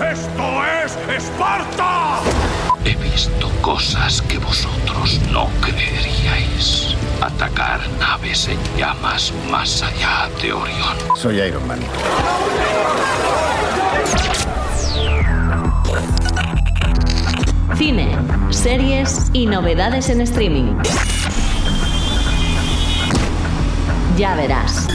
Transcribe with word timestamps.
¡Esto 0.00 0.64
es 0.82 0.96
Esparta! 1.14 2.20
He 2.86 2.96
visto 2.96 3.50
cosas 3.60 4.22
que 4.22 4.38
vosotros 4.38 5.20
no 5.30 5.46
creeríais. 5.60 6.96
Atacar 7.20 7.80
naves 7.98 8.48
en 8.48 8.58
llamas 8.78 9.30
más 9.50 9.82
allá 9.82 10.30
de 10.40 10.54
Orión. 10.54 10.96
Soy 11.16 11.40
Iron 11.42 11.66
Man. 11.68 11.80
Cine, 17.76 18.16
series 18.48 19.28
y 19.34 19.44
novedades 19.44 20.08
en 20.08 20.22
streaming. 20.22 20.76
Ya 24.16 24.34
verás. 24.34 24.89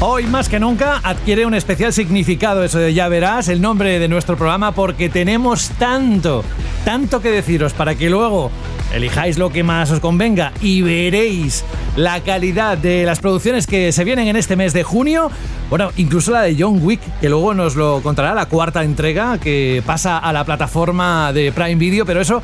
Hoy 0.00 0.26
más 0.26 0.50
que 0.50 0.60
nunca 0.60 1.00
adquiere 1.02 1.46
un 1.46 1.54
especial 1.54 1.90
significado 1.90 2.62
eso 2.62 2.78
de 2.78 2.92
ya 2.92 3.08
verás 3.08 3.48
el 3.48 3.62
nombre 3.62 3.98
de 3.98 4.08
nuestro 4.08 4.36
programa 4.36 4.72
porque 4.72 5.08
tenemos 5.08 5.70
tanto, 5.78 6.44
tanto 6.84 7.22
que 7.22 7.30
deciros 7.30 7.72
para 7.72 7.94
que 7.94 8.10
luego 8.10 8.50
elijáis 8.92 9.38
lo 9.38 9.50
que 9.50 9.62
más 9.62 9.90
os 9.90 10.00
convenga 10.00 10.52
y 10.60 10.82
veréis 10.82 11.64
la 11.96 12.20
calidad 12.20 12.76
de 12.76 13.04
las 13.04 13.20
producciones 13.20 13.66
que 13.66 13.90
se 13.90 14.04
vienen 14.04 14.28
en 14.28 14.36
este 14.36 14.54
mes 14.54 14.74
de 14.74 14.82
junio. 14.82 15.30
Bueno, 15.70 15.90
incluso 15.96 16.30
la 16.30 16.42
de 16.42 16.54
John 16.58 16.80
Wick, 16.82 17.00
que 17.20 17.28
luego 17.28 17.54
nos 17.54 17.74
lo 17.74 18.02
contará 18.02 18.34
la 18.34 18.46
cuarta 18.46 18.84
entrega 18.84 19.38
que 19.38 19.82
pasa 19.84 20.18
a 20.18 20.32
la 20.32 20.44
plataforma 20.44 21.32
de 21.32 21.50
Prime 21.52 21.76
Video, 21.76 22.04
pero 22.04 22.20
eso 22.20 22.42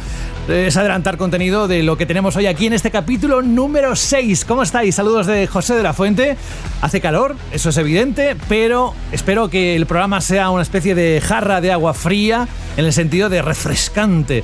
es 0.49 0.77
adelantar 0.77 1.19
contenido 1.19 1.69
de 1.69 1.83
lo 1.83 1.97
que 1.97 2.07
tenemos 2.07 2.35
hoy 2.35 2.47
aquí 2.47 2.67
en 2.67 2.73
este 2.73 2.91
capítulo 2.91 3.43
número 3.43 3.95
6. 3.95 4.45
¿Cómo 4.47 4.63
estáis? 4.63 4.95
Saludos 4.95 5.27
de 5.27 5.47
José 5.47 5.75
de 5.75 5.83
la 5.83 5.93
Fuente. 5.93 6.37
Hace 6.81 7.01
calor, 7.01 7.37
eso 7.53 7.69
es 7.69 7.77
evidente, 7.77 8.37
pero 8.49 8.95
espero 9.13 9.51
que 9.51 9.77
el 9.77 9.87
programa 9.87 10.21
sea 10.21 10.51
una 10.51 10.63
especie 10.63 10.95
de 10.95 11.21
jarra 11.21 11.61
de 11.61 11.71
agua 11.71 11.95
fría 11.95 12.49
en 12.77 12.87
el 12.87 12.93
sentido 12.93 13.29
de 13.29 13.43
refrescante. 13.43 14.43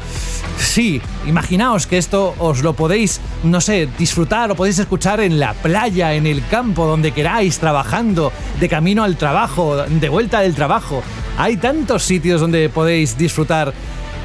Sí, 0.59 1.01
imaginaos 1.27 1.87
que 1.87 1.99
esto 1.99 2.35
os 2.39 2.63
lo 2.63 2.75
podéis, 2.75 3.21
no 3.43 3.61
sé, 3.61 3.89
disfrutar, 3.99 4.49
lo 4.49 4.55
podéis 4.55 4.79
escuchar 4.79 4.98
en 5.07 5.39
la 5.39 5.55
playa, 5.55 6.15
en 6.15 6.27
el 6.27 6.45
campo, 6.49 6.85
donde 6.85 7.13
queráis, 7.13 7.59
trabajando, 7.59 8.33
de 8.59 8.69
camino 8.69 9.05
al 9.05 9.17
trabajo, 9.17 9.77
de 9.77 10.09
vuelta 10.09 10.41
del 10.41 10.55
trabajo. 10.55 11.03
Hay 11.39 11.57
tantos 11.57 12.03
sitios 12.03 12.41
donde 12.41 12.69
podéis 12.69 13.17
disfrutar, 13.17 13.73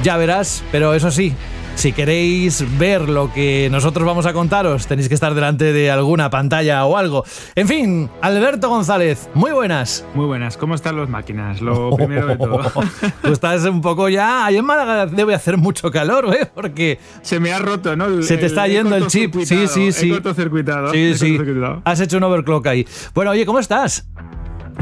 ya 0.01 0.17
verás, 0.17 0.63
pero 0.71 0.95
eso 0.95 1.11
sí, 1.11 1.33
si 1.75 1.91
queréis 1.91 2.63
ver 2.77 3.09
lo 3.09 3.33
que 3.33 3.67
nosotros 3.71 4.05
vamos 4.05 4.25
a 4.25 4.33
contaros, 4.33 4.87
tenéis 4.87 5.09
que 5.09 5.15
estar 5.15 5.33
delante 5.33 5.73
de 5.73 5.91
alguna 5.91 6.29
pantalla 6.29 6.85
o 6.85 6.97
algo. 6.97 7.25
En 7.55 7.67
fin, 7.67 8.09
Alberto 8.21 8.69
González, 8.69 9.29
muy 9.33 9.51
buenas. 9.51 10.05
Muy 10.13 10.25
buenas, 10.25 10.55
¿cómo 10.55 10.75
están 10.75 10.97
las 10.97 11.09
máquinas? 11.09 11.61
Lo 11.61 11.95
primero 11.95 12.27
de 12.27 12.37
todo. 12.37 12.61
Tú 13.21 13.31
estás 13.33 13.63
un 13.65 13.81
poco 13.81 14.07
ya. 14.07 14.45
Ahí 14.45 14.57
en 14.57 14.65
Málaga 14.65 15.07
debe 15.07 15.33
hacer 15.35 15.57
mucho 15.57 15.91
calor, 15.91 16.33
¿eh? 16.33 16.49
Porque. 16.53 16.99
Se 17.21 17.39
me 17.39 17.51
ha 17.51 17.59
roto, 17.59 17.95
¿no? 17.95 18.05
El- 18.05 18.23
Se 18.23 18.37
te 18.37 18.45
está 18.45 18.67
yendo 18.67 18.95
el 18.95 19.07
chip. 19.07 19.35
Sí, 19.43 19.67
sí, 19.67 19.91
sí. 19.91 20.07
He 20.09 20.13
cortocircuitado. 20.13 20.91
Sí, 20.91 20.97
he 21.11 21.13
sí. 21.17 21.35
cortocircuitado. 21.37 21.81
Has 21.85 21.99
hecho 21.99 22.17
un 22.17 22.23
overclock 22.23 22.67
ahí. 22.67 22.87
Bueno, 23.13 23.31
oye, 23.31 23.45
¿cómo 23.45 23.59
estás? 23.59 24.07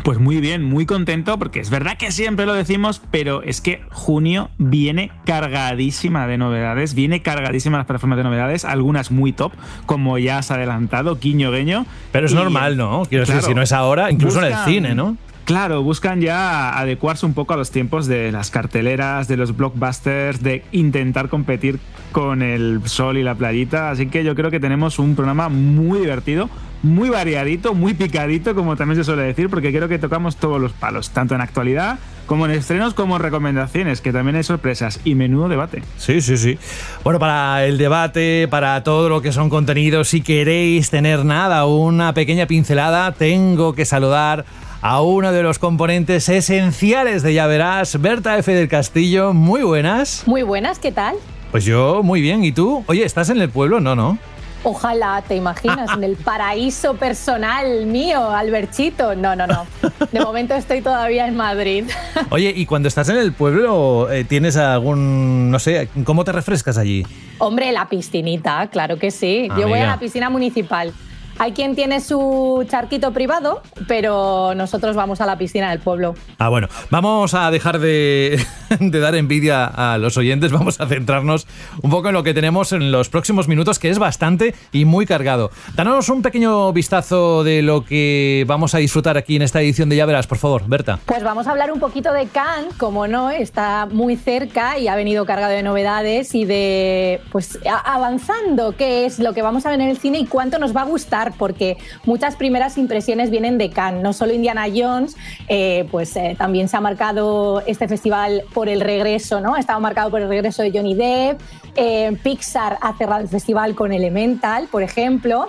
Pues 0.03 0.17
muy 0.17 0.39
bien, 0.41 0.63
muy 0.63 0.87
contento, 0.87 1.37
porque 1.37 1.59
es 1.59 1.69
verdad 1.69 1.95
que 1.95 2.11
siempre 2.11 2.47
lo 2.47 2.53
decimos, 2.53 3.01
pero 3.11 3.43
es 3.43 3.61
que 3.61 3.81
junio 3.91 4.49
viene 4.57 5.11
cargadísima 5.25 6.25
de 6.25 6.39
novedades, 6.39 6.95
viene 6.95 7.21
cargadísima 7.21 7.77
las 7.77 7.85
plataformas 7.85 8.17
de 8.17 8.23
novedades, 8.23 8.65
algunas 8.65 9.11
muy 9.11 9.31
top, 9.31 9.51
como 9.85 10.17
ya 10.17 10.39
has 10.39 10.49
adelantado, 10.49 11.17
guiño 11.21 11.51
guiño. 11.51 11.85
Pero 12.11 12.25
es 12.25 12.31
Y- 12.31 12.35
normal, 12.35 12.77
¿no? 12.77 13.03
Quiero 13.07 13.25
Claro. 13.25 13.37
decir, 13.41 13.49
si 13.51 13.55
no 13.55 13.61
es 13.61 13.71
ahora, 13.73 14.09
incluso 14.11 14.39
en 14.39 14.51
el 14.51 14.57
cine, 14.65 14.95
¿no? 14.95 15.17
Claro, 15.45 15.83
buscan 15.83 16.21
ya 16.21 16.77
adecuarse 16.79 17.25
un 17.25 17.33
poco 17.33 17.53
a 17.53 17.57
los 17.57 17.69
tiempos 17.71 18.07
de 18.07 18.31
las 18.31 18.49
carteleras, 18.51 19.27
de 19.27 19.37
los 19.37 19.55
blockbusters, 19.55 20.41
de 20.41 20.63
intentar 20.71 21.29
competir 21.29 21.79
con 22.11 22.41
el 22.41 22.81
sol 22.85 23.17
y 23.17 23.23
la 23.23 23.35
playita. 23.35 23.89
Así 23.89 24.07
que 24.07 24.23
yo 24.23 24.35
creo 24.35 24.51
que 24.51 24.59
tenemos 24.59 24.99
un 24.99 25.15
programa 25.15 25.49
muy 25.49 25.99
divertido, 25.99 26.49
muy 26.83 27.09
variadito, 27.09 27.73
muy 27.73 27.93
picadito, 27.93 28.55
como 28.55 28.75
también 28.75 28.97
se 28.97 29.03
suele 29.03 29.23
decir, 29.23 29.49
porque 29.49 29.71
creo 29.71 29.87
que 29.87 29.99
tocamos 29.99 30.37
todos 30.37 30.59
los 30.59 30.71
palos, 30.73 31.11
tanto 31.11 31.35
en 31.35 31.41
actualidad 31.41 31.99
como 32.31 32.45
en 32.45 32.51
estrenos, 32.51 32.93
como 32.93 33.17
en 33.17 33.21
recomendaciones, 33.23 33.99
que 33.99 34.13
también 34.13 34.37
hay 34.37 34.43
sorpresas 34.43 35.01
y 35.03 35.15
menudo 35.15 35.49
debate. 35.49 35.83
Sí, 35.97 36.21
sí, 36.21 36.37
sí. 36.37 36.57
Bueno, 37.03 37.19
para 37.19 37.65
el 37.65 37.77
debate, 37.77 38.47
para 38.49 38.81
todo 38.83 39.09
lo 39.09 39.21
que 39.21 39.33
son 39.33 39.49
contenidos, 39.49 40.07
si 40.07 40.21
queréis 40.21 40.89
tener 40.89 41.25
nada, 41.25 41.65
una 41.65 42.13
pequeña 42.13 42.45
pincelada, 42.45 43.11
tengo 43.11 43.73
que 43.73 43.83
saludar 43.83 44.45
a 44.81 45.01
uno 45.01 45.33
de 45.33 45.43
los 45.43 45.59
componentes 45.59 46.29
esenciales 46.29 47.21
de 47.21 47.33
Ya 47.33 47.47
Verás, 47.47 47.99
Berta 47.99 48.37
F. 48.37 48.53
del 48.53 48.69
Castillo. 48.69 49.33
Muy 49.33 49.63
buenas. 49.63 50.23
Muy 50.25 50.43
buenas, 50.43 50.79
¿qué 50.79 50.93
tal? 50.93 51.15
Pues 51.51 51.65
yo, 51.65 52.01
muy 52.01 52.21
bien. 52.21 52.43
¿Y 52.45 52.53
tú? 52.53 52.83
Oye, 52.87 53.03
¿estás 53.03 53.29
en 53.29 53.41
el 53.41 53.49
pueblo? 53.49 53.81
No, 53.81 53.93
no. 53.95 54.17
Ojalá, 54.63 55.23
te 55.27 55.35
imaginas, 55.35 55.89
en 55.97 56.03
el 56.03 56.15
paraíso 56.15 56.93
personal 56.93 57.87
mío, 57.87 58.29
Alberchito. 58.29 59.15
No, 59.15 59.35
no, 59.35 59.47
no. 59.47 59.65
De 60.11 60.19
momento 60.19 60.53
estoy 60.53 60.81
todavía 60.81 61.27
en 61.27 61.35
Madrid. 61.35 61.85
Oye, 62.29 62.53
¿y 62.55 62.65
cuando 62.67 62.87
estás 62.87 63.09
en 63.09 63.17
el 63.17 63.33
pueblo, 63.33 64.09
eh, 64.11 64.23
tienes 64.23 64.57
algún, 64.57 65.49
no 65.49 65.57
sé, 65.57 65.89
cómo 66.03 66.23
te 66.23 66.31
refrescas 66.31 66.77
allí? 66.77 67.05
Hombre, 67.39 67.71
la 67.71 67.89
piscinita, 67.89 68.67
claro 68.67 68.97
que 68.97 69.09
sí. 69.09 69.49
Yo 69.59 69.67
voy 69.67 69.79
a 69.79 69.87
la 69.87 69.99
piscina 69.99 70.29
municipal. 70.29 70.93
Hay 71.41 71.53
quien 71.53 71.73
tiene 71.73 72.01
su 72.01 72.63
charquito 72.69 73.13
privado, 73.13 73.63
pero 73.87 74.53
nosotros 74.53 74.95
vamos 74.95 75.21
a 75.21 75.25
la 75.25 75.39
piscina 75.39 75.71
del 75.71 75.79
pueblo. 75.79 76.13
Ah, 76.37 76.49
bueno, 76.49 76.67
vamos 76.91 77.33
a 77.33 77.49
dejar 77.49 77.79
de, 77.79 78.39
de 78.79 78.99
dar 78.99 79.15
envidia 79.15 79.65
a 79.65 79.97
los 79.97 80.17
oyentes, 80.17 80.51
vamos 80.51 80.79
a 80.79 80.85
centrarnos 80.85 81.47
un 81.81 81.89
poco 81.89 82.09
en 82.09 82.13
lo 82.13 82.21
que 82.21 82.35
tenemos 82.35 82.73
en 82.73 82.91
los 82.91 83.09
próximos 83.09 83.47
minutos, 83.47 83.79
que 83.79 83.89
es 83.89 83.97
bastante 83.97 84.53
y 84.71 84.85
muy 84.85 85.07
cargado. 85.07 85.49
Danos 85.73 86.09
un 86.09 86.21
pequeño 86.21 86.71
vistazo 86.73 87.43
de 87.43 87.63
lo 87.63 87.85
que 87.85 88.45
vamos 88.45 88.75
a 88.75 88.77
disfrutar 88.77 89.17
aquí 89.17 89.35
en 89.35 89.41
esta 89.41 89.61
edición 89.61 89.89
de 89.89 89.95
Ya 89.95 90.05
Verás, 90.05 90.27
por 90.27 90.37
favor, 90.37 90.61
Berta. 90.67 90.99
Pues 91.07 91.23
vamos 91.23 91.47
a 91.47 91.51
hablar 91.51 91.71
un 91.71 91.79
poquito 91.79 92.13
de 92.13 92.27
Cannes, 92.27 92.75
como 92.75 93.07
no, 93.07 93.31
está 93.31 93.87
muy 93.91 94.15
cerca 94.15 94.77
y 94.77 94.87
ha 94.87 94.95
venido 94.95 95.25
cargado 95.25 95.53
de 95.53 95.63
novedades 95.63 96.35
y 96.35 96.45
de, 96.45 97.19
pues, 97.31 97.57
avanzando 97.83 98.75
qué 98.77 99.07
es 99.07 99.17
lo 99.17 99.33
que 99.33 99.41
vamos 99.41 99.65
a 99.65 99.71
ver 99.71 99.81
en 99.81 99.89
el 99.89 99.97
cine 99.97 100.19
y 100.19 100.27
cuánto 100.27 100.59
nos 100.59 100.75
va 100.77 100.81
a 100.81 100.85
gustar, 100.85 101.30
porque 101.37 101.77
muchas 102.05 102.35
primeras 102.35 102.77
impresiones 102.77 103.29
vienen 103.29 103.57
de 103.57 103.69
Cannes, 103.69 104.03
no 104.03 104.13
solo 104.13 104.33
Indiana 104.33 104.65
Jones, 104.73 105.15
eh, 105.47 105.87
pues 105.91 106.15
eh, 106.15 106.35
también 106.37 106.67
se 106.67 106.77
ha 106.77 106.81
marcado 106.81 107.61
este 107.65 107.87
festival 107.87 108.43
por 108.53 108.69
el 108.69 108.81
regreso, 108.81 109.41
¿no? 109.41 109.55
Ha 109.55 109.59
estado 109.59 109.79
marcado 109.79 110.09
por 110.09 110.21
el 110.21 110.29
regreso 110.29 110.63
de 110.63 110.71
Johnny 110.71 110.95
Depp, 110.95 111.39
eh, 111.75 112.17
Pixar 112.23 112.77
ha 112.81 112.97
cerrado 112.97 113.21
el 113.21 113.27
festival 113.27 113.75
con 113.75 113.91
Elemental, 113.91 114.67
por 114.71 114.83
ejemplo. 114.83 115.47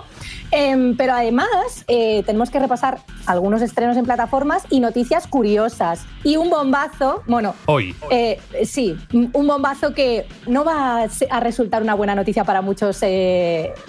Em, 0.51 0.95
pero 0.95 1.13
además 1.13 1.47
eh, 1.87 2.21
tenemos 2.27 2.51
que 2.51 2.59
repasar 2.59 2.99
algunos 3.25 3.63
estrenos 3.63 3.97
en 3.97 4.05
plataformas 4.05 4.65
y 4.69 4.79
noticias 4.79 5.25
curiosas. 5.25 6.05
Y 6.23 6.37
un 6.37 6.49
bombazo, 6.49 7.23
bueno, 7.27 7.55
Hoy. 7.65 7.95
eh, 8.11 8.39
sí, 8.63 8.95
un 9.11 9.47
bombazo 9.47 9.93
que 9.93 10.27
no 10.45 10.63
va 10.63 11.07
a 11.29 11.39
resultar 11.39 11.81
una 11.81 11.95
buena 11.95 12.13
noticia 12.13 12.43
para 12.43 12.61
muchos 12.61 13.01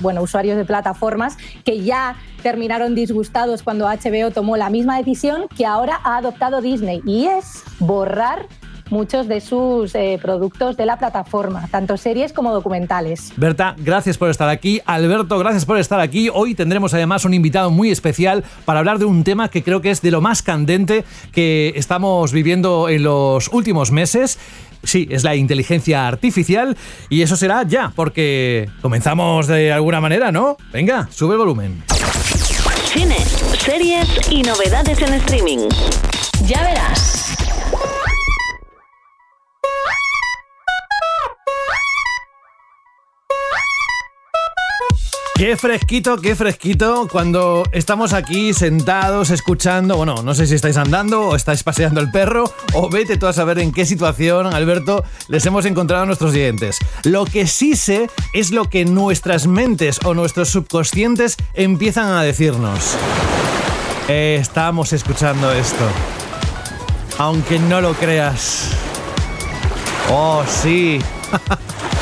bueno, 0.00 0.22
usuarios 0.22 0.56
de 0.56 0.64
plataformas 0.64 1.36
que 1.64 1.80
ya 1.82 2.16
terminaron 2.42 2.94
disgustados 2.94 3.62
cuando 3.62 3.86
HBO 3.86 4.30
tomó 4.30 4.56
la 4.56 4.70
misma 4.70 4.96
decisión 4.98 5.46
que 5.56 5.66
ahora 5.66 6.00
ha 6.02 6.16
adoptado 6.16 6.60
Disney 6.60 7.02
y 7.04 7.26
es 7.26 7.62
borrar 7.78 8.46
muchos 8.90 9.28
de 9.28 9.40
sus 9.40 9.94
eh, 9.94 10.18
productos 10.20 10.76
de 10.76 10.86
la 10.86 10.98
plataforma, 10.98 11.68
tanto 11.70 11.96
series 11.96 12.32
como 12.32 12.52
documentales. 12.52 13.32
Berta, 13.36 13.74
gracias 13.78 14.18
por 14.18 14.30
estar 14.30 14.48
aquí. 14.48 14.80
Alberto, 14.84 15.38
gracias 15.38 15.64
por 15.64 15.78
estar 15.78 16.00
aquí. 16.00 16.28
Hoy 16.32 16.54
tendremos 16.54 16.94
además 16.94 17.24
un 17.24 17.34
invitado 17.34 17.70
muy 17.70 17.90
especial 17.90 18.44
para 18.64 18.80
hablar 18.80 18.98
de 18.98 19.04
un 19.04 19.24
tema 19.24 19.48
que 19.48 19.62
creo 19.62 19.80
que 19.80 19.90
es 19.90 20.02
de 20.02 20.10
lo 20.10 20.20
más 20.20 20.42
candente 20.42 21.04
que 21.32 21.72
estamos 21.76 22.32
viviendo 22.32 22.88
en 22.88 23.04
los 23.04 23.48
últimos 23.52 23.90
meses. 23.90 24.38
Sí, 24.82 25.08
es 25.10 25.25
la 25.25 25.34
inteligencia 25.34 26.06
artificial 26.06 26.76
y 27.08 27.22
eso 27.22 27.37
será 27.37 27.62
ya, 27.62 27.90
porque 27.94 28.69
comenzamos 28.82 29.46
de 29.46 29.72
alguna 29.72 30.00
manera, 30.00 30.30
¿no? 30.30 30.58
Venga, 30.72 31.08
sube 31.10 31.32
el 31.32 31.38
volumen. 31.38 31.82
Cine, 32.92 33.16
series 33.58 34.06
y 34.30 34.42
novedades 34.42 35.00
en 35.00 35.14
streaming. 35.14 35.69
Ya 36.46 36.62
verás. 36.62 37.24
Qué 45.36 45.56
fresquito, 45.56 46.16
qué 46.19 46.36
fresquito 46.36 47.08
cuando 47.10 47.64
estamos 47.72 48.12
aquí 48.12 48.54
sentados 48.54 49.31
escuchando, 49.31 49.96
bueno, 49.96 50.22
no 50.22 50.32
sé 50.32 50.46
si 50.46 50.54
estáis 50.54 50.76
andando 50.76 51.22
o 51.22 51.34
estáis 51.36 51.64
paseando 51.64 52.00
el 52.00 52.12
perro 52.12 52.44
o 52.72 52.88
vete 52.88 53.16
tú 53.16 53.26
a 53.26 53.32
saber 53.32 53.58
en 53.58 53.72
qué 53.72 53.84
situación, 53.84 54.46
Alberto, 54.54 55.02
les 55.26 55.44
hemos 55.44 55.64
encontrado 55.66 56.04
a 56.04 56.06
nuestros 56.06 56.32
dientes. 56.32 56.78
Lo 57.02 57.25
que 57.25 57.48
sí 57.48 57.75
sé 57.75 58.08
es 58.32 58.52
lo 58.52 58.66
que 58.70 58.84
nuestras 58.84 59.48
mentes 59.48 59.98
o 60.04 60.14
nuestros 60.14 60.50
subconscientes 60.50 61.37
empiezan 61.54 62.12
a 62.12 62.22
decirnos. 62.22 62.94
Eh, 64.08 64.38
estamos 64.40 64.92
escuchando 64.92 65.50
esto. 65.50 65.84
aunque 67.19 67.58
no 67.58 67.80
lo 67.80 67.94
creas. 67.94 68.69
Oh, 70.10 70.44
sí. 70.48 71.00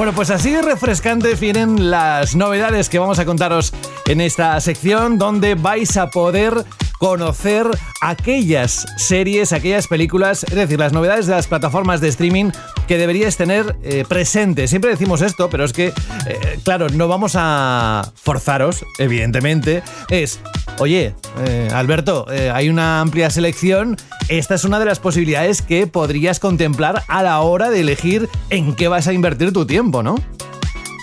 bueno, 0.00 0.14
pues 0.14 0.30
así 0.30 0.50
de 0.50 0.62
refrescantes 0.62 1.38
vienen 1.38 1.90
las 1.90 2.34
novedades 2.34 2.88
que 2.88 2.98
vamos 2.98 3.18
a 3.18 3.26
contaros 3.26 3.74
en 4.06 4.22
esta 4.22 4.58
sección 4.62 5.18
donde 5.18 5.56
vais 5.56 5.94
a 5.98 6.08
poder 6.08 6.64
conocer 7.00 7.66
aquellas 8.02 8.84
series, 8.98 9.54
aquellas 9.54 9.88
películas, 9.88 10.44
es 10.44 10.54
decir, 10.54 10.78
las 10.78 10.92
novedades 10.92 11.26
de 11.26 11.32
las 11.32 11.46
plataformas 11.46 12.02
de 12.02 12.08
streaming 12.08 12.50
que 12.86 12.98
deberíais 12.98 13.38
tener 13.38 13.74
eh, 13.82 14.04
presentes. 14.06 14.68
Siempre 14.68 14.90
decimos 14.90 15.22
esto, 15.22 15.48
pero 15.48 15.64
es 15.64 15.72
que, 15.72 15.94
eh, 16.26 16.58
claro, 16.62 16.90
no 16.90 17.08
vamos 17.08 17.32
a 17.36 18.12
forzaros, 18.14 18.84
evidentemente. 18.98 19.82
Es, 20.10 20.40
oye, 20.78 21.14
eh, 21.46 21.70
Alberto, 21.72 22.26
hay 22.52 22.68
una 22.68 23.00
amplia 23.00 23.30
selección. 23.30 23.96
Esta 24.28 24.54
es 24.54 24.64
una 24.64 24.78
de 24.78 24.84
las 24.84 24.98
posibilidades 24.98 25.62
que 25.62 25.86
podrías 25.86 26.38
contemplar 26.38 27.02
a 27.08 27.22
la 27.22 27.40
hora 27.40 27.70
de 27.70 27.80
elegir 27.80 28.28
en 28.50 28.76
qué 28.76 28.88
vas 28.88 29.08
a 29.08 29.14
invertir 29.14 29.54
tu 29.54 29.64
tiempo, 29.64 30.02
¿no? 30.02 30.16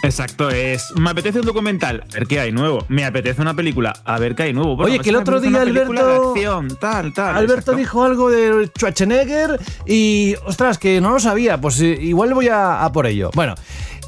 Exacto, 0.08 0.50
es. 0.50 0.94
Me 0.96 1.10
apetece 1.10 1.42
un 1.42 1.46
documental, 1.46 2.06
a 2.10 2.14
ver 2.14 2.28
qué 2.28 2.40
hay 2.40 2.54
nuevo. 2.54 2.86
Me 2.88 3.04
apetece 3.04 3.42
una 3.42 3.54
película, 3.54 3.94
a 4.06 4.18
ver 4.18 4.36
qué 4.36 4.44
hay 4.44 4.54
nuevo. 4.54 4.76
Oye, 4.78 5.00
que 5.00 5.10
el 5.10 5.18
otro 5.18 5.42
día 5.42 5.62
Alberto. 5.62 6.34
tal, 6.80 7.14
tal. 7.14 7.36
Alberto 7.36 7.74
dijo 7.74 8.04
algo 8.04 8.30
de 8.30 8.68
Schwarzenegger 8.68 9.60
y. 9.86 10.36
Ostras, 10.46 10.78
que 10.78 11.02
no 11.02 11.12
lo 11.12 11.20
sabía. 11.20 11.60
Pues 11.60 11.82
eh, 11.82 11.98
igual 12.02 12.34
voy 12.34 12.48
a 12.50 12.90
por 12.94 13.06
ello. 13.06 13.32
Bueno. 13.36 13.56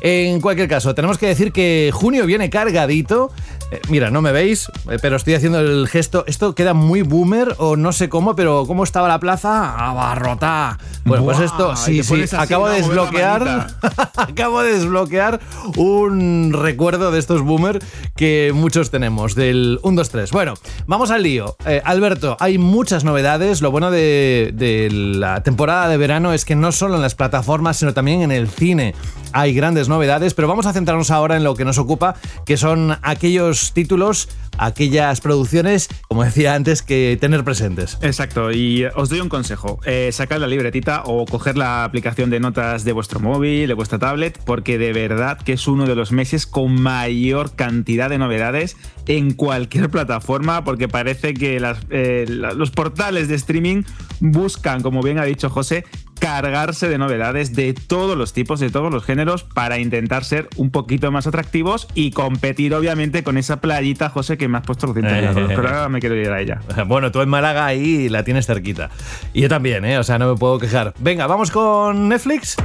En 0.01 0.39
cualquier 0.39 0.69
caso, 0.69 0.95
tenemos 0.95 1.17
que 1.17 1.27
decir 1.27 1.51
que 1.51 1.91
junio 1.93 2.25
viene 2.25 2.49
cargadito. 2.49 3.31
Eh, 3.71 3.81
mira, 3.89 4.09
no 4.09 4.21
me 4.21 4.31
veis, 4.31 4.71
eh, 4.89 4.97
pero 5.01 5.15
estoy 5.15 5.35
haciendo 5.35 5.59
el 5.59 5.87
gesto. 5.87 6.23
Esto 6.27 6.55
queda 6.55 6.73
muy 6.73 7.03
boomer 7.03 7.55
o 7.57 7.75
no 7.75 7.91
sé 7.91 8.09
cómo, 8.09 8.35
pero 8.35 8.65
¿cómo 8.65 8.83
estaba 8.83 9.07
la 9.07 9.19
plaza? 9.19 9.75
Abarrotada. 9.75 10.79
Bueno, 11.05 11.23
pues 11.23 11.39
esto, 11.39 11.75
sí, 11.75 12.03
sí. 12.03 12.25
Acabo 12.35 12.67
de 12.67 12.77
desbloquear. 12.77 13.67
acabo 14.15 14.61
de 14.61 14.73
desbloquear 14.73 15.39
un 15.77 16.51
recuerdo 16.53 17.11
de 17.11 17.19
estos 17.19 17.41
boomer 17.41 17.79
que 18.15 18.51
muchos 18.53 18.89
tenemos, 18.89 19.35
del 19.35 19.79
1, 19.83 19.95
2, 19.95 20.09
3. 20.09 20.31
Bueno, 20.31 20.55
vamos 20.87 21.11
al 21.11 21.23
lío. 21.23 21.55
Eh, 21.65 21.81
Alberto, 21.85 22.37
hay 22.39 22.57
muchas 22.57 23.03
novedades. 23.03 23.61
Lo 23.61 23.71
bueno 23.71 23.91
de, 23.91 24.51
de 24.53 24.89
la 24.91 25.43
temporada 25.43 25.87
de 25.87 25.97
verano 25.97 26.33
es 26.33 26.45
que 26.45 26.55
no 26.55 26.71
solo 26.71 26.95
en 26.95 27.01
las 27.01 27.15
plataformas, 27.15 27.77
sino 27.77 27.93
también 27.93 28.21
en 28.21 28.31
el 28.31 28.49
cine 28.49 28.95
hay 29.31 29.53
grandes 29.53 29.87
novedades, 29.87 30.33
pero 30.33 30.47
vamos 30.47 30.65
a 30.65 30.73
centrarnos 30.73 31.11
ahora 31.11 31.37
en 31.37 31.43
lo 31.43 31.55
que 31.55 31.65
nos 31.65 31.77
ocupa, 31.77 32.15
que 32.45 32.57
son 32.57 32.97
aquellos 33.01 33.58
títulos, 33.73 34.29
aquellas 34.57 35.21
producciones, 35.21 35.89
como 36.07 36.23
decía 36.23 36.53
antes, 36.53 36.81
que 36.81 37.17
tener 37.19 37.43
presentes. 37.43 37.97
Exacto, 38.01 38.51
y 38.51 38.85
os 38.95 39.09
doy 39.09 39.21
un 39.21 39.29
consejo, 39.29 39.79
eh, 39.85 40.09
sacar 40.11 40.39
la 40.39 40.47
libretita 40.47 41.03
o 41.05 41.25
coger 41.25 41.57
la 41.57 41.83
aplicación 41.83 42.29
de 42.29 42.39
notas 42.39 42.83
de 42.83 42.91
vuestro 42.91 43.19
móvil, 43.19 43.67
de 43.67 43.73
vuestra 43.73 43.99
tablet, 43.99 44.39
porque 44.45 44.77
de 44.77 44.93
verdad 44.93 45.37
que 45.37 45.53
es 45.53 45.67
uno 45.67 45.85
de 45.85 45.95
los 45.95 46.11
meses 46.11 46.45
con 46.45 46.81
mayor 46.81 47.55
cantidad 47.55 48.09
de 48.09 48.17
novedades 48.17 48.77
en 49.05 49.33
cualquier 49.33 49.89
plataforma, 49.91 50.63
porque 50.63 50.87
parece 50.87 51.33
que 51.33 51.61
eh, 51.89 52.25
los 52.27 52.71
portales 52.71 53.27
de 53.27 53.35
streaming 53.35 53.83
buscan, 54.19 54.81
como 54.81 55.01
bien 55.01 55.19
ha 55.19 55.25
dicho 55.25 55.49
José, 55.49 55.85
cargarse 56.19 56.89
de 56.89 56.97
novedades 56.97 57.55
de 57.55 57.73
todos 57.73 58.17
los 58.17 58.33
tipos, 58.33 58.59
de 58.59 58.69
todos 58.69 58.91
los 58.91 59.03
géneros, 59.03 59.43
para 59.43 59.79
intentar 59.79 60.23
ser 60.23 60.47
un 60.57 60.69
poquito 60.69 61.11
más 61.11 61.27
atractivos 61.27 61.87
y 61.95 62.11
competir, 62.11 62.73
obviamente, 62.73 63.23
con 63.23 63.37
esa 63.37 63.61
playita, 63.61 64.09
José, 64.09 64.37
que 64.37 64.47
me 64.47 64.57
has 64.57 64.65
puesto 64.65 64.87
200 64.87 65.13
eh, 65.13 65.45
Pero 65.47 65.67
ahora 65.67 65.89
me 65.89 65.99
quiero 65.99 66.15
ir 66.15 66.29
a 66.29 66.41
ella. 66.41 66.59
Bueno, 66.89 67.11
tú 67.11 67.21
en 67.21 67.29
Málaga 67.29 67.65
ahí 67.65 68.09
la 68.09 68.23
tienes 68.23 68.47
cerquita. 68.47 68.89
Y 69.33 69.41
yo 69.41 69.49
también, 69.49 69.85
¿eh? 69.85 69.99
O 69.99 70.03
sea, 70.03 70.17
no 70.17 70.31
me 70.31 70.37
puedo 70.37 70.57
quejar. 70.57 70.93
Venga, 70.99 71.27
vamos 71.27 71.51
con 71.51 72.09
Netflix. 72.09 72.57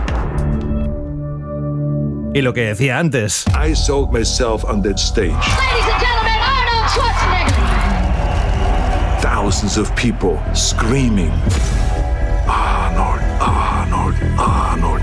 Y 2.35 2.43
lo 2.43 2.53
que 2.53 2.62
decía 2.62 2.99
antes. 2.99 3.45
I 3.49 3.75
sold 3.75 4.12
myself 4.12 4.65
on 4.65 4.83
that 4.83 4.99
stage. 4.99 5.31
Ladies 5.31 5.87
and 5.93 6.01
gentlemen, 6.01 6.41
Arnold 6.43 6.91
Schwarzenegger. 6.91 7.55
Thousands 9.21 9.77
of 9.79 9.95
people 9.95 10.41
screaming. 10.55 11.33
Ah, 14.38 14.72
Arnold. 14.72 15.02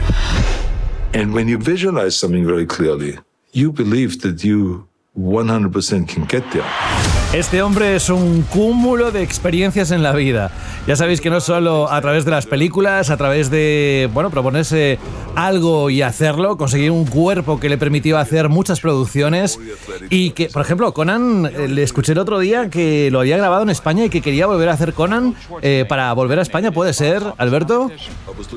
And 1.13 1.33
when 1.33 1.47
you 1.47 1.57
visualize 1.57 2.17
something 2.17 2.45
very 2.45 2.65
clearly, 2.65 3.19
you 3.51 3.71
believe 3.71 4.21
that 4.21 4.43
you 4.43 4.87
100% 5.17 6.07
can 6.07 6.25
get 6.25 6.43
there. 6.51 7.10
Este 7.33 7.61
hombre 7.61 7.95
es 7.95 8.09
un 8.09 8.41
cúmulo 8.41 9.13
de 9.13 9.23
experiencias 9.23 9.91
en 9.91 10.03
la 10.03 10.11
vida. 10.11 10.51
Ya 10.85 10.97
sabéis 10.97 11.21
que 11.21 11.29
no 11.29 11.39
solo 11.39 11.89
a 11.89 12.01
través 12.01 12.25
de 12.25 12.31
las 12.31 12.45
películas, 12.45 13.09
a 13.09 13.15
través 13.15 13.49
de, 13.49 14.09
bueno, 14.13 14.29
proponerse 14.29 14.99
algo 15.33 15.89
y 15.89 16.01
hacerlo, 16.01 16.57
conseguir 16.57 16.91
un 16.91 17.05
cuerpo 17.05 17.57
que 17.57 17.69
le 17.69 17.77
permitió 17.77 18.17
hacer 18.17 18.49
muchas 18.49 18.81
producciones 18.81 19.57
y 20.09 20.31
que, 20.31 20.49
por 20.49 20.61
ejemplo, 20.61 20.93
Conan, 20.93 21.45
eh, 21.45 21.69
le 21.69 21.83
escuché 21.83 22.11
el 22.11 22.17
otro 22.17 22.37
día 22.37 22.69
que 22.69 23.09
lo 23.11 23.21
había 23.21 23.37
grabado 23.37 23.63
en 23.63 23.69
España 23.69 24.03
y 24.03 24.09
que 24.09 24.19
quería 24.19 24.45
volver 24.45 24.67
a 24.67 24.73
hacer 24.73 24.91
Conan 24.91 25.33
eh, 25.61 25.85
para 25.87 26.11
volver 26.11 26.37
a 26.39 26.41
España, 26.41 26.71
¿puede 26.71 26.91
ser, 26.91 27.23
Alberto? 27.37 27.89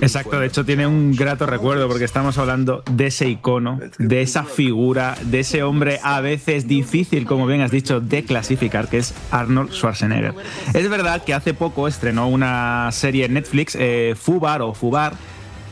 Exacto, 0.00 0.40
de 0.40 0.48
hecho 0.48 0.64
tiene 0.64 0.84
un 0.84 1.14
grato 1.14 1.46
recuerdo 1.46 1.86
porque 1.86 2.04
estamos 2.04 2.38
hablando 2.38 2.82
de 2.90 3.06
ese 3.06 3.28
icono, 3.28 3.78
de 3.98 4.22
esa 4.22 4.42
figura, 4.42 5.16
de 5.22 5.40
ese 5.40 5.62
hombre 5.62 6.00
a 6.02 6.20
veces 6.20 6.66
difícil, 6.66 7.24
como 7.24 7.46
bien 7.46 7.60
has 7.60 7.70
dicho, 7.70 8.00
de 8.00 8.24
clasificar 8.24 8.63
que 8.70 8.98
es 8.98 9.14
Arnold 9.30 9.72
Schwarzenegger. 9.72 10.34
Es 10.72 10.88
verdad 10.88 11.22
que 11.24 11.34
hace 11.34 11.54
poco 11.54 11.88
estrenó 11.88 12.28
una 12.28 12.90
serie 12.92 13.26
en 13.26 13.34
Netflix, 13.34 13.76
eh, 13.78 14.14
Fubar 14.16 14.62
o 14.62 14.74
Fubar, 14.74 15.14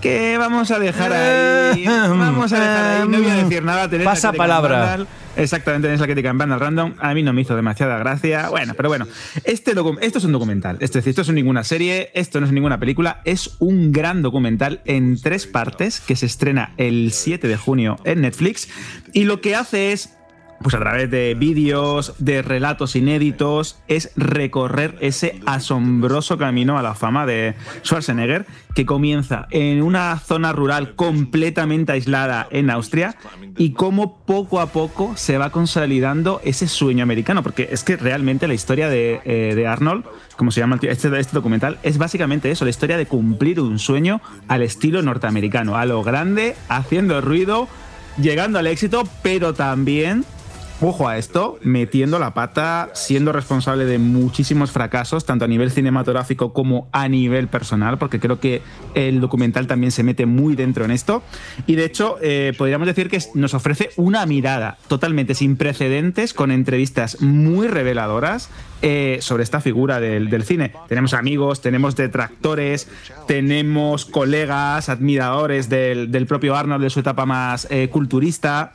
que 0.01 0.37
vamos 0.37 0.71
a 0.71 0.79
dejar 0.79 1.13
ahí. 1.13 1.85
Vamos 1.87 2.53
a 2.53 2.61
dejar 2.61 2.85
ahí. 2.85 3.09
No 3.09 3.19
voy 3.19 3.31
a 3.31 3.45
decir 3.45 3.63
nada. 3.63 3.89
Pasa 4.05 4.33
palabra. 4.33 5.07
Exactamente, 5.37 5.93
es 5.93 6.01
la 6.01 6.07
crítica 6.07 6.29
en 6.29 6.39
Bandal 6.39 6.61
Random. 6.61 6.95
A 6.99 7.15
mí 7.15 7.23
no 7.23 7.33
me 7.33 7.41
hizo 7.41 7.57
demasiada 7.57 7.97
gracia. 7.99 8.49
Bueno, 8.51 8.75
pero 8.77 8.89
bueno. 8.89 9.07
Este 9.45 9.73
esto 10.01 10.19
es 10.19 10.25
un 10.25 10.33
documental. 10.33 10.77
Es 10.81 10.93
decir, 10.93 11.11
esto 11.11 11.23
es 11.23 11.29
ninguna 11.31 11.65
serie, 11.65 12.11
esto 12.15 12.41
no 12.41 12.47
es 12.47 12.53
ninguna 12.53 12.79
película. 12.79 13.21
Es 13.25 13.57
un 13.61 13.93
gran 13.93 14.23
documental 14.23 14.83
en 14.85 15.21
tres 15.21 15.47
partes 15.47 16.01
que 16.01 16.17
se 16.17 16.27
estrena 16.27 16.73
el 16.77 17.13
7 17.13 17.49
de 17.49 17.57
junio 17.57 17.97
en 18.05 18.23
Netflix. 18.23 18.69
Y 19.13 19.25
lo 19.25 19.41
que 19.41 19.55
hace 19.55 19.93
es 19.93 20.15
pues 20.63 20.75
a 20.75 20.79
través 20.79 21.11
de 21.11 21.35
vídeos, 21.35 22.15
de 22.19 22.43
relatos 22.43 22.97
inéditos, 22.97 23.81
es 23.89 24.13
recorrer 24.17 24.97
ese 25.01 25.41
asombroso 25.47 26.39
camino 26.39 26.79
a 26.79 26.83
la 26.83 26.95
fama 26.95 27.27
de 27.27 27.55
Schwarzenegger, 27.85 28.47
que 28.75 28.87
comienza 28.87 29.47
en 29.51 29.83
una 29.83 30.19
zona 30.19 30.53
rural 30.53 30.95
completamente 30.95 31.93
aislada 31.93 32.47
en 32.51 32.71
Austria 32.71 33.17
y 33.57 33.73
cómo 33.73 34.25
poco 34.25 34.61
a 34.61 34.67
poco 34.67 35.17
se 35.17 35.39
va 35.39 35.51
consolidando 35.51 36.41
ese 36.45 36.69
sueño 36.69 37.03
americano, 37.03 37.43
porque 37.43 37.69
es 37.71 37.85
que 37.85 37.97
realmente 37.97 38.49
la 38.49 38.55
historia 38.55 38.89
de, 38.89 39.21
eh, 39.25 39.67
Arnold, 39.67 40.05
como 40.37 40.51
se 40.51 40.61
llama 40.61 40.79
este, 40.81 41.19
este 41.19 41.33
documental, 41.33 41.79
es 41.83 41.99
básicamente 41.99 42.51
eso, 42.51 42.65
la 42.65 42.71
historia 42.71 42.97
de 42.97 43.07
cumplir 43.07 43.61
un 43.61 43.79
sueño 43.79 44.21
al 44.49 44.63
estilo 44.63 45.03
norteamericano, 45.03 45.77
a 45.77 45.85
lo 45.85 46.03
grande, 46.03 46.57
haciendo 46.69 47.21
ruido, 47.21 47.69
llegando 48.19 48.59
al 48.59 48.67
éxito, 48.67 49.05
pero 49.23 49.55
también 49.55 50.25
ojo 50.89 51.09
a 51.09 51.19
esto, 51.19 51.59
metiendo 51.63 52.19
la 52.19 52.35
pata, 52.35 52.91
siendo 52.95 53.33
responsable 53.33 53.85
de 53.85 53.99
muchísimos 53.99 54.71
fracasos, 54.71 55.25
tanto 55.25 55.45
a 55.45 55.49
nivel 55.49 55.71
cinematográfico 55.71 56.53
como 56.53 56.89
a 56.93 57.09
nivel 57.09 57.49
personal, 57.49 57.99
porque 57.99 58.21
creo 58.21 58.41
que 58.41 58.63
el 58.95 59.21
documental 59.21 59.67
también 59.67 59.93
se 59.93 60.03
mete 60.03 60.27
muy 60.27 60.57
dentro 60.57 60.85
en 60.85 60.91
esto. 60.91 61.23
Y 61.67 61.77
de 61.77 61.85
hecho, 61.85 62.17
eh, 62.21 62.53
podríamos 62.57 62.87
decir 62.87 63.09
que 63.09 63.21
nos 63.35 63.55
ofrece 63.55 63.91
una 63.97 64.27
mirada 64.27 64.79
totalmente 64.89 65.35
sin 65.35 65.57
precedentes, 65.57 66.35
con 66.35 66.51
entrevistas 66.51 67.21
muy 67.21 67.69
reveladoras 67.69 68.51
eh, 68.83 69.19
sobre 69.21 69.45
esta 69.45 69.61
figura 69.61 70.01
del, 70.01 70.43
cine. 70.43 70.73
Tenemos 70.89 71.15
amigos, 71.15 71.61
tenemos 71.61 71.95
detractores, 71.95 72.89
tenemos 73.29 74.05
colegas, 74.05 74.89
admiradores 74.89 75.69
del, 75.69 76.27
propio 76.27 76.57
Arnold 76.57 76.83
de 76.83 76.91
su 76.91 77.01
etapa 77.01 77.27
más 77.27 77.67
eh, 77.71 77.89
culturista 77.89 78.73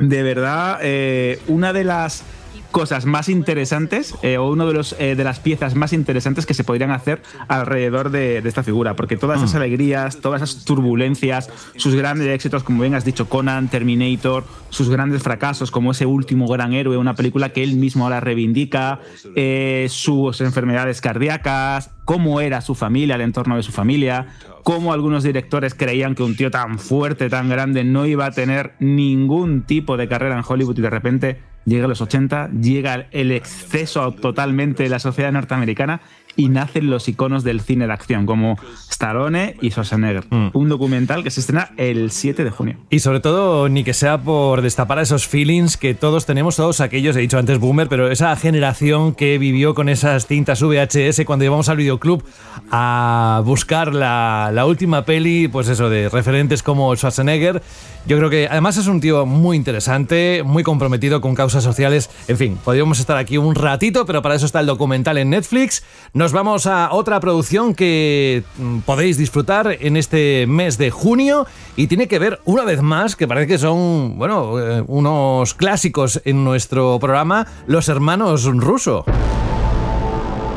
de 0.00 0.22
verdad, 0.22 0.78
eh, 0.82 1.40
una 1.48 1.72
de 1.72 1.84
las 1.84 2.24
cosas 2.72 3.06
más 3.06 3.28
interesantes 3.28 4.16
eh, 4.22 4.38
o 4.38 4.50
una 4.50 4.64
de, 4.64 4.72
los, 4.72 4.96
eh, 4.98 5.14
de 5.14 5.22
las 5.22 5.38
piezas 5.38 5.76
más 5.76 5.92
interesantes 5.92 6.46
que 6.46 6.54
se 6.54 6.64
podrían 6.64 6.90
hacer 6.90 7.22
alrededor 7.46 8.10
de, 8.10 8.38
esta 8.38 8.64
figura, 8.64 8.96
porque 8.96 9.16
todas 9.16 9.38
esas 9.38 9.54
mm. 9.54 9.56
alegrías, 9.58 10.16
todas 10.20 10.42
esas 10.42 10.64
turbulencias, 10.64 11.50
sus 11.76 11.94
grandes 11.94 12.26
éxitos, 12.28 12.64
como 12.64 12.82
bien 12.82 12.94
has 12.94 13.04
dicho, 13.04 13.28
Conan, 13.28 13.68
Terminator, 13.68 14.44
sus 14.70 14.88
grandes 14.88 15.22
fracasos, 15.22 15.70
como 15.70 15.92
ese 15.92 16.06
último 16.06 16.48
gran 16.48 16.72
héroe, 16.72 16.96
una 16.96 17.14
película 17.14 17.50
que 17.50 17.62
él 17.62 17.76
mismo 17.76 18.04
ahora 18.04 18.18
reivindica, 18.20 19.00
eh, 19.36 19.86
sus 19.88 20.40
enfermedades 20.40 21.00
cardíacas, 21.00 21.90
cómo 22.04 22.40
era 22.40 22.60
su 22.60 22.74
familia, 22.74 23.14
el 23.14 23.20
entorno 23.20 23.56
de 23.56 23.62
su 23.62 23.70
familia, 23.70 24.26
cómo 24.62 24.92
algunos 24.92 25.22
directores 25.22 25.74
creían 25.74 26.14
que 26.14 26.22
un 26.22 26.36
tío 26.36 26.50
tan 26.50 26.78
fuerte, 26.78 27.28
tan 27.28 27.48
grande, 27.48 27.84
no 27.84 28.06
iba 28.06 28.26
a 28.26 28.30
tener 28.32 28.72
ningún 28.80 29.62
tipo 29.62 29.96
de 29.96 30.08
carrera 30.08 30.36
en 30.36 30.44
Hollywood 30.46 30.78
y 30.78 30.82
de 30.82 30.90
repente 30.90 31.51
llega 31.64 31.84
a 31.84 31.88
los 31.88 32.00
80, 32.00 32.50
llega 32.60 33.06
el 33.10 33.32
exceso 33.32 34.12
totalmente 34.12 34.82
de 34.82 34.88
la 34.88 34.98
sociedad 34.98 35.32
norteamericana 35.32 36.00
y 36.36 36.48
nacen 36.48 36.88
los 36.88 37.08
iconos 37.08 37.44
del 37.44 37.60
cine 37.60 37.86
de 37.86 37.92
acción, 37.92 38.26
como 38.26 38.58
Stallone 38.90 39.56
y 39.60 39.70
Schwarzenegger. 39.70 40.24
Mm. 40.30 40.50
Un 40.54 40.68
documental 40.68 41.22
que 41.22 41.30
se 41.30 41.40
estrena 41.40 41.72
el 41.76 42.10
7 42.10 42.44
de 42.44 42.50
junio. 42.50 42.76
Y 42.90 43.00
sobre 43.00 43.20
todo, 43.20 43.68
ni 43.68 43.84
que 43.84 43.92
sea 43.92 44.18
por 44.18 44.62
destapar 44.62 44.98
esos 44.98 45.26
feelings 45.26 45.76
que 45.76 45.94
todos 45.94 46.26
tenemos, 46.26 46.56
todos 46.56 46.80
aquellos, 46.80 47.16
he 47.16 47.20
dicho 47.20 47.38
antes 47.38 47.58
boomer, 47.58 47.88
pero 47.88 48.10
esa 48.10 48.34
generación 48.36 49.14
que 49.14 49.38
vivió 49.38 49.74
con 49.74 49.88
esas 49.88 50.26
cintas 50.26 50.62
VHS 50.62 51.24
cuando 51.26 51.44
íbamos 51.44 51.68
al 51.68 51.76
videoclub 51.76 52.24
a 52.70 53.42
buscar 53.44 53.94
la, 53.94 54.50
la 54.52 54.66
última 54.66 55.04
peli, 55.04 55.48
pues 55.48 55.68
eso, 55.68 55.90
de 55.90 56.08
referentes 56.08 56.62
como 56.62 56.94
Schwarzenegger. 56.96 57.62
Yo 58.04 58.18
creo 58.18 58.30
que 58.30 58.48
además 58.50 58.76
es 58.76 58.88
un 58.88 59.00
tío 59.00 59.26
muy 59.26 59.56
interesante, 59.56 60.42
muy 60.44 60.64
comprometido 60.64 61.20
con 61.20 61.34
causas 61.34 61.62
sociales. 61.62 62.10
En 62.26 62.36
fin, 62.36 62.58
podríamos 62.64 62.98
estar 62.98 63.16
aquí 63.16 63.38
un 63.38 63.54
ratito, 63.54 64.06
pero 64.06 64.22
para 64.22 64.34
eso 64.34 64.46
está 64.46 64.60
el 64.60 64.66
documental 64.66 65.18
en 65.18 65.30
Netflix. 65.30 65.84
Nos 66.12 66.32
vamos 66.32 66.66
a 66.66 66.92
otra 66.92 67.20
producción 67.20 67.74
que 67.74 68.42
mm, 68.58 68.78
podéis 68.80 69.18
disfrutar 69.18 69.76
en 69.80 69.96
este 69.96 70.46
mes 70.48 70.78
de 70.78 70.90
junio 70.90 71.46
y 71.76 71.86
tiene 71.86 72.08
que 72.08 72.18
ver 72.18 72.40
una 72.44 72.64
vez 72.64 72.82
más, 72.82 73.14
que 73.14 73.28
parece 73.28 73.46
que 73.46 73.58
son, 73.58 74.18
bueno, 74.18 74.58
eh, 74.58 74.84
unos 74.88 75.54
clásicos 75.54 76.20
en 76.24 76.42
nuestro 76.42 76.98
programa, 76.98 77.46
los 77.66 77.88
hermanos 77.88 78.44
Russo. 78.44 79.04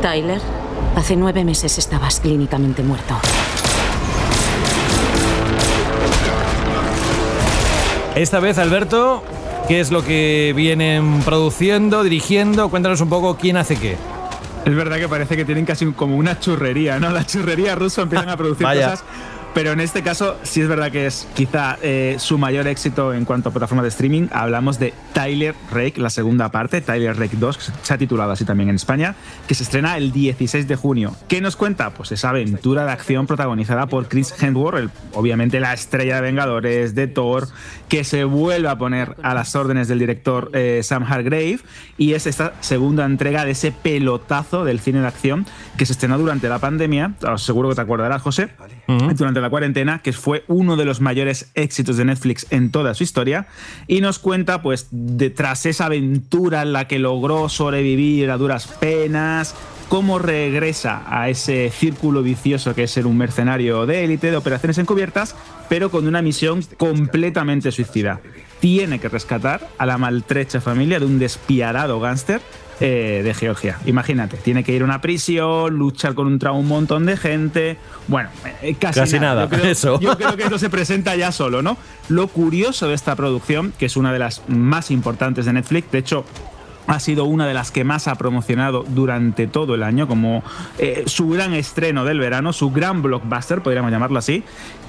Tyler, 0.02 0.42
hace 0.96 1.16
nueve 1.16 1.44
meses 1.44 1.78
estabas 1.78 2.20
clínicamente 2.20 2.82
muerto. 2.82 3.16
Esta 8.15 8.39
vez, 8.39 8.57
Alberto, 8.57 9.24
¿qué 9.67 9.81
es 9.81 9.91
lo 9.91 10.01
que 10.01 10.53
vienen 10.55 11.22
produciendo, 11.25 12.01
dirigiendo? 12.01 12.69
Cuéntanos 12.69 13.01
un 13.01 13.10
poco 13.10 13.36
quién 13.36 13.57
hace 13.57 13.75
qué. 13.75 13.98
Es 14.65 14.74
verdad 14.74 14.98
que 14.98 15.10
parece 15.10 15.36
que 15.36 15.43
tienen 15.43 15.65
casi 15.65 15.86
como 15.91 16.15
una 16.15 16.39
churrería, 16.39 16.98
¿no? 16.98 17.10
La 17.10 17.25
churrería 17.25 17.75
rusa 17.75 18.03
empiezan 18.03 18.29
a 18.29 18.38
producir 18.38 18.65
cosas. 18.65 19.03
Pero 19.55 19.71
en 19.71 19.79
este 19.79 20.03
caso 20.03 20.38
sí 20.43 20.59
es 20.59 20.67
verdad 20.67 20.91
que 20.91 21.05
es 21.05 21.29
quizá 21.33 21.77
eh, 21.81 22.17
su 22.19 22.38
mayor 22.38 22.67
éxito 22.67 23.13
en 23.13 23.24
cuanto 23.24 23.47
a 23.47 23.51
plataforma 23.53 23.83
de 23.83 23.88
streaming. 23.88 24.27
Hablamos 24.33 24.79
de 24.79 24.93
Tyler 25.13 25.55
Rake, 25.71 25.93
la 25.95 26.09
segunda 26.09 26.51
parte, 26.51 26.81
Tyler 26.81 27.17
Rake 27.17 27.38
2, 27.38 27.57
que 27.57 27.63
se 27.81 27.93
ha 27.93 27.97
titulado 27.97 28.33
así 28.33 28.43
también 28.43 28.67
en 28.67 28.75
España, 28.75 29.15
que 29.47 29.55
se 29.55 29.63
estrena 29.63 29.95
el 29.95 30.12
16 30.12 30.67
de 30.67 30.75
junio. 30.75 31.15
¿Qué 31.29 31.39
nos 31.39 31.55
cuenta? 31.55 31.91
Pues 31.91 32.12
esa 32.12 32.31
aventura 32.31 32.83
de 32.83 32.91
acción 32.91 33.27
protagonizada 33.27 33.88
por 33.88 34.09
Chris 34.09 34.33
Hemsworth, 34.43 34.91
obviamente 35.13 35.62
la 35.62 35.71
estrella 35.71 36.15
de 36.15 36.21
Vengadores, 36.24 36.93
de 36.93 37.07
Thor, 37.07 37.47
que 37.88 38.03
se 38.03 38.25
vuelve 38.25 38.67
a 38.67 38.77
poner 38.77 39.15
a 39.24 39.33
las 39.33 39.55
órdenes 39.55 39.88
del 39.88 40.00
director 40.00 40.51
eh, 40.51 40.81
Sam 40.83 41.03
Hargrave 41.03 41.59
y 41.97 42.12
es 42.12 42.27
esta 42.27 42.55
segunda 42.59 43.05
entrega 43.05 43.45
de 43.45 43.51
ese 43.51 43.71
pelotazo 43.71 44.65
del 44.65 44.81
cine 44.81 45.00
de 45.00 45.07
acción 45.07 45.45
que 45.77 45.85
se 45.85 45.93
estrenó 45.93 46.17
durante 46.17 46.50
la 46.50 46.59
pandemia, 46.59 47.13
os 47.25 47.41
seguro 47.41 47.69
que 47.69 47.75
te 47.75 47.81
acordarás 47.81 48.21
José, 48.21 48.50
durante 48.88 49.42
la 49.42 49.50
cuarentena, 49.50 50.00
que 50.00 50.13
fue 50.13 50.44
uno 50.48 50.75
de 50.75 50.86
los 50.86 51.01
mayores 51.01 51.51
éxitos 51.56 51.98
de 51.98 52.06
Netflix 52.06 52.48
en 52.50 52.72
toda 52.72 52.94
su 52.94 53.04
historia 53.04 53.48
y 53.88 54.01
nos 54.01 54.20
cuenta 54.20 54.62
pues 54.62 54.88
de, 54.92 55.30
tras 55.30 55.65
esa 55.65 55.86
aventura 55.86 56.62
en 56.62 56.74
la 56.74 56.88
que 56.88 57.00
logró 57.00 57.50
sobrevivir 57.50 58.30
a 58.32 58.38
duras 58.38 58.68
penas, 58.68 59.56
cómo 59.89 60.20
regresa 60.20 61.04
a 61.08 61.30
ese 61.30 61.70
círculo 61.72 62.24
vicioso 62.24 62.75
que 62.75 62.84
es 62.84 62.92
ser 62.92 63.08
un 63.08 63.18
mercenario 63.18 63.86
de 63.86 64.04
élite, 64.04 64.32
de 64.32 64.38
operaciones 64.38 64.77
encubiertas, 64.77 65.36
pero 65.70 65.92
con 65.92 66.08
una 66.08 66.22
misión 66.22 66.62
completamente 66.77 67.72
suicida. 67.72 68.22
Tiene 68.60 69.00
que 69.00 69.10
rescatar 69.10 69.68
a 69.77 69.86
la 69.86 69.98
maltrecha 69.98 70.62
familia 70.62 71.00
de 71.00 71.06
un 71.06 71.20
despiadado 71.20 72.00
gángster 72.00 72.42
eh, 72.79 73.22
de 73.24 73.34
Georgia. 73.34 73.79
Imagínate, 73.86 74.38
tiene 74.38 74.63
que 74.63 74.74
ir 74.74 74.82
a 74.82 74.86
una 74.86 75.01
prisión, 75.01 75.75
luchar 75.75 76.13
contra 76.13 76.51
un 76.51 76.67
montón 76.67 77.05
de 77.05 77.17
gente. 77.17 77.77
Bueno, 78.08 78.29
eh, 78.62 78.75
casi, 78.79 79.00
Casi 79.00 79.20
nada, 79.20 79.44
Yo 79.44 79.50
creo, 79.50 79.65
eso. 79.65 80.00
yo 80.00 80.17
creo 80.17 80.36
que 80.36 80.44
eso 80.44 80.58
se 80.58 80.70
presenta 80.70 81.15
ya 81.15 81.32
solo, 81.32 81.62
¿no? 81.62 81.77
Lo 82.10 82.27
curioso 82.27 82.88
de 82.88 82.94
esta 82.94 83.15
producción, 83.15 83.74
que 83.77 83.86
es 83.86 83.96
una 83.98 84.12
de 84.12 84.20
las 84.20 84.41
más 84.48 84.91
importantes 84.91 85.46
de 85.46 85.53
Netflix, 85.53 85.91
de 85.91 86.00
hecho, 86.00 86.25
ha 86.88 87.00
sido 87.00 87.25
una 87.25 87.48
de 87.48 87.53
las 87.53 87.72
que 87.72 87.84
más 87.84 88.08
ha 88.08 88.15
promocionado 88.15 88.86
durante 88.88 89.48
todo 89.48 89.75
el 89.75 89.84
año, 89.84 90.08
como 90.08 90.44
eh, 90.77 91.03
su 91.08 91.29
gran 91.29 91.53
estreno 91.53 92.05
del 92.05 92.20
verano, 92.20 92.53
su 92.53 92.72
gran 92.72 93.01
blockbuster, 93.01 93.62
podríamos 93.62 93.91
llamarlo 93.91 94.20
así. 94.20 94.44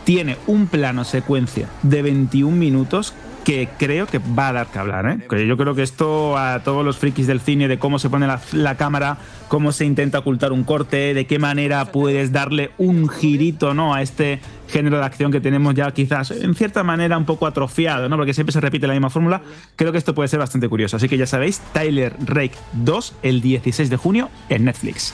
Tiene 0.06 0.36
un 0.46 0.68
plano 0.68 1.02
secuencia 1.02 1.68
de 1.82 2.00
21 2.00 2.56
minutos 2.56 3.12
que 3.44 3.68
creo 3.76 4.06
que 4.06 4.20
va 4.20 4.48
a 4.48 4.52
dar 4.52 4.66
que 4.68 4.78
hablar. 4.78 5.04
¿eh? 5.08 5.46
Yo 5.48 5.56
creo 5.56 5.74
que 5.74 5.82
esto 5.82 6.38
a 6.38 6.60
todos 6.60 6.84
los 6.84 6.96
frikis 6.96 7.26
del 7.26 7.40
cine, 7.40 7.66
de 7.66 7.80
cómo 7.80 7.98
se 7.98 8.08
pone 8.08 8.28
la, 8.28 8.40
la 8.52 8.76
cámara, 8.76 9.18
cómo 9.48 9.72
se 9.72 9.84
intenta 9.84 10.20
ocultar 10.20 10.52
un 10.52 10.62
corte, 10.62 11.12
de 11.12 11.26
qué 11.26 11.40
manera 11.40 11.86
puedes 11.86 12.30
darle 12.30 12.70
un 12.78 13.08
girito 13.08 13.74
¿no? 13.74 13.94
a 13.94 14.02
este 14.02 14.38
género 14.68 14.98
de 14.98 15.04
acción 15.04 15.32
que 15.32 15.40
tenemos 15.40 15.74
ya 15.74 15.90
quizás 15.90 16.30
en 16.30 16.54
cierta 16.54 16.84
manera 16.84 17.18
un 17.18 17.24
poco 17.24 17.44
atrofiado, 17.48 18.08
¿no? 18.08 18.16
porque 18.16 18.32
siempre 18.32 18.52
se 18.52 18.60
repite 18.60 18.86
la 18.86 18.92
misma 18.92 19.10
fórmula, 19.10 19.42
creo 19.74 19.90
que 19.90 19.98
esto 19.98 20.14
puede 20.14 20.28
ser 20.28 20.38
bastante 20.38 20.68
curioso. 20.68 20.98
Así 20.98 21.08
que 21.08 21.18
ya 21.18 21.26
sabéis, 21.26 21.60
Tyler 21.72 22.14
Rake 22.24 22.54
2 22.74 23.14
el 23.24 23.40
16 23.40 23.90
de 23.90 23.96
junio 23.96 24.30
en 24.50 24.66
Netflix. 24.66 25.12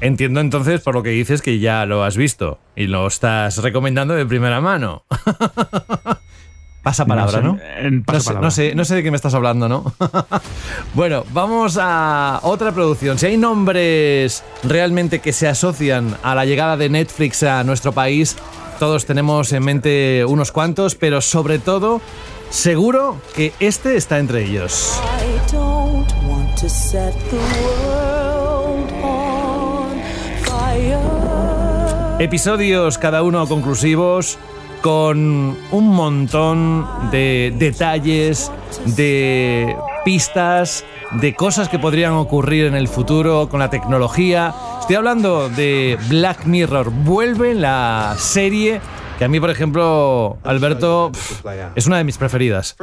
Entiendo 0.00 0.40
entonces 0.40 0.80
por 0.80 0.94
lo 0.94 1.02
que 1.02 1.10
dices 1.10 1.42
que 1.42 1.58
ya 1.58 1.84
lo 1.84 2.04
has 2.04 2.16
visto 2.16 2.58
y 2.74 2.86
lo 2.86 3.06
estás 3.06 3.58
recomendando 3.58 4.14
de 4.14 4.24
primera 4.24 4.60
mano. 4.60 5.04
Pasa 6.82 7.04
palabra, 7.04 7.42
¿no? 7.42 7.52
No 7.52 7.58
sé, 7.58 7.90
No 7.90 7.90
sé, 7.90 8.02
pasapalabra. 8.06 8.46
no, 8.46 8.50
sé, 8.50 8.74
no 8.74 8.84
sé 8.86 8.94
de 8.94 9.02
qué 9.02 9.10
me 9.10 9.16
estás 9.16 9.34
hablando, 9.34 9.68
¿no? 9.68 9.92
bueno, 10.94 11.26
vamos 11.34 11.78
a 11.78 12.40
otra 12.42 12.72
producción. 12.72 13.18
Si 13.18 13.26
hay 13.26 13.36
nombres 13.36 14.42
realmente 14.62 15.18
que 15.18 15.34
se 15.34 15.46
asocian 15.46 16.16
a 16.22 16.34
la 16.34 16.46
llegada 16.46 16.78
de 16.78 16.88
Netflix 16.88 17.42
a 17.42 17.62
nuestro 17.64 17.92
país, 17.92 18.36
todos 18.78 19.04
tenemos 19.04 19.52
en 19.52 19.62
mente 19.62 20.24
unos 20.26 20.52
cuantos, 20.52 20.94
pero 20.94 21.20
sobre 21.20 21.58
todo, 21.58 22.00
seguro 22.48 23.20
que 23.36 23.52
este 23.60 23.96
está 23.96 24.18
entre 24.18 24.44
ellos. 24.44 24.98
I 25.02 25.52
don't 25.52 26.10
want 26.26 26.58
to 26.58 26.68
set 26.70 27.12
the 27.28 27.36
world 27.36 27.89
Episodios 32.20 32.98
cada 32.98 33.22
uno 33.22 33.46
conclusivos 33.48 34.36
con 34.82 35.56
un 35.70 35.88
montón 35.88 36.86
de 37.10 37.50
detalles, 37.56 38.52
de 38.84 39.74
pistas, 40.04 40.84
de 41.12 41.34
cosas 41.34 41.70
que 41.70 41.78
podrían 41.78 42.12
ocurrir 42.12 42.66
en 42.66 42.74
el 42.74 42.88
futuro 42.88 43.48
con 43.48 43.58
la 43.58 43.70
tecnología. 43.70 44.52
Estoy 44.80 44.96
hablando 44.96 45.48
de 45.48 45.98
Black 46.10 46.44
Mirror. 46.44 46.90
Vuelve 46.90 47.54
la 47.54 48.14
serie 48.18 48.82
que 49.20 49.26
a 49.26 49.28
mí, 49.28 49.38
por 49.38 49.50
ejemplo, 49.50 50.38
Alberto, 50.44 51.12
es 51.74 51.86
una 51.86 51.98
de 51.98 52.04
mis 52.04 52.16
preferidas. 52.16 52.74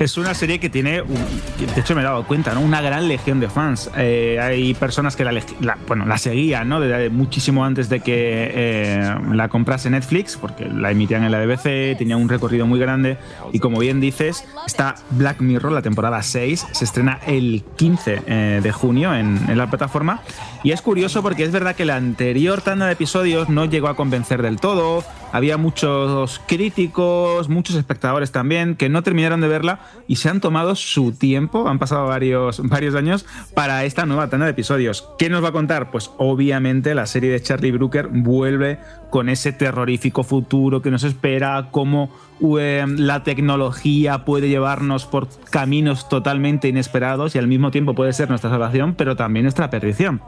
Es 0.00 0.16
una 0.16 0.32
serie 0.32 0.58
que 0.58 0.70
tiene, 0.70 1.02
de 1.02 1.80
hecho 1.80 1.94
me 1.94 2.00
he 2.00 2.04
dado 2.04 2.26
cuenta, 2.26 2.54
¿no? 2.54 2.62
Una 2.62 2.80
gran 2.80 3.08
legión 3.08 3.40
de 3.40 3.50
fans. 3.50 3.90
Eh, 3.94 4.38
hay 4.40 4.72
personas 4.72 5.16
que 5.16 5.24
la- 5.24 5.76
bueno, 5.86 6.06
la 6.06 6.16
seguían, 6.16 6.66
¿no? 6.66 6.80
Desde 6.80 7.10
muchísimo 7.10 7.62
antes 7.62 7.90
de 7.90 8.00
que 8.00 8.50
eh, 8.54 9.14
la 9.34 9.48
comprase 9.50 9.90
Netflix, 9.90 10.38
porque 10.38 10.64
la 10.66 10.92
emitían 10.92 11.24
en 11.24 11.30
la 11.30 11.38
BBC, 11.44 11.94
tenía 11.98 12.16
un 12.16 12.30
recorrido 12.30 12.66
muy 12.66 12.80
grande. 12.80 13.18
Y 13.52 13.58
como 13.58 13.80
bien 13.80 14.00
dices, 14.00 14.46
está 14.66 14.94
Black 15.10 15.42
Mirror, 15.42 15.72
la 15.72 15.82
temporada 15.82 16.22
6, 16.22 16.68
se 16.72 16.84
estrena 16.86 17.18
el 17.26 17.64
15 17.76 18.22
eh, 18.26 18.60
de 18.62 18.72
junio 18.72 19.14
en, 19.14 19.38
en 19.46 19.58
la 19.58 19.68
plataforma. 19.68 20.22
Y 20.62 20.72
es 20.72 20.80
curioso 20.80 21.22
porque 21.22 21.44
es 21.44 21.52
verdad 21.52 21.76
que 21.76 21.84
la 21.84 21.96
anterior 21.96 22.62
tanda 22.62 22.86
de 22.86 22.94
episodios 22.94 23.50
no 23.50 23.66
llegó 23.66 23.88
a 23.88 23.94
convencer 23.94 24.40
del 24.40 24.58
todo. 24.58 25.04
Había 25.32 25.56
muchos 25.56 26.40
críticos, 26.46 27.48
muchos 27.48 27.76
espectadores 27.76 28.32
también 28.32 28.74
que 28.74 28.88
no 28.88 29.02
terminaron 29.02 29.40
de 29.40 29.48
verla 29.48 29.80
y 30.08 30.16
se 30.16 30.28
han 30.28 30.40
tomado 30.40 30.74
su 30.74 31.12
tiempo, 31.12 31.68
han 31.68 31.78
pasado 31.78 32.06
varios, 32.06 32.60
varios 32.68 32.94
años 32.94 33.24
para 33.54 33.84
esta 33.84 34.06
nueva 34.06 34.28
tanda 34.28 34.46
de 34.46 34.52
episodios. 34.52 35.08
¿Qué 35.18 35.30
nos 35.30 35.44
va 35.44 35.48
a 35.48 35.52
contar? 35.52 35.90
Pues 35.90 36.10
obviamente 36.18 36.94
la 36.94 37.06
serie 37.06 37.30
de 37.30 37.40
Charlie 37.40 37.70
Brooker 37.70 38.08
vuelve 38.08 38.78
con 39.10 39.28
ese 39.28 39.52
terrorífico 39.52 40.24
futuro 40.24 40.82
que 40.82 40.90
nos 40.90 41.04
espera, 41.04 41.68
cómo 41.70 42.10
eh, 42.58 42.84
la 42.88 43.22
tecnología 43.22 44.24
puede 44.24 44.48
llevarnos 44.48 45.06
por 45.06 45.28
caminos 45.50 46.08
totalmente 46.08 46.68
inesperados 46.68 47.34
y 47.34 47.38
al 47.38 47.46
mismo 47.46 47.70
tiempo 47.70 47.94
puede 47.94 48.12
ser 48.12 48.28
nuestra 48.28 48.50
salvación, 48.50 48.94
pero 48.94 49.16
también 49.16 49.44
nuestra 49.44 49.70
perdición. 49.70 50.20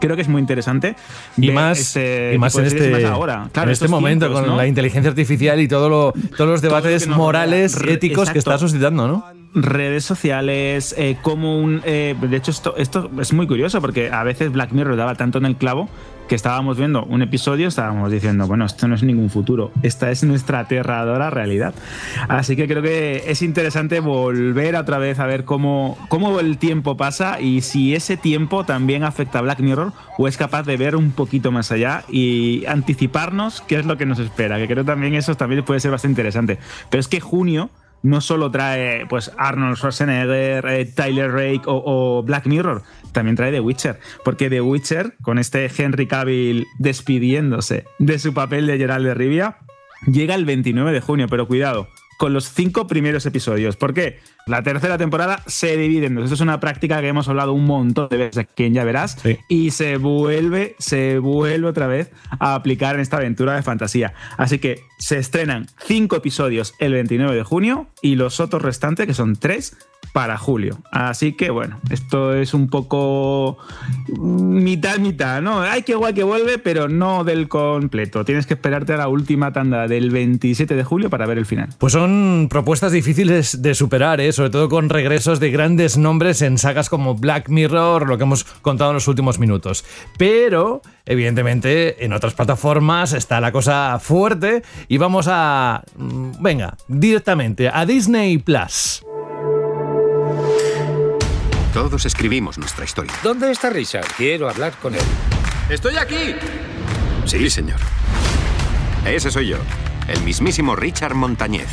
Creo 0.00 0.16
que 0.16 0.22
es 0.22 0.28
muy 0.28 0.40
interesante. 0.40 0.96
Y 1.36 1.50
más, 1.50 1.78
este 1.78 2.32
y 2.34 2.38
más 2.38 2.54
en 2.56 2.66
este, 2.66 2.90
más 2.90 3.04
ahora. 3.04 3.48
Claro, 3.52 3.68
en 3.68 3.72
este 3.72 3.88
momento 3.88 4.26
tiempos, 4.26 4.42
con 4.42 4.50
¿no? 4.50 4.56
la 4.56 4.66
inteligencia 4.66 5.10
artificial 5.10 5.60
y 5.60 5.68
todo 5.68 5.88
lo, 5.88 6.12
todos 6.36 6.50
los 6.50 6.62
debates 6.62 7.06
morales 7.08 7.76
éticos 7.86 8.30
que 8.30 8.38
está 8.38 8.58
suscitando, 8.58 9.08
¿no? 9.08 9.40
redes 9.54 10.04
sociales, 10.04 10.94
eh, 10.96 11.16
como 11.22 11.60
un... 11.60 11.82
eh, 11.84 12.14
de 12.20 12.36
hecho, 12.36 12.50
esto, 12.50 12.76
esto 12.76 13.10
es 13.20 13.32
muy 13.32 13.46
curioso 13.46 13.80
porque 13.80 14.10
a 14.10 14.22
veces 14.22 14.52
Black 14.52 14.72
Mirror 14.72 14.96
daba 14.96 15.14
tanto 15.16 15.38
en 15.38 15.46
el 15.46 15.56
clavo 15.56 15.88
que 16.30 16.36
estábamos 16.36 16.76
viendo 16.76 17.02
un 17.06 17.22
episodio, 17.22 17.66
estábamos 17.66 18.12
diciendo, 18.12 18.46
bueno, 18.46 18.64
esto 18.64 18.86
no 18.86 18.94
es 18.94 19.02
ningún 19.02 19.30
futuro, 19.30 19.72
esta 19.82 20.12
es 20.12 20.22
nuestra 20.22 20.60
aterradora 20.60 21.28
realidad. 21.28 21.74
Así 22.28 22.54
que 22.54 22.68
creo 22.68 22.82
que 22.82 23.24
es 23.26 23.42
interesante 23.42 23.98
volver 23.98 24.76
otra 24.76 24.98
vez 24.98 25.18
a 25.18 25.26
ver 25.26 25.44
cómo, 25.44 25.98
cómo 26.08 26.38
el 26.38 26.56
tiempo 26.56 26.96
pasa 26.96 27.40
y 27.40 27.62
si 27.62 27.96
ese 27.96 28.16
tiempo 28.16 28.62
también 28.62 29.02
afecta 29.02 29.40
a 29.40 29.42
Black 29.42 29.58
Mirror 29.58 29.92
o 30.18 30.28
es 30.28 30.36
capaz 30.36 30.62
de 30.62 30.76
ver 30.76 30.94
un 30.94 31.10
poquito 31.10 31.50
más 31.50 31.72
allá 31.72 32.04
y 32.08 32.64
anticiparnos 32.66 33.60
qué 33.62 33.80
es 33.80 33.84
lo 33.84 33.98
que 33.98 34.06
nos 34.06 34.20
espera, 34.20 34.58
que 34.58 34.68
creo 34.68 34.84
también 34.84 35.14
eso 35.14 35.34
también 35.34 35.64
puede 35.64 35.80
ser 35.80 35.90
bastante 35.90 36.12
interesante. 36.12 36.60
Pero 36.90 37.00
es 37.00 37.08
que 37.08 37.18
junio 37.18 37.70
no 38.02 38.20
solo 38.20 38.50
trae 38.50 39.06
pues 39.06 39.30
Arnold 39.36 39.76
Schwarzenegger, 39.76 40.66
eh, 40.66 40.84
Tyler 40.86 41.30
Rake 41.30 41.62
o, 41.66 41.82
o, 41.84 42.22
Black 42.22 42.46
Mirror, 42.46 42.82
también 43.12 43.36
trae 43.36 43.52
The 43.52 43.60
Witcher. 43.60 44.00
Porque 44.24 44.50
The 44.50 44.60
Witcher, 44.60 45.16
con 45.22 45.38
este 45.38 45.70
Henry 45.76 46.06
Cavill 46.06 46.66
despidiéndose 46.78 47.84
de 47.98 48.18
su 48.18 48.34
papel 48.34 48.66
de 48.66 48.78
Gerald 48.78 49.06
de 49.06 49.14
Rivia, 49.14 49.58
llega 50.06 50.34
el 50.34 50.44
29 50.44 50.92
de 50.92 51.00
junio, 51.00 51.26
pero 51.28 51.46
cuidado, 51.46 51.88
con 52.20 52.34
los 52.34 52.52
cinco 52.52 52.86
primeros 52.86 53.24
episodios. 53.24 53.76
¿Por 53.76 53.94
qué? 53.94 54.18
La 54.46 54.62
tercera 54.62 54.98
temporada 54.98 55.42
se 55.46 55.78
divide 55.78 56.04
en 56.04 56.16
dos. 56.16 56.24
Esto 56.24 56.34
es 56.34 56.42
una 56.42 56.60
práctica 56.60 57.00
que 57.00 57.08
hemos 57.08 57.28
hablado 57.28 57.54
un 57.54 57.64
montón 57.64 58.10
de 58.10 58.18
veces 58.18 58.36
aquí 58.36 58.64
en 58.64 58.74
Ya 58.74 58.84
Verás. 58.84 59.16
Sí. 59.22 59.38
Y 59.48 59.70
se 59.70 59.96
vuelve, 59.96 60.76
se 60.78 61.18
vuelve 61.18 61.66
otra 61.66 61.86
vez 61.86 62.10
a 62.38 62.54
aplicar 62.54 62.96
en 62.96 63.00
esta 63.00 63.16
aventura 63.16 63.54
de 63.54 63.62
fantasía. 63.62 64.12
Así 64.36 64.58
que 64.58 64.82
se 64.98 65.16
estrenan 65.16 65.68
cinco 65.78 66.14
episodios 66.14 66.74
el 66.78 66.92
29 66.92 67.34
de 67.34 67.42
junio 67.42 67.88
y 68.02 68.16
los 68.16 68.38
otros 68.38 68.60
restantes, 68.60 69.06
que 69.06 69.14
son 69.14 69.36
tres, 69.36 69.78
para 70.12 70.38
julio. 70.38 70.78
Así 70.90 71.32
que 71.32 71.50
bueno, 71.50 71.78
esto 71.90 72.34
es 72.34 72.54
un 72.54 72.68
poco 72.68 73.58
mitad, 74.18 74.98
mitad, 74.98 75.40
¿no? 75.40 75.60
Ay, 75.60 75.82
qué 75.82 75.94
guay 75.94 76.14
que 76.14 76.22
vuelve, 76.24 76.58
pero 76.58 76.88
no 76.88 77.24
del 77.24 77.48
completo. 77.48 78.24
Tienes 78.24 78.46
que 78.46 78.54
esperarte 78.54 78.92
a 78.94 78.96
la 78.96 79.08
última 79.08 79.52
tanda 79.52 79.86
del 79.86 80.10
27 80.10 80.74
de 80.74 80.84
julio 80.84 81.10
para 81.10 81.26
ver 81.26 81.38
el 81.38 81.46
final. 81.46 81.68
Pues 81.78 81.92
son 81.92 82.48
propuestas 82.50 82.92
difíciles 82.92 83.62
de 83.62 83.74
superar, 83.74 84.20
¿eh? 84.20 84.32
sobre 84.32 84.50
todo 84.50 84.68
con 84.68 84.88
regresos 84.88 85.40
de 85.40 85.50
grandes 85.50 85.96
nombres 85.96 86.42
en 86.42 86.58
sagas 86.58 86.88
como 86.88 87.14
Black 87.14 87.48
Mirror, 87.48 88.08
lo 88.08 88.16
que 88.18 88.24
hemos 88.24 88.44
contado 88.44 88.90
en 88.90 88.94
los 88.94 89.08
últimos 89.08 89.38
minutos. 89.38 89.84
Pero, 90.18 90.82
evidentemente, 91.06 92.04
en 92.04 92.12
otras 92.12 92.34
plataformas 92.34 93.12
está 93.12 93.40
la 93.40 93.52
cosa 93.52 93.98
fuerte 94.00 94.62
y 94.88 94.98
vamos 94.98 95.26
a... 95.28 95.82
mm, 95.96 96.30
Venga, 96.40 96.76
directamente 96.88 97.68
a 97.72 97.84
Disney 97.86 98.38
Plus. 98.38 99.04
Todos 101.72 102.04
escribimos 102.04 102.58
nuestra 102.58 102.84
historia. 102.84 103.12
¿Dónde 103.22 103.52
está 103.52 103.70
Richard? 103.70 104.06
Quiero 104.16 104.50
hablar 104.50 104.72
con 104.82 104.94
él. 104.94 105.00
¡Estoy 105.68 105.96
aquí! 105.96 106.34
Sí, 107.26 107.48
señor. 107.48 107.78
Ese 109.06 109.30
soy 109.30 109.48
yo, 109.48 109.56
el 110.08 110.20
mismísimo 110.22 110.74
Richard 110.74 111.14
Montañez. 111.14 111.68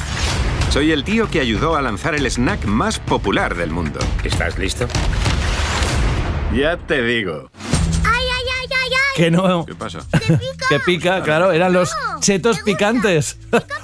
Soy 0.70 0.92
el 0.92 1.04
tío 1.04 1.32
que 1.32 1.40
ayudó 1.40 1.76
a 1.76 1.82
lanzar 1.82 2.14
el 2.14 2.30
snack 2.30 2.66
más 2.66 3.00
popular 3.00 3.56
del 3.56 3.72
mundo. 3.72 4.00
¿Estás 4.24 4.60
listo? 4.60 4.88
Ya 6.54 6.78
te 6.78 7.02
digo. 7.02 7.50
Que 9.18 9.32
no... 9.32 9.66
¿Qué 9.66 9.74
pasa? 9.76 10.00
Que 10.70 10.80
pica, 10.86 11.24
claro, 11.24 11.52
eran 11.52 11.74
los 11.74 11.92
chetos 12.20 12.60
picantes. 12.60 13.40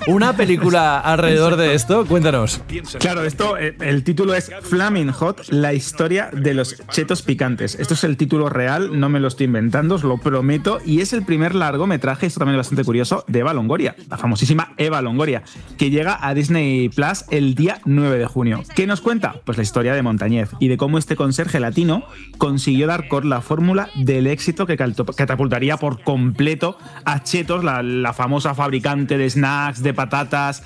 Una 0.08 0.36
película 0.38 1.00
alrededor 1.00 1.56
de 1.56 1.74
esto, 1.74 2.06
cuéntanos. 2.06 2.62
Claro, 3.00 3.24
esto, 3.24 3.58
eh, 3.58 3.76
el 3.82 4.04
título 4.04 4.36
es 4.36 4.52
Flaming 4.62 5.12
Hot, 5.12 5.48
la 5.50 5.74
historia 5.74 6.30
de 6.32 6.54
los 6.54 6.76
chetos 6.90 7.24
picantes. 7.24 7.76
Esto 7.76 7.96
es 7.96 8.04
el 8.04 8.16
título 8.18 8.50
real, 8.50 9.00
no 9.00 9.10
me 9.10 9.20
lo 9.20 9.28
estoy 9.28 9.46
inventando, 9.48 9.96
os 9.96 10.04
lo 10.04 10.18
prometo, 10.20 10.80
y 10.86 11.02
es 11.02 11.14
el 11.14 11.24
primer 11.24 11.56
largometraje, 11.56 12.28
esto 12.28 12.40
también 12.40 12.56
es 12.56 12.60
bastante 12.66 12.84
curioso, 12.84 13.24
de 13.28 13.40
Eva 13.40 13.54
Longoria, 13.54 13.96
la 14.10 14.18
famosísima 14.18 14.74
Eva 14.78 15.02
Longoria, 15.02 15.42
que 15.78 15.90
llega 15.90 16.20
a 16.22 16.34
Disney 16.36 16.90
Plus 16.90 17.26
el 17.32 17.56
día 17.56 17.80
9 17.86 18.20
de 18.20 18.26
junio. 18.28 18.64
¿Qué 18.76 18.86
nos 18.86 19.02
cuenta? 19.02 19.36
Pues 19.46 19.58
la 19.58 19.64
historia 19.64 19.94
de 19.96 20.04
Montañez 20.04 20.50
y 20.60 20.68
de 20.68 20.78
cómo 20.78 20.98
este 21.00 21.16
conserje 21.16 21.60
latino 21.60 22.04
consiguió 22.38 22.86
dar 22.88 23.08
con 23.08 23.30
la 23.30 23.42
fórmula 23.42 23.90
del 23.96 24.28
éxito 24.28 24.66
que 24.68 24.78
calto- 24.78 25.06
catapultaría 25.24 25.78
por 25.78 26.02
completo 26.04 26.78
a 27.06 27.24
Chetos, 27.24 27.64
la, 27.64 27.82
la 27.82 28.14
famosa 28.14 28.54
fabricante 28.54 29.18
de 29.18 29.30
snacks, 29.30 29.82
de 29.82 29.94
patatas, 29.94 30.64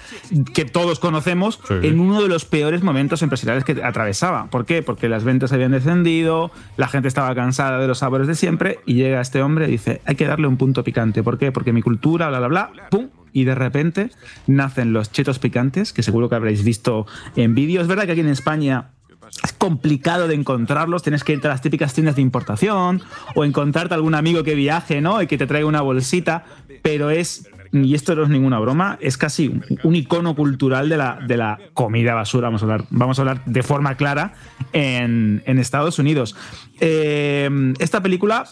que 0.54 0.66
todos 0.66 1.00
conocemos, 1.00 1.60
Sí. 1.68 1.76
en 1.84 2.00
uno 2.00 2.22
de 2.22 2.28
los 2.30 2.46
peores 2.46 2.84
momentos 2.84 3.22
empresariales 3.22 3.64
que 3.64 3.82
atravesaba. 3.84 4.48
¿Por 4.50 4.66
qué? 4.66 4.82
Porque 4.82 5.08
las 5.10 5.24
ventas 5.24 5.52
habían 5.54 5.72
descendido, 5.72 6.52
la 6.78 6.88
gente 6.88 7.08
estaba 7.08 7.34
cansada 7.36 7.80
de 7.80 7.88
los 7.88 8.00
sabores 8.00 8.28
de 8.28 8.36
siempre 8.36 8.80
y 8.86 8.96
llega 8.96 9.22
este 9.22 9.42
hombre 9.42 9.68
y 9.68 9.72
dice, 9.72 10.02
hay 10.06 10.16
que 10.16 10.26
darle 10.26 10.48
un 10.48 10.58
punto 10.58 10.84
picante. 10.84 11.24
¿Por 11.24 11.38
qué? 11.38 11.52
Porque 11.52 11.74
mi 11.74 11.82
cultura, 11.82 12.30
bla, 12.30 12.40
bla, 12.40 12.48
bla, 12.48 12.72
¡pum! 12.90 13.10
Y 13.34 13.44
de 13.44 13.54
repente 13.56 14.10
nacen 14.48 14.94
los 14.94 15.12
chetos 15.12 15.38
picantes, 15.38 15.94
que 15.94 16.02
seguro 16.02 16.28
que 16.30 16.36
habréis 16.36 16.64
visto 16.64 17.06
en 17.36 17.54
vídeos. 17.54 17.84
Es 17.84 17.88
verdad 17.88 18.06
que 18.06 18.14
aquí 18.14 18.22
en 18.22 18.30
España 18.30 18.92
es 19.44 19.54
complicado 19.54 20.28
de 20.28 20.36
encontrarlos, 20.36 21.04
tienes 21.04 21.24
que 21.24 21.34
irte 21.34 21.48
a 21.48 21.52
las 21.52 21.62
típicas 21.62 21.94
tiendas 21.94 22.16
de 22.16 22.22
importación 22.22 23.02
o 23.36 23.44
encontrarte 23.46 23.94
algún 23.94 24.16
amigo 24.16 24.44
que 24.44 24.56
viaje, 24.56 25.02
¿no? 25.02 25.22
Y 25.22 25.28
que 25.28 25.38
te 25.38 25.48
traiga 25.48 25.68
una 25.68 25.82
bolsita, 25.82 26.46
pero 26.82 27.10
es, 27.10 27.50
y 27.72 27.94
esto 27.96 28.16
no 28.16 28.24
es 28.24 28.30
ninguna 28.30 28.60
broma, 28.60 28.98
es 29.02 29.18
casi 29.18 29.60
un, 29.84 29.96
icono 29.96 30.36
cultural 30.36 30.90
de 30.90 30.98
la, 30.98 31.20
de 31.26 31.38
la 31.38 31.60
comida 31.74 32.14
basura, 32.14 32.48
vamos 32.48 32.62
a 32.62 32.66
hablar, 32.66 32.86
vamos 32.90 33.20
a 33.20 33.22
hablar 33.22 33.46
de 33.46 33.64
forma 33.64 33.96
clara, 33.96 34.34
en, 34.74 35.44
en 35.46 35.60
Estados 35.60 36.00
Unidos. 36.00 36.36
Eh, 36.80 37.74
esta 37.80 38.02
película 38.02 38.46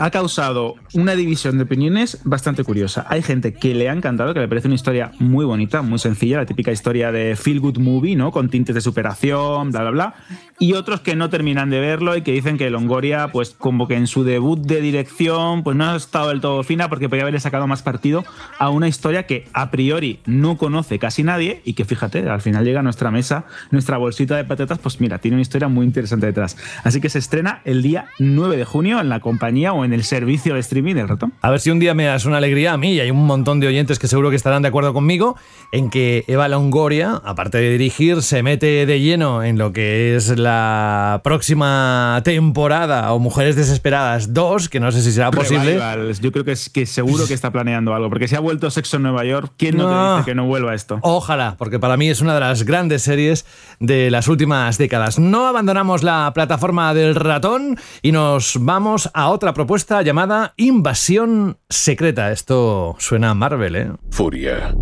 ha 0.00 0.10
causado 0.10 0.76
una 0.94 1.14
división 1.14 1.58
de 1.58 1.64
opiniones 1.64 2.20
bastante 2.24 2.64
curiosa. 2.64 3.04
Hay 3.10 3.20
gente 3.20 3.52
que 3.52 3.74
le 3.74 3.90
ha 3.90 3.92
encantado, 3.92 4.32
que 4.32 4.40
le 4.40 4.48
parece 4.48 4.66
una 4.66 4.74
historia 4.74 5.12
muy 5.18 5.44
bonita, 5.44 5.82
muy 5.82 5.98
sencilla, 5.98 6.38
la 6.38 6.46
típica 6.46 6.72
historia 6.72 7.12
de 7.12 7.36
feel 7.36 7.60
good 7.60 7.76
movie, 7.76 8.16
¿no? 8.16 8.32
Con 8.32 8.48
tintes 8.48 8.74
de 8.74 8.80
superación, 8.80 9.70
bla, 9.70 9.82
bla, 9.82 9.90
bla. 9.90 10.14
Y 10.58 10.72
otros 10.72 11.00
que 11.00 11.16
no 11.16 11.28
terminan 11.28 11.68
de 11.68 11.80
verlo 11.80 12.16
y 12.16 12.22
que 12.22 12.32
dicen 12.32 12.56
que 12.56 12.70
Longoria, 12.70 13.28
pues 13.28 13.50
como 13.50 13.86
que 13.88 13.96
en 13.96 14.06
su 14.06 14.24
debut 14.24 14.58
de 14.58 14.80
dirección, 14.80 15.62
pues 15.62 15.76
no 15.76 15.84
ha 15.84 15.96
estado 15.96 16.30
del 16.30 16.40
todo 16.40 16.62
fina 16.62 16.88
porque 16.88 17.10
podría 17.10 17.24
haberle 17.24 17.40
sacado 17.40 17.66
más 17.66 17.82
partido 17.82 18.24
a 18.58 18.70
una 18.70 18.88
historia 18.88 19.26
que 19.26 19.48
a 19.52 19.70
priori 19.70 20.20
no 20.24 20.56
conoce 20.56 20.98
casi 20.98 21.22
nadie 21.22 21.60
y 21.66 21.74
que 21.74 21.84
fíjate, 21.84 22.26
al 22.26 22.40
final 22.40 22.64
llega 22.64 22.80
a 22.80 22.82
nuestra 22.82 23.10
mesa, 23.10 23.44
nuestra 23.70 23.98
bolsita 23.98 24.36
de 24.36 24.44
patatas, 24.44 24.78
pues 24.78 24.98
mira, 24.98 25.18
tiene 25.18 25.34
una 25.34 25.42
historia 25.42 25.68
muy 25.68 25.84
interesante 25.84 26.24
detrás. 26.24 26.56
Así 26.84 27.02
que 27.02 27.10
se 27.10 27.18
estrena 27.18 27.60
el 27.66 27.82
día 27.82 28.06
9 28.18 28.56
de 28.56 28.64
junio 28.64 28.98
en 28.98 29.10
la 29.10 29.20
compañía 29.20 29.74
o 29.74 29.84
en 29.84 29.89
el 29.92 30.04
servicio 30.04 30.54
de 30.54 30.60
streaming 30.60 30.94
del 30.94 31.08
ratón. 31.08 31.32
A 31.42 31.50
ver 31.50 31.60
si 31.60 31.70
un 31.70 31.78
día 31.78 31.94
me 31.94 32.04
das 32.04 32.24
una 32.24 32.38
alegría 32.38 32.72
a 32.72 32.76
mí 32.76 32.94
y 32.94 33.00
hay 33.00 33.10
un 33.10 33.26
montón 33.26 33.60
de 33.60 33.66
oyentes 33.66 33.98
que 33.98 34.06
seguro 34.08 34.30
que 34.30 34.36
estarán 34.36 34.62
de 34.62 34.68
acuerdo 34.68 34.92
conmigo 34.92 35.36
en 35.72 35.90
que 35.90 36.24
Eva 36.26 36.48
Longoria, 36.48 37.20
aparte 37.24 37.58
de 37.58 37.70
dirigir, 37.70 38.22
se 38.22 38.42
mete 38.42 38.86
de 38.86 39.00
lleno 39.00 39.42
en 39.42 39.58
lo 39.58 39.72
que 39.72 40.16
es 40.16 40.36
la 40.38 41.20
próxima 41.24 42.20
temporada 42.24 43.12
o 43.12 43.18
Mujeres 43.18 43.56
Desesperadas 43.56 44.32
2, 44.34 44.68
que 44.68 44.80
no 44.80 44.92
sé 44.92 45.02
si 45.02 45.12
será 45.12 45.30
posible. 45.30 45.80
Yo 46.20 46.32
creo 46.32 46.44
que, 46.44 46.52
es, 46.52 46.68
que 46.70 46.86
seguro 46.86 47.26
que 47.26 47.34
está 47.34 47.50
planeando 47.50 47.94
algo, 47.94 48.08
porque 48.08 48.28
si 48.28 48.34
ha 48.36 48.40
vuelto 48.40 48.70
Sexo 48.70 48.96
en 48.96 49.02
Nueva 49.04 49.24
York, 49.24 49.52
¿quién 49.56 49.76
no, 49.76 49.90
No. 49.90 50.12
te 50.14 50.18
dice 50.18 50.30
que 50.30 50.34
no 50.34 50.46
vuelva 50.46 50.74
esto? 50.74 50.98
Ojalá, 51.02 51.56
porque 51.58 51.78
para 51.78 51.96
mí 51.96 52.08
es 52.08 52.20
una 52.20 52.34
de 52.34 52.40
las 52.40 52.64
grandes 52.64 53.02
series 53.02 53.46
de 53.78 54.10
las 54.10 54.28
últimas 54.28 54.78
décadas. 54.78 55.18
No 55.18 55.46
abandonamos 55.46 56.02
la 56.02 56.30
plataforma 56.34 56.92
del 56.94 57.14
ratón 57.14 57.78
y 58.02 58.12
nos 58.12 58.56
vamos 58.60 59.10
a 59.14 59.28
otra 59.28 59.54
propuesta 59.54 59.79
llamada 59.88 60.54
Invasión 60.56 61.58
Secreta. 61.68 62.32
Esto 62.32 62.96
suena 62.98 63.30
a 63.30 63.34
Marvel, 63.34 63.76
¿eh? 63.76 63.90
Furia. 64.10 64.74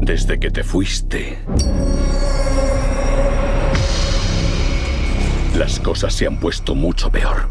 Desde 0.00 0.38
que 0.38 0.50
te 0.50 0.64
fuiste. 0.64 1.38
Las 5.56 5.80
cosas 5.80 6.14
se 6.14 6.26
han 6.26 6.38
puesto 6.38 6.74
mucho 6.74 7.10
peor. 7.10 7.48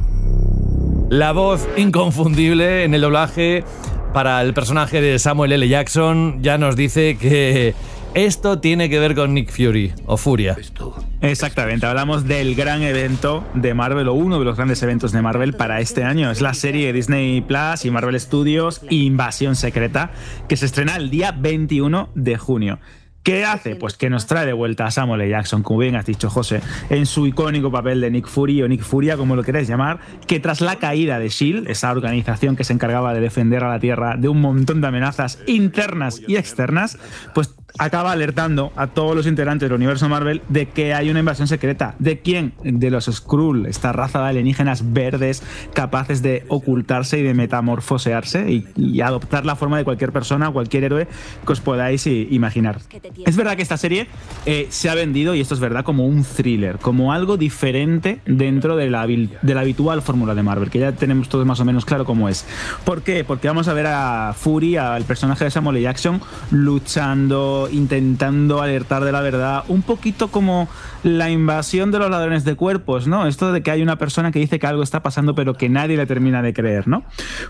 La 1.09 1.31
voz 1.31 1.67
inconfundible 1.77 2.83
en 2.83 2.93
el 2.93 3.01
doblaje 3.01 3.63
para 4.13 4.41
el 4.41 4.53
personaje 4.53 5.01
de 5.01 5.19
Samuel 5.19 5.51
L. 5.51 5.67
Jackson 5.67 6.41
ya 6.41 6.57
nos 6.57 6.75
dice 6.75 7.17
que 7.17 7.75
esto 8.15 8.59
tiene 8.59 8.89
que 8.89 8.97
ver 8.97 9.13
con 9.13 9.33
Nick 9.33 9.51
Fury 9.51 9.93
o 10.05 10.15
Furia. 10.15 10.55
Exactamente, 11.21 11.85
hablamos 11.85 12.25
del 12.25 12.55
gran 12.55 12.81
evento 12.81 13.45
de 13.53 13.73
Marvel 13.73 14.07
o 14.07 14.13
uno 14.13 14.39
de 14.39 14.45
los 14.45 14.55
grandes 14.55 14.81
eventos 14.83 15.11
de 15.11 15.21
Marvel 15.21 15.53
para 15.53 15.81
este 15.81 16.03
año. 16.05 16.31
Es 16.31 16.39
la 16.39 16.53
serie 16.53 16.93
Disney 16.93 17.41
Plus 17.41 17.83
y 17.83 17.91
Marvel 17.91 18.17
Studios 18.19 18.81
Invasión 18.89 19.57
Secreta 19.57 20.11
que 20.47 20.55
se 20.55 20.65
estrena 20.65 20.95
el 20.95 21.09
día 21.09 21.33
21 21.33 22.09
de 22.15 22.37
junio. 22.37 22.79
¿Qué 23.25 23.43
hace? 23.43 23.75
Pues 23.75 23.97
que 23.97 24.09
nos 24.09 24.27
trae 24.27 24.45
de 24.45 24.53
vuelta 24.53 24.85
a 24.85 24.91
Samuel 24.91 25.21
L. 25.21 25.31
Jackson, 25.31 25.63
como 25.63 25.79
bien 25.79 25.95
has 25.95 26.05
dicho, 26.05 26.29
José, 26.29 26.61
en 26.91 27.07
su 27.07 27.25
icónico 27.25 27.71
papel 27.71 27.99
de 27.99 28.11
Nick 28.11 28.27
Fury 28.27 28.61
o 28.61 28.67
Nick 28.67 28.83
Furia, 28.83 29.17
como 29.17 29.35
lo 29.35 29.41
queráis 29.41 29.67
llamar, 29.67 29.99
que 30.27 30.39
tras 30.39 30.61
la 30.61 30.75
caída 30.75 31.17
de 31.17 31.29
SHIELD, 31.29 31.67
esa 31.67 31.91
organización 31.91 32.55
que 32.55 32.63
se 32.63 32.73
encargaba 32.73 33.15
de 33.15 33.21
defender 33.21 33.63
a 33.63 33.69
la 33.69 33.79
Tierra 33.79 34.15
de 34.15 34.29
un 34.29 34.41
montón 34.41 34.79
de 34.79 34.87
amenazas 34.87 35.39
internas 35.47 36.21
y 36.27 36.35
externas, 36.35 36.99
pues 37.33 37.55
acaba 37.77 38.11
alertando 38.11 38.71
a 38.75 38.87
todos 38.87 39.15
los 39.15 39.27
integrantes 39.27 39.67
del 39.69 39.75
universo 39.75 40.07
Marvel 40.09 40.41
de 40.49 40.67
que 40.67 40.93
hay 40.93 41.09
una 41.09 41.19
invasión 41.19 41.47
secreta. 41.47 41.95
¿De 41.99 42.19
quién? 42.19 42.53
De 42.63 42.89
los 42.89 43.05
Skrull, 43.05 43.65
esta 43.65 43.91
raza 43.91 44.21
de 44.23 44.29
alienígenas 44.29 44.93
verdes 44.93 45.43
capaces 45.73 46.21
de 46.21 46.45
ocultarse 46.47 47.19
y 47.19 47.23
de 47.23 47.33
metamorfosearse 47.33 48.51
y, 48.51 48.67
y 48.75 49.01
adoptar 49.01 49.45
la 49.45 49.55
forma 49.55 49.77
de 49.77 49.83
cualquier 49.83 50.11
persona, 50.11 50.49
cualquier 50.51 50.83
héroe 50.85 51.07
que 51.45 51.51
os 51.51 51.59
podáis 51.61 52.07
i- 52.07 52.27
imaginar. 52.31 52.79
Es 53.25 53.35
verdad 53.35 53.55
que 53.55 53.61
esta 53.61 53.77
serie 53.77 54.07
eh, 54.45 54.67
se 54.69 54.89
ha 54.89 54.95
vendido, 54.95 55.35
y 55.35 55.41
esto 55.41 55.53
es 55.53 55.59
verdad, 55.59 55.83
como 55.83 56.05
un 56.05 56.23
thriller, 56.23 56.77
como 56.79 57.13
algo 57.13 57.37
diferente 57.37 58.19
dentro 58.25 58.75
de 58.75 58.89
la, 58.89 59.05
de 59.07 59.53
la 59.53 59.61
habitual 59.61 60.01
fórmula 60.01 60.35
de 60.35 60.43
Marvel, 60.43 60.69
que 60.69 60.79
ya 60.79 60.91
tenemos 60.93 61.29
todos 61.29 61.45
más 61.45 61.59
o 61.59 61.65
menos 61.65 61.85
claro 61.85 62.05
cómo 62.05 62.29
es. 62.29 62.45
¿Por 62.83 63.01
qué? 63.01 63.23
Porque 63.23 63.47
vamos 63.47 63.67
a 63.67 63.73
ver 63.73 63.87
a 63.87 64.33
Fury, 64.37 64.77
al 64.77 65.03
personaje 65.03 65.43
de 65.45 65.51
Samuel 65.51 65.77
L. 65.77 65.83
Jackson, 65.83 66.21
luchando, 66.51 67.64
intentando 67.69 68.61
alertar 68.61 69.03
de 69.03 69.11
la 69.11 69.21
verdad, 69.21 69.63
un 69.67 69.81
poquito 69.81 70.29
como 70.29 70.67
la 71.03 71.29
invasión 71.29 71.91
de 71.91 71.99
los 71.99 72.09
ladrones 72.09 72.43
de 72.43 72.55
cuerpos, 72.55 73.07
¿no? 73.07 73.27
Esto 73.27 73.51
de 73.51 73.61
que 73.61 73.71
hay 73.71 73.81
una 73.81 73.97
persona 73.97 74.31
que 74.31 74.39
dice 74.39 74.59
que 74.59 74.67
algo 74.67 74.83
está 74.83 75.03
pasando 75.03 75.35
pero 75.35 75.53
que 75.53 75.69
nadie 75.69 75.97
le 75.97 76.05
termina 76.05 76.41
de 76.41 76.53
creer, 76.53 76.87
¿no? 76.87 77.03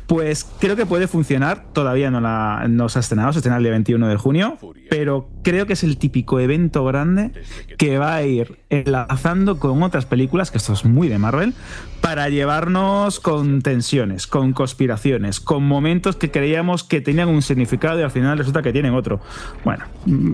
Pues 0.07 0.45
creo 0.59 0.75
que 0.75 0.85
puede 0.85 1.07
funcionar, 1.07 1.63
todavía 1.73 2.11
no, 2.11 2.21
la, 2.21 2.65
no 2.67 2.89
se 2.89 2.99
ha 2.99 3.01
estrenado, 3.01 3.33
se 3.33 3.39
estrena 3.39 3.57
el 3.57 3.63
día 3.63 3.71
21 3.71 4.07
de 4.07 4.17
junio, 4.17 4.57
pero 4.89 5.29
creo 5.43 5.65
que 5.65 5.73
es 5.73 5.83
el 5.83 5.97
típico 5.97 6.39
evento 6.39 6.83
grande 6.85 7.31
que 7.77 7.97
va 7.97 8.15
a 8.15 8.23
ir 8.23 8.59
enlazando 8.69 9.59
con 9.59 9.83
otras 9.83 10.05
películas, 10.05 10.51
que 10.51 10.57
esto 10.57 10.73
es 10.73 10.85
muy 10.85 11.07
de 11.07 11.17
Marvel, 11.17 11.53
para 12.01 12.29
llevarnos 12.29 13.19
con 13.19 13.61
tensiones, 13.61 14.27
con 14.27 14.53
conspiraciones, 14.53 15.39
con 15.39 15.63
momentos 15.63 16.15
que 16.15 16.29
creíamos 16.29 16.83
que 16.83 17.01
tenían 17.01 17.29
un 17.29 17.41
significado 17.41 17.99
y 17.99 18.03
al 18.03 18.11
final 18.11 18.37
resulta 18.37 18.61
que 18.61 18.71
tienen 18.71 18.93
otro. 18.93 19.19
Bueno, 19.63 19.85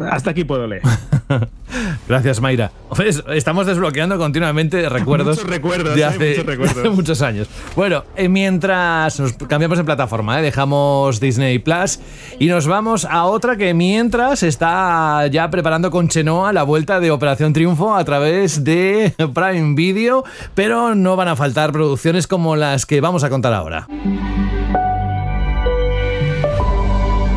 hasta 0.09 0.31
aquí 0.31 0.43
puedo 0.43 0.67
leer. 0.67 0.81
Gracias, 2.07 2.41
Mayra. 2.41 2.71
¿Ves? 2.97 3.23
Estamos 3.29 3.65
desbloqueando 3.65 4.17
continuamente 4.17 4.89
recuerdos, 4.89 5.37
Muchos 5.37 5.49
recuerdos, 5.49 5.95
de 5.95 6.01
¿eh? 6.01 6.05
hace, 6.05 6.29
Muchos 6.29 6.45
recuerdos. 6.45 6.77
hace 6.77 6.89
muchos 6.95 7.21
años. 7.21 7.47
Bueno, 7.75 8.03
eh, 8.15 8.27
mientras 8.27 9.19
nos 9.19 9.33
cambiamos 9.33 9.77
de 9.77 9.83
plataforma, 9.83 10.39
¿eh? 10.39 10.41
dejamos 10.43 11.19
Disney 11.19 11.59
Plus 11.59 11.99
y 12.39 12.47
nos 12.47 12.67
vamos 12.67 13.05
a 13.05 13.25
otra 13.25 13.55
que 13.55 13.73
mientras 13.73 14.43
está 14.43 15.27
ya 15.27 15.49
preparando 15.49 15.91
con 15.91 16.09
Chenoa 16.09 16.51
la 16.53 16.63
vuelta 16.63 16.99
de 16.99 17.11
Operación 17.11 17.53
Triunfo 17.53 17.95
a 17.95 18.03
través 18.03 18.63
de 18.63 19.13
Prime 19.33 19.75
Video, 19.75 20.23
pero 20.53 20.95
no 20.95 21.15
van 21.15 21.29
a 21.29 21.35
faltar 21.35 21.71
producciones 21.71 22.27
como 22.27 22.55
las 22.55 22.85
que 22.85 22.99
vamos 22.99 23.23
a 23.23 23.29
contar 23.29 23.53
ahora. 23.53 23.87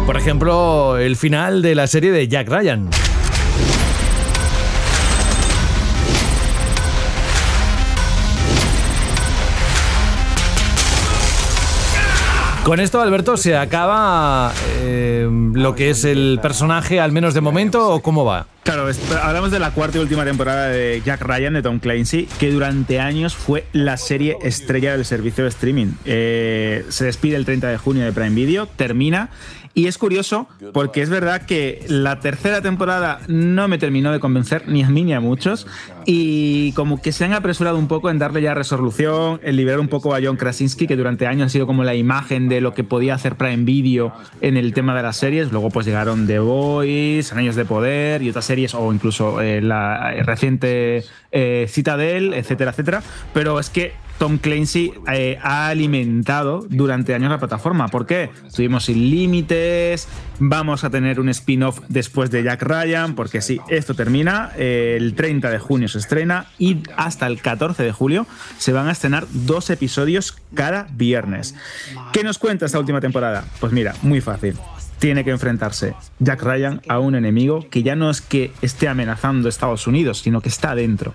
Por 0.06 0.18
ejemplo, 0.18 0.98
el 0.98 1.16
final 1.16 1.62
de 1.62 1.74
la 1.74 1.86
serie 1.86 2.12
de 2.12 2.28
Jack 2.28 2.48
Ryan. 2.48 2.90
Con 12.64 12.80
esto, 12.80 13.02
Alberto, 13.02 13.36
¿se 13.36 13.56
acaba 13.58 14.50
eh, 14.80 15.28
lo 15.52 15.74
que 15.74 15.90
es 15.90 16.04
el 16.04 16.38
personaje, 16.40 16.98
al 16.98 17.12
menos 17.12 17.34
de 17.34 17.42
momento, 17.42 17.90
o 17.90 18.00
cómo 18.00 18.24
va? 18.24 18.46
Claro, 18.62 18.88
hablamos 19.22 19.50
de 19.50 19.58
la 19.58 19.72
cuarta 19.72 19.98
y 19.98 20.00
última 20.00 20.24
temporada 20.24 20.68
de 20.68 21.02
Jack 21.04 21.20
Ryan 21.20 21.52
de 21.52 21.60
Tom 21.60 21.78
Clancy, 21.78 22.26
que 22.38 22.50
durante 22.50 23.00
años 23.00 23.36
fue 23.36 23.66
la 23.74 23.98
serie 23.98 24.38
estrella 24.42 24.96
del 24.96 25.04
servicio 25.04 25.44
de 25.44 25.50
streaming. 25.50 25.88
Eh, 26.06 26.86
se 26.88 27.04
despide 27.04 27.36
el 27.36 27.44
30 27.44 27.68
de 27.68 27.76
junio 27.76 28.04
de 28.04 28.12
Prime 28.12 28.34
Video, 28.34 28.66
termina. 28.66 29.28
Y 29.74 29.86
es 29.86 29.98
curioso 29.98 30.48
porque 30.72 31.02
es 31.02 31.10
verdad 31.10 31.42
que 31.42 31.84
la 31.88 32.20
tercera 32.20 32.62
temporada 32.62 33.20
no 33.26 33.66
me 33.66 33.76
terminó 33.76 34.12
de 34.12 34.20
convencer 34.20 34.68
ni 34.68 34.84
a 34.84 34.88
mí 34.88 35.02
ni 35.02 35.14
a 35.14 35.20
muchos 35.20 35.66
y 36.06 36.70
como 36.72 37.02
que 37.02 37.10
se 37.10 37.24
han 37.24 37.32
apresurado 37.32 37.76
un 37.76 37.88
poco 37.88 38.08
en 38.08 38.20
darle 38.20 38.40
ya 38.40 38.54
resolución, 38.54 39.40
en 39.42 39.56
liberar 39.56 39.80
un 39.80 39.88
poco 39.88 40.14
a 40.14 40.20
John 40.22 40.36
Krasinski 40.36 40.86
que 40.86 40.96
durante 40.96 41.26
años 41.26 41.46
ha 41.46 41.48
sido 41.48 41.66
como 41.66 41.82
la 41.82 41.96
imagen 41.96 42.48
de 42.48 42.60
lo 42.60 42.72
que 42.72 42.84
podía 42.84 43.14
hacer 43.14 43.34
Prime 43.34 43.64
Video 43.64 44.12
en 44.40 44.56
el 44.56 44.74
tema 44.74 44.94
de 44.94 45.02
las 45.02 45.16
series. 45.16 45.50
Luego 45.50 45.70
pues 45.70 45.86
llegaron 45.86 46.28
The 46.28 46.38
Voice, 46.38 47.34
Años 47.34 47.56
de 47.56 47.64
Poder 47.64 48.22
y 48.22 48.30
otras 48.30 48.44
series 48.44 48.74
o 48.74 48.92
incluso 48.92 49.40
eh, 49.40 49.60
la 49.60 50.12
reciente 50.22 51.04
eh, 51.32 51.66
Citadel, 51.68 52.32
etcétera, 52.34 52.70
etcétera. 52.70 53.02
Pero 53.32 53.58
es 53.58 53.70
que 53.70 54.03
Tom 54.18 54.38
Clancy 54.38 54.92
eh, 55.12 55.38
ha 55.42 55.68
alimentado 55.68 56.66
durante 56.68 57.14
años 57.14 57.30
la 57.30 57.38
plataforma. 57.38 57.88
¿Por 57.88 58.06
qué? 58.06 58.30
Tuvimos 58.54 58.84
Sin 58.84 59.10
Límites, 59.10 60.08
vamos 60.38 60.84
a 60.84 60.90
tener 60.90 61.20
un 61.20 61.28
spin-off 61.28 61.80
después 61.88 62.30
de 62.30 62.42
Jack 62.42 62.62
Ryan, 62.62 63.14
porque 63.14 63.40
sí, 63.40 63.60
esto 63.68 63.94
termina, 63.94 64.52
eh, 64.56 64.96
el 64.98 65.14
30 65.14 65.50
de 65.50 65.58
junio 65.58 65.88
se 65.88 65.98
estrena 65.98 66.46
y 66.58 66.82
hasta 66.96 67.26
el 67.26 67.40
14 67.40 67.82
de 67.82 67.92
julio 67.92 68.26
se 68.58 68.72
van 68.72 68.88
a 68.88 68.92
estrenar 68.92 69.26
dos 69.32 69.70
episodios 69.70 70.36
cada 70.54 70.86
viernes. 70.92 71.54
¿Qué 72.12 72.22
nos 72.22 72.38
cuenta 72.38 72.66
esta 72.66 72.78
última 72.78 73.00
temporada? 73.00 73.44
Pues 73.60 73.72
mira, 73.72 73.94
muy 74.02 74.20
fácil. 74.20 74.56
Tiene 74.98 75.24
que 75.24 75.30
enfrentarse 75.30 75.94
Jack 76.18 76.42
Ryan 76.42 76.80
a 76.88 76.98
un 76.98 77.14
enemigo 77.14 77.66
que 77.70 77.82
ya 77.82 77.96
no 77.96 78.10
es 78.10 78.20
que 78.20 78.52
esté 78.62 78.88
amenazando 78.88 79.48
a 79.48 79.50
Estados 79.50 79.86
Unidos, 79.86 80.20
sino 80.20 80.40
que 80.40 80.48
está 80.48 80.74
dentro. 80.74 81.14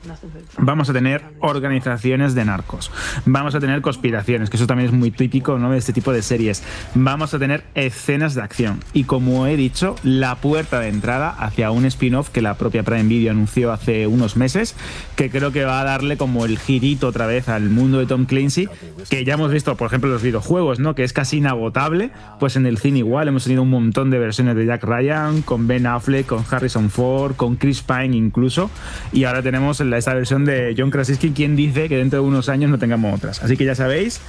Vamos 0.58 0.90
a 0.90 0.94
tener 0.94 1.24
organizaciones 1.40 2.36
de 2.36 2.46
narcos. 2.46 2.92
Vamos 3.26 3.56
a 3.56 3.60
tener 3.60 3.82
conspiraciones, 3.82 4.50
que 4.50 4.58
eso 4.58 4.68
también 4.68 4.90
es 4.90 4.96
muy 4.96 5.12
típico 5.12 5.58
¿no? 5.58 5.72
de 5.72 5.78
este 5.78 5.94
tipo 5.94 6.12
de 6.12 6.22
series. 6.22 6.64
Vamos 6.94 7.34
a 7.34 7.40
tener 7.40 7.64
escenas 7.76 8.36
de 8.36 8.42
acción. 8.42 8.80
Y 8.94 9.06
como 9.06 9.48
he 9.48 9.58
dicho, 9.58 9.96
la 10.04 10.36
puerta 10.36 10.80
de 10.80 10.90
entrada 10.90 11.30
hacia 11.30 11.72
un 11.72 11.86
spin-off 11.86 12.30
que 12.30 12.42
la 12.42 12.56
propia 12.56 12.84
Prime 12.84 13.04
Video 13.04 13.32
anunció 13.32 13.72
hace 13.72 14.08
unos 14.08 14.36
meses, 14.36 14.76
que 15.16 15.30
creo 15.30 15.52
que 15.52 15.66
va 15.66 15.82
a 15.82 15.84
darle 15.84 16.18
como 16.18 16.46
el 16.46 16.60
girito 16.60 17.08
otra 17.08 17.28
vez 17.28 17.50
al 17.50 17.70
mundo 17.70 18.00
de 18.00 18.06
Tom 18.06 18.26
Clancy, 18.26 18.68
que 19.10 19.24
ya 19.26 19.34
hemos 19.34 19.52
visto, 19.52 19.76
por 19.76 19.88
ejemplo, 19.88 20.10
los 20.10 20.22
videojuegos, 20.22 20.80
¿no? 20.80 20.96
que 20.96 21.04
es 21.04 21.14
casi 21.14 21.38
inagotable. 21.38 22.12
Pues 22.40 22.56
en 22.56 22.66
el 22.66 22.78
cine 22.78 23.00
igual 23.00 23.28
hemos 23.28 23.44
tenido 23.44 23.64
un 23.64 23.69
montón 23.70 24.10
de 24.10 24.20
versiones 24.20 24.56
de 24.56 24.66
Jack 24.66 24.84
Ryan, 24.84 25.42
con 25.42 25.68
Ben 25.68 25.86
Affleck, 25.88 26.26
con 26.26 26.44
Harrison 26.50 26.90
Ford, 26.90 27.36
con 27.36 27.56
Chris 27.56 27.82
Pine 27.82 28.16
incluso. 28.16 28.70
Y 29.12 29.24
ahora 29.26 29.42
tenemos 29.42 29.80
esta 29.82 30.14
versión 30.14 30.46
de 30.46 30.76
John 30.78 30.92
Krasinski, 30.92 31.32
quien 31.32 31.56
dice 31.56 31.90
que 31.90 31.98
dentro 31.98 32.22
de 32.22 32.28
unos 32.28 32.50
años 32.50 32.70
no 32.70 32.78
tengamos 32.78 33.16
otras. 33.16 33.44
Así 33.44 33.58
que 33.58 33.66
ya 33.66 33.76
sabéis. 33.76 34.22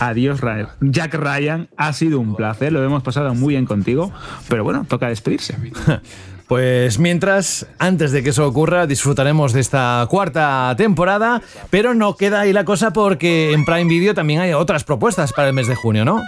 Adiós, 0.00 0.40
Ryan. 0.40 0.68
Jack 0.80 1.14
Ryan, 1.14 1.68
ha 1.76 1.92
sido 1.92 2.18
un 2.18 2.34
placer, 2.34 2.72
lo 2.72 2.82
hemos 2.82 3.02
pasado 3.02 3.34
muy 3.34 3.54
bien 3.54 3.66
contigo, 3.66 4.12
pero 4.48 4.64
bueno, 4.64 4.84
toca 4.88 5.08
despedirse. 5.08 5.56
Pues 6.48 6.98
mientras, 6.98 7.66
antes 7.78 8.12
de 8.12 8.22
que 8.22 8.28
eso 8.28 8.46
ocurra, 8.46 8.86
disfrutaremos 8.86 9.54
de 9.54 9.60
esta 9.60 10.06
cuarta 10.10 10.74
temporada, 10.76 11.40
pero 11.70 11.94
no 11.94 12.14
queda 12.16 12.40
ahí 12.40 12.52
la 12.52 12.66
cosa 12.66 12.92
porque 12.92 13.52
en 13.52 13.64
Prime 13.64 13.86
Video 13.86 14.12
también 14.12 14.40
hay 14.40 14.52
otras 14.52 14.84
propuestas 14.84 15.32
para 15.32 15.48
el 15.48 15.54
mes 15.54 15.66
de 15.66 15.76
junio, 15.76 16.04
¿no? 16.04 16.20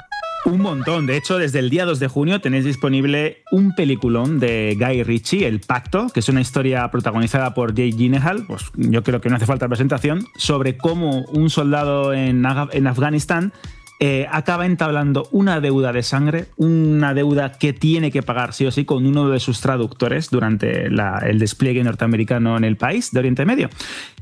Un 0.45 0.61
montón. 0.61 1.07
De 1.07 1.17
hecho, 1.17 1.39
desde 1.39 1.59
el 1.59 1.71
día 1.71 1.87
2 1.87 1.99
de 1.99 2.09
junio 2.09 2.41
tenéis 2.41 2.67
disponible 2.67 3.43
un 3.51 3.75
peliculón 3.75 4.39
de 4.41 4.77
Guy 4.79 5.03
Ritchie, 5.03 5.47
El 5.47 5.61
Pacto, 5.61 6.09
que 6.13 6.21
es 6.21 6.29
una 6.29 6.43
historia 6.43 6.91
protagonizada 6.91 7.55
por 7.55 7.75
Jake 7.75 7.93
Gyllenhaal, 7.93 8.45
pues 8.47 8.65
yo 8.77 9.03
creo 9.03 9.23
que 9.23 9.31
no 9.31 9.37
hace 9.37 9.47
falta 9.47 9.69
presentación, 9.69 10.27
sobre 10.37 10.77
cómo 10.77 11.23
un 11.33 11.49
soldado 11.49 12.13
en, 12.13 12.45
en 12.73 12.87
Afganistán 12.87 13.53
eh, 14.01 14.27
acaba 14.31 14.67
entablando 14.67 15.29
una 15.31 15.61
deuda 15.61 15.93
de 15.93 16.03
sangre, 16.03 16.47
una 16.57 17.15
deuda 17.15 17.53
que 17.53 17.73
tiene 17.73 18.11
que 18.11 18.23
pagar 18.23 18.53
sí 18.53 18.67
o 18.67 18.71
sí 18.71 18.85
con 18.85 19.07
uno 19.07 19.31
de 19.31 19.39
sus 19.41 19.61
traductores 19.61 20.31
durante 20.31 20.87
el 20.87 21.39
despliegue 21.39 21.83
norteamericano 21.85 22.57
en 22.57 22.65
el 22.65 22.77
país 22.77 23.13
de 23.13 23.21
Oriente 23.21 23.47
Medio. 23.47 23.71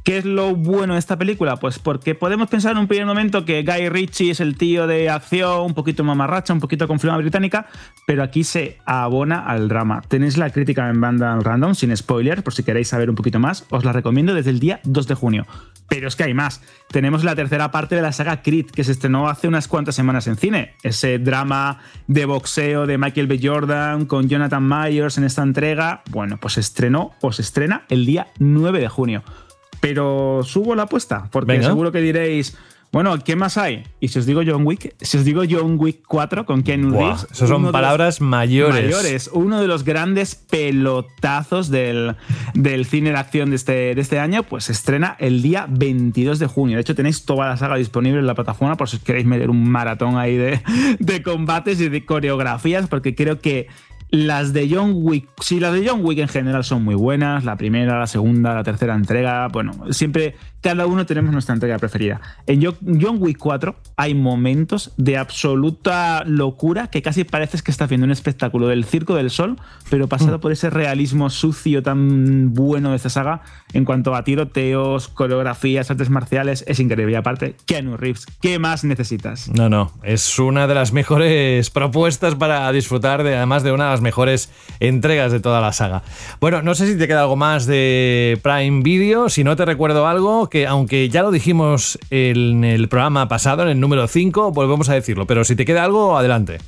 ¿Qué 0.04 0.18
es 0.18 0.24
lo 0.24 0.56
bueno 0.56 0.94
de 0.94 0.98
esta 0.98 1.16
película? 1.16 1.58
Pues 1.58 1.78
porque 1.78 2.16
podemos 2.16 2.48
pensar 2.48 2.72
en 2.72 2.78
un 2.78 2.88
primer 2.88 3.06
momento 3.06 3.44
que 3.44 3.62
Guy 3.62 3.88
Ritchie 3.88 4.32
es 4.32 4.40
el 4.40 4.56
tío 4.56 4.88
de 4.88 5.08
acción, 5.08 5.60
un 5.60 5.74
poquito 5.74 6.02
mamarracha, 6.02 6.52
un 6.52 6.58
poquito 6.58 6.88
con 6.88 6.98
flema 6.98 7.18
británica, 7.18 7.66
pero 8.04 8.24
aquí 8.24 8.42
se 8.42 8.78
abona 8.84 9.46
al 9.46 9.68
drama. 9.68 10.02
Tenéis 10.08 10.38
la 10.38 10.50
crítica 10.50 10.88
en 10.88 11.00
banda 11.00 11.38
random, 11.38 11.76
sin 11.76 11.96
spoilers, 11.96 12.42
por 12.42 12.52
si 12.52 12.64
queréis 12.64 12.88
saber 12.88 13.10
un 13.10 13.14
poquito 13.14 13.38
más. 13.38 13.64
Os 13.70 13.84
la 13.84 13.92
recomiendo 13.92 14.34
desde 14.34 14.50
el 14.50 14.58
día 14.58 14.80
2 14.82 15.06
de 15.06 15.14
junio. 15.14 15.46
Pero 15.88 16.08
es 16.08 16.16
que 16.16 16.24
hay 16.24 16.34
más. 16.34 16.62
Tenemos 16.88 17.22
la 17.22 17.36
tercera 17.36 17.70
parte 17.70 17.94
de 17.94 18.02
la 18.02 18.10
saga 18.10 18.42
Creed, 18.42 18.66
que 18.66 18.82
se 18.82 18.90
estrenó 18.90 19.28
hace 19.28 19.46
unas 19.46 19.68
cuantas 19.68 19.94
semanas 19.94 20.26
en 20.26 20.36
cine. 20.36 20.74
Ese 20.82 21.20
drama 21.20 21.78
de 22.08 22.24
boxeo 22.24 22.88
de 22.88 22.98
Michael 22.98 23.28
B. 23.28 23.38
Jordan 23.40 24.06
con 24.06 24.28
Jonathan 24.28 24.68
Myers 24.68 25.16
en 25.18 25.24
esta 25.24 25.44
entrega. 25.44 26.02
Bueno, 26.10 26.38
pues 26.40 26.54
se 26.54 26.60
estrenó 26.60 27.12
o 27.20 27.30
se 27.30 27.42
estrena 27.42 27.84
el 27.88 28.04
día 28.04 28.28
9 28.40 28.80
de 28.80 28.88
junio. 28.88 29.22
Pero 29.82 30.42
subo 30.44 30.76
la 30.76 30.84
apuesta, 30.84 31.28
porque 31.32 31.52
Venga. 31.54 31.66
seguro 31.66 31.90
que 31.90 32.00
diréis, 32.00 32.56
bueno, 32.92 33.18
¿qué 33.24 33.34
más 33.34 33.56
hay? 33.58 33.82
Y 34.00 34.08
si 34.08 34.18
os 34.20 34.26
digo 34.26 34.42
John 34.46 34.64
Wick, 34.64 34.94
si 35.00 35.16
os 35.16 35.24
digo 35.24 35.42
John 35.50 35.76
Wick 35.76 36.02
4 36.06 36.46
con 36.46 36.62
Buah, 36.62 36.76
Reeves. 36.76 37.26
eso 37.32 37.46
son 37.48 37.72
palabras 37.72 38.20
mayores. 38.20 38.84
Mayores. 38.84 39.30
Uno 39.32 39.60
de 39.60 39.66
los 39.66 39.82
grandes 39.82 40.36
pelotazos 40.36 41.68
del, 41.70 42.14
del 42.54 42.84
cine 42.86 43.10
de 43.10 43.16
acción 43.16 43.50
de 43.50 43.56
este, 43.56 43.94
de 43.94 44.00
este 44.00 44.18
año, 44.20 44.42
pues 44.44 44.64
se 44.64 44.72
estrena 44.72 45.16
el 45.18 45.42
día 45.42 45.66
22 45.68 46.38
de 46.38 46.46
junio. 46.46 46.76
De 46.76 46.82
hecho, 46.82 46.94
tenéis 46.94 47.24
toda 47.24 47.48
la 47.48 47.56
saga 47.56 47.76
disponible 47.76 48.20
en 48.20 48.26
la 48.26 48.34
plataforma 48.34 48.76
por 48.76 48.88
si 48.88 48.98
os 48.98 49.02
queréis 49.02 49.26
meter 49.26 49.50
un 49.50 49.68
maratón 49.68 50.16
ahí 50.16 50.36
de, 50.36 50.60
de 51.00 51.22
combates 51.22 51.80
y 51.80 51.88
de 51.88 52.04
coreografías, 52.04 52.86
porque 52.88 53.14
creo 53.16 53.40
que 53.40 53.66
Las 54.12 54.52
de 54.52 54.68
John 54.70 54.92
Wick, 54.94 55.26
sí, 55.40 55.58
las 55.58 55.72
de 55.72 55.88
John 55.88 56.04
Wick 56.04 56.18
en 56.18 56.28
general 56.28 56.64
son 56.64 56.84
muy 56.84 56.94
buenas. 56.94 57.44
La 57.46 57.56
primera, 57.56 57.98
la 57.98 58.06
segunda, 58.06 58.54
la 58.54 58.62
tercera 58.62 58.94
entrega. 58.94 59.48
Bueno, 59.48 59.72
siempre 59.90 60.34
cada 60.62 60.86
uno 60.86 61.04
tenemos 61.06 61.32
nuestra 61.32 61.54
entrega 61.54 61.76
preferida. 61.78 62.20
En 62.46 62.62
John 62.62 63.16
Wick 63.18 63.36
4 63.38 63.74
hay 63.96 64.14
momentos 64.14 64.92
de 64.96 65.18
absoluta 65.18 66.22
locura 66.24 66.88
que 66.88 67.02
casi 67.02 67.24
pareces 67.24 67.62
que 67.62 67.70
estás 67.70 67.88
viendo 67.88 68.04
un 68.04 68.12
espectáculo 68.12 68.68
del 68.68 68.84
Circo 68.84 69.14
del 69.14 69.30
Sol, 69.30 69.58
pero 69.90 70.08
pasado 70.08 70.40
por 70.40 70.52
ese 70.52 70.70
realismo 70.70 71.30
sucio 71.30 71.82
tan 71.82 72.54
bueno 72.54 72.90
de 72.90 72.96
esta 72.96 73.10
saga 73.10 73.42
en 73.72 73.84
cuanto 73.84 74.14
a 74.14 74.22
tiroteos, 74.22 75.08
coreografías, 75.08 75.90
artes 75.90 76.10
marciales. 76.10 76.64
Es 76.68 76.78
increíble. 76.78 77.12
Y 77.12 77.16
aparte, 77.16 77.56
Keanu 77.66 77.96
Reeves, 77.96 78.26
¿qué 78.40 78.58
más 78.58 78.84
necesitas? 78.84 79.48
No, 79.48 79.68
no, 79.68 79.92
es 80.04 80.38
una 80.38 80.68
de 80.68 80.74
las 80.74 80.92
mejores 80.92 81.70
propuestas 81.70 82.36
para 82.36 82.70
disfrutar 82.70 83.24
de 83.24 83.36
además 83.36 83.64
de 83.64 83.72
una 83.72 83.84
de 83.86 83.90
las 83.90 84.00
mejores 84.00 84.50
entregas 84.78 85.32
de 85.32 85.40
toda 85.40 85.60
la 85.60 85.72
saga. 85.72 86.02
Bueno, 86.40 86.62
no 86.62 86.76
sé 86.76 86.86
si 86.86 86.96
te 86.96 87.08
queda 87.08 87.22
algo 87.22 87.36
más 87.36 87.66
de 87.66 88.38
Prime 88.42 88.82
Video, 88.82 89.28
si 89.28 89.42
no 89.42 89.56
te 89.56 89.64
recuerdo 89.64 90.06
algo 90.06 90.48
que 90.52 90.66
aunque 90.66 91.08
ya 91.08 91.22
lo 91.22 91.30
dijimos 91.30 91.98
en 92.10 92.62
el 92.62 92.86
programa 92.90 93.26
pasado, 93.26 93.62
en 93.62 93.70
el 93.70 93.80
número 93.80 94.06
5, 94.06 94.52
volvemos 94.52 94.90
a 94.90 94.92
decirlo, 94.92 95.26
pero 95.26 95.44
si 95.44 95.56
te 95.56 95.64
queda 95.64 95.82
algo, 95.82 96.18
adelante. 96.18 96.58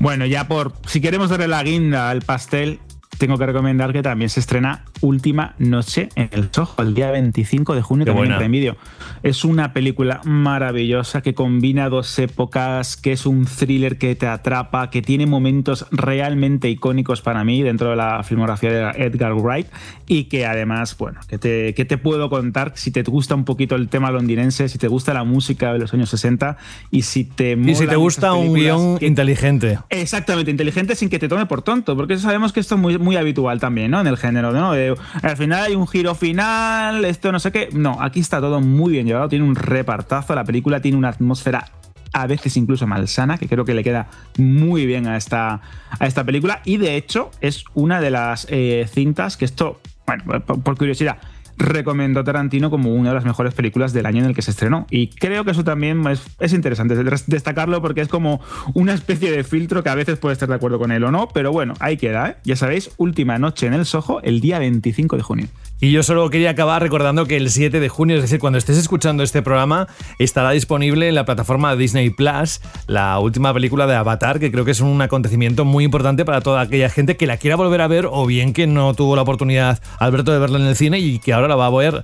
Bueno, 0.00 0.26
ya 0.26 0.48
por 0.48 0.72
si 0.86 1.00
queremos 1.00 1.30
darle 1.30 1.46
la 1.46 1.62
guinda 1.62 2.10
al 2.10 2.22
pastel, 2.22 2.80
tengo 3.18 3.36
que 3.36 3.46
recomendar 3.46 3.92
que 3.92 4.02
también 4.02 4.30
se 4.30 4.40
estrena 4.40 4.84
Última 5.00 5.54
Noche 5.58 6.08
en 6.14 6.30
el 6.32 6.48
Soho, 6.52 6.74
el 6.78 6.94
día 6.94 7.10
25 7.10 7.74
de 7.74 7.82
junio, 7.82 8.06
también 8.06 8.32
en 8.32 8.38
Prime 8.38 8.76
Es 9.22 9.44
una 9.44 9.72
película 9.72 10.20
maravillosa 10.24 11.20
que 11.20 11.34
combina 11.34 11.88
dos 11.88 12.18
épocas, 12.18 12.96
que 12.96 13.12
es 13.12 13.26
un 13.26 13.46
thriller 13.46 13.98
que 13.98 14.14
te 14.14 14.26
atrapa, 14.26 14.90
que 14.90 15.02
tiene 15.02 15.26
momentos 15.26 15.86
realmente 15.90 16.70
icónicos 16.70 17.20
para 17.20 17.44
mí 17.44 17.62
dentro 17.62 17.90
de 17.90 17.96
la 17.96 18.22
filmografía 18.22 18.70
de 18.72 19.04
Edgar 19.04 19.34
Wright 19.34 19.66
y 20.06 20.24
que 20.24 20.46
además, 20.46 20.96
bueno, 20.96 21.20
que 21.28 21.38
te, 21.38 21.74
que 21.74 21.84
te 21.84 21.98
puedo 21.98 22.30
contar 22.30 22.72
si 22.76 22.90
te 22.90 23.02
gusta 23.02 23.34
un 23.34 23.44
poquito 23.44 23.74
el 23.74 23.88
tema 23.88 24.10
londinense, 24.10 24.68
si 24.68 24.78
te 24.78 24.88
gusta 24.88 25.12
la 25.12 25.24
música 25.24 25.72
de 25.72 25.78
los 25.78 25.92
años 25.92 26.10
60 26.10 26.56
y 26.90 27.02
si 27.02 27.24
te 27.24 27.52
Y 27.52 27.74
si 27.74 27.86
te 27.86 27.96
gusta 27.96 28.34
un 28.34 28.54
guion 28.54 28.98
inteligente. 29.00 29.78
Exactamente, 29.90 30.50
inteligente 30.50 30.94
sin 30.94 31.08
que 31.08 31.18
te 31.18 31.28
tome 31.28 31.46
por 31.46 31.62
tonto, 31.62 31.96
porque 31.96 32.18
sabemos 32.18 32.52
que 32.52 32.60
esto 32.60 32.76
es 32.76 32.80
muy, 32.98 33.07
muy 33.08 33.16
habitual 33.16 33.58
también, 33.58 33.90
¿no? 33.90 34.02
En 34.02 34.06
el 34.06 34.18
género, 34.18 34.52
¿no? 34.52 34.72
al 34.72 35.36
final 35.38 35.64
hay 35.64 35.74
un 35.74 35.88
giro 35.88 36.14
final, 36.14 37.06
esto 37.06 37.32
no 37.32 37.40
sé 37.40 37.50
qué. 37.50 37.70
No, 37.72 37.96
aquí 38.02 38.20
está 38.20 38.38
todo 38.38 38.60
muy 38.60 38.92
bien 38.92 39.06
llevado, 39.06 39.30
tiene 39.30 39.46
un 39.46 39.54
repartazo, 39.54 40.34
la 40.34 40.44
película 40.44 40.82
tiene 40.82 40.98
una 40.98 41.08
atmósfera 41.08 41.70
a 42.12 42.26
veces 42.26 42.54
incluso 42.58 42.86
malsana, 42.86 43.38
que 43.38 43.48
creo 43.48 43.64
que 43.64 43.72
le 43.72 43.82
queda 43.82 44.08
muy 44.36 44.84
bien 44.84 45.06
a 45.06 45.16
esta, 45.16 45.62
a 45.98 46.06
esta 46.06 46.22
película. 46.22 46.60
Y 46.66 46.76
de 46.76 46.96
hecho 46.96 47.30
es 47.40 47.64
una 47.72 47.98
de 48.02 48.10
las 48.10 48.46
eh, 48.50 48.86
cintas 48.92 49.38
que 49.38 49.46
esto, 49.46 49.80
bueno, 50.06 50.44
por 50.44 50.76
curiosidad, 50.76 51.16
recomendó 51.58 52.24
Tarantino 52.24 52.70
como 52.70 52.94
una 52.94 53.10
de 53.10 53.16
las 53.16 53.24
mejores 53.24 53.52
películas 53.52 53.92
del 53.92 54.06
año 54.06 54.20
en 54.20 54.26
el 54.26 54.34
que 54.34 54.42
se 54.42 54.52
estrenó. 54.52 54.86
Y 54.90 55.08
creo 55.08 55.44
que 55.44 55.50
eso 55.50 55.64
también 55.64 56.02
es, 56.06 56.52
interesante 56.52 56.94
destacarlo 57.26 57.82
porque 57.82 58.00
es 58.00 58.08
como 58.08 58.40
una 58.74 58.94
especie 58.94 59.30
de 59.30 59.44
filtro 59.44 59.82
que 59.82 59.90
a 59.90 59.94
veces 59.94 60.18
puede 60.18 60.32
estar 60.32 60.48
de 60.48 60.54
acuerdo 60.54 60.78
con 60.78 60.92
él 60.92 61.04
o 61.04 61.10
no, 61.10 61.28
pero 61.28 61.52
bueno, 61.52 61.74
ahí 61.80 61.96
queda, 61.96 62.30
¿eh? 62.30 62.36
Ya 62.44 62.56
sabéis, 62.56 62.90
última 62.96 63.38
noche 63.38 63.66
en 63.66 63.74
el 63.74 63.84
Soho, 63.84 64.22
el 64.22 64.40
día 64.40 64.58
25 64.58 65.16
de 65.16 65.22
junio. 65.22 65.48
Y 65.80 65.92
yo 65.92 66.02
solo 66.02 66.28
quería 66.28 66.50
acabar 66.50 66.82
recordando 66.82 67.26
que 67.26 67.36
el 67.36 67.50
7 67.50 67.78
de 67.78 67.88
junio, 67.88 68.16
es 68.16 68.22
decir, 68.22 68.40
cuando 68.40 68.58
estés 68.58 68.76
escuchando 68.76 69.22
este 69.22 69.42
programa, 69.42 69.86
estará 70.18 70.50
disponible 70.50 71.08
en 71.08 71.14
la 71.14 71.24
plataforma 71.24 71.76
Disney 71.76 72.10
Plus 72.10 72.60
la 72.88 73.18
última 73.20 73.54
película 73.54 73.86
de 73.86 73.94
Avatar, 73.94 74.40
que 74.40 74.50
creo 74.50 74.64
que 74.64 74.72
es 74.72 74.80
un 74.80 75.00
acontecimiento 75.02 75.64
muy 75.64 75.84
importante 75.84 76.24
para 76.24 76.40
toda 76.40 76.62
aquella 76.62 76.90
gente 76.90 77.16
que 77.16 77.28
la 77.28 77.36
quiera 77.36 77.54
volver 77.54 77.80
a 77.80 77.86
ver 77.86 78.08
o 78.10 78.26
bien 78.26 78.52
que 78.52 78.66
no 78.66 78.94
tuvo 78.94 79.14
la 79.14 79.22
oportunidad, 79.22 79.80
Alberto, 80.00 80.32
de 80.32 80.40
verla 80.40 80.58
en 80.58 80.66
el 80.66 80.74
cine 80.74 80.98
y 80.98 81.20
que 81.20 81.32
ahora 81.32 81.46
la 81.46 81.56
va 81.56 81.66
a 81.66 81.70
ver 81.70 82.02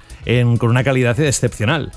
con 0.59 0.71
una 0.71 0.85
calidad 0.85 1.19
excepcional. 1.19 1.91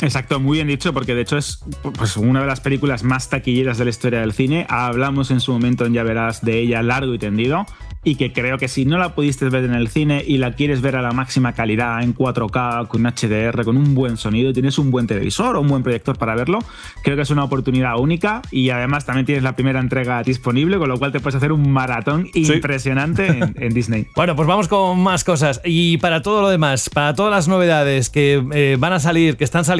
Exacto, 0.00 0.40
muy 0.40 0.58
bien 0.58 0.68
dicho, 0.68 0.92
porque 0.92 1.14
de 1.14 1.22
hecho 1.22 1.36
es 1.36 1.64
pues, 1.96 2.16
una 2.16 2.40
de 2.40 2.46
las 2.46 2.60
películas 2.60 3.04
más 3.04 3.28
taquilleras 3.30 3.78
de 3.78 3.84
la 3.84 3.90
historia 3.90 4.20
del 4.20 4.32
cine. 4.32 4.66
Hablamos 4.68 5.30
en 5.30 5.40
su 5.40 5.52
momento 5.52 5.86
en 5.86 5.94
Ya 5.94 6.02
Verás 6.02 6.44
de 6.44 6.58
ella 6.58 6.82
largo 6.82 7.14
y 7.14 7.18
tendido 7.18 7.66
y 8.04 8.16
que 8.16 8.32
creo 8.32 8.58
que 8.58 8.68
si 8.68 8.84
no 8.84 8.98
la 8.98 9.14
pudiste 9.14 9.48
ver 9.48 9.64
en 9.64 9.74
el 9.74 9.88
cine 9.88 10.22
y 10.24 10.36
la 10.36 10.52
quieres 10.52 10.82
ver 10.82 10.96
a 10.96 11.02
la 11.02 11.12
máxima 11.12 11.54
calidad 11.54 12.02
en 12.02 12.14
4K, 12.14 12.86
con 12.86 13.02
HDR, 13.02 13.64
con 13.64 13.76
un 13.76 13.94
buen 13.94 14.16
sonido, 14.16 14.52
tienes 14.52 14.78
un 14.78 14.90
buen 14.90 15.06
televisor 15.06 15.56
o 15.56 15.62
un 15.62 15.68
buen 15.68 15.82
proyector 15.82 16.18
para 16.18 16.34
verlo, 16.34 16.58
creo 17.02 17.16
que 17.16 17.22
es 17.22 17.30
una 17.30 17.44
oportunidad 17.44 17.98
única 17.98 18.42
y 18.50 18.70
además 18.70 19.06
también 19.06 19.26
tienes 19.26 19.42
la 19.42 19.56
primera 19.56 19.80
entrega 19.80 20.22
disponible, 20.22 20.78
con 20.78 20.88
lo 20.88 20.98
cual 20.98 21.12
te 21.12 21.20
puedes 21.20 21.36
hacer 21.36 21.50
un 21.50 21.70
maratón 21.70 22.28
impresionante 22.34 23.26
en, 23.56 23.74
Disney. 23.74 24.06
Bueno, 24.14 24.36
pues 24.36 24.46
vamos 24.46 24.68
con 24.68 25.00
más 25.00 25.24
cosas 25.24 25.60
y 25.64 25.96
para 25.96 26.22
todo 26.22 26.42
lo 26.42 26.50
demás, 26.50 26.90
para 26.90 27.14
todas 27.14 27.32
las 27.32 27.48
novedades 27.48 28.10
que 28.10 28.44
eh, 28.52 28.76
van 28.78 28.92
a 28.92 29.00
salir, 29.00 29.36
que 29.36 29.44
están 29.44 29.64
saliendo, 29.64 29.73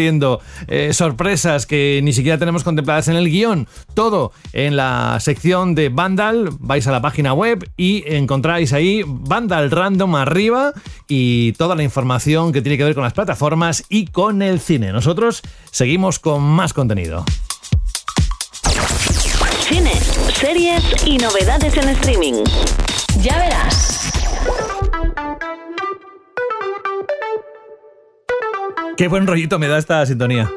eh, 0.69 0.93
sorpresas 0.93 1.67
que 1.67 2.01
ni 2.03 2.13
siquiera 2.13 2.39
tenemos 2.39 2.65
contempladas 2.65 3.09
en 3.09 3.17
el 3.17 3.31
guion, 3.31 3.67
todo 3.95 4.33
en 4.53 4.77
la 4.77 5.19
sección 5.21 5.75
de 5.75 5.89
Vandal, 5.89 6.51
vais 6.59 6.87
a 6.87 6.93
la 6.93 7.01
página 7.01 7.33
web 7.33 7.71
y 7.77 8.05
encontráis 8.07 8.73
ahí 8.73 9.03
banda 9.07 9.59
al 9.59 9.71
random 9.71 10.15
arriba 10.17 10.73
y 11.09 11.53
toda 11.53 11.75
la 11.75 11.83
información 11.83 12.53
que 12.53 12.63
tiene 12.63 12.77
que 12.79 12.85
ver 12.85 12.95
con 12.95 13.05
las 13.05 13.13
plataformas 13.13 13.85
y 13.89 14.07
con 14.07 14.43
el 14.43 14.61
cine. 14.61 14.93
Nosotros 14.93 15.43
seguimos 15.71 16.19
con 16.19 16.43
más 16.43 16.73
contenido. 16.73 17.25
Cine, 19.69 19.95
series 20.35 20.83
y 21.07 21.17
novedades 21.17 21.77
en 21.77 21.89
streaming. 21.91 22.45
Ya 23.23 23.39
verás. 23.39 24.13
Qué 28.97 29.09
buen 29.09 29.27
rollito 29.27 29.59
me 29.59 29.69
da 29.69 29.79
esta 29.79 30.05
sintonía. 30.07 30.51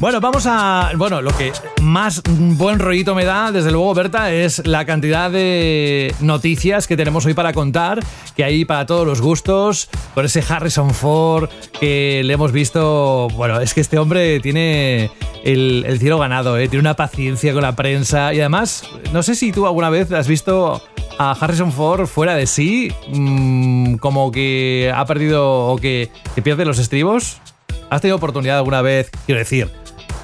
Bueno, 0.00 0.18
vamos 0.18 0.46
a. 0.46 0.92
Bueno, 0.96 1.20
lo 1.20 1.30
que 1.36 1.52
más 1.82 2.22
buen 2.24 2.78
rollito 2.78 3.14
me 3.14 3.26
da, 3.26 3.52
desde 3.52 3.70
luego, 3.70 3.92
Berta, 3.92 4.32
es 4.32 4.66
la 4.66 4.86
cantidad 4.86 5.30
de 5.30 6.14
noticias 6.20 6.86
que 6.86 6.96
tenemos 6.96 7.26
hoy 7.26 7.34
para 7.34 7.52
contar, 7.52 8.00
que 8.34 8.42
hay 8.42 8.64
para 8.64 8.86
todos 8.86 9.06
los 9.06 9.20
gustos, 9.20 9.90
con 10.14 10.24
ese 10.24 10.42
Harrison 10.48 10.94
Ford 10.94 11.50
que 11.78 12.22
le 12.24 12.32
hemos 12.32 12.50
visto. 12.50 13.28
Bueno, 13.34 13.60
es 13.60 13.74
que 13.74 13.82
este 13.82 13.98
hombre 13.98 14.40
tiene 14.40 15.10
el, 15.44 15.84
cielo 15.98 16.18
ganado, 16.18 16.56
¿eh? 16.56 16.66
tiene 16.68 16.80
una 16.80 16.96
paciencia 16.96 17.52
con 17.52 17.60
la 17.60 17.76
prensa 17.76 18.32
y 18.32 18.40
además, 18.40 18.84
no 19.12 19.22
sé 19.22 19.34
si 19.34 19.52
tú 19.52 19.66
alguna 19.66 19.90
vez 19.90 20.10
has 20.12 20.28
visto 20.28 20.82
a 21.18 21.32
Harrison 21.32 21.72
Ford 21.72 22.06
fuera 22.06 22.36
de 22.36 22.46
sí, 22.46 22.90
mm, 23.12 23.96
como 23.96 24.32
que 24.32 24.90
ha 24.94 25.04
perdido 25.04 25.66
o 25.66 25.76
que, 25.76 26.08
que 26.34 26.40
pierde 26.40 26.64
los 26.64 26.78
estribos. 26.78 27.42
¿Has 27.90 28.00
tenido 28.00 28.16
oportunidad 28.16 28.56
alguna 28.56 28.80
vez, 28.82 29.10
quiero 29.26 29.40
decir, 29.40 29.68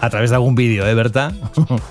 a 0.00 0.10
través 0.10 0.30
de 0.30 0.36
algún 0.36 0.54
vídeo, 0.54 0.86
¿eh, 0.86 0.94
Berta? 0.94 1.32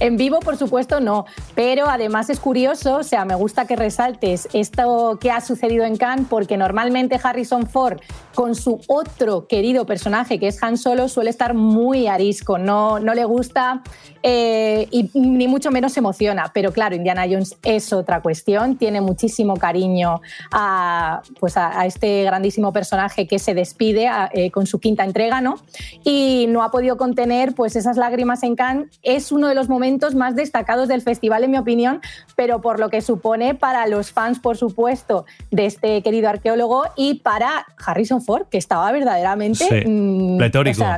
en 0.00 0.16
vivo, 0.16 0.40
por 0.40 0.56
supuesto, 0.56 1.00
no. 1.00 1.26
Pero 1.54 1.86
además 1.88 2.30
es 2.30 2.40
curioso, 2.40 2.96
o 2.96 3.02
sea, 3.02 3.24
me 3.24 3.34
gusta 3.34 3.66
que 3.66 3.76
resaltes 3.76 4.48
esto 4.52 5.18
que 5.20 5.30
ha 5.30 5.40
sucedido 5.40 5.84
en 5.84 5.96
Cannes, 5.96 6.26
porque 6.28 6.56
normalmente 6.56 7.18
Harrison 7.22 7.66
Ford, 7.66 8.00
con 8.34 8.54
su 8.54 8.80
otro 8.86 9.46
querido 9.46 9.86
personaje, 9.86 10.38
que 10.38 10.48
es 10.48 10.62
Han 10.62 10.76
Solo, 10.76 11.08
suele 11.08 11.30
estar 11.30 11.54
muy 11.54 12.06
arisco. 12.06 12.58
No, 12.58 13.00
no 13.00 13.14
le 13.14 13.24
gusta 13.24 13.82
eh, 14.22 14.86
y 14.90 15.10
ni 15.14 15.48
mucho 15.48 15.70
menos 15.70 15.96
emociona. 15.96 16.50
Pero 16.52 16.72
claro, 16.72 16.94
Indiana 16.94 17.24
Jones 17.28 17.56
es 17.64 17.92
otra 17.92 18.20
cuestión. 18.20 18.76
Tiene 18.76 19.00
muchísimo 19.00 19.56
cariño 19.56 20.20
a, 20.52 21.22
pues 21.40 21.56
a, 21.56 21.86
este 21.86 22.24
grandísimo 22.24 22.72
personaje 22.72 23.26
que 23.26 23.38
se 23.38 23.54
despide 23.54 24.08
eh, 24.32 24.50
con 24.50 24.66
su 24.66 24.78
quinta 24.80 25.04
entrega, 25.04 25.40
¿no? 25.40 25.56
Y 26.04 26.46
no 26.48 26.62
ha 26.62 26.70
podido 26.70 26.96
contener 26.96 27.54
pues 27.54 27.76
esas 27.76 27.96
lágrimas 27.96 28.42
en 28.42 28.56
Cannes 28.56 28.88
es 29.02 29.32
uno 29.32 29.48
de 29.48 29.54
los 29.54 29.68
momentos 29.68 29.77
más 30.14 30.36
destacados 30.36 30.88
del 30.88 31.02
festival, 31.02 31.44
en 31.44 31.50
mi 31.50 31.58
opinión, 31.58 32.00
pero 32.36 32.60
por 32.60 32.80
lo 32.80 32.88
que 32.90 33.00
supone 33.00 33.54
para 33.54 33.86
los 33.86 34.12
fans, 34.12 34.38
por 34.38 34.56
supuesto, 34.56 35.24
de 35.50 35.66
este 35.66 36.02
querido 36.02 36.28
arqueólogo 36.28 36.84
y 36.96 37.14
para 37.20 37.66
Harrison 37.84 38.22
Ford, 38.22 38.46
que 38.48 38.58
estaba 38.58 38.90
verdaderamente... 38.92 39.64
Sí, 39.64 39.88
mm, 39.88 40.38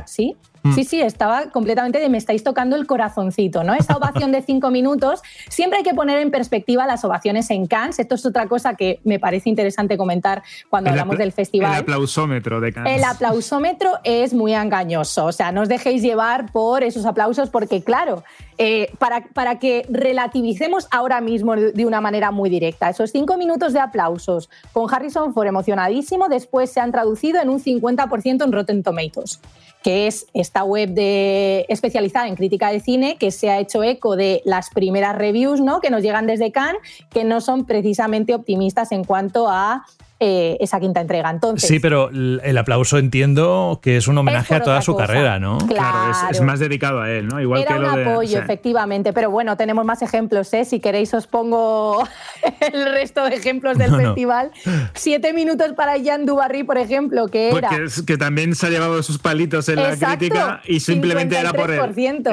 sí, 0.05 0.35
Mm. 0.63 0.73
Sí, 0.73 0.83
sí, 0.83 1.01
estaba 1.01 1.49
completamente 1.49 1.99
de 1.99 2.09
me 2.09 2.17
estáis 2.17 2.43
tocando 2.43 2.75
el 2.75 2.85
corazoncito, 2.85 3.63
¿no? 3.63 3.73
Esa 3.73 3.97
ovación 3.97 4.31
de 4.31 4.41
cinco 4.41 4.69
minutos. 4.69 5.21
Siempre 5.49 5.79
hay 5.79 5.83
que 5.83 5.93
poner 5.93 6.19
en 6.19 6.29
perspectiva 6.29 6.85
las 6.85 7.03
ovaciones 7.03 7.49
en 7.49 7.65
Cannes. 7.65 7.99
Esto 7.99 8.15
es 8.15 8.25
otra 8.25 8.47
cosa 8.47 8.75
que 8.75 8.99
me 9.03 9.19
parece 9.19 9.49
interesante 9.49 9.97
comentar 9.97 10.43
cuando 10.69 10.91
hablamos 10.91 11.17
del 11.17 11.31
festival. 11.31 11.73
El 11.73 11.79
aplausómetro 11.79 12.61
de 12.61 12.73
Cannes. 12.73 12.97
El 12.97 13.03
aplausómetro 13.03 13.99
es 14.03 14.33
muy 14.33 14.53
engañoso. 14.53 15.25
O 15.25 15.31
sea, 15.31 15.51
no 15.51 15.61
os 15.61 15.69
dejéis 15.69 16.03
llevar 16.03 16.51
por 16.51 16.83
esos 16.83 17.05
aplausos 17.05 17.49
porque, 17.49 17.83
claro, 17.83 18.23
eh, 18.57 18.91
para, 18.99 19.25
para 19.33 19.59
que 19.59 19.85
relativicemos 19.89 20.87
ahora 20.91 21.21
mismo 21.21 21.55
de 21.55 21.85
una 21.85 22.01
manera 22.01 22.31
muy 22.31 22.49
directa. 22.49 22.89
Esos 22.89 23.11
cinco 23.11 23.37
minutos 23.37 23.73
de 23.73 23.79
aplausos 23.79 24.49
con 24.73 24.93
Harrison 24.93 25.33
Ford 25.33 25.47
emocionadísimo, 25.47 26.29
después 26.29 26.71
se 26.71 26.79
han 26.79 26.91
traducido 26.91 27.41
en 27.41 27.49
un 27.49 27.59
50% 27.59 28.43
en 28.43 28.51
Rotten 28.51 28.83
Tomatoes 28.83 29.39
que 29.83 30.07
es 30.07 30.27
esta 30.33 30.63
web 30.63 30.89
de, 30.89 31.65
especializada 31.69 32.27
en 32.27 32.35
crítica 32.35 32.71
de 32.71 32.79
cine 32.79 33.17
que 33.17 33.31
se 33.31 33.49
ha 33.49 33.59
hecho 33.59 33.83
eco 33.83 34.15
de 34.15 34.41
las 34.45 34.69
primeras 34.69 35.15
reviews 35.15 35.59
¿no? 35.59 35.81
que 35.81 35.89
nos 35.89 36.03
llegan 36.03 36.27
desde 36.27 36.51
Cannes, 36.51 36.81
que 37.09 37.23
no 37.23 37.41
son 37.41 37.65
precisamente 37.65 38.35
optimistas 38.35 38.91
en 38.91 39.03
cuanto 39.03 39.47
a 39.49 39.85
eh, 40.23 40.55
esa 40.59 40.79
quinta 40.79 41.01
entrega. 41.01 41.31
Entonces, 41.31 41.67
sí, 41.67 41.79
pero 41.79 42.11
el 42.11 42.55
aplauso 42.55 42.99
entiendo 42.99 43.79
que 43.81 43.97
es 43.97 44.07
un 44.07 44.19
homenaje 44.19 44.53
a 44.53 44.61
toda 44.61 44.79
su 44.83 44.95
carrera, 44.95 45.39
¿no? 45.39 45.57
Claro, 45.57 46.11
es, 46.29 46.41
más 46.41 46.59
dedicado 46.59 47.01
a 47.01 47.09
él, 47.09 47.27
¿no? 47.27 47.41
Igual 47.41 47.61
Era 47.63 47.73
que 47.73 47.79
un 47.79 47.85
apoyo, 47.87 48.37
efectivamente, 48.37 49.13
pero 49.13 49.31
bueno, 49.31 49.57
tenemos 49.57 49.83
más 49.83 50.03
ejemplos, 50.03 50.53
¿eh? 50.53 50.63
Si 50.63 50.79
queréis 50.79 51.11
os 51.15 51.25
pongo 51.25 52.03
el 52.71 52.91
resto 52.91 53.23
de 53.25 53.35
ejemplos 53.35 53.79
del 53.79 53.95
festival. 53.95 54.51
Siete 54.93 55.33
minutos 55.33 55.73
para 55.73 55.97
Jean 55.97 56.27
Dubarry, 56.27 56.65
por 56.65 56.77
ejemplo, 56.77 57.27
que 57.27 57.49
era... 57.49 57.69
Porque 57.69 57.85
es 57.85 58.03
que 58.03 58.19
también 58.19 58.53
se 58.53 58.67
ha 58.67 58.69
llevado 58.69 59.01
sus 59.01 59.17
palitos 59.17 59.69
en 59.69 59.77
la 59.77 59.97
crítica 59.97 60.61
y 60.67 60.81
simplemente 60.81 61.35
era 61.35 61.51
por 61.51 61.71
el... 61.71 61.81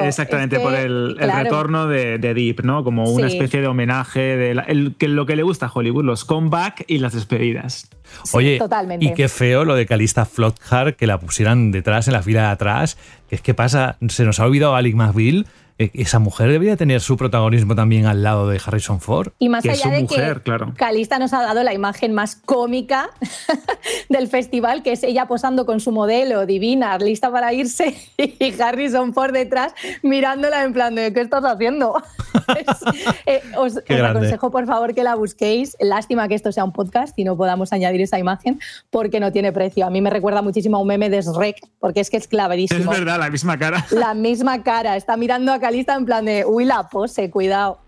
Exactamente, 0.03 0.59
por 0.59 0.75
el, 0.75 1.17
retorno 1.17 1.87
de, 1.87 2.19
Deep, 2.19 2.63
¿no? 2.63 2.83
Como 2.83 3.09
una 3.09 3.25
especie 3.25 3.61
de 3.61 3.67
homenaje 3.67 4.19
de 4.19 4.93
que 4.99 5.07
lo 5.07 5.25
que 5.25 5.35
le 5.35 5.41
gusta 5.41 5.65
a 5.65 5.71
Hollywood, 5.73 6.05
los 6.05 6.23
comeback 6.23 6.83
y 6.85 6.99
las 6.99 7.13
despedidas. 7.13 7.78
Oye, 8.33 8.59
y 8.99 9.13
qué 9.13 9.29
feo 9.29 9.65
lo 9.65 9.75
de 9.75 9.85
Calista 9.85 10.25
Flockhart 10.25 10.95
que 10.95 11.07
la 11.07 11.19
pusieran 11.19 11.71
detrás, 11.71 12.07
en 12.07 12.13
la 12.13 12.23
fila 12.23 12.41
de 12.41 12.47
atrás. 12.47 12.97
es 13.29 13.41
que 13.41 13.53
pasa, 13.53 13.97
se 14.09 14.25
nos 14.25 14.39
ha 14.39 14.45
olvidado 14.45 14.75
Alec 14.75 14.95
McBeal 14.95 15.45
esa 15.79 16.19
mujer 16.19 16.51
debería 16.51 16.75
tener 16.75 16.99
su 16.99 17.15
protagonismo 17.15 17.73
también 17.73 18.05
al 18.05 18.21
lado 18.21 18.49
de 18.49 18.59
Harrison 18.63 18.99
Ford. 18.99 19.31
Y 19.39 19.47
más 19.47 19.65
allá 19.65 19.89
de 19.89 20.05
que 20.05 20.35
Calista 20.75 21.19
nos 21.19 21.31
ha 21.33 21.41
dado 21.41 21.63
la 21.63 21.73
imagen 21.73 22.13
más 22.13 22.35
cómica 22.35 23.09
del 24.09 24.27
festival, 24.27 24.83
que 24.83 24.91
es 24.91 25.03
ella 25.03 25.27
posando 25.27 25.65
con 25.65 25.79
su 25.79 25.93
modelo 25.93 26.45
divina, 26.45 26.97
lista 26.97 27.31
para 27.31 27.53
irse, 27.53 27.95
y 28.17 28.61
Harrison 28.61 29.13
Ford 29.13 29.31
detrás 29.31 29.73
mirándola 30.03 30.63
en 30.63 30.73
plan 30.73 30.95
de 30.95 31.13
¿qué 31.13 31.21
estás 31.21 31.43
haciendo? 31.45 31.95
Eh, 33.25 33.41
os, 33.57 33.77
aconsejo 33.77 34.49
por 34.49 34.65
favor 34.65 34.95
que 34.95 35.03
la 35.03 35.15
busquéis. 35.15 35.77
Lástima 35.79 36.27
que 36.27 36.35
esto 36.35 36.51
sea 36.51 36.63
un 36.63 36.71
podcast 36.71 37.17
y 37.17 37.23
no 37.23 37.37
podamos 37.37 37.73
añadir 37.73 38.01
esa 38.01 38.17
imagen 38.17 38.59
porque 38.89 39.19
no 39.19 39.31
tiene 39.31 39.51
precio. 39.51 39.85
A 39.85 39.89
mí 39.89 40.01
me 40.01 40.09
recuerda 40.09 40.41
muchísimo 40.41 40.77
a 40.77 40.79
un 40.79 40.87
meme 40.87 41.09
de 41.09 41.21
Shrek 41.21 41.57
porque 41.79 41.99
es 41.99 42.09
que 42.09 42.17
es 42.17 42.27
claverísimo. 42.27 42.91
Es 42.91 42.99
verdad, 42.99 43.19
la 43.19 43.29
misma 43.29 43.57
cara. 43.57 43.85
La 43.91 44.13
misma 44.13 44.63
cara. 44.63 44.95
Está 44.95 45.15
mirando 45.17 45.51
a 45.53 45.59
lista 45.71 45.95
en 45.95 46.05
plan 46.05 46.25
de, 46.25 46.45
uy, 46.45 46.65
la 46.65 46.89
pose, 46.89 47.29
cuidado. 47.29 47.79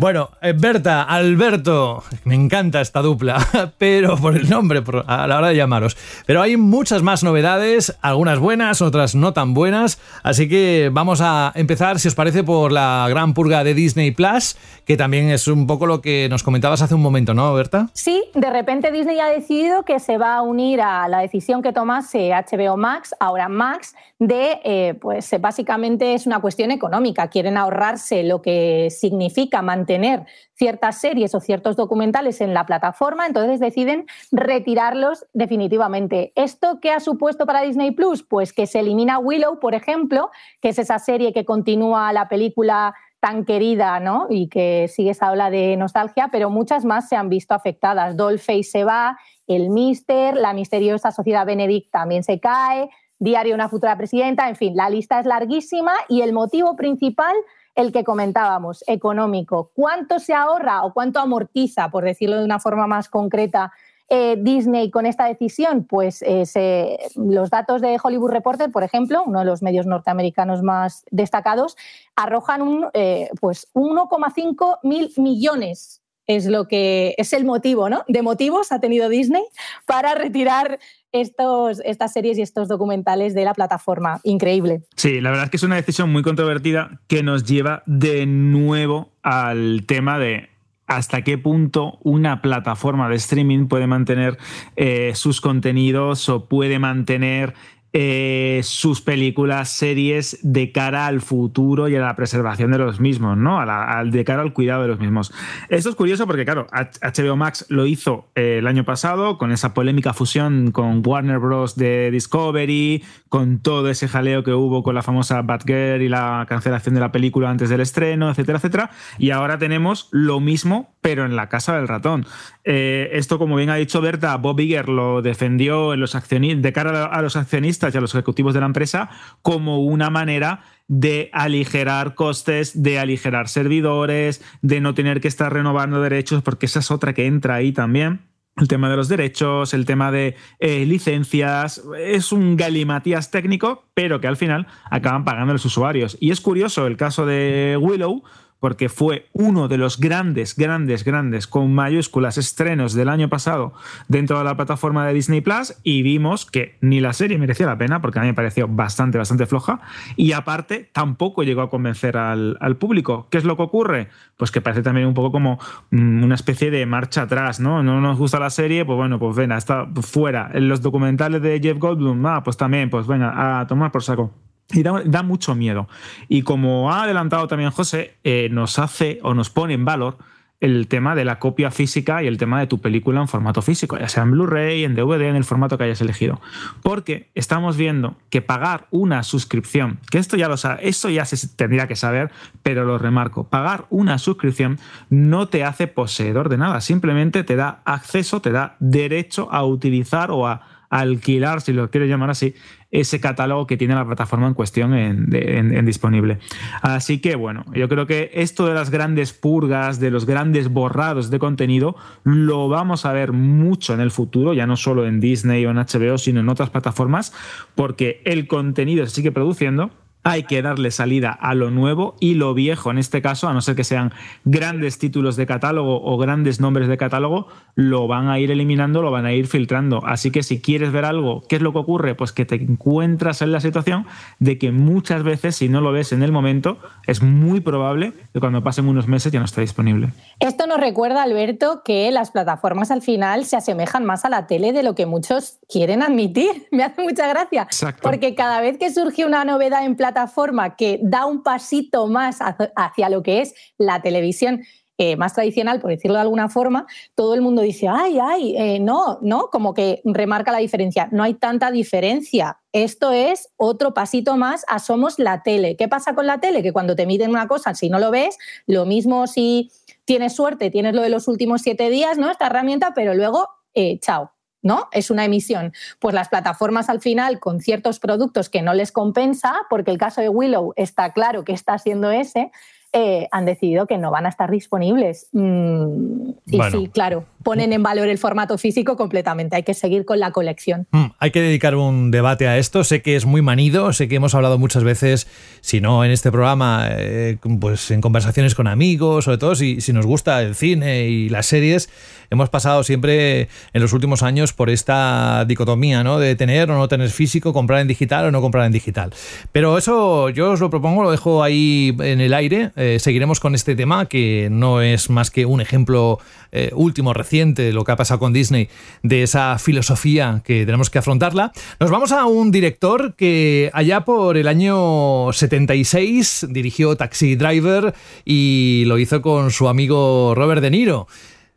Bueno, 0.00 0.30
eh, 0.40 0.54
Berta, 0.56 1.02
Alberto, 1.02 2.02
me 2.24 2.34
encanta 2.34 2.80
esta 2.80 3.02
dupla, 3.02 3.38
pero 3.78 4.16
por 4.16 4.36
el 4.36 4.48
nombre, 4.48 4.82
a 5.06 5.26
la 5.26 5.38
hora 5.38 5.48
de 5.48 5.56
llamaros. 5.56 5.96
Pero 6.26 6.42
hay 6.42 6.56
muchas 6.56 7.02
más 7.02 7.22
novedades, 7.22 7.96
algunas 8.00 8.38
buenas, 8.38 8.82
otras 8.82 9.14
no 9.14 9.32
tan 9.32 9.54
buenas, 9.54 10.00
así 10.22 10.48
que 10.48 10.90
vamos 10.92 11.20
a 11.20 11.52
empezar, 11.54 11.98
si 11.98 12.08
os 12.08 12.14
parece, 12.14 12.42
por 12.42 12.72
la 12.72 13.06
gran 13.08 13.34
purga 13.34 13.64
de 13.64 13.74
Disney 13.74 14.10
Plus, 14.10 14.56
que 14.84 14.96
también 14.96 15.30
es 15.30 15.46
un 15.48 15.66
poco 15.66 15.86
lo 15.86 16.00
que 16.00 16.28
nos 16.30 16.42
comentabas 16.42 16.82
hace 16.82 16.94
un 16.94 17.02
momento, 17.02 17.34
¿no, 17.34 17.52
Berta? 17.54 17.88
Sí, 17.92 18.22
de 18.34 18.50
repente 18.50 18.90
Disney 18.90 19.20
ha 19.20 19.26
decidido 19.26 19.84
que 19.84 20.00
se 20.00 20.18
va 20.18 20.36
a 20.36 20.42
unir 20.42 20.80
a 20.80 21.08
la 21.08 21.20
decisión 21.20 21.62
que 21.62 21.72
tomase 21.72 22.30
HBO 22.30 22.76
Max, 22.76 23.14
ahora 23.20 23.48
Max, 23.48 23.94
de, 24.18 24.60
eh, 24.64 24.94
pues 25.00 25.34
básicamente 25.40 26.14
es 26.14 26.26
una 26.26 26.40
cuestión 26.40 26.70
económica, 26.70 27.28
quieren 27.28 27.56
ahorrarse 27.56 28.22
lo 28.22 28.40
que 28.40 28.88
significa 28.90 29.51
mantener 29.60 30.24
ciertas 30.54 30.98
series 30.98 31.34
o 31.34 31.40
ciertos 31.40 31.76
documentales 31.76 32.40
en 32.40 32.54
la 32.54 32.64
plataforma, 32.64 33.26
entonces 33.26 33.60
deciden 33.60 34.06
retirarlos 34.30 35.26
definitivamente. 35.34 36.32
¿Esto 36.36 36.78
qué 36.80 36.92
ha 36.92 37.00
supuesto 37.00 37.44
para 37.44 37.60
Disney 37.60 37.90
Plus? 37.90 38.22
Pues 38.22 38.54
que 38.54 38.66
se 38.66 38.80
elimina 38.80 39.18
Willow, 39.18 39.58
por 39.58 39.74
ejemplo, 39.74 40.30
que 40.62 40.70
es 40.70 40.78
esa 40.78 40.98
serie 40.98 41.34
que 41.34 41.44
continúa 41.44 42.12
la 42.14 42.28
película 42.28 42.94
tan 43.20 43.44
querida, 43.44 44.00
¿no? 44.00 44.26
Y 44.30 44.48
que 44.48 44.88
sigue 44.88 45.10
esa 45.10 45.30
ola 45.30 45.50
de 45.50 45.76
nostalgia, 45.76 46.28
pero 46.32 46.48
muchas 46.48 46.84
más 46.84 47.08
se 47.08 47.16
han 47.16 47.28
visto 47.28 47.54
afectadas. 47.54 48.16
Dollface 48.16 48.64
se 48.64 48.84
va, 48.84 49.18
el 49.46 49.70
Mister, 49.70 50.36
la 50.36 50.54
misteriosa 50.54 51.10
sociedad 51.10 51.44
Benedict 51.44 51.90
también 51.90 52.24
se 52.24 52.40
cae, 52.40 52.88
Diario 53.22 53.54
una 53.54 53.68
futura 53.68 53.96
presidenta, 53.96 54.48
en 54.48 54.56
fin, 54.56 54.74
la 54.74 54.90
lista 54.90 55.20
es 55.20 55.26
larguísima 55.26 55.92
y 56.08 56.22
el 56.22 56.32
motivo 56.32 56.74
principal 56.74 57.36
el 57.74 57.92
que 57.92 58.04
comentábamos, 58.04 58.84
económico. 58.86 59.70
¿Cuánto 59.74 60.18
se 60.18 60.34
ahorra 60.34 60.84
o 60.84 60.92
cuánto 60.92 61.20
amortiza, 61.20 61.90
por 61.90 62.04
decirlo 62.04 62.38
de 62.38 62.44
una 62.44 62.60
forma 62.60 62.86
más 62.86 63.08
concreta, 63.08 63.72
eh, 64.08 64.36
Disney 64.38 64.90
con 64.90 65.06
esta 65.06 65.26
decisión? 65.26 65.84
Pues 65.84 66.22
eh, 66.26 66.98
los 67.16 67.50
datos 67.50 67.80
de 67.80 67.98
Hollywood 68.02 68.30
Reporter, 68.30 68.70
por 68.70 68.82
ejemplo, 68.82 69.22
uno 69.24 69.38
de 69.38 69.46
los 69.46 69.62
medios 69.62 69.86
norteamericanos 69.86 70.62
más 70.62 71.04
destacados, 71.10 71.76
arrojan 72.14 72.62
un, 72.62 72.88
eh, 72.92 73.30
pues 73.40 73.68
1,5 73.72 74.78
mil 74.82 75.10
millones 75.16 76.02
es 76.26 76.46
lo 76.46 76.68
que 76.68 77.14
es 77.18 77.32
el 77.32 77.44
motivo, 77.44 77.88
¿no? 77.88 78.04
De 78.06 78.22
motivos 78.22 78.70
ha 78.70 78.80
tenido 78.80 79.08
Disney 79.08 79.44
para 79.86 80.14
retirar 80.14 80.78
estos, 81.12 81.80
estas 81.84 82.12
series 82.12 82.38
y 82.38 82.42
estos 82.42 82.68
documentales 82.68 83.34
de 83.34 83.44
la 83.44 83.54
plataforma. 83.54 84.20
Increíble. 84.24 84.82
Sí, 84.96 85.20
la 85.20 85.30
verdad 85.30 85.44
es 85.44 85.50
que 85.50 85.56
es 85.58 85.62
una 85.62 85.76
decisión 85.76 86.10
muy 86.10 86.22
controvertida 86.22 87.00
que 87.06 87.22
nos 87.22 87.44
lleva 87.44 87.82
de 87.86 88.26
nuevo 88.26 89.12
al 89.22 89.84
tema 89.86 90.18
de 90.18 90.48
hasta 90.86 91.22
qué 91.22 91.38
punto 91.38 91.98
una 92.02 92.42
plataforma 92.42 93.08
de 93.08 93.16
streaming 93.16 93.66
puede 93.66 93.86
mantener 93.86 94.36
eh, 94.76 95.12
sus 95.14 95.40
contenidos 95.40 96.28
o 96.28 96.46
puede 96.48 96.78
mantener 96.78 97.54
eh, 97.94 98.60
sus 98.64 99.02
películas, 99.02 99.68
series 99.68 100.38
de 100.42 100.72
cara 100.72 101.06
al 101.06 101.20
futuro 101.20 101.88
y 101.88 101.96
a 101.96 102.00
la 102.00 102.16
preservación 102.16 102.72
de 102.72 102.78
los 102.78 103.00
mismos, 103.00 103.36
¿no? 103.36 103.60
De 104.06 104.24
cara 104.24 104.40
al 104.40 104.54
cuidado 104.54 104.82
de 104.82 104.88
los 104.88 104.98
mismos. 104.98 105.32
Esto 105.68 105.90
es 105.90 105.94
curioso 105.94 106.26
porque, 106.26 106.44
claro, 106.44 106.66
HBO 106.72 107.36
Max 107.36 107.66
lo 107.68 107.84
hizo 107.86 108.30
eh, 108.34 108.56
el 108.58 108.66
año 108.66 108.84
pasado 108.84 109.36
con 109.36 109.52
esa 109.52 109.74
polémica 109.74 110.14
fusión 110.14 110.70
con 110.70 111.02
Warner 111.06 111.38
Bros. 111.38 111.76
de 111.76 112.10
Discovery, 112.10 113.04
con 113.32 113.60
todo 113.60 113.88
ese 113.88 114.08
jaleo 114.08 114.44
que 114.44 114.52
hubo 114.52 114.82
con 114.82 114.94
la 114.94 115.00
famosa 115.00 115.40
Batgirl 115.40 116.02
y 116.02 116.10
la 116.10 116.44
cancelación 116.46 116.94
de 116.94 117.00
la 117.00 117.12
película 117.12 117.48
antes 117.48 117.70
del 117.70 117.80
estreno, 117.80 118.28
etcétera, 118.28 118.58
etcétera. 118.58 118.90
Y 119.16 119.30
ahora 119.30 119.56
tenemos 119.56 120.10
lo 120.10 120.38
mismo, 120.38 120.94
pero 121.00 121.24
en 121.24 121.34
la 121.34 121.48
casa 121.48 121.74
del 121.74 121.88
ratón. 121.88 122.26
Eh, 122.64 123.08
esto, 123.12 123.38
como 123.38 123.56
bien 123.56 123.70
ha 123.70 123.76
dicho 123.76 124.02
Berta, 124.02 124.36
Bob 124.36 124.60
Iger 124.60 124.90
lo 124.90 125.22
defendió 125.22 125.94
en 125.94 126.00
los 126.00 126.12
de 126.12 126.72
cara 126.74 127.06
a 127.06 127.22
los 127.22 127.36
accionistas 127.36 127.94
y 127.94 127.96
a 127.96 128.02
los 128.02 128.14
ejecutivos 128.14 128.52
de 128.52 128.60
la 128.60 128.66
empresa 128.66 129.08
como 129.40 129.78
una 129.78 130.10
manera 130.10 130.60
de 130.88 131.30
aligerar 131.32 132.14
costes, 132.14 132.82
de 132.82 132.98
aligerar 132.98 133.48
servidores, 133.48 134.44
de 134.60 134.82
no 134.82 134.92
tener 134.92 135.22
que 135.22 135.28
estar 135.28 135.50
renovando 135.50 136.02
derechos, 136.02 136.42
porque 136.42 136.66
esa 136.66 136.80
es 136.80 136.90
otra 136.90 137.14
que 137.14 137.24
entra 137.24 137.54
ahí 137.54 137.72
también. 137.72 138.31
El 138.58 138.68
tema 138.68 138.90
de 138.90 138.96
los 138.96 139.08
derechos, 139.08 139.72
el 139.72 139.86
tema 139.86 140.12
de 140.12 140.36
eh, 140.58 140.84
licencias, 140.84 141.82
es 141.98 142.32
un 142.32 142.56
galimatías 142.56 143.30
técnico, 143.30 143.86
pero 143.94 144.20
que 144.20 144.26
al 144.26 144.36
final 144.36 144.66
acaban 144.90 145.24
pagando 145.24 145.54
los 145.54 145.64
usuarios. 145.64 146.18
Y 146.20 146.32
es 146.32 146.40
curioso 146.42 146.86
el 146.86 146.98
caso 146.98 147.24
de 147.24 147.78
Willow, 147.80 148.22
porque 148.62 148.88
fue 148.88 149.26
uno 149.32 149.66
de 149.66 149.76
los 149.76 149.98
grandes, 149.98 150.54
grandes, 150.54 151.02
grandes, 151.02 151.48
con 151.48 151.74
mayúsculas, 151.74 152.38
estrenos 152.38 152.94
del 152.94 153.08
año 153.08 153.28
pasado 153.28 153.72
dentro 154.06 154.38
de 154.38 154.44
la 154.44 154.56
plataforma 154.56 155.04
de 155.04 155.14
Disney 155.14 155.40
Plus 155.40 155.74
y 155.82 156.02
vimos 156.02 156.46
que 156.46 156.76
ni 156.80 157.00
la 157.00 157.12
serie 157.12 157.38
merecía 157.38 157.66
la 157.66 157.76
pena, 157.76 158.00
porque 158.00 158.20
a 158.20 158.22
mí 158.22 158.28
me 158.28 158.34
pareció 158.34 158.68
bastante, 158.68 159.18
bastante 159.18 159.46
floja, 159.46 159.80
y 160.14 160.30
aparte 160.30 160.88
tampoco 160.92 161.42
llegó 161.42 161.62
a 161.62 161.70
convencer 161.70 162.16
al, 162.16 162.76
público. 162.78 163.26
¿Qué 163.30 163.38
es 163.38 163.44
lo 163.44 163.56
que 163.56 163.64
ocurre? 163.64 164.08
Pues 164.36 164.52
que 164.52 164.60
parece 164.60 164.82
también 164.82 165.08
un 165.08 165.14
poco 165.14 165.32
como 165.32 165.58
mm, 165.90 166.22
una 166.22 166.36
especie 166.36 166.70
de 166.70 166.86
marcha 166.86 167.22
atrás, 167.22 167.58
¿no? 167.58 167.82
No 167.82 168.00
nos 168.00 168.16
gusta 168.16 168.38
la 168.38 168.50
serie, 168.50 168.84
pues 168.84 168.96
bueno, 168.96 169.18
pues 169.18 169.34
venga, 169.34 169.56
está 169.56 169.88
fuera. 170.02 170.52
En 170.54 170.68
los 170.68 170.80
documentales 170.82 171.42
de 171.42 171.58
Jeff 171.60 171.78
Goldblum, 171.78 172.24
ah, 172.26 172.44
pues 172.44 172.56
también, 172.56 172.90
pues 172.90 173.08
venga, 173.08 173.60
a 173.60 173.66
tomar 173.66 173.90
por 173.90 174.04
saco. 174.04 174.32
Y 174.72 174.82
da, 174.82 175.22
mucho 175.22 175.54
miedo. 175.54 175.88
Y 176.28 176.42
como 176.42 176.92
ha 176.92 177.04
adelantado 177.04 177.46
también 177.46 177.70
José, 177.70 178.16
eh, 178.24 178.48
nos 178.50 178.78
hace 178.78 179.18
o 179.22 179.34
nos 179.34 179.50
pone 179.50 179.74
en 179.74 179.84
valor 179.84 180.18
el 180.62 180.86
tema 180.86 181.16
de 181.16 181.24
la 181.24 181.40
copia 181.40 181.72
física 181.72 182.22
y 182.22 182.28
el 182.28 182.38
tema 182.38 182.60
de 182.60 182.68
tu 182.68 182.80
película 182.80 183.20
en 183.20 183.26
formato 183.26 183.62
físico, 183.62 183.98
ya 183.98 184.08
sea 184.08 184.22
en 184.22 184.30
Blu-ray, 184.30 184.84
en 184.84 184.94
DVD, 184.94 185.22
en 185.22 185.34
el 185.34 185.42
formato 185.42 185.76
que 185.76 185.84
hayas 185.84 186.00
elegido. 186.00 186.40
Porque 186.84 187.30
estamos 187.34 187.76
viendo 187.76 188.16
que 188.30 188.42
pagar 188.42 188.86
una 188.92 189.24
suscripción, 189.24 189.98
que 190.08 190.18
esto 190.18 190.36
ya 190.36 190.46
lo 190.46 190.56
sabe, 190.56 190.88
esto 190.88 191.10
ya 191.10 191.24
se 191.24 191.48
tendría 191.48 191.88
que 191.88 191.96
saber, 191.96 192.30
pero 192.62 192.84
lo 192.84 192.96
remarco, 192.96 193.42
pagar 193.48 193.86
una 193.90 194.18
suscripción 194.18 194.78
no 195.10 195.48
te 195.48 195.64
hace 195.64 195.88
poseedor 195.88 196.48
de 196.48 196.58
nada, 196.58 196.80
simplemente 196.80 197.42
te 197.42 197.56
da 197.56 197.82
acceso, 197.84 198.40
te 198.40 198.52
da 198.52 198.76
derecho 198.78 199.48
a 199.50 199.64
utilizar 199.64 200.30
o 200.30 200.46
a 200.46 200.62
alquilar, 200.90 201.60
si 201.60 201.72
lo 201.72 201.90
quieres 201.90 202.08
llamar 202.08 202.30
así, 202.30 202.54
ese 202.92 203.20
catálogo 203.20 203.66
que 203.66 203.78
tiene 203.78 203.94
la 203.94 204.04
plataforma 204.04 204.46
en 204.46 204.54
cuestión 204.54 204.94
en, 204.94 205.86
disponible. 205.86 206.38
Así 206.82 207.20
que 207.20 207.34
bueno, 207.34 207.64
yo 207.74 207.88
creo 207.88 208.06
que 208.06 208.30
esto 208.34 208.66
de 208.66 208.74
las 208.74 208.90
grandes 208.90 209.32
purgas, 209.32 209.98
de 209.98 210.10
los 210.10 210.26
grandes 210.26 210.68
borrados 210.68 211.30
de 211.30 211.38
contenido, 211.38 211.96
lo 212.22 212.68
vamos 212.68 213.06
a 213.06 213.12
ver 213.12 213.32
mucho 213.32 213.94
en 213.94 214.00
el 214.00 214.10
futuro, 214.10 214.52
ya 214.52 214.66
no 214.66 214.76
solo 214.76 215.06
en 215.06 215.20
Disney 215.20 215.64
o 215.64 215.70
en 215.70 215.78
HBO, 215.78 216.18
sino 216.18 216.40
en 216.40 216.48
otras 216.50 216.70
plataformas, 216.70 217.32
porque 217.74 218.20
el 218.26 218.46
contenido 218.46 219.06
se 219.06 219.14
sigue 219.14 219.32
produciendo 219.32 219.90
hay 220.24 220.44
que 220.44 220.62
darle 220.62 220.90
salida 220.90 221.30
a 221.30 221.54
lo 221.54 221.70
nuevo 221.70 222.16
y 222.20 222.34
lo 222.34 222.54
viejo, 222.54 222.90
en 222.90 222.98
este 222.98 223.22
caso, 223.22 223.48
a 223.48 223.52
no 223.52 223.60
ser 223.60 223.74
que 223.74 223.84
sean 223.84 224.12
grandes 224.44 224.98
títulos 224.98 225.36
de 225.36 225.46
catálogo 225.46 226.02
o 226.02 226.16
grandes 226.16 226.60
nombres 226.60 226.88
de 226.88 226.96
catálogo, 226.96 227.48
lo 227.74 228.06
van 228.06 228.28
a 228.28 228.38
ir 228.38 228.50
eliminando, 228.50 229.02
lo 229.02 229.10
van 229.10 229.26
a 229.26 229.32
ir 229.32 229.46
filtrando. 229.46 230.04
Así 230.06 230.30
que 230.30 230.42
si 230.42 230.60
quieres 230.60 230.92
ver 230.92 231.04
algo, 231.04 231.42
¿qué 231.48 231.56
es 231.56 231.62
lo 231.62 231.72
que 231.72 231.78
ocurre? 231.78 232.14
Pues 232.14 232.32
que 232.32 232.44
te 232.44 232.56
encuentras 232.56 233.42
en 233.42 233.52
la 233.52 233.60
situación 233.60 234.06
de 234.38 234.58
que 234.58 234.70
muchas 234.70 235.22
veces, 235.22 235.56
si 235.56 235.68
no 235.68 235.80
lo 235.80 235.92
ves 235.92 236.12
en 236.12 236.22
el 236.22 236.32
momento, 236.32 236.78
es 237.06 237.22
muy 237.22 237.60
probable 237.60 238.12
que 238.32 238.40
cuando 238.40 238.62
pasen 238.62 238.86
unos 238.86 239.08
meses 239.08 239.32
ya 239.32 239.40
no 239.40 239.46
esté 239.46 239.60
disponible. 239.60 240.10
Esto 240.38 240.66
nos 240.66 240.78
recuerda, 240.78 241.22
Alberto, 241.22 241.82
que 241.84 242.10
las 242.10 242.30
plataformas 242.30 242.90
al 242.90 243.02
final 243.02 243.44
se 243.44 243.56
asemejan 243.56 244.04
más 244.04 244.24
a 244.24 244.28
la 244.28 244.46
tele 244.46 244.72
de 244.72 244.82
lo 244.82 244.94
que 244.94 245.06
muchos 245.06 245.58
quieren 245.68 246.02
admitir. 246.02 246.68
Me 246.70 246.84
hace 246.84 247.02
mucha 247.02 247.26
gracia. 247.26 247.66
Porque 248.02 248.34
cada 248.34 248.60
vez 248.60 248.78
que 248.78 248.92
surge 248.92 249.24
una 249.24 249.44
novedad 249.44 249.84
en 249.84 249.96
plataforma, 249.96 250.11
plataforma 250.12 250.76
que 250.76 251.00
da 251.02 251.26
un 251.26 251.42
pasito 251.42 252.06
más 252.06 252.38
hacia 252.76 253.08
lo 253.08 253.22
que 253.22 253.40
es 253.40 253.54
la 253.78 254.02
televisión 254.02 254.62
eh, 254.98 255.16
más 255.16 255.34
tradicional, 255.34 255.80
por 255.80 255.90
decirlo 255.90 256.16
de 256.16 256.20
alguna 256.20 256.48
forma, 256.48 256.86
todo 257.14 257.34
el 257.34 257.40
mundo 257.40 257.62
dice, 257.62 257.88
ay, 257.88 258.18
ay, 258.22 258.56
eh, 258.56 258.78
no, 258.78 259.18
no, 259.22 259.48
como 259.50 259.72
que 259.72 260.02
remarca 260.04 260.52
la 260.52 260.58
diferencia. 260.58 261.08
No 261.10 261.22
hay 261.22 261.34
tanta 261.34 261.70
diferencia. 261.70 262.60
Esto 262.72 263.10
es 263.10 263.48
otro 263.56 263.94
pasito 263.94 264.36
más 264.36 264.64
a 264.68 264.78
somos 264.78 265.18
la 265.18 265.42
tele. 265.42 265.76
¿Qué 265.76 265.88
pasa 265.88 266.14
con 266.14 266.26
la 266.26 266.38
tele? 266.38 266.62
Que 266.62 266.72
cuando 266.72 266.94
te 266.94 267.06
miden 267.06 267.30
una 267.30 267.48
cosa, 267.48 267.74
si 267.74 267.88
no 267.88 267.98
lo 267.98 268.10
ves, 268.10 268.36
lo 268.66 268.84
mismo 268.84 269.26
si 269.26 269.70
tienes 270.04 270.36
suerte, 270.36 270.70
tienes 270.70 270.94
lo 270.94 271.02
de 271.02 271.08
los 271.08 271.26
últimos 271.26 271.62
siete 271.62 271.88
días, 271.88 272.18
¿no? 272.18 272.30
Esta 272.30 272.46
herramienta, 272.46 272.92
pero 272.94 273.14
luego, 273.14 273.48
eh, 273.74 273.98
chao. 273.98 274.31
¿No? 274.62 274.88
Es 274.92 275.10
una 275.10 275.24
emisión. 275.24 275.72
Pues 275.98 276.14
las 276.14 276.28
plataformas 276.28 276.88
al 276.88 277.00
final, 277.00 277.40
con 277.40 277.60
ciertos 277.60 277.98
productos 277.98 278.48
que 278.48 278.62
no 278.62 278.74
les 278.74 278.92
compensa, 278.92 279.54
porque 279.68 279.90
el 279.90 279.98
caso 279.98 280.20
de 280.20 280.28
Willow 280.28 280.72
está 280.76 281.12
claro 281.12 281.44
que 281.44 281.52
está 281.52 281.78
siendo 281.78 282.10
ese, 282.10 282.50
eh, 282.94 283.26
han 283.32 283.46
decidido 283.46 283.86
que 283.86 283.96
no 283.96 284.10
van 284.10 284.26
a 284.26 284.28
estar 284.28 284.50
disponibles. 284.50 285.28
Mm, 285.32 286.30
y 286.46 286.60
sí, 286.70 286.90
claro, 286.92 287.24
ponen 287.42 287.72
en 287.72 287.82
valor 287.82 288.08
el 288.08 288.18
formato 288.18 288.58
físico 288.58 288.96
completamente. 288.96 289.56
Hay 289.56 289.62
que 289.62 289.72
seguir 289.72 290.04
con 290.04 290.20
la 290.20 290.30
colección. 290.30 290.86
Mm, 290.90 291.06
hay 291.18 291.30
que 291.30 291.40
dedicar 291.40 291.74
un 291.74 292.10
debate 292.10 292.48
a 292.48 292.58
esto. 292.58 292.84
Sé 292.84 293.00
que 293.00 293.16
es 293.16 293.24
muy 293.24 293.40
manido, 293.40 293.94
sé 293.94 294.08
que 294.08 294.16
hemos 294.16 294.34
hablado 294.34 294.58
muchas 294.58 294.84
veces, 294.84 295.26
si 295.62 295.80
no 295.80 296.04
en 296.04 296.10
este 296.10 296.30
programa, 296.30 296.86
eh, 296.90 297.38
pues 297.60 297.90
en 297.90 298.02
conversaciones 298.02 298.54
con 298.54 298.66
amigos, 298.66 299.24
sobre 299.24 299.38
todo 299.38 299.54
si, 299.54 299.80
si 299.80 299.94
nos 299.94 300.04
gusta 300.04 300.42
el 300.42 300.54
cine 300.54 301.06
y 301.06 301.30
las 301.30 301.46
series. 301.46 301.88
Hemos 302.32 302.48
pasado 302.48 302.82
siempre 302.82 303.48
en 303.74 303.82
los 303.82 303.92
últimos 303.92 304.22
años 304.22 304.54
por 304.54 304.70
esta 304.70 305.44
dicotomía, 305.46 306.02
¿no? 306.02 306.18
De 306.18 306.34
tener 306.34 306.70
o 306.70 306.74
no 306.74 306.88
tener 306.88 307.10
físico, 307.10 307.52
comprar 307.52 307.80
en 307.80 307.88
digital 307.88 308.26
o 308.26 308.30
no 308.30 308.40
comprar 308.40 308.64
en 308.64 308.72
digital. 308.72 309.12
Pero 309.52 309.76
eso 309.76 310.30
yo 310.30 310.52
os 310.52 310.60
lo 310.60 310.70
propongo, 310.70 311.02
lo 311.02 311.10
dejo 311.10 311.42
ahí 311.42 311.94
en 312.00 312.22
el 312.22 312.32
aire 312.32 312.70
eh, 312.82 312.98
seguiremos 312.98 313.38
con 313.38 313.54
este 313.54 313.76
tema, 313.76 314.06
que 314.06 314.48
no 314.50 314.82
es 314.82 315.08
más 315.08 315.30
que 315.30 315.46
un 315.46 315.60
ejemplo 315.60 316.18
eh, 316.50 316.72
último, 316.74 317.14
reciente, 317.14 317.62
de 317.62 317.72
lo 317.72 317.84
que 317.84 317.92
ha 317.92 317.96
pasado 317.96 318.18
con 318.18 318.32
Disney, 318.32 318.68
de 319.04 319.22
esa 319.22 319.56
filosofía 319.60 320.42
que 320.44 320.66
tenemos 320.66 320.90
que 320.90 320.98
afrontarla. 320.98 321.52
Nos 321.78 321.92
vamos 321.92 322.10
a 322.10 322.26
un 322.26 322.50
director 322.50 323.14
que 323.14 323.70
allá 323.72 324.04
por 324.04 324.36
el 324.36 324.48
año 324.48 325.32
76 325.32 326.48
dirigió 326.50 326.96
Taxi 326.96 327.36
Driver 327.36 327.94
y 328.24 328.82
lo 328.86 328.98
hizo 328.98 329.22
con 329.22 329.52
su 329.52 329.68
amigo 329.68 330.34
Robert 330.34 330.60
De 330.60 330.70
Niro. 330.70 331.06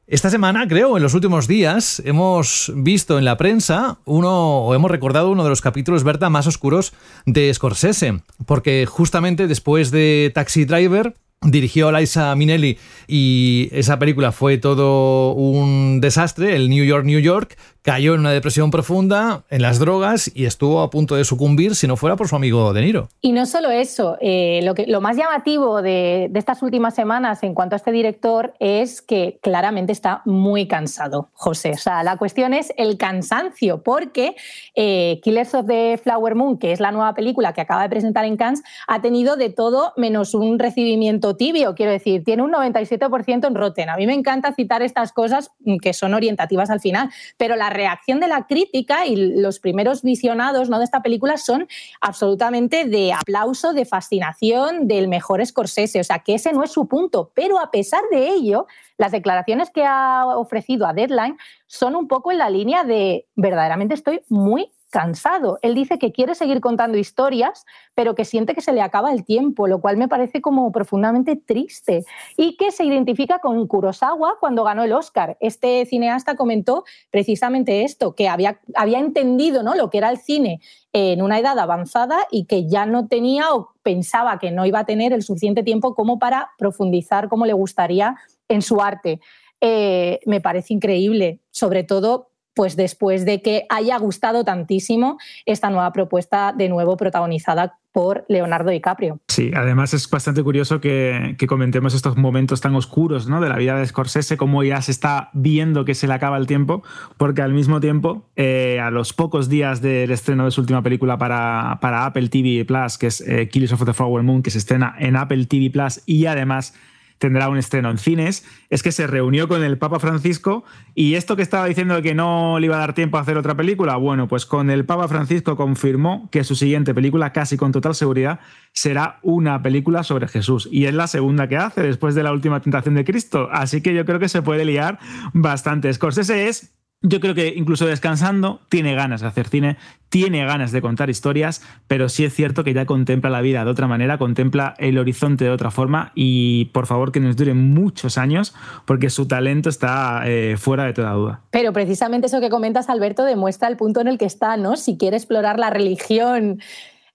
Esta 0.08 0.30
semana, 0.30 0.68
creo, 0.68 0.98
en 0.98 1.02
los 1.02 1.16
últimos 1.16 1.48
días, 1.48 2.00
hemos 2.06 2.72
visto 2.76 3.18
en 3.18 3.26
la 3.26 3.38
prensa 3.38 3.98
uno, 4.06 4.60
o 4.60 4.76
hemos 4.76 4.92
recordado 4.92 5.32
uno 5.32 5.44
de 5.44 5.50
los 5.50 5.62
capítulos, 5.62 6.04
Berta, 6.04 6.30
más 6.30 6.46
oscuros 6.46 6.94
de 7.26 7.52
Scorsese, 7.52 8.22
porque 8.46 8.86
justamente 8.86 9.48
después 9.48 9.90
de 9.90 10.32
Taxi 10.36 10.66
Driver, 10.66 11.16
dirigió 11.42 11.92
Liza 11.92 12.36
Minnelli 12.36 12.78
y 13.08 13.70
esa 13.72 13.98
película 13.98 14.32
fue 14.32 14.60
todo 14.60 15.34
un 15.34 16.00
desastre, 16.02 16.56
el 16.56 16.70
New 16.70 16.86
York, 16.86 17.06
New 17.06 17.20
York, 17.20 17.58
cayó 17.86 18.16
en 18.16 18.22
una 18.22 18.32
depresión 18.32 18.72
profunda, 18.72 19.44
en 19.52 19.62
las 19.62 19.78
drogas 19.78 20.32
y 20.34 20.46
estuvo 20.46 20.82
a 20.82 20.90
punto 20.90 21.16
de 21.16 21.24
sucumbir 21.24 21.76
si 21.76 21.86
no 21.86 21.96
fuera 21.96 22.16
por 22.16 22.28
su 22.28 22.36
amigo 22.36 22.74
De 22.74 22.82
Niro. 22.82 23.10
Y 23.22 23.32
no 23.32 23.46
solo 23.46 23.70
eso, 23.70 24.18
eh, 24.22 24.68
lo, 24.88 25.02
más 25.02 25.16
llamativo 25.16 25.84
de, 25.84 26.32
estas 26.34 26.64
últimas 26.64 26.96
semanas 26.96 27.44
en 27.44 27.54
cuanto 27.54 27.76
a 27.76 27.78
este 27.78 27.92
director 27.92 28.56
es 28.60 29.04
que 29.04 29.38
claramente 29.40 29.92
está 29.92 30.24
muy 30.26 30.68
cansado, 30.68 31.30
José. 31.34 31.74
O 31.76 31.78
sea, 31.78 32.02
la 32.02 32.18
cuestión 32.18 32.56
es 32.56 32.74
el 32.76 32.98
cansancio, 32.98 33.84
porque 33.84 34.36
eh, 34.74 35.20
Killers 35.22 35.54
of 35.54 35.68
the 35.68 36.00
Flower 36.02 36.34
Moon, 36.34 36.58
que 36.58 36.72
es 36.72 36.80
la 36.80 36.92
nueva 36.92 37.14
película 37.14 37.54
que 37.54 37.62
acaba 37.62 37.84
de 37.84 37.90
presentar 37.90 38.26
en 38.26 38.36
Cannes, 38.36 38.64
ha 38.88 39.04
tenido 39.04 39.36
de 39.36 39.52
todo 39.52 39.94
menos 39.96 40.34
un 40.34 40.58
recibimiento 40.58 41.36
tibio, 41.36 41.76
quiero 41.76 41.92
decir, 41.92 42.24
tiene 42.24 42.42
un 42.42 42.52
97% 42.52 43.46
en 43.46 43.54
Rotten. 43.54 43.90
A 43.90 43.96
mí 43.96 44.08
me 44.08 44.16
encanta 44.16 44.56
citar 44.56 44.82
estas 44.82 45.12
cosas 45.12 45.52
que 45.84 45.94
son 45.94 46.16
orientativas 46.16 46.72
al 46.72 46.80
final, 46.80 47.12
pero 47.38 47.56
la 47.56 47.75
reacción 47.76 48.20
de 48.20 48.28
la 48.28 48.48
crítica 48.48 49.06
y 49.06 49.16
los 49.16 49.60
primeros 49.60 50.02
visionados 50.02 50.70
¿no? 50.70 50.80
de 50.80 50.86
esta 50.86 51.02
película 51.02 51.38
son 51.38 51.68
absolutamente 52.02 52.86
de 52.86 53.14
aplauso, 53.14 53.74
de 53.74 53.86
fascinación, 53.86 54.88
del 54.88 55.08
mejor 55.08 55.46
Scorsese. 55.46 56.00
O 56.00 56.04
sea, 56.04 56.20
que 56.20 56.36
ese 56.36 56.54
no 56.54 56.64
es 56.64 56.72
su 56.72 56.88
punto. 56.88 57.32
Pero 57.34 57.60
a 57.60 57.72
pesar 57.72 58.02
de 58.12 58.30
ello, 58.30 58.68
las 58.98 59.12
declaraciones 59.12 59.70
que 59.70 59.84
ha 59.86 60.26
ofrecido 60.36 60.88
a 60.88 60.94
Deadline 60.94 61.38
son 61.68 61.96
un 61.96 62.08
poco 62.08 62.32
en 62.32 62.38
la 62.38 62.50
línea 62.50 62.84
de 62.84 63.28
verdaderamente 63.36 63.94
estoy 63.94 64.22
muy 64.30 64.72
cansado. 64.96 65.60
Él 65.62 65.76
dice 65.76 66.00
que 66.00 66.14
quiere 66.14 66.36
seguir 66.36 66.62
contando 66.62 66.98
historias, 66.98 67.66
pero 67.96 68.16
que 68.16 68.24
siente 68.24 68.54
que 68.54 68.62
se 68.62 68.72
le 68.72 68.82
acaba 68.82 69.12
el 69.12 69.26
tiempo, 69.26 69.68
lo 69.68 69.82
cual 69.82 69.98
me 69.98 70.08
parece 70.08 70.40
como 70.40 70.72
profundamente 70.72 71.36
triste. 71.36 72.06
Y 72.38 72.56
que 72.56 72.72
se 72.72 72.86
identifica 72.86 73.40
con 73.40 73.68
Kurosawa 73.68 74.38
cuando 74.40 74.64
ganó 74.64 74.84
el 74.84 74.94
Oscar. 74.94 75.36
Este 75.42 75.86
cineasta 75.86 76.38
comentó 76.38 76.86
precisamente 77.12 77.84
esto, 77.84 78.16
que 78.16 78.30
había, 78.30 78.62
había 78.74 79.00
entendido 79.00 79.64
¿no? 79.64 79.76
lo 79.76 79.90
que 79.90 79.98
era 79.98 80.10
el 80.10 80.18
cine 80.18 80.62
en 80.94 81.22
una 81.22 81.40
edad 81.40 81.60
avanzada 81.60 82.20
y 82.32 82.46
que 82.46 82.70
ya 82.70 82.86
no 82.86 83.10
tenía 83.10 83.54
o 83.54 83.74
pensaba 83.84 84.40
que 84.40 84.52
no 84.52 84.66
iba 84.66 84.80
a 84.80 84.86
tener 84.86 85.12
el 85.12 85.24
suficiente 85.24 85.62
tiempo 85.62 85.94
como 85.94 86.20
para 86.20 86.52
profundizar 86.58 87.28
como 87.28 87.46
le 87.46 87.52
gustaría 87.52 88.16
en 88.48 88.62
su 88.62 88.80
arte. 88.80 89.20
Eh, 89.60 90.22
me 90.26 90.40
parece 90.40 90.74
increíble, 90.74 91.42
sobre 91.52 91.84
todo 91.84 92.30
pues 92.56 92.76
después 92.76 93.26
de 93.26 93.42
que 93.42 93.66
haya 93.70 93.98
gustado 93.98 94.44
tantísimo 94.44 95.18
esta 95.46 95.70
nueva 95.70 95.92
propuesta 95.92 96.54
de 96.58 96.70
nuevo 96.70 96.98
protagonizada 96.98 97.78
por 97.96 98.26
Leonardo 98.28 98.72
DiCaprio. 98.72 99.20
Sí, 99.30 99.52
además 99.56 99.94
es 99.94 100.10
bastante 100.10 100.44
curioso 100.44 100.82
que, 100.82 101.38
comentemos 101.48 101.94
estos 101.94 102.18
momentos 102.18 102.60
tan 102.60 102.76
oscuros 102.76 103.30
¿no? 103.30 103.40
de 103.40 103.48
la 103.48 103.56
vida 103.56 103.78
de 103.78 103.86
Scorsese, 103.86 104.36
cómo 104.36 104.64
ya 104.64 104.82
se 104.82 104.92
está 104.92 105.30
viendo 105.32 105.86
que 105.86 105.96
se 105.96 106.06
le 106.06 106.14
acaba 106.14 106.38
el 106.38 106.46
tiempo, 106.46 106.84
porque 107.16 107.42
al 107.42 107.54
mismo 107.54 107.80
tiempo, 107.80 108.26
eh, 108.36 108.82
a 108.82 108.92
los 108.92 109.14
pocos 109.14 109.48
días 109.48 109.82
del 109.82 110.12
estreno 110.12 110.44
de 110.44 110.52
su 110.52 110.60
última 110.60 110.82
película 110.82 111.18
para, 111.18 111.78
para 111.80 112.06
Apple 112.06 112.28
TV 112.28 112.66
Plus, 112.66 112.98
que 112.98 113.08
es 113.08 113.22
eh, 113.22 113.48
Killers 113.48 113.72
of 113.72 113.86
the 113.86 113.94
Flower 113.94 114.24
Moon, 114.24 114.44
que 114.44 114.52
se 114.52 114.58
estrena 114.58 114.94
en 115.00 115.16
Apple 115.16 115.46
TV 115.46 115.70
Plus 115.70 116.02
y 116.06 116.26
además 116.26 116.74
tendrá 117.18 117.50
un 117.50 117.58
estreno 117.58 117.90
en 117.90 117.98
cines, 117.98 118.46
es 118.70 118.84
que 118.84 118.92
se 118.92 119.08
reunió 119.08 119.48
con 119.48 119.64
el 119.64 119.78
Papa 119.78 120.00
Francisco 120.00 120.64
y 120.94 121.16
esto 121.16 121.36
que 121.36 121.42
estaba 121.42 121.66
diciendo 121.66 121.96
de 121.96 122.02
que 122.02 122.14
no 122.14 122.60
le 122.60 122.68
iba 122.68 122.76
a 122.76 122.80
dar 122.80 122.94
tiempo 122.94 123.18
a 123.18 123.22
hacer 123.22 123.38
otra 123.38 123.56
película, 123.56 123.96
bueno, 123.96 124.28
pues 124.28 124.46
con 124.46 124.70
el 124.70 124.86
Papa 124.86 125.08
Francisco 125.08 125.56
confirmó 125.56 126.30
que 126.32 126.44
su 126.44 126.56
siguiente 126.56 126.94
película, 126.94 127.32
casi 127.32 127.58
con 127.58 127.72
total 127.72 127.96
seguridad, 127.96 128.40
será 128.74 129.20
una 129.22 129.62
película 129.62 130.04
sobre 130.04 130.28
Jesús. 130.28 130.68
Y 130.72 130.86
es 130.86 130.94
la 130.94 131.08
segunda 131.08 131.48
que 131.48 131.58
hace 131.58 131.82
después 131.82 132.16
de 132.16 132.24
la 132.24 132.32
última 132.32 132.62
tentación 132.62 132.96
de 132.96 133.06
Cristo. 133.06 133.50
Así 133.52 133.82
que 133.82 133.94
yo 133.94 134.06
creo 134.06 134.20
que 134.20 134.30
se 134.30 134.42
puede 134.42 134.66
liar 134.66 135.00
bastante. 135.34 135.92
Scorsese 135.94 136.48
es 136.48 136.76
yo 137.02 137.20
creo 137.20 137.36
que 137.36 137.54
incluso 137.56 137.86
descansando 137.86 138.62
tiene 138.70 138.96
ganas 138.96 139.22
de 139.22 139.28
hacer 139.28 139.48
cine, 139.48 139.78
tiene 140.10 140.46
ganas 140.46 140.72
de 140.72 140.82
contar 140.82 141.10
historias, 141.10 141.62
pero 141.88 142.10
sí 142.10 142.26
es 142.26 142.34
cierto 142.34 142.64
que 142.64 142.74
ya 142.74 142.86
contempla 142.86 143.30
la 143.30 143.42
vida 143.42 143.64
de 143.64 143.70
otra 143.70 143.88
manera, 143.88 144.18
contempla 144.18 144.74
el 144.78 144.98
horizonte 144.98 145.46
de 145.46 145.52
otra 145.52 145.72
forma 145.72 146.12
y 146.16 146.66
por 146.66 146.88
favor 146.88 147.12
que 147.12 147.20
nos 147.20 147.36
dure 147.36 147.54
muchos 147.54 148.18
años 148.18 148.56
porque 148.86 149.10
su 149.10 149.28
talento 149.28 149.70
está 149.70 150.24
eh, 150.26 150.56
fuera 150.58 150.86
de 150.86 150.94
toda 150.94 151.12
duda. 151.12 151.42
Pero 151.52 151.74
precisamente 151.74 152.28
eso 152.28 152.40
que 152.40 152.50
comentas, 152.50 152.90
Alberto, 152.90 153.24
demuestra 153.24 153.68
el 153.68 153.78
punto 153.78 154.02
en 154.02 154.08
el 154.08 154.18
que 154.18 154.26
está, 154.26 154.58
¿no? 154.58 154.78
Si 154.78 154.98
quiere 154.98 155.18
explorar 155.18 155.60
la 155.60 155.70
religión 155.70 156.60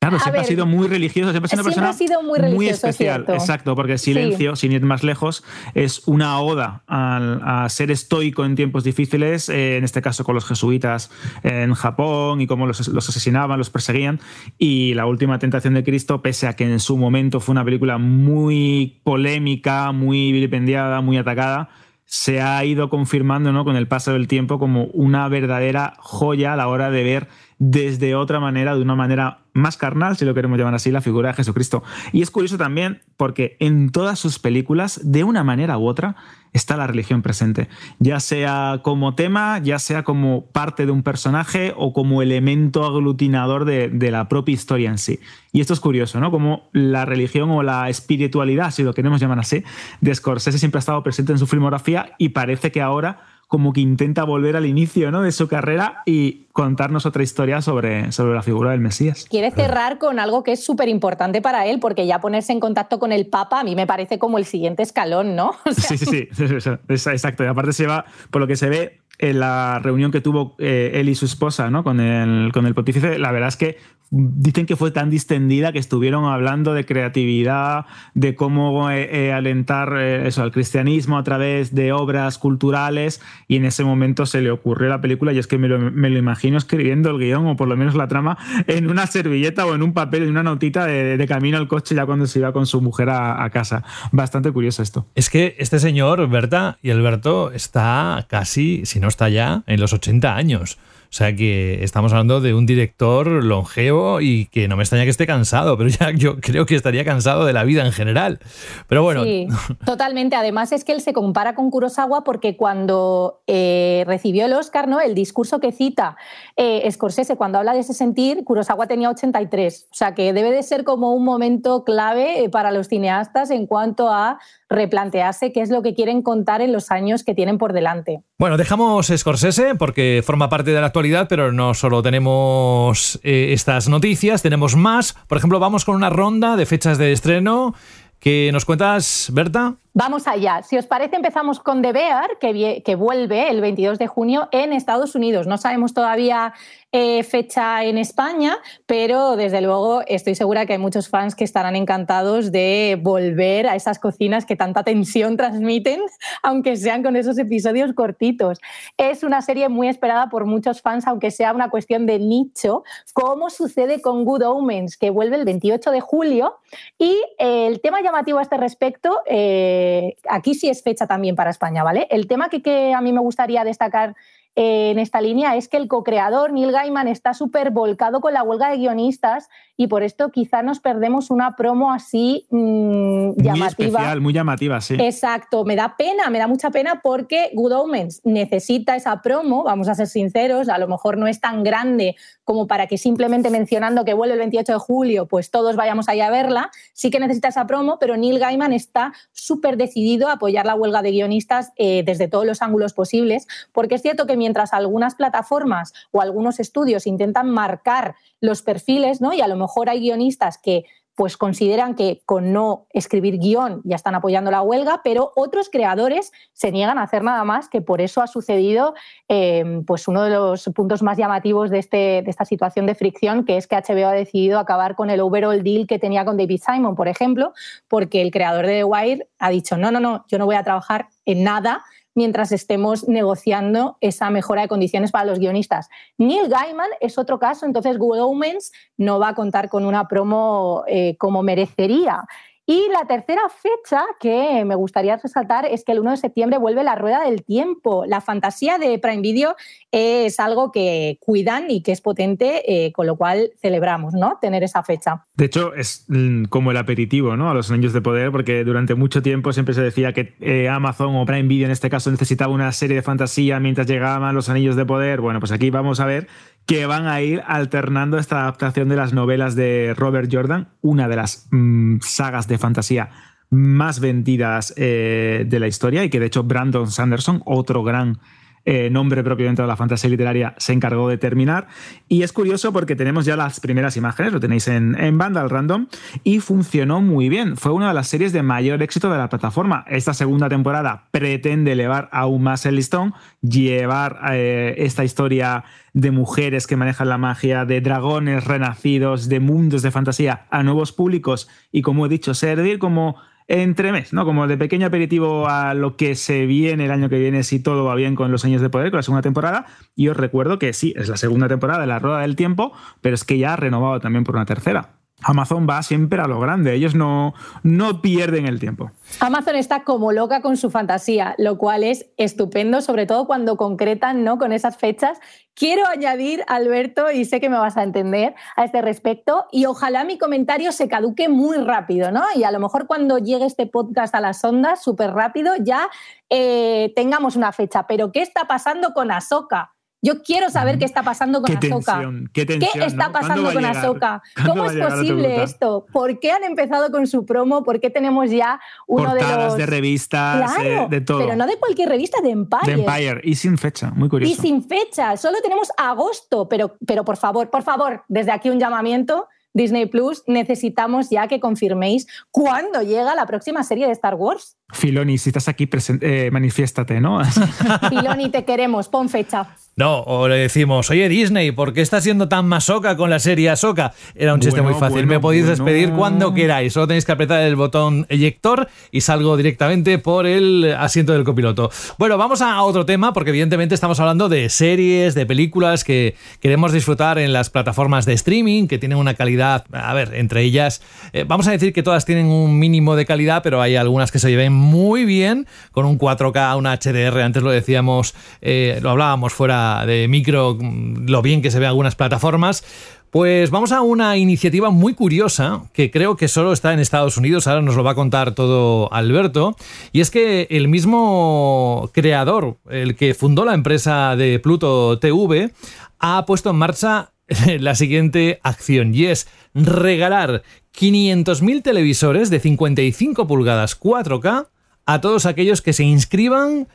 Claro, 0.01 0.17
A 0.17 0.21
siempre 0.21 0.41
ver, 0.41 0.47
ha 0.47 0.49
sido 0.49 0.65
muy 0.65 0.89
religioso, 0.89 1.31
siempre 1.31 1.47
ha 1.47 1.51
sido 1.51 1.61
una 1.61 1.65
persona 1.65 1.91
ha 1.91 1.93
sido 1.93 2.23
muy 2.23 2.69
especial. 2.69 2.95
cierto. 3.27 3.35
Exacto, 3.35 3.77
porque 3.77 3.99
Silencio, 3.99 4.57
sin 4.57 4.73
ir 4.73 4.81
más 4.81 5.03
lejos, 5.05 5.45
es 5.75 6.09
una 6.09 6.41
oda 6.41 6.85
al- 6.87 7.43
a, 7.45 7.69
ser 7.69 7.91
estoico 7.91 8.47
en 8.47 8.55
tiempos 8.55 8.83
difíciles, 8.83 9.51
eh, 9.51 9.77
en 9.77 9.85
este 9.85 10.01
caso 10.01 10.25
con 10.25 10.35
los 10.35 10.47
jesuitas 10.47 11.11
en 11.43 11.75
Japón 11.75 12.41
y 12.41 12.47
cómo 12.47 12.67
los, 12.67 12.89
los 12.89 13.11
asesinaban, 13.11 13.59
los 13.59 13.69
perseguían. 13.69 14.21
Y 14.57 14.95
La 14.95 15.05
Última 15.05 15.39
Tentación 15.39 15.75
de 15.75 15.85
Cristo, 15.85 16.23
pese 16.23 16.47
a 16.47 16.55
que 16.55 16.65
en 16.65 16.81
su 16.81 16.97
momento 16.97 17.39
fue 17.41 17.53
una 17.53 17.65
película 17.67 17.99
muy 17.99 19.01
polémica, 19.05 19.93
muy 19.93 20.33
vilipendiada, 20.33 21.03
muy 21.03 21.19
atacada, 21.19 21.69
se 22.07 22.41
ha 22.41 22.65
ido 22.65 22.89
confirmando 22.89 23.53
¿no? 23.53 23.67
con 23.67 23.77
el 23.77 23.87
paso 23.87 24.15
del 24.15 24.29
tiempo 24.29 24.59
como 24.59 24.85
una 24.95 25.29
verdadera 25.29 25.93
joya 25.99 26.55
a 26.55 26.57
la 26.57 26.69
hora 26.69 26.91
de 26.91 27.05
ver 27.05 27.29
desde 27.59 28.15
otra 28.15 28.41
manera, 28.41 28.75
de 28.75 28.81
una 28.81 28.97
manera 28.97 29.40
más 29.53 29.77
carnal, 29.77 30.17
si 30.17 30.25
lo 30.25 30.35
queremos 30.35 30.59
llamar 30.59 30.75
así, 30.75 30.91
la 30.91 31.01
figura 31.01 31.29
de 31.29 31.35
Jesucristo. 31.35 31.83
Y 32.13 32.23
es 32.23 32.31
curioso 32.31 32.59
también 32.59 33.03
porque 33.17 33.57
en 33.61 33.91
todas 33.91 34.19
sus 34.19 34.39
películas, 34.39 35.01
de 35.05 35.25
una 35.25 35.45
manera 35.45 35.79
u 35.79 35.87
otra, 35.87 36.17
está 36.53 36.77
la 36.77 36.87
religión 36.87 37.23
presente, 37.23 37.69
ya 37.99 38.19
sea 38.19 38.81
como 38.83 39.15
tema, 39.15 39.59
ya 39.59 39.79
sea 39.79 40.03
como 40.03 40.47
parte 40.47 40.87
de 40.87 40.93
un 40.93 41.03
personaje 41.03 41.73
o 41.77 41.93
como 41.93 42.23
elemento 42.23 42.85
aglutinador 42.85 43.65
de, 43.65 44.11
la 44.11 44.29
propia 44.29 44.53
historia 44.53 44.91
en 44.91 44.99
sí. 44.99 45.21
Y 45.53 45.61
esto 45.61 45.75
es 45.75 45.81
curioso, 45.81 46.19
¿no? 46.21 46.31
Como 46.31 46.69
la 46.73 47.05
religión 47.05 47.51
o 47.51 47.63
la 47.63 47.89
espiritualidad, 47.89 48.73
si 48.73 48.83
lo 48.83 48.95
queremos 48.95 49.21
llamar 49.21 49.39
así, 49.39 49.63
de 50.01 50.15
Scorsese 50.15 50.59
siempre 50.59 50.79
ha 50.79 50.81
estado 50.81 51.03
presente 51.03 51.33
en 51.33 51.39
su 51.39 51.47
filmografía 51.47 52.13
y 52.19 52.31
parece 52.31 52.73
que 52.73 52.83
ahora 52.83 53.21
como 53.51 53.73
que 53.73 53.81
intenta 53.81 54.23
volver 54.23 54.55
al 54.55 54.65
inicio 54.65 55.11
¿no? 55.11 55.23
de 55.23 55.33
su 55.33 55.49
carrera 55.49 56.05
y 56.07 56.47
contarnos 56.53 57.05
otra 57.05 57.25
historia 57.25 57.61
sobre, 57.61 58.13
sobre 58.13 58.33
la 58.33 58.43
figura 58.43 58.71
del 58.71 58.79
Mesías. 58.79 59.27
Quiere 59.29 59.51
cerrar 59.51 59.99
con 59.99 60.21
algo 60.21 60.45
que 60.45 60.53
es 60.53 60.65
súper 60.65 60.89
importante 60.89 61.43
para 61.43 61.67
él, 61.67 61.81
porque 61.81 62.07
ya 62.07 62.21
ponerse 62.21 62.53
en 62.53 62.61
contacto 62.61 63.01
con 63.01 63.11
el 63.11 63.27
Papa 63.27 63.59
a 63.59 63.65
mí 63.65 63.75
me 63.75 63.89
parece 63.89 64.21
como 64.21 64.39
el 64.39 64.45
siguiente 64.45 64.85
escalón, 64.85 65.35
¿no? 65.35 65.51
O 65.67 65.73
sea, 65.73 65.97
Sí, 65.97 65.99
sí, 65.99 66.29
sí, 66.33 66.47
exacto. 66.89 67.43
Y 67.43 67.49
aparte 67.49 67.73
se 67.73 67.89
va, 67.89 68.05
por 68.31 68.41
lo 68.41 68.47
que 68.47 68.55
se 68.55 68.69
ve 68.69 69.01
en 69.19 69.41
la 69.41 69.81
reunión 69.81 70.13
que 70.13 70.21
tuvo 70.21 70.55
eh, 70.61 70.93
él 70.95 71.09
y 71.09 71.17
su 71.17 71.25
esposa 71.25 71.71
¿no? 71.71 71.83
con, 71.83 71.99
el, 71.99 72.53
con 72.53 72.67
el 72.67 72.75
pontífice, 72.75 73.19
la 73.19 73.33
verdad 73.33 73.49
es 73.49 73.57
que 73.57 73.79
dicen 74.11 74.67
que 74.67 74.75
fue 74.75 74.91
tan 74.91 75.09
distendida 75.09 75.73
que 75.73 75.79
estuvieron 75.79 76.25
hablando 76.25 76.75
de 76.75 76.85
creatividad, 76.85 77.87
de 78.15 78.35
cómo 78.35 78.91
eh, 78.91 79.09
eh, 79.13 79.33
alentar 79.33 79.95
eh, 79.97 80.27
eso, 80.27 80.43
al 80.43 80.51
cristianismo 80.51 81.17
a 81.17 81.23
través 81.23 81.75
de 81.75 81.93
obras 81.93 82.37
culturales 82.37 83.21
y 83.47 83.57
en 83.57 83.65
ese 83.65 83.85
momento 83.85 84.27
se 84.27 84.43
le 84.43 84.51
ocurrió 84.51 84.89
la 84.89 85.01
película 85.01 85.33
y 85.33 85.39
es 85.39 85.47
que 85.47 85.59
me 85.59 85.69
lo, 85.69 86.19
imagino 86.19 86.59
escribiendo 86.59 87.11
el 87.11 87.19
guion 87.19 87.47
o 87.47 87.57
por 87.57 87.69
lo 87.69 87.77
menos 87.77 87.95
la 87.95 88.09
trama 88.09 88.37
en 88.67 88.91
una 88.91 89.07
servilleta 89.07 89.65
o 89.65 89.75
en 89.75 89.83
un 89.83 89.93
papel, 89.93 90.25
en 90.25 90.31
una 90.31 90.43
notita 90.43 90.87
de, 90.87 91.17
de 91.17 91.27
camino 91.29 91.57
al 91.57 91.69
coche 91.69 91.95
ya 91.95 92.05
cuando 92.05 92.27
se 92.27 92.41
iba 92.41 92.53
con 92.53 92.67
su 92.67 92.81
mujer 92.81 93.11
a, 93.11 93.45
a 93.45 93.51
casa. 93.51 93.85
Bastante 94.11 94.51
curioso 94.51 94.83
esto. 94.83 95.07
Es 95.15 95.31
que 95.31 95.55
este 95.59 95.79
señor, 95.79 96.29
Berta 96.29 96.79
y 96.83 96.91
Alberto, 96.91 97.53
está 97.53 98.27
casi, 98.29 98.85
si 98.87 98.99
no 98.99 99.07
está 99.07 99.29
ya, 99.29 99.63
en 99.67 99.81
los 99.81 99.93
80 99.93 100.35
años. 100.35 100.79
O 101.11 101.13
sea 101.13 101.35
que 101.35 101.83
estamos 101.83 102.13
hablando 102.13 102.41
de 102.41 102.55
un 102.55 102.67
director 102.67 103.27
longevo 103.27 104.21
y 104.21 104.47
que 104.47 104.69
no 104.69 104.77
me 104.77 104.85
extraña 104.85 105.03
que 105.03 105.11
esté 105.11 105.27
cansado, 105.27 105.77
pero 105.77 105.91
ya 105.91 106.13
yo 106.13 106.41
creo 106.41 106.67
que 106.67 106.77
estaría 106.77 107.05
cansado 107.05 107.45
de 107.45 107.53
la 107.53 107.65
vida 107.65 107.85
en 107.85 107.91
general. 107.91 108.39
Pero 108.87 109.03
bueno, 109.03 109.25
Sí, 109.25 109.49
totalmente. 109.85 110.37
Además 110.37 110.71
es 110.71 110.85
que 110.85 110.93
él 110.93 111.01
se 111.01 111.13
compara 111.13 111.57
con 111.57 111.71
Kurosawa 111.73 112.23
porque 112.23 112.57
cuando 112.57 113.43
eh, 113.49 114.05
recibió 114.07 114.47
el 114.47 114.53
Oscar, 114.53 114.87
¿no? 114.87 115.01
el 115.01 115.17
discurso 115.17 115.59
que 115.59 115.73
cita 115.73 116.17
eh, 116.57 116.89
Scorsese 116.91 117.35
cuando 117.35 117.59
habla 117.59 117.73
de 117.73 117.81
ese 117.81 117.93
sentir, 117.93 118.45
Kurosawa 118.45 118.87
tenía 118.87 119.11
83. 119.11 119.89
O 119.91 119.95
sea 119.95 120.15
que 120.15 120.33
debe 120.33 120.53
de 120.53 120.63
ser 120.63 120.85
como 120.85 121.13
un 121.13 121.25
momento 121.25 121.85
clave 121.85 122.45
eh, 122.45 122.49
para 122.49 122.71
los 122.71 122.87
cineastas 122.87 123.51
en 123.51 123.67
cuanto 123.67 124.13
a 124.13 124.39
replantearse 124.71 125.53
qué 125.53 125.61
es 125.61 125.71
lo 125.71 125.83
que 125.83 125.95
quieren 125.95 126.23
contar 126.23 126.63
en 126.63 126.73
los 126.73 126.91
años 126.91 127.25
que 127.25 127.35
tienen 127.35 127.59
por 127.59 127.73
delante. 127.73 128.23
Bueno, 128.39 128.57
dejamos 128.57 129.13
Scorsese 129.15 129.75
porque 129.75 130.23
forma 130.25 130.49
parte 130.49 130.71
de 130.71 130.81
la 130.81 130.87
actualidad, 130.87 131.27
pero 131.29 131.53
no 131.53 131.75
solo 131.75 132.03
tenemos 132.03 133.21
eh, 133.25 133.49
estas 133.53 133.89
noticias, 133.89 134.43
tenemos 134.43 134.77
más. 134.77 135.15
Por 135.27 135.37
ejemplo, 135.37 135.59
vamos 135.59 135.85
con 135.85 135.97
una 135.97 136.09
ronda 136.09 136.57
de 136.57 136.67
fechas 136.67 136.97
de 136.97 137.13
estreno. 137.13 137.75
que 138.21 138.51
nos 138.53 138.67
cuentas, 138.67 139.31
Berta? 139.33 139.77
Vamos 139.95 140.29
allá. 140.29 140.63
Si 140.63 140.77
os 140.77 140.87
parece, 140.87 141.17
empezamos 141.17 141.59
con 141.59 141.83
The 141.83 141.93
Bear, 141.93 142.39
que, 142.39 142.83
que 142.85 142.95
vuelve 142.95 143.51
el 143.51 143.61
22 143.61 143.99
de 143.99 144.07
junio 144.07 144.49
en 144.53 144.73
Estados 144.73 145.15
Unidos. 145.15 145.47
No 145.47 145.57
sabemos 145.57 145.95
todavía 145.95 146.53
eh, 146.93 147.23
fecha 147.23 147.85
en 147.85 147.99
España, 147.99 148.59
pero 148.87 149.37
desde 149.37 149.61
luego 149.61 150.03
estoy 150.07 150.35
segura 150.35 150.67
que 150.67 150.73
hay 150.73 150.79
muchos 150.79 151.09
fans 151.09 151.35
que 151.35 151.45
estarán 151.45 151.77
encantados 151.77 152.51
de 152.51 152.99
volver 153.01 153.69
a 153.69 153.77
esas 153.77 153.99
cocinas 153.99 154.45
que 154.45 154.57
tanta 154.57 154.83
tensión 154.83 155.37
transmiten, 155.37 156.01
aunque 156.43 156.77
sean 156.77 157.03
con 157.03 157.17
esos 157.17 157.39
episodios 157.39 157.93
cortitos. 157.93 158.59
Es 158.97 159.23
una 159.23 159.41
serie 159.41 159.69
muy 159.69 159.89
esperada 159.89 160.29
por 160.29 160.47
muchos 160.47 160.83
fans, 160.83 161.07
aunque 161.07 161.31
sea 161.31 161.53
una 161.53 161.71
cuestión 161.71 162.07
de 162.07 162.19
nicho, 162.19 162.83
como 163.13 163.51
sucede 163.51 164.01
con 164.01 164.25
Good 164.25 164.43
Omens, 164.43 164.97
que 164.97 165.11
vuelve 165.11 165.37
el 165.37 165.45
28 165.45 165.91
de 165.91 166.01
julio. 166.01 166.57
Y 166.99 167.21
eh, 167.39 167.67
el 167.67 167.81
tema 167.81 168.03
llamativo 168.03 168.39
a 168.39 168.43
este 168.43 168.57
respecto, 168.57 169.21
eh, 169.27 170.17
aquí 170.29 170.55
sí 170.55 170.69
es 170.69 170.83
fecha 170.83 171.07
también 171.07 171.37
para 171.37 171.51
España, 171.51 171.83
¿vale? 171.83 172.07
El 172.11 172.27
tema 172.27 172.49
que, 172.49 172.93
a 172.95 173.01
mí 173.01 173.13
me 173.13 173.21
gustaría 173.21 173.65
destacar 173.65 174.15
en 174.57 174.99
esta 174.99 175.21
línea 175.21 175.57
es 175.57 175.69
que 175.69 175.77
el 175.77 175.87
co-creador 175.87 176.53
Neil 176.53 176.73
Gaiman 176.73 177.09
está 177.09 177.35
súper 177.35 177.71
volcado 177.71 178.21
con 178.21 178.35
la 178.35 178.43
huelga 178.43 178.71
de 178.71 178.79
guionistas 178.79 179.49
y 179.77 179.87
por 179.87 180.03
esto 180.03 180.31
quizá 180.31 180.63
nos 180.63 180.81
perdemos 180.81 181.31
una 181.31 181.57
promo 181.57 181.93
así 181.93 182.47
mm, 182.51 182.57
Muy 182.59 183.35
llamativa. 183.37 183.67
especial, 183.69 184.21
muy 184.21 184.33
llamativa, 184.33 184.81
sí. 184.81 184.97
Exacto, 184.99 185.65
me 185.65 185.77
da 185.77 185.97
pena, 185.97 186.29
me 186.31 186.39
da 186.39 186.49
mucha 186.49 186.71
pena 186.71 187.01
porque 187.03 187.51
Good 187.55 187.73
Omens 187.73 188.21
necesita 188.25 188.97
esa 188.97 189.23
promo, 189.23 189.63
vamos 189.63 189.89
a 189.89 189.95
ser 189.95 190.09
sinceros, 190.09 190.69
a 190.69 190.79
lo 190.79 190.89
mejor 190.89 191.17
no 191.17 191.27
es 191.27 191.41
tan 191.41 191.63
grande 191.63 192.17
como 192.45 192.67
para 192.67 192.89
que 192.89 192.99
simplemente 192.99 193.49
mencionando 193.49 194.05
que 194.05 194.13
vuelve 194.13 194.35
el 194.35 194.41
28 194.41 194.73
de 194.73 194.79
julio, 194.79 195.27
pues 195.27 195.51
todos 195.51 195.77
vayamos 195.77 196.09
allá 196.09 196.27
a 196.27 196.31
verla, 196.31 196.71
sí 196.93 197.11
que 197.11 197.21
necesita 197.21 197.49
esa 197.49 197.67
promo, 197.67 197.99
pero 198.01 198.17
Neil 198.17 198.41
Gaiman 198.41 198.73
está 198.73 199.13
súper 199.33 199.77
decidido 199.77 200.29
a 200.29 200.33
apoyar 200.33 200.67
la 200.67 200.75
huelga 200.75 201.01
de 201.01 201.13
guionistas 201.13 201.73
eh, 201.77 202.03
desde 202.05 202.27
todos 202.27 202.45
los 202.45 202.61
ángulos 202.61 202.93
posibles, 202.93 203.47
porque 203.73 203.95
es 203.95 204.03
cierto 204.03 204.27
que 204.27 204.37
mientras 204.41 204.73
algunas 204.73 205.15
plataformas 205.15 205.93
o 206.13 206.23
algunos 206.23 206.61
estudios 206.61 207.07
intentan 207.07 207.51
marcar 207.51 208.15
los 208.41 208.63
perfiles, 208.63 209.21
¿no? 209.21 209.35
Y 209.35 209.43
a 209.43 209.49
lo 209.49 209.57
mejor 209.57 209.91
hay 209.91 210.01
guionistas 210.01 210.57
que 210.57 210.87
pues 211.21 211.37
consideran 211.37 211.97
que 211.97 212.23
con 212.25 212.51
no 212.55 212.87
escribir 212.95 213.39
guion 213.39 213.83
ya 213.85 213.97
están 213.97 214.15
apoyando 214.15 214.51
la 214.51 214.63
huelga, 214.63 215.03
pero 215.05 215.33
otros 215.37 215.69
creadores 215.69 216.33
se 216.55 216.73
niegan 216.73 216.97
a 216.97 217.03
hacer 217.03 217.23
nada 217.23 217.45
más, 217.45 217.69
que 217.69 217.83
por 217.83 218.01
eso 218.01 218.23
ha 218.23 218.27
sucedido 218.27 218.95
eh, 219.29 219.83
pues 219.87 220.09
uno 220.09 220.23
de 220.23 220.31
los 220.31 220.71
puntos 220.75 221.03
más 221.03 221.19
llamativos 221.19 221.69
de, 221.69 221.79
este, 221.79 222.23
de 222.23 222.31
esta 222.31 222.47
situación 222.47 222.87
de 222.87 222.95
fricción, 222.95 223.45
que 223.45 223.59
es 223.59 223.67
que 223.67 223.77
HBO 223.77 224.09
ha 224.09 224.13
decidido 224.13 224.59
acabar 224.59 224.95
con 224.95 225.11
el 225.11 225.21
overall 225.21 225.63
deal 225.63 225.87
que 225.87 225.99
tenía 225.99 226.25
con 226.25 226.39
David 226.39 226.63
Simon, 226.65 226.95
por 226.97 227.07
ejemplo, 227.07 227.53
porque 227.87 228.23
el 228.23 228.31
creador 228.31 228.67
de 228.67 228.79
The 228.79 228.85
Wire 228.85 229.29
ha 229.39 229.51
dicho, 229.51 229.77
no, 229.77 229.91
no, 229.91 230.01
no, 230.01 230.25
yo 230.27 230.39
no 230.39 230.47
voy 230.47 230.57
a 230.57 230.65
trabajar 230.65 231.09
en 231.27 231.45
nada 231.45 231.85
mientras 232.15 232.53
estemos 232.53 233.09
negociando 233.09 233.97
esa 234.01 234.31
mejora 234.31 234.63
de 234.63 234.69
condiciones 234.69 235.11
para 235.13 235.25
los 235.25 235.39
guionistas. 235.39 235.89
Neil 236.19 236.49
Gaiman 236.49 236.91
es 237.01 237.19
otro 237.19 237.39
caso, 237.39 237.67
entonces 237.67 237.99
Good 237.99 238.21
Omens 238.21 238.73
no 238.97 239.19
va 239.19 239.29
a 239.29 239.35
contar 239.35 239.69
con 239.69 239.85
una 239.85 240.09
promo 240.09 240.85
eh, 240.87 241.17
como 241.19 241.43
merecería. 241.43 242.25
Y 242.71 242.87
la 242.93 243.05
tercera 243.05 243.43
fecha 243.49 244.01
que 244.21 244.65
me 244.65 244.77
gustaría 244.77 245.17
resaltar 245.17 245.67
es 245.67 245.83
que 245.83 245.91
el 245.91 245.99
1 245.99 246.13
de 246.13 246.17
septiembre 246.19 246.57
vuelve 246.57 246.85
la 246.85 246.95
Rueda 246.95 247.25
del 247.25 247.43
Tiempo. 247.43 248.05
La 248.07 248.21
fantasía 248.21 248.79
de 248.79 248.97
Prime 249.01 249.23
Video 249.23 249.57
es 249.91 250.39
algo 250.39 250.71
que 250.71 251.19
cuidan 251.19 251.69
y 251.69 251.83
que 251.83 251.91
es 251.91 252.01
potente, 252.01 252.63
eh, 252.87 252.93
con 252.93 253.09
lo 253.09 253.17
cual 253.17 253.51
celebramos 253.61 254.15
¿no? 254.15 254.39
tener 254.41 254.63
esa 254.63 254.85
fecha. 254.85 255.27
De 255.35 255.47
hecho, 255.47 255.75
es 255.75 256.05
mm, 256.07 256.45
como 256.45 256.71
el 256.71 256.77
aperitivo 256.77 257.37
¿no? 257.37 257.51
a 257.51 257.55
los 257.55 257.73
anillos 257.73 257.93
de 257.93 258.03
poder, 258.03 258.31
porque 258.31 258.63
durante 258.63 258.95
mucho 258.95 259.21
tiempo 259.21 259.53
siempre 259.53 259.75
se 259.75 259.83
decía 259.83 260.13
que 260.13 260.37
eh, 260.41 260.69
Amazon 260.69 261.17
o 261.17 261.27
Prime 261.27 261.49
Video 261.49 261.67
en 261.67 261.73
este 261.73 261.91
caso 261.91 262.13
necesitaba 262.13 262.53
una 262.53 262.71
serie 262.71 262.95
de 262.95 263.03
fantasía 263.03 263.59
mientras 263.59 263.89
llegaban 263.89 264.33
los 264.33 264.49
anillos 264.49 264.77
de 264.77 264.87
poder. 264.87 265.21
Bueno, 265.21 265.41
pues 265.41 265.51
aquí 265.51 265.71
vamos 265.71 265.99
a 265.99 266.07
ver 266.07 266.29
que 266.67 266.87
van 266.87 267.07
a 267.07 267.21
ir 267.21 267.43
alternando 267.47 268.19
esta 268.19 268.43
adaptación 268.43 268.89
de 268.89 268.97
las 268.97 269.13
novelas 269.13 269.57
de 269.57 269.95
Robert 269.97 270.29
Jordan, 270.33 270.69
una 270.81 271.09
de 271.09 271.17
las 271.17 271.49
mm, 271.51 271.99
sagas 272.01 272.47
de 272.49 272.59
fantasía 272.59 273.11
más 273.51 273.99
vendidas 273.99 274.73
eh, 274.77 275.45
de 275.49 275.61
la 275.61 275.67
historia 275.67 276.05
y 276.05 276.11
que 276.11 276.21
de 276.21 276.27
hecho 276.27 276.45
Brandon 276.45 276.91
Sanderson, 276.91 277.43
otro 277.45 277.83
gran 277.83 278.21
eh, 278.65 278.91
nombre 278.91 279.25
propio 279.25 279.47
dentro 279.47 279.65
de 279.65 279.69
la 279.69 279.77
fantasía 279.77 280.11
literaria, 280.11 280.55
se 280.59 280.73
encargó 280.73 281.09
de 281.09 281.19
terminar. 281.19 281.69
Y 282.09 282.23
es 282.23 282.33
curioso 282.33 282.73
porque 282.73 282.97
tenemos 282.97 283.25
ya 283.25 283.37
las 283.37 283.61
primeras 283.61 283.97
imágenes, 283.97 284.33
lo 284.33 284.41
tenéis 284.41 284.69
en, 284.69 284.99
en 285.01 285.19
banda, 285.19 285.41
al 285.41 285.51
random, 285.51 285.87
y 286.25 286.41
funcionó 286.41 287.01
muy 287.01 287.29
bien. 287.29 287.57
Fue 287.57 287.73
una 287.73 287.89
de 287.89 287.95
las 287.95 288.09
series 288.09 288.33
de 288.33 288.43
mayor 288.43 288.83
éxito 288.83 289.11
de 289.11 289.19
la 289.19 289.29
plataforma. 289.29 289.85
Esta 289.89 290.15
segunda 290.15 290.49
temporada 290.49 291.09
pretende 291.11 291.73
elevar 291.73 292.09
aún 292.13 292.43
más 292.43 292.67
el 292.67 292.77
listón, 292.77 293.15
llevar 293.41 294.21
eh, 294.33 294.75
esta 294.79 295.05
historia 295.05 295.65
de 295.93 296.11
mujeres 296.11 296.67
que 296.67 296.77
manejan 296.77 297.09
la 297.09 297.19
magia, 297.19 297.65
de 297.65 297.81
dragones 297.81 298.45
renacidos, 298.45 299.29
de 299.29 299.41
mundos 299.41 299.83
de 299.83 299.91
fantasía 299.91 300.47
a 300.51 300.63
nuevos 300.63 300.93
públicos 300.93 301.49
y, 301.73 301.83
como 301.83 302.07
he 302.07 302.09
dicho, 302.09 302.35
servir 302.35 302.79
como 302.79 303.17
entremés, 303.51 304.13
¿no? 304.13 304.25
Como 304.25 304.47
de 304.47 304.57
pequeño 304.57 304.87
aperitivo 304.87 305.49
a 305.49 305.75
lo 305.75 305.97
que 305.97 306.15
se 306.15 306.47
viene 306.47 306.85
el 306.85 306.93
año 306.93 307.09
que 307.09 307.19
viene 307.19 307.43
si 307.43 307.59
todo 307.59 307.85
va 307.85 307.97
bien 307.97 308.15
con 308.15 308.31
los 308.31 308.45
años 308.45 308.63
de 308.63 308.71
poder, 308.71 308.91
con 308.91 308.99
la 308.99 309.03
segunda 309.03 309.23
temporada. 309.23 309.67
Y 309.97 310.07
os 310.07 310.17
recuerdo 310.17 310.61
que 310.61 310.73
sí, 310.73 310.95
es 310.97 311.09
la 311.09 311.17
segunda 311.17 311.49
temporada 311.49 311.81
de 311.81 311.89
la 311.89 311.99
Rueda 311.99 312.21
del 312.21 312.37
Tiempo, 312.37 312.73
pero 313.01 313.17
es 313.17 313.25
que 313.25 313.39
ya 313.39 313.55
ha 313.55 313.57
renovado 313.57 313.99
también 313.99 314.23
por 314.23 314.37
una 314.37 314.47
tercera. 314.47 315.00
Amazon 315.23 315.67
va 315.69 315.83
siempre 315.83 316.21
a 316.21 316.27
lo 316.27 316.41
grande, 316.41 316.75
ellos 316.75 316.95
no, 316.95 317.35
no 317.63 318.01
pierden 318.01 318.47
el 318.47 318.59
tiempo. 318.59 318.91
Amazon 319.21 319.57
está 319.57 319.85
como 319.85 320.13
loca 320.13 320.41
con 320.41 320.57
su 320.57 320.71
fantasía, 320.71 321.35
lo 321.39 321.59
cual 321.59 321.85
es 321.85 322.07
estupendo, 322.17 322.81
sobre 322.81 323.07
todo 323.07 323.27
cuando 323.27 323.57
concretan 323.57 324.25
¿no? 324.25 324.39
con 324.39 324.53
esas 324.53 324.77
fechas. 324.77 325.19
Quiero 325.55 325.87
añadir, 325.87 326.43
Alberto, 326.47 327.11
y 327.11 327.25
sé 327.25 327.41
que 327.41 327.51
me 327.51 327.59
vas 327.59 327.77
a 327.77 327.83
entender 327.83 328.35
a 328.57 328.65
este 328.65 328.81
respecto, 328.81 329.47
y 329.53 329.67
ojalá 329.67 330.05
mi 330.05 330.17
comentario 330.17 330.73
se 330.73 330.89
caduque 330.89 331.29
muy 331.29 331.59
rápido, 331.59 332.11
¿no? 332.11 332.23
Y 332.35 332.45
a 332.45 332.51
lo 332.51 332.61
mejor 332.61 332.87
cuando 332.87 333.19
llegue 333.19 333.45
este 333.45 333.67
podcast 333.67 334.15
a 334.15 334.21
las 334.21 334.43
ondas, 334.43 334.83
súper 334.83 335.13
rápido, 335.13 335.53
ya 335.61 335.91
eh, 336.31 336.93
tengamos 336.97 337.37
una 337.37 337.53
fecha. 337.53 337.87
Pero 337.87 338.13
¿qué 338.13 338.23
está 338.23 338.47
pasando 338.47 338.95
con 338.95 339.11
Ahsoka? 339.11 339.75
Yo 340.03 340.23
quiero 340.23 340.49
saber 340.49 340.79
qué 340.79 340.87
está 340.87 341.03
pasando 341.03 341.43
con 341.43 341.55
qué. 341.55 341.69
Tensión, 341.69 342.31
qué, 342.33 342.47
tensión, 342.47 342.73
¿Qué 342.73 342.87
está 342.87 343.09
¿no? 343.09 343.13
pasando 343.13 343.53
con 343.53 343.65
Ahsoka? 343.65 344.23
¿Cómo 344.47 344.65
es 344.65 344.77
posible 344.77 345.43
esto? 345.43 345.87
¿Por 345.93 346.19
qué 346.21 346.33
han 346.33 346.45
empezado 346.45 346.91
con 346.91 347.07
su 347.07 347.27
promo? 347.27 347.63
¿Por 347.63 347.81
qué 347.81 347.91
tenemos 347.91 348.31
ya 348.31 348.61
uno 348.87 349.11
Portadas 349.11 349.37
de 349.37 349.45
los. 349.45 349.57
de 349.59 349.67
revistas, 349.67 350.55
Claro, 350.55 350.85
eh, 350.85 350.87
de 350.89 351.01
todo. 351.03 351.19
Pero 351.19 351.37
no 351.37 351.47
de 351.47 351.59
cualquier 351.59 351.89
revista, 351.89 352.21
de 352.23 352.31
Empire. 352.31 352.77
De 352.77 352.83
Empire, 352.83 353.21
y 353.25 353.35
sin 353.35 353.59
fecha, 353.59 353.91
muy 353.91 354.09
curioso. 354.09 354.33
Y 354.33 354.37
sin 354.37 354.65
fecha, 354.65 355.17
solo 355.17 355.39
tenemos 355.43 355.71
agosto, 355.77 356.49
pero, 356.49 356.77
pero 356.87 357.05
por 357.05 357.17
favor, 357.17 357.51
por 357.51 357.63
favor, 357.63 358.05
desde 358.09 358.33
aquí 358.33 358.49
un 358.49 358.59
llamamiento. 358.59 359.29
Disney 359.55 359.87
Plus, 359.87 360.23
necesitamos 360.27 361.11
ya 361.11 361.29
que 361.29 361.41
confirméis 361.41 362.07
cuándo 362.31 362.83
llega 362.83 363.15
la 363.15 363.27
próxima 363.27 363.63
serie 363.65 363.87
de 363.87 363.93
Star 363.93 364.15
Wars. 364.15 364.57
Filoni, 364.73 365.19
si 365.19 365.31
estás 365.31 365.49
aquí, 365.49 365.69
eh, 366.01 366.31
manifiéstate, 366.33 367.01
¿no? 367.01 367.21
Filoni, 367.89 368.31
te 368.31 368.45
queremos, 368.45 368.89
pon 368.89 369.09
fecha. 369.09 369.57
No, 369.77 370.01
o 370.01 370.29
le 370.29 370.37
decimos, 370.37 370.91
oye 370.91 371.09
Disney, 371.09 371.53
¿por 371.53 371.73
qué 371.73 371.81
estás 371.81 372.05
siendo 372.05 372.29
tan 372.29 372.47
masoca 372.47 372.97
con 372.97 373.09
la 373.09 373.19
serie 373.19 373.49
Ahsoka? 373.49 373.95
Era 374.15 374.35
un 374.35 374.41
chiste 374.41 374.61
Bueno, 374.61 374.73
muy 374.73 374.79
fácil, 374.79 375.07
bueno, 375.07 375.09
me 375.09 375.21
podéis 375.21 375.47
bueno. 375.47 375.65
despedir 375.65 375.91
cuando 375.95 376.35
queráis, 376.35 376.75
solo 376.75 376.87
tenéis 376.87 377.07
que 377.07 377.13
apretar 377.13 377.41
el 377.43 377.57
botón 377.57 378.05
eyector 378.11 378.69
y 378.91 379.01
salgo 379.01 379.39
directamente 379.39 379.99
por 379.99 380.27
el 380.27 380.75
asiento 380.79 381.15
del 381.15 381.25
copiloto. 381.25 381.71
Bueno, 381.99 382.19
vamos 382.19 382.43
a 382.43 382.63
otro 382.63 382.85
tema, 382.85 383.15
porque 383.15 383.31
evidentemente 383.31 383.75
estamos 383.75 383.99
hablando 384.01 384.29
de 384.29 384.51
series, 384.51 385.15
de 385.15 385.25
películas 385.25 385.83
que 385.83 386.15
queremos 386.41 386.73
disfrutar 386.73 387.19
en 387.19 387.33
las 387.33 387.49
plataformas 387.49 388.05
de 388.05 388.13
streaming, 388.13 388.67
que 388.67 388.79
tienen 388.79 388.99
una 388.99 389.15
calidad, 389.15 389.40
a 389.41 389.95
ver, 389.95 390.15
entre 390.15 390.43
ellas, 390.43 390.83
eh, 391.13 391.25
vamos 391.27 391.47
a 391.49 391.53
decir 391.53 391.73
que 391.73 391.83
todas 391.83 392.05
tienen 392.05 392.27
un 392.27 392.59
mínimo 392.59 392.97
de 392.97 393.07
calidad, 393.07 393.43
pero 393.43 393.61
hay 393.61 393.77
algunas 393.77 394.13
que 394.13 394.19
se 394.19 394.31
lleven 394.31 394.53
muy 394.53 395.05
bien, 395.05 395.47
con 395.73 395.87
un 395.87 395.99
4K, 395.99 396.57
un 396.57 396.67
HDR, 396.67 397.23
antes 397.23 397.43
lo 397.43 397.51
decíamos, 397.51 398.15
eh, 398.41 398.79
lo 398.83 398.91
hablábamos 398.91 399.33
fuera 399.33 399.85
de 399.87 400.09
micro, 400.09 400.57
mm, 400.59 401.09
lo 401.09 401.23
bien 401.23 401.43
que 401.43 401.51
se 401.51 401.59
ve 401.59 401.67
algunas 401.67 401.97
plataformas. 401.97 402.65
Pues 403.11 403.51
vamos 403.51 403.73
a 403.73 403.81
una 403.81 404.17
iniciativa 404.19 404.71
muy 404.71 404.95
curiosa 404.95 405.65
que 405.73 405.91
creo 405.91 406.17
que 406.17 406.29
solo 406.29 406.53
está 406.53 406.73
en 406.73 406.79
Estados 406.79 407.17
Unidos, 407.17 407.49
ahora 407.49 407.61
nos 407.61 407.75
lo 407.75 407.83
va 407.83 407.91
a 407.91 407.95
contar 407.97 408.37
todo 408.37 408.93
Alberto, 408.93 409.57
y 409.91 410.01
es 410.01 410.13
que 410.13 410.47
el 410.49 410.69
mismo 410.69 411.91
creador, 411.93 412.59
el 412.71 412.95
que 412.95 413.15
fundó 413.15 413.45
la 413.45 413.55
empresa 413.55 414.15
de 414.15 414.39
Pluto 414.39 415.01
TV, 415.01 415.51
ha 415.99 416.25
puesto 416.25 416.51
en 416.51 416.57
marcha 416.57 417.11
la 417.61 417.75
siguiente 417.75 418.41
acción 418.43 418.95
y 418.95 419.07
es 419.07 419.29
regalar 419.55 420.43
500.000 420.77 421.63
televisores 421.63 422.31
de 422.31 422.41
55 422.41 423.27
pulgadas 423.27 423.79
4K 423.79 424.49
a 424.87 425.01
todos 425.01 425.27
aquellos 425.27 425.63
que 425.63 425.73
se 425.73 425.85
inscriban, 425.85 426.69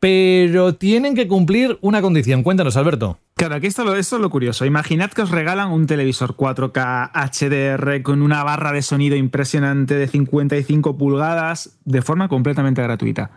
pero 0.00 0.74
tienen 0.74 1.14
que 1.14 1.28
cumplir 1.28 1.78
una 1.80 2.00
condición. 2.00 2.42
Cuéntanos, 2.42 2.76
Alberto. 2.76 3.18
Claro, 3.34 3.56
aquí 3.56 3.66
esto, 3.66 3.94
es 3.94 4.12
lo 4.12 4.30
curioso. 4.30 4.64
Imaginad 4.64 5.10
que 5.10 5.22
os 5.22 5.30
regalan 5.30 5.70
un 5.70 5.86
televisor 5.86 6.34
4K 6.36 7.10
HDR 7.12 8.02
con 8.02 8.22
una 8.22 8.42
barra 8.42 8.72
de 8.72 8.82
sonido 8.82 9.16
impresionante 9.16 9.94
de 9.94 10.08
55 10.08 10.96
pulgadas 10.96 11.78
de 11.84 12.02
forma 12.02 12.28
completamente 12.28 12.82
gratuita. 12.82 13.30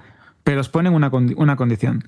Pero 0.43 0.61
os 0.61 0.69
ponen 0.69 0.93
una, 0.93 1.11
una 1.35 1.55
condición. 1.55 2.07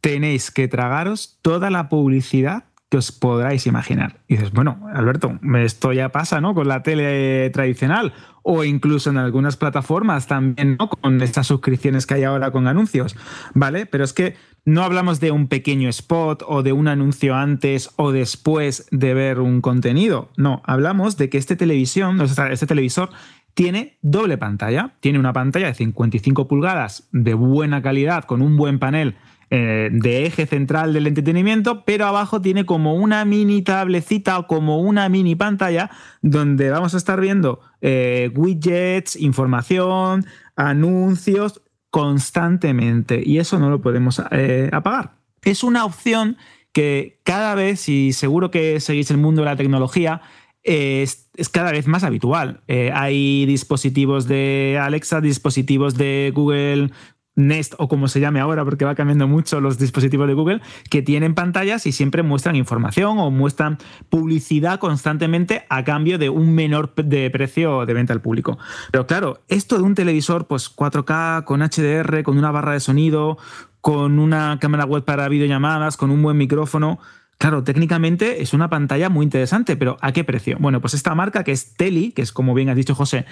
Tenéis 0.00 0.50
que 0.50 0.68
tragaros 0.68 1.38
toda 1.42 1.70
la 1.70 1.88
publicidad 1.88 2.64
que 2.92 2.98
os 2.98 3.10
podráis 3.10 3.66
imaginar. 3.66 4.18
Y 4.28 4.34
dices, 4.34 4.52
bueno, 4.52 4.86
Alberto, 4.92 5.40
esto 5.56 5.94
ya 5.94 6.10
pasa, 6.10 6.42
¿no? 6.42 6.54
Con 6.54 6.68
la 6.68 6.82
tele 6.82 7.48
tradicional 7.48 8.12
o 8.42 8.64
incluso 8.64 9.08
en 9.08 9.16
algunas 9.16 9.56
plataformas 9.56 10.26
también, 10.26 10.76
¿no? 10.78 10.90
Con 10.90 11.22
estas 11.22 11.46
suscripciones 11.46 12.06
que 12.06 12.12
hay 12.12 12.24
ahora 12.24 12.50
con 12.50 12.66
anuncios, 12.66 13.16
¿vale? 13.54 13.86
Pero 13.86 14.04
es 14.04 14.12
que 14.12 14.36
no 14.66 14.82
hablamos 14.82 15.20
de 15.20 15.30
un 15.30 15.48
pequeño 15.48 15.88
spot 15.88 16.42
o 16.46 16.62
de 16.62 16.74
un 16.74 16.86
anuncio 16.86 17.34
antes 17.34 17.88
o 17.96 18.12
después 18.12 18.86
de 18.90 19.14
ver 19.14 19.40
un 19.40 19.62
contenido. 19.62 20.30
No, 20.36 20.60
hablamos 20.66 21.16
de 21.16 21.30
que 21.30 21.38
este 21.38 21.56
televisión, 21.56 22.20
este 22.20 22.66
televisor 22.66 23.08
tiene 23.54 23.96
doble 24.02 24.36
pantalla. 24.36 24.96
Tiene 25.00 25.18
una 25.18 25.32
pantalla 25.32 25.68
de 25.68 25.74
55 25.74 26.46
pulgadas 26.46 27.08
de 27.10 27.32
buena 27.32 27.80
calidad 27.80 28.24
con 28.24 28.42
un 28.42 28.58
buen 28.58 28.78
panel 28.78 29.16
eh, 29.54 29.90
de 29.92 30.24
eje 30.24 30.46
central 30.46 30.94
del 30.94 31.06
entretenimiento, 31.06 31.84
pero 31.84 32.06
abajo 32.06 32.40
tiene 32.40 32.64
como 32.64 32.94
una 32.94 33.26
mini 33.26 33.60
tablecita 33.60 34.38
o 34.38 34.46
como 34.46 34.80
una 34.80 35.10
mini 35.10 35.36
pantalla 35.36 35.90
donde 36.22 36.70
vamos 36.70 36.94
a 36.94 36.96
estar 36.96 37.20
viendo 37.20 37.60
eh, 37.82 38.30
widgets, 38.34 39.14
información, 39.14 40.24
anuncios 40.56 41.60
constantemente 41.90 43.22
y 43.22 43.40
eso 43.40 43.58
no 43.58 43.68
lo 43.68 43.82
podemos 43.82 44.22
eh, 44.30 44.70
apagar. 44.72 45.16
Es 45.42 45.62
una 45.62 45.84
opción 45.84 46.38
que 46.72 47.20
cada 47.22 47.54
vez, 47.54 47.90
y 47.90 48.14
seguro 48.14 48.50
que 48.50 48.80
seguís 48.80 49.10
el 49.10 49.18
mundo 49.18 49.42
de 49.42 49.50
la 49.50 49.56
tecnología, 49.56 50.22
es, 50.62 51.28
cada 51.52 51.72
vez 51.72 51.86
más 51.86 52.04
habitual. 52.04 52.62
Hay 52.94 53.44
dispositivos 53.44 54.26
de 54.28 54.78
Alexa, 54.80 55.20
dispositivos 55.20 55.98
de 55.98 56.32
Google 56.34 56.90
Nest 57.34 57.74
o 57.78 57.88
como 57.88 58.08
se 58.08 58.20
llame 58.20 58.40
ahora, 58.40 58.64
porque 58.64 58.84
va 58.84 58.94
cambiando 58.94 59.26
mucho 59.26 59.60
los 59.60 59.78
dispositivos 59.78 60.26
de 60.28 60.34
Google, 60.34 60.60
que 60.90 61.02
tienen 61.02 61.34
pantallas 61.34 61.86
y 61.86 61.92
siempre 61.92 62.22
muestran 62.22 62.56
información 62.56 63.18
o 63.18 63.30
muestran 63.30 63.78
publicidad 64.10 64.78
constantemente 64.78 65.64
a 65.68 65.84
cambio 65.84 66.18
de 66.18 66.28
un 66.28 66.54
menor 66.54 66.94
de 66.94 67.30
precio 67.30 67.86
de 67.86 67.94
venta 67.94 68.12
al 68.12 68.20
público. 68.20 68.58
Pero 68.90 69.06
claro, 69.06 69.42
esto 69.48 69.78
de 69.78 69.84
un 69.84 69.94
televisor 69.94 70.46
pues 70.46 70.74
4K, 70.74 71.44
con 71.44 71.60
HDR, 71.60 72.22
con 72.22 72.38
una 72.38 72.50
barra 72.50 72.72
de 72.72 72.80
sonido, 72.80 73.38
con 73.80 74.18
una 74.18 74.58
cámara 74.60 74.84
web 74.84 75.04
para 75.04 75.28
videollamadas, 75.28 75.96
con 75.96 76.10
un 76.10 76.22
buen 76.22 76.36
micrófono, 76.36 77.00
Claro, 77.42 77.64
técnicamente 77.64 78.40
es 78.40 78.54
una 78.54 78.70
pantalla 78.70 79.08
muy 79.08 79.24
interesante, 79.24 79.76
pero 79.76 79.96
¿a 80.00 80.12
qué 80.12 80.22
precio? 80.22 80.58
Bueno, 80.60 80.80
pues 80.80 80.94
esta 80.94 81.12
marca 81.16 81.42
que 81.42 81.50
es 81.50 81.74
Teli, 81.74 82.12
que 82.12 82.22
es 82.22 82.30
como 82.30 82.54
bien 82.54 82.68
has 82.68 82.76
dicho 82.76 82.94
José, 82.94 83.26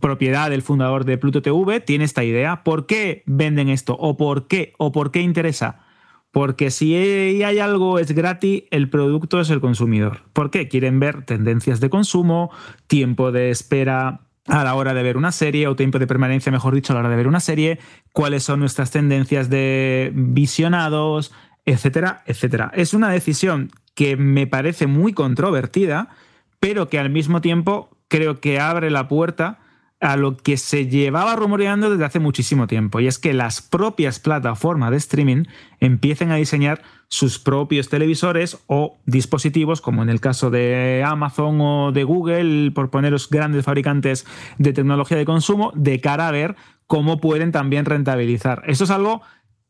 propiedad 0.00 0.50
del 0.50 0.60
fundador 0.60 1.06
de 1.06 1.16
Pluto 1.16 1.40
TV, 1.40 1.80
tiene 1.80 2.04
esta 2.04 2.24
idea. 2.24 2.62
¿Por 2.62 2.84
qué 2.84 3.22
venden 3.24 3.70
esto? 3.70 3.96
¿O 3.98 4.18
por 4.18 4.48
qué? 4.48 4.74
¿O 4.76 4.92
por 4.92 5.10
qué 5.10 5.22
interesa? 5.22 5.80
Porque 6.30 6.70
si 6.70 6.94
hay 6.94 7.58
algo 7.58 7.98
es 7.98 8.12
gratis, 8.12 8.64
el 8.70 8.90
producto 8.90 9.40
es 9.40 9.48
el 9.48 9.62
consumidor. 9.62 10.24
¿Por 10.34 10.50
qué? 10.50 10.68
Quieren 10.68 11.00
ver 11.00 11.24
tendencias 11.24 11.80
de 11.80 11.88
consumo, 11.88 12.50
tiempo 12.86 13.32
de 13.32 13.48
espera 13.48 14.20
a 14.46 14.62
la 14.62 14.74
hora 14.74 14.92
de 14.92 15.02
ver 15.02 15.16
una 15.16 15.32
serie 15.32 15.68
o 15.68 15.74
tiempo 15.74 15.98
de 15.98 16.06
permanencia, 16.06 16.52
mejor 16.52 16.74
dicho, 16.74 16.92
a 16.92 16.96
la 16.96 17.00
hora 17.00 17.08
de 17.08 17.16
ver 17.16 17.28
una 17.28 17.40
serie, 17.40 17.78
cuáles 18.12 18.42
son 18.42 18.60
nuestras 18.60 18.90
tendencias 18.90 19.48
de 19.48 20.12
visionados, 20.14 21.32
etcétera, 21.66 22.22
etcétera. 22.26 22.70
Es 22.74 22.94
una 22.94 23.10
decisión 23.10 23.70
que 23.94 24.16
me 24.16 24.46
parece 24.46 24.86
muy 24.86 25.12
controvertida, 25.12 26.08
pero 26.60 26.88
que 26.88 26.98
al 26.98 27.10
mismo 27.10 27.40
tiempo 27.40 27.90
creo 28.08 28.40
que 28.40 28.60
abre 28.60 28.90
la 28.90 29.08
puerta 29.08 29.60
a 30.00 30.16
lo 30.16 30.36
que 30.36 30.58
se 30.58 30.86
llevaba 30.86 31.34
rumoreando 31.34 31.88
desde 31.88 32.04
hace 32.04 32.18
muchísimo 32.18 32.66
tiempo, 32.66 33.00
y 33.00 33.06
es 33.06 33.18
que 33.18 33.32
las 33.32 33.62
propias 33.62 34.18
plataformas 34.18 34.90
de 34.90 34.98
streaming 34.98 35.44
empiecen 35.80 36.30
a 36.30 36.36
diseñar 36.36 36.82
sus 37.08 37.38
propios 37.38 37.88
televisores 37.88 38.58
o 38.66 38.98
dispositivos, 39.06 39.80
como 39.80 40.02
en 40.02 40.10
el 40.10 40.20
caso 40.20 40.50
de 40.50 41.02
Amazon 41.06 41.58
o 41.60 41.92
de 41.92 42.04
Google, 42.04 42.72
por 42.72 42.90
poneros 42.90 43.30
grandes 43.30 43.64
fabricantes 43.64 44.26
de 44.58 44.72
tecnología 44.74 45.16
de 45.16 45.24
consumo, 45.24 45.72
de 45.74 46.00
cara 46.00 46.28
a 46.28 46.32
ver 46.32 46.56
cómo 46.86 47.18
pueden 47.18 47.50
también 47.50 47.86
rentabilizar. 47.86 48.62
Esto 48.66 48.84
es 48.84 48.90
algo 48.90 49.22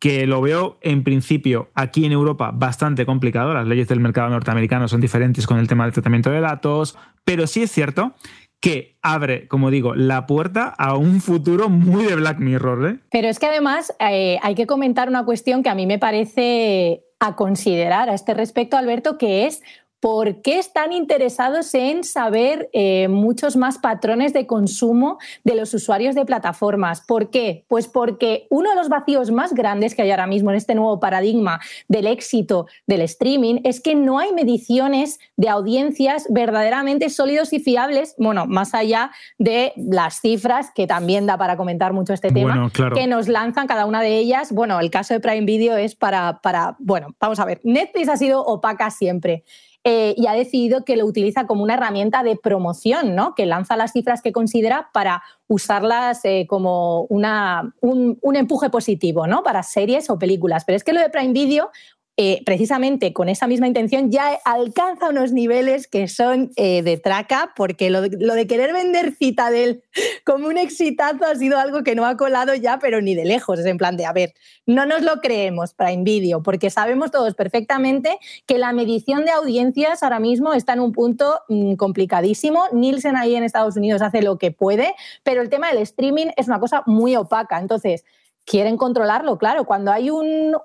que 0.05 0.27
lo 0.27 0.43
veo 0.43 0.77
en 0.83 1.03
principio 1.03 1.71
aquí 1.75 2.05
en 2.05 2.13
Europa 2.13 2.51
bastante 2.53 3.07
complicado. 3.07 3.55
Las 3.55 3.67
leyes 3.67 3.89
del 3.89 4.01
mercado 4.01 4.29
norteamericano 4.29 4.87
son 4.87 5.01
diferentes 5.01 5.47
con 5.47 5.59
el 5.59 5.67
tema 5.67 5.85
del 5.85 5.95
tratamiento 5.95 6.29
de 6.29 6.43
datos, 6.43 6.99
pero 7.25 7.47
sí 7.47 7.63
es 7.63 7.71
cierto 7.71 8.13
que 8.61 8.99
abre, 9.01 9.49
como 9.49 9.71
digo, 9.71 9.95
la 9.95 10.27
puerta 10.27 10.69
a 10.77 10.95
un 10.99 11.23
futuro 11.23 11.71
muy 11.71 12.05
de 12.05 12.17
Black 12.17 12.39
Mirror. 12.39 12.87
¿eh? 12.87 12.99
Pero 13.11 13.29
es 13.29 13.39
que 13.39 13.47
además 13.47 13.95
eh, 13.99 14.39
hay 14.43 14.55
que 14.55 14.67
comentar 14.67 15.09
una 15.09 15.25
cuestión 15.25 15.63
que 15.63 15.71
a 15.71 15.75
mí 15.75 15.87
me 15.87 15.99
parece 15.99 17.03
a 17.19 17.35
considerar 17.35 18.11
a 18.11 18.15
este 18.15 18.35
respecto, 18.35 18.77
Alberto, 18.77 19.17
que 19.17 19.47
es 19.47 19.63
¿por 20.05 20.43
qué 20.43 20.59
están 20.59 20.93
interesados 20.93 21.73
en 21.73 22.05
saber 22.05 22.69
eh, 22.75 23.09
muchos 23.09 23.57
más 23.57 23.79
patrones 23.79 24.35
de 24.35 24.47
consumo 24.47 25.17
de 25.45 25.55
los 25.55 25.73
usuarios 25.73 26.15
de 26.15 26.27
plataformas? 26.27 27.01
¿Por 27.01 27.31
qué? 27.31 27.65
Pues 27.69 27.89
porque 27.89 28.47
uno 28.51 28.69
de 28.69 28.77
los 28.77 28.91
vacíos 28.91 29.31
más 29.31 29.55
grandes 29.55 29.95
que 29.95 30.03
hay 30.03 30.11
ahora 30.11 30.27
mismo 30.27 30.51
en 30.51 30.57
este 30.57 30.75
nuevo 30.75 31.01
paradigma 31.01 31.59
del 31.89 32.07
éxito 32.07 32.67
del 32.87 33.01
streaming 33.01 33.63
es 33.65 33.81
que 33.81 33.95
no 33.95 34.19
hay 34.19 34.35
mediciones 34.35 35.21
de 35.39 35.49
audiencias 35.49 36.27
verdaderamente 36.29 37.09
sólidos 37.09 37.55
y 37.55 37.61
fiables, 37.61 38.15
bueno, 38.19 38.45
más 38.45 38.75
allá 38.75 39.11
de 39.39 39.73
las 39.75 40.21
cifras, 40.21 40.71
que 40.75 40.87
también 40.87 41.25
da 41.25 41.39
para 41.39 41.57
comentar 41.57 41.95
mucho 41.95 42.13
este 42.13 42.31
tema, 42.31 42.71
que 42.95 43.07
nos 43.07 43.27
lanzan 43.27 43.67
cada 43.67 43.87
una 43.87 44.03
de 44.03 44.19
ellas. 44.19 44.53
Bueno, 44.53 44.81
el 44.81 44.91
caso 44.91 45.15
de 45.15 45.21
Prime 45.21 45.47
Video 45.47 45.79
es 45.79 45.95
para, 45.95 46.43
para, 46.43 46.77
bueno, 46.79 47.17
vamos 47.19 47.41
a 47.41 47.47
ver, 47.47 47.63
Netflix 47.65 48.11
ha 48.11 48.19
sido 48.19 48.45
opaca 48.45 48.91
siempre. 48.91 49.45
Eh, 49.87 50.15
y 50.17 50.29
ha 50.29 50.33
decidido 50.33 50.83
que 50.83 50.97
lo 50.97 51.05
utiliza 51.05 51.47
como 51.47 51.63
una 51.63 51.75
herramienta 51.75 52.23
de 52.23 52.37
promoción, 52.37 53.15
¿no? 53.15 53.35
que 53.35 53.45
lanza 53.45 53.77
las 53.77 53.93
cifras 53.93 54.23
que 54.23 54.33
considera 54.33 54.89
para 54.95 55.23
usarlas 55.47 56.25
eh, 56.25 56.47
como 56.49 57.03
una, 57.11 57.75
un, 57.83 58.19
un, 58.23 58.37
empuje 58.37 58.71
positivo 58.71 59.27
¿no? 59.27 59.43
para 59.43 59.63
series 59.63 60.09
o 60.09 60.19
películas. 60.19 60.65
Pero 60.65 60.77
es 60.77 60.85
que 60.85 60.95
lo 60.95 61.01
de 61.01 61.11
Prime 61.11 61.35
Video 61.35 61.71
eh, 62.17 62.43
precisamente 62.47 63.13
con 63.13 63.29
esa 63.29 63.49
misma 63.49 63.67
intención 63.67 64.13
ya 64.13 64.39
alcanza 64.45 65.09
unos 65.09 65.33
niveles 65.33 65.89
que 65.89 66.07
son 66.07 66.53
eh, 66.55 66.83
de 66.83 66.97
traca, 66.97 67.53
porque 67.57 67.91
lo 67.91 68.03
de, 68.03 68.47
querer 68.47 68.73
vender 68.73 69.15
Citadel 69.17 69.83
como 70.25 70.47
un 70.47 70.57
exitazo 70.57 71.25
ha 71.25 71.35
sido 71.35 71.59
algo 71.59 71.83
que 71.83 71.97
no 71.97 72.07
ha 72.07 72.17
colado 72.17 72.55
ya, 72.55 72.79
pero 72.79 73.01
ni 73.01 73.17
de 73.17 73.25
lejos. 73.25 73.59
Es 73.59 73.67
en 73.67 73.79
plan 73.79 73.97
de, 73.97 74.07
a 74.07 74.13
ver, 74.13 74.33
no 74.65 74.87
nos 74.87 75.03
lo 75.03 75.21
creemos 75.21 75.75
para 75.75 75.95
Video, 76.05 76.43
porque 76.43 76.71
sabemos 76.71 77.11
todos 77.11 77.35
perfectamente 77.35 78.19
que 78.47 78.59
la 78.59 78.73
medición 78.73 79.25
de 79.25 79.31
audiencias 79.31 80.03
ahora 80.03 80.19
mismo 80.19 80.53
está 80.53 80.73
en 80.73 80.81
un 80.81 80.93
punto 80.93 81.41
mm, 81.49 81.75
complicadísimo. 81.75 82.65
Nielsen 82.73 83.17
ahí 83.17 83.37
en 83.37 83.45
Estados 83.45 83.77
Unidos 83.77 84.03
hace 84.03 84.23
lo 84.23 84.39
que 84.39 84.51
puede, 84.51 84.95
pero 85.23 85.41
el 85.41 85.49
tema 85.49 85.69
del 85.69 85.79
streaming 85.79 86.27
es 86.37 86.49
una 86.49 86.61
cosa 86.61 86.83
muy 86.87 87.17
opaca. 87.17 87.59
Entonces, 87.59 88.05
quieren 88.45 88.77
controlarlo, 88.77 89.39
claro. 89.39 89.65
Cuando 89.65 89.91
hay 89.91 90.11
un, 90.11 90.57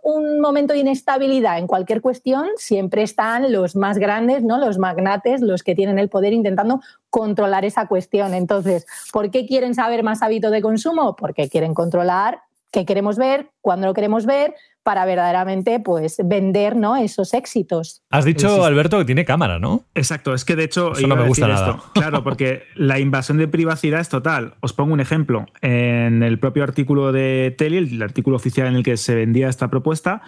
momento 0.42 0.74
de 0.74 0.80
inestabilidad 0.80 1.58
en 1.58 1.68
cualquier 1.68 2.02
cuestión, 2.02 2.48
siempre 2.58 3.04
están 3.04 3.52
los 3.52 3.76
más 3.76 3.98
grandes, 3.98 4.44
¿no? 4.44 4.58
los 4.58 4.78
magnates, 4.78 5.42
los 5.42 5.64
que 5.64 5.76
tienen 5.76 6.00
el 6.00 6.10
poder 6.10 6.34
intentando 6.34 6.82
controlar 7.10 7.66
esa 7.66 7.88
cuestión. 7.88 8.34
Entonces, 8.34 8.86
¿por 9.12 9.32
qué 9.32 9.46
quieren 9.46 9.76
saber 9.76 10.04
más 10.04 10.22
hábito 10.22 10.52
de 10.52 10.62
consumo? 10.62 11.16
Porque 11.16 11.50
quieren 11.50 11.74
controlar 11.74 12.42
qué 12.72 12.86
queremos 12.86 13.18
ver, 13.18 13.50
cuándo 13.62 13.88
lo 13.88 13.94
queremos 13.94 14.26
ver, 14.26 14.54
para 14.90 15.06
verdaderamente 15.06 15.80
pues, 15.80 16.18
vender 16.26 16.76
¿no? 16.76 16.98
esos 16.98 17.36
éxitos. 17.36 18.02
Has 18.10 18.26
dicho, 18.26 18.66
Alberto, 18.66 18.98
que 18.98 19.06
tiene 19.06 19.24
cámara, 19.24 19.60
¿no? 19.60 19.86
Exacto, 19.94 20.34
es 20.34 20.46
que 20.46 20.56
de 20.56 20.64
hecho... 20.64 20.94
Eso 20.94 21.06
no 21.06 21.16
me 21.16 21.28
gusta 21.28 21.48
nada. 21.48 21.74
Esto. 21.76 21.92
Claro, 21.94 22.24
porque 22.24 22.64
la 22.76 22.98
invasión 22.98 23.38
de 23.38 23.48
privacidad 23.48 24.00
es 24.00 24.10
total. 24.10 24.56
Os 24.62 24.74
pongo 24.74 24.94
un 24.94 25.00
ejemplo. 25.00 25.46
En 25.62 26.24
el 26.24 26.40
propio 26.40 26.64
artículo 26.64 27.12
de 27.12 27.54
Tele, 27.56 27.78
el 27.78 28.02
artículo 28.02 28.38
oficial 28.38 28.66
en 28.66 28.78
el 28.78 28.84
que 28.84 28.98
se 28.98 29.14
vendía 29.14 29.48
esta 29.48 29.70
propuesta, 29.70 30.24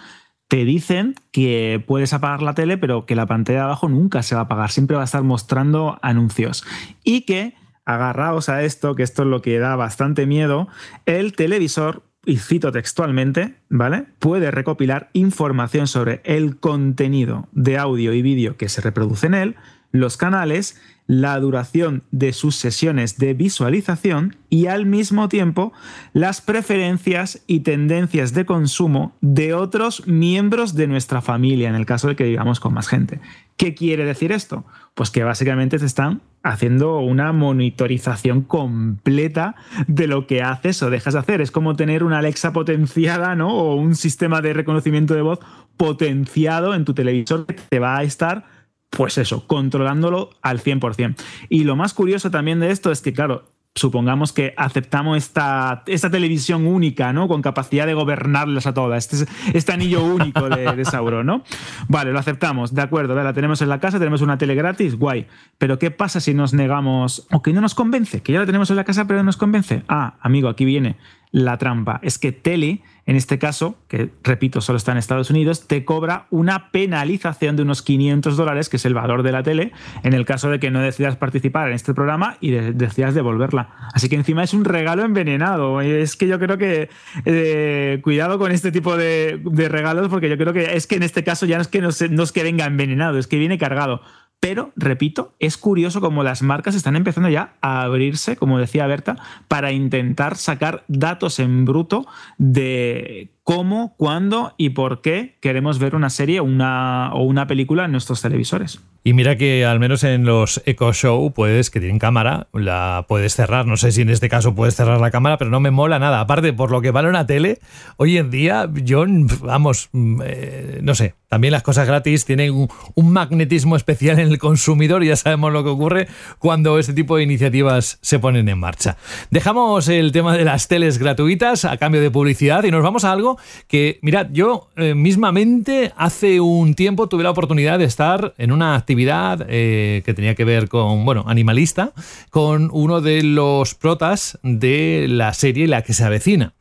te 0.48 0.64
dicen 0.64 1.16
que 1.32 1.84
puedes 1.88 2.14
apagar 2.14 2.44
la 2.44 2.54
tele, 2.54 2.78
pero 2.78 3.08
que 3.08 3.16
la 3.16 3.26
pantalla 3.26 3.62
de 3.62 3.66
abajo 3.66 3.90
nunca 3.90 4.22
se 4.22 4.36
va 4.36 4.42
a 4.42 4.44
apagar, 4.44 4.70
siempre 4.70 4.96
va 4.96 5.02
a 5.02 5.06
estar 5.06 5.24
mostrando 5.24 5.98
anuncios. 6.04 6.64
Y 7.04 7.22
que, 7.22 7.56
agarraos 7.84 8.48
a 8.48 8.62
esto, 8.62 8.94
que 8.94 9.02
esto 9.02 9.24
es 9.24 9.28
lo 9.28 9.42
que 9.42 9.58
da 9.58 9.76
bastante 9.76 10.28
miedo, 10.28 10.68
el 11.08 11.34
televisor 11.34 12.04
y 12.26 12.38
cito 12.38 12.72
textualmente, 12.72 13.56
¿vale? 13.70 14.06
Puede 14.20 14.52
recopilar 14.52 15.10
información 15.14 15.88
sobre 15.88 16.22
el 16.24 16.58
contenido 16.58 17.48
de 17.52 17.78
audio 17.78 18.14
y 18.14 18.22
vídeo 18.22 18.58
que 18.58 18.70
se 18.70 18.82
reproduce 18.82 19.28
en 19.28 19.34
él, 19.34 19.56
los 19.92 20.18
canales, 20.18 20.80
la 21.08 21.38
duración 21.40 22.04
de 22.12 22.32
sus 22.32 22.56
sesiones 22.56 23.18
de 23.18 23.34
visualización 23.34 24.38
y 24.50 24.68
al 24.68 24.86
mismo 24.86 25.28
tiempo 25.28 25.74
las 26.14 26.40
preferencias 26.40 27.44
y 27.48 27.62
tendencias 27.62 28.34
de 28.34 28.46
consumo 28.46 29.14
de 29.20 29.54
otros 29.54 30.08
miembros 30.08 30.74
de 30.74 30.88
nuestra 30.88 31.22
familia, 31.22 31.68
en 31.68 31.76
el 31.76 31.86
caso 31.86 32.08
de 32.08 32.16
que 32.16 32.24
vivamos 32.24 32.60
con 32.60 32.74
más 32.74 32.88
gente. 32.88 33.20
¿Qué 33.58 33.76
quiere 33.76 34.06
decir 34.06 34.32
esto? 34.32 34.66
Pues 34.96 35.12
que 35.12 35.24
básicamente 35.24 35.78
te 35.78 35.86
están 35.86 36.22
haciendo 36.44 37.00
una 37.00 37.32
monitorización 37.34 38.42
completa 38.42 39.56
de 39.88 40.08
lo 40.08 40.26
que 40.28 40.42
haces 40.42 40.82
o 40.82 40.90
dejas 40.90 41.14
de 41.14 41.20
hacer. 41.20 41.42
Es 41.42 41.52
como 41.52 41.76
tener 41.76 42.04
una 42.04 42.20
Alexa 42.20 42.54
potenciada, 42.54 43.36
¿no? 43.36 43.54
O 43.54 43.76
un 43.76 43.96
sistema 43.96 44.42
de 44.42 44.54
reconocimiento 44.54 45.14
de 45.14 45.22
voz 45.22 45.40
potenciado 45.78 46.74
en 46.74 46.86
tu 46.86 46.94
televisor 46.94 47.46
que 47.46 47.56
te 47.70 47.80
va 47.80 47.98
a 47.98 48.04
estar 48.04 48.61
pues 48.92 49.18
eso, 49.18 49.48
controlándolo 49.48 50.30
al 50.42 50.62
100%. 50.62 51.16
Y 51.50 51.64
lo 51.64 51.76
más 51.76 51.94
curioso 51.94 52.30
también 52.30 52.60
de 52.60 52.72
esto 52.72 52.92
es 52.92 53.02
que, 53.02 53.14
claro, 53.14 53.52
supongamos 53.74 54.34
que 54.34 54.54
aceptamos 54.58 55.18
esta, 55.18 55.84
esta 55.88 56.10
televisión 56.10 56.68
única, 56.68 57.14
¿no? 57.14 57.30
Con 57.30 57.42
capacidad 57.42 57.86
de 57.88 57.94
gobernarlas 57.94 58.68
a 58.68 58.74
todas, 58.74 59.10
este, 59.12 59.32
este 59.54 59.72
anillo 59.72 60.04
único 60.04 60.50
de, 60.50 60.76
de, 60.76 60.86
Sauron, 60.86 61.26
¿no? 61.26 61.44
Vale, 61.88 62.12
lo 62.12 62.20
aceptamos, 62.20 62.76
de 62.76 62.82
acuerdo, 62.82 63.16
la 63.16 63.34
tenemos 63.34 63.62
en 63.62 63.70
la 63.70 63.80
casa, 63.80 63.98
tenemos 63.98 64.22
una 64.22 64.38
tele 64.38 64.56
gratis, 64.56 64.96
guay. 64.96 65.26
Pero 65.58 65.80
¿qué 65.80 65.90
pasa 65.90 66.20
si 66.20 66.34
nos 66.34 66.54
negamos 66.54 67.28
o 67.32 67.42
que 67.42 67.54
no 67.54 67.62
nos 67.62 67.76
convence? 67.76 68.22
Que 68.22 68.34
ya 68.34 68.40
la 68.40 68.46
tenemos 68.46 68.70
en 68.72 68.76
la 68.76 68.84
casa 68.84 69.08
pero 69.08 69.20
no 69.20 69.26
nos 69.26 69.38
convence. 69.38 69.84
Ah, 69.88 70.16
amigo, 70.22 70.50
aquí 70.50 70.66
viene 70.66 70.98
la 71.32 71.58
trampa. 71.58 72.02
Es 72.04 72.20
que 72.20 72.34
tele 72.34 72.82
en 73.06 73.16
este 73.16 73.40
caso, 73.40 73.76
que 73.88 74.10
repito, 74.24 74.62
solo 74.62 74.78
está 74.78 74.92
en 74.92 75.00
Estados 75.00 75.30
Unidos, 75.32 75.68
te 75.68 75.84
cobra 75.86 76.28
una 76.30 76.72
penalización 76.72 77.56
de 77.56 77.64
unos 77.64 77.82
500 77.82 78.38
dólares, 78.38 78.70
que 78.70 78.78
es 78.78 78.86
el 78.86 78.94
valor 78.94 79.24
de 79.24 79.32
la 79.32 79.42
tele, 79.44 79.72
en 80.04 80.14
el 80.14 80.26
caso 80.26 80.50
de 80.50 80.60
que 80.60 80.70
no 80.70 80.82
decidas 80.82 81.16
participar 81.16 81.68
en 81.70 81.74
este 81.74 81.94
programa 81.94 82.38
y 82.42 82.52
decidas 82.52 83.16
devolverla. 83.16 83.70
Así 83.94 84.08
que 84.08 84.16
encima 84.16 84.44
es 84.44 84.54
un 84.54 84.66
regalo 84.66 85.04
envenenado. 85.04 85.82
Es 85.82 86.16
que 86.16 86.28
yo 86.28 86.40
creo 86.40 86.58
que 86.58 86.90
eh, 87.26 88.00
cuidado 88.04 88.38
con 88.38 88.52
este 88.52 88.72
tipo 88.72 88.96
de, 88.96 89.42
regalos, 89.70 90.10
porque 90.10 90.30
yo 90.30 90.38
creo 90.38 90.54
que 90.54 90.76
es 90.76 90.86
que 90.86 90.96
en 90.96 91.04
este 91.04 91.24
caso 91.24 91.46
ya 91.46 91.58
no 91.58 91.64
es 91.64 91.68
que 91.68 91.82
no, 91.82 91.90
no 92.10 92.24
es 92.24 92.32
que 92.32 92.44
venga 92.44 92.66
envenenado, 92.66 93.18
es 93.18 93.28
que 93.28 93.38
viene 93.38 93.58
cargado. 93.58 94.02
Pero, 94.42 94.72
repito, 94.76 95.36
es 95.38 95.56
curioso 95.56 96.02
como 96.02 96.24
las 96.24 96.42
marcas 96.42 96.74
están 96.74 96.96
empezando 96.96 97.30
ya 97.30 97.54
a 97.62 97.84
abrirse, 97.84 98.36
como 98.36 98.58
decía 98.58 98.88
Berta, 98.88 99.18
para 99.48 99.72
intentar 99.72 100.36
sacar 100.36 100.84
datos 100.88 101.40
en 101.40 101.64
bruto 101.64 102.08
de 102.40 103.30
cómo, 103.44 103.96
cuándo 103.98 104.54
y 104.58 104.70
por 104.72 105.02
qué 105.02 105.38
queremos 105.42 105.80
ver 105.80 105.96
una 105.96 106.10
serie 106.10 106.42
una, 106.42 107.12
o 107.14 107.24
una 107.24 107.48
película 107.48 107.86
en 107.86 107.92
nuestros 107.92 108.22
televisores. 108.22 108.82
Y 109.04 109.14
mira 109.14 109.36
que 109.36 109.66
al 109.66 109.80
menos 109.80 110.04
en 110.04 110.26
los 110.26 110.62
Echo 110.68 110.94
Show 110.94 111.34
puedes, 111.34 111.72
que 111.72 111.80
tienen 111.80 111.98
cámara, 111.98 112.48
la 112.54 113.06
puedes 113.08 113.34
cerrar. 113.34 113.66
No 113.66 113.76
sé 113.76 113.92
si 113.92 114.02
en 114.02 114.12
este 114.12 114.30
caso 114.30 114.54
puedes 114.54 114.76
cerrar 114.76 115.02
la 115.02 115.10
cámara, 115.10 115.40
pero 115.40 115.50
no 115.50 115.60
me 115.60 115.72
mola 115.72 115.98
nada. 115.98 116.20
Aparte, 116.20 116.54
por 116.54 116.70
lo 116.70 116.82
que 116.82 116.92
vale 116.92 117.10
una 117.10 117.26
tele, 117.26 117.60
hoy 117.98 118.20
en 118.20 118.30
día, 118.30 118.70
yo, 118.72 119.06
vamos, 119.42 119.90
mm, 119.92 120.22
eh, 120.24 120.80
no 120.84 120.94
sé. 120.94 121.16
También 121.30 121.54
las 121.54 121.64
cosas 121.64 121.88
gratis 121.88 122.26
tienen 122.26 122.52
un, 122.52 122.68
un, 122.94 123.12
magnetismo 123.12 123.78
especial 123.78 124.20
en 124.20 124.28
el 124.28 124.38
consumidor 124.38 125.02
y 125.02 125.08
ya 125.08 125.16
sabemos 125.16 125.54
lo 125.54 125.64
que 125.64 125.70
ocurre 125.70 126.08
cuando 126.40 126.78
este 126.78 126.94
tipo 126.94 127.16
de 127.16 127.24
iniciativas 127.24 128.00
se 128.02 128.20
ponen 128.20 128.50
en 128.50 128.60
marcha. 128.60 128.98
Dejamos 129.30 129.88
el 129.88 130.12
tema 130.12 130.36
de 130.36 130.44
las 130.44 130.68
teles 130.68 130.98
gratuitas 130.98 131.64
a 131.64 131.78
cambio 131.78 132.02
de 132.02 132.12
publicidad 132.12 132.66
y 132.66 132.72
nos 132.72 132.84
vamos 132.84 133.06
a 133.06 133.14
algo 133.14 133.31
que, 133.68 134.00
mirad, 134.02 134.28
yo 134.32 134.70
eh, 134.76 134.96
mismamente 134.96 135.94
hace 135.96 136.40
un 136.40 136.76
tiempo 136.76 137.08
tuve 137.08 137.24
la 137.24 137.32
oportunidad 137.32 137.80
de 137.80 137.86
estar 137.86 138.34
en 138.38 138.52
una 138.52 138.76
actividad 138.76 139.46
eh, 139.50 140.02
que 140.06 140.14
tenía 140.14 140.36
que 140.36 140.46
ver 140.46 140.70
con, 140.70 141.06
bueno, 141.06 141.24
animalista, 141.28 141.94
con 142.30 142.70
uno 142.72 143.02
de 143.02 143.24
los 143.24 143.76
protas 143.76 144.40
de 144.44 145.06
la 145.10 145.34
serie 145.34 145.68
La 145.68 145.82
que 145.82 145.94
se 145.94 146.04
avecina. 146.04 146.54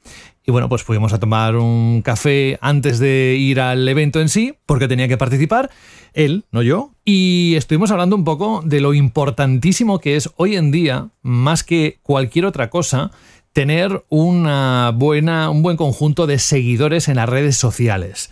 Y 0.46 0.52
bueno, 0.52 0.68
pues 0.68 0.82
fuimos 0.82 1.12
a 1.12 1.20
tomar 1.20 1.56
un 1.56 2.02
café 2.02 2.58
antes 2.62 2.98
de 2.98 3.36
ir 3.38 3.60
al 3.60 3.86
evento 3.86 4.20
en 4.20 4.28
sí, 4.28 4.54
porque 4.66 4.88
tenía 4.88 5.06
que 5.06 5.18
participar, 5.18 5.70
él, 6.14 6.44
no 6.50 6.62
yo, 6.62 6.92
y 7.04 7.54
estuvimos 7.56 7.90
hablando 7.90 8.16
un 8.16 8.24
poco 8.24 8.62
de 8.64 8.80
lo 8.80 8.94
importantísimo 8.94 10.00
que 10.00 10.16
es 10.16 10.30
hoy 10.36 10.56
en 10.56 10.70
día, 10.70 11.10
más 11.22 11.62
que 11.62 11.98
cualquier 12.02 12.46
otra 12.46 12.70
cosa, 12.70 13.10
tener 13.52 14.04
una 14.08 14.92
buena, 14.94 15.50
un 15.50 15.62
buen 15.62 15.76
conjunto 15.76 16.26
de 16.26 16.38
seguidores 16.38 17.08
en 17.08 17.16
las 17.16 17.28
redes 17.28 17.56
sociales. 17.56 18.30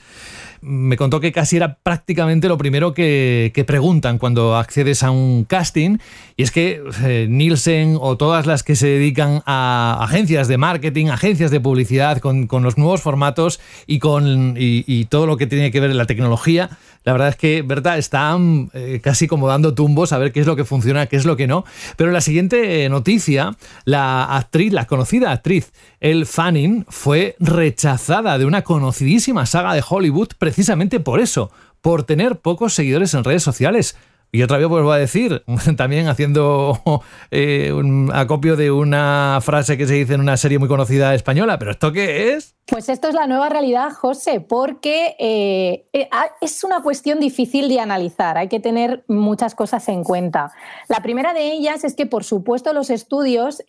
me 0.61 0.97
contó 0.97 1.21
que 1.21 1.31
casi 1.31 1.57
era 1.57 1.75
prácticamente 1.75 2.49
lo 2.49 2.59
primero 2.59 2.93
que, 2.93 3.65
preguntan 3.67 4.19
cuando 4.19 4.57
accedes 4.57 5.03
a 5.03 5.11
un 5.11 5.45
casting. 5.45 5.99
Y 6.37 6.43
es 6.43 6.51
que 6.51 6.83
eh, 7.05 7.27
Nielsen 7.29 7.97
o 8.01 8.17
todas 8.17 8.47
las 8.47 8.63
que 8.63 8.77
se 8.77 8.87
dedican 8.89 9.43
a 9.47 9.99
agencias 10.01 10.49
de 10.49 10.57
marketing, 10.57 11.07
agencias 11.07 11.51
de 11.51 11.61
publicidad, 11.61 12.19
con, 12.19 12.49
los 12.51 12.79
nuevos 12.79 13.03
formatos 13.03 13.61
y 13.87 13.99
con 13.99 14.55
y, 14.57 15.05
todo 15.07 15.27
lo 15.27 15.37
que 15.37 15.47
tiene 15.47 15.71
que 15.71 15.81
ver 15.81 15.95
la 15.95 16.07
tecnología, 16.07 16.71
la 17.09 17.15
verdad 17.15 17.29
es 17.31 17.37
que, 17.37 17.63
¿verdad? 17.63 17.97
Están 17.97 18.71
eh, 18.75 19.01
casi 19.03 19.29
como 19.29 19.49
dando 19.49 19.73
tumbos 19.73 20.13
a 20.13 20.19
ver 20.19 20.31
qué 20.31 20.41
es 20.41 20.47
lo 20.47 20.57
que 20.57 20.67
funciona, 20.67 21.07
qué 21.07 21.17
es 21.17 21.25
lo 21.25 21.39
que 21.39 21.47
no. 21.47 21.65
Pero 21.97 22.11
la 22.11 22.21
siguiente 22.21 22.85
eh, 22.85 22.91
noticia, 22.91 23.57
la 23.87 24.37
actriz, 24.37 24.75
la 24.75 24.87
conocida 24.87 25.33
actriz 25.33 25.73
Elle 26.01 26.27
Fanning, 26.27 26.85
fue 26.91 27.35
rechazada 27.41 28.37
de 28.37 28.45
una 28.45 28.61
conocidísima 28.61 29.47
saga 29.47 29.73
de 29.73 29.83
Hollywood 29.89 30.33
precisamente 30.39 31.01
por 31.01 31.21
eso, 31.21 31.51
por 31.81 32.03
tener 32.03 32.41
pocos 32.41 32.75
seguidores 32.75 33.15
en 33.15 33.25
redes 33.25 33.43
sociales. 33.43 33.97
Y 34.31 34.43
otra 34.43 34.59
vez 34.59 34.69
vuelvo 34.69 34.93
a 34.93 34.99
decir, 34.99 35.43
también 35.77 36.09
haciendo 36.09 36.81
eh, 37.31 37.73
un 37.73 38.11
acopio 38.13 38.57
de 38.57 38.71
una 38.71 39.39
frase 39.43 39.79
que 39.79 39.87
se 39.87 39.95
dice 39.95 40.15
en 40.15 40.21
una 40.21 40.37
serie 40.37 40.59
muy 40.59 40.69
conocida 40.69 41.15
española, 41.15 41.59
pero 41.59 41.71
¿esto 41.71 41.93
qué 41.93 42.35
es? 42.35 42.55
Pues 42.67 42.91
esto 42.91 43.09
es 43.09 43.15
la 43.15 43.27
nueva 43.27 43.49
realidad, 43.49 43.93
José, 43.93 44.41
porque 44.41 45.17
eh, 45.19 45.87
eh, 45.95 46.09
es 46.43 46.63
una 46.65 46.83
cuestión 46.83 47.19
difícil 47.19 47.69
de 47.69 47.81
analizar, 47.81 48.37
hay 48.37 48.49
que 48.49 48.61
tener 48.61 49.05
muchas 49.09 49.55
cosas 49.55 49.89
en 49.89 50.05
cuenta. 50.05 50.53
La 50.89 51.01
primera 51.01 51.33
de 51.33 51.53
ellas 51.53 51.85
es 51.85 51.95
que, 51.95 52.05
por 52.05 52.25
supuesto, 52.25 52.75
los 52.75 52.91
estudios 52.91 53.63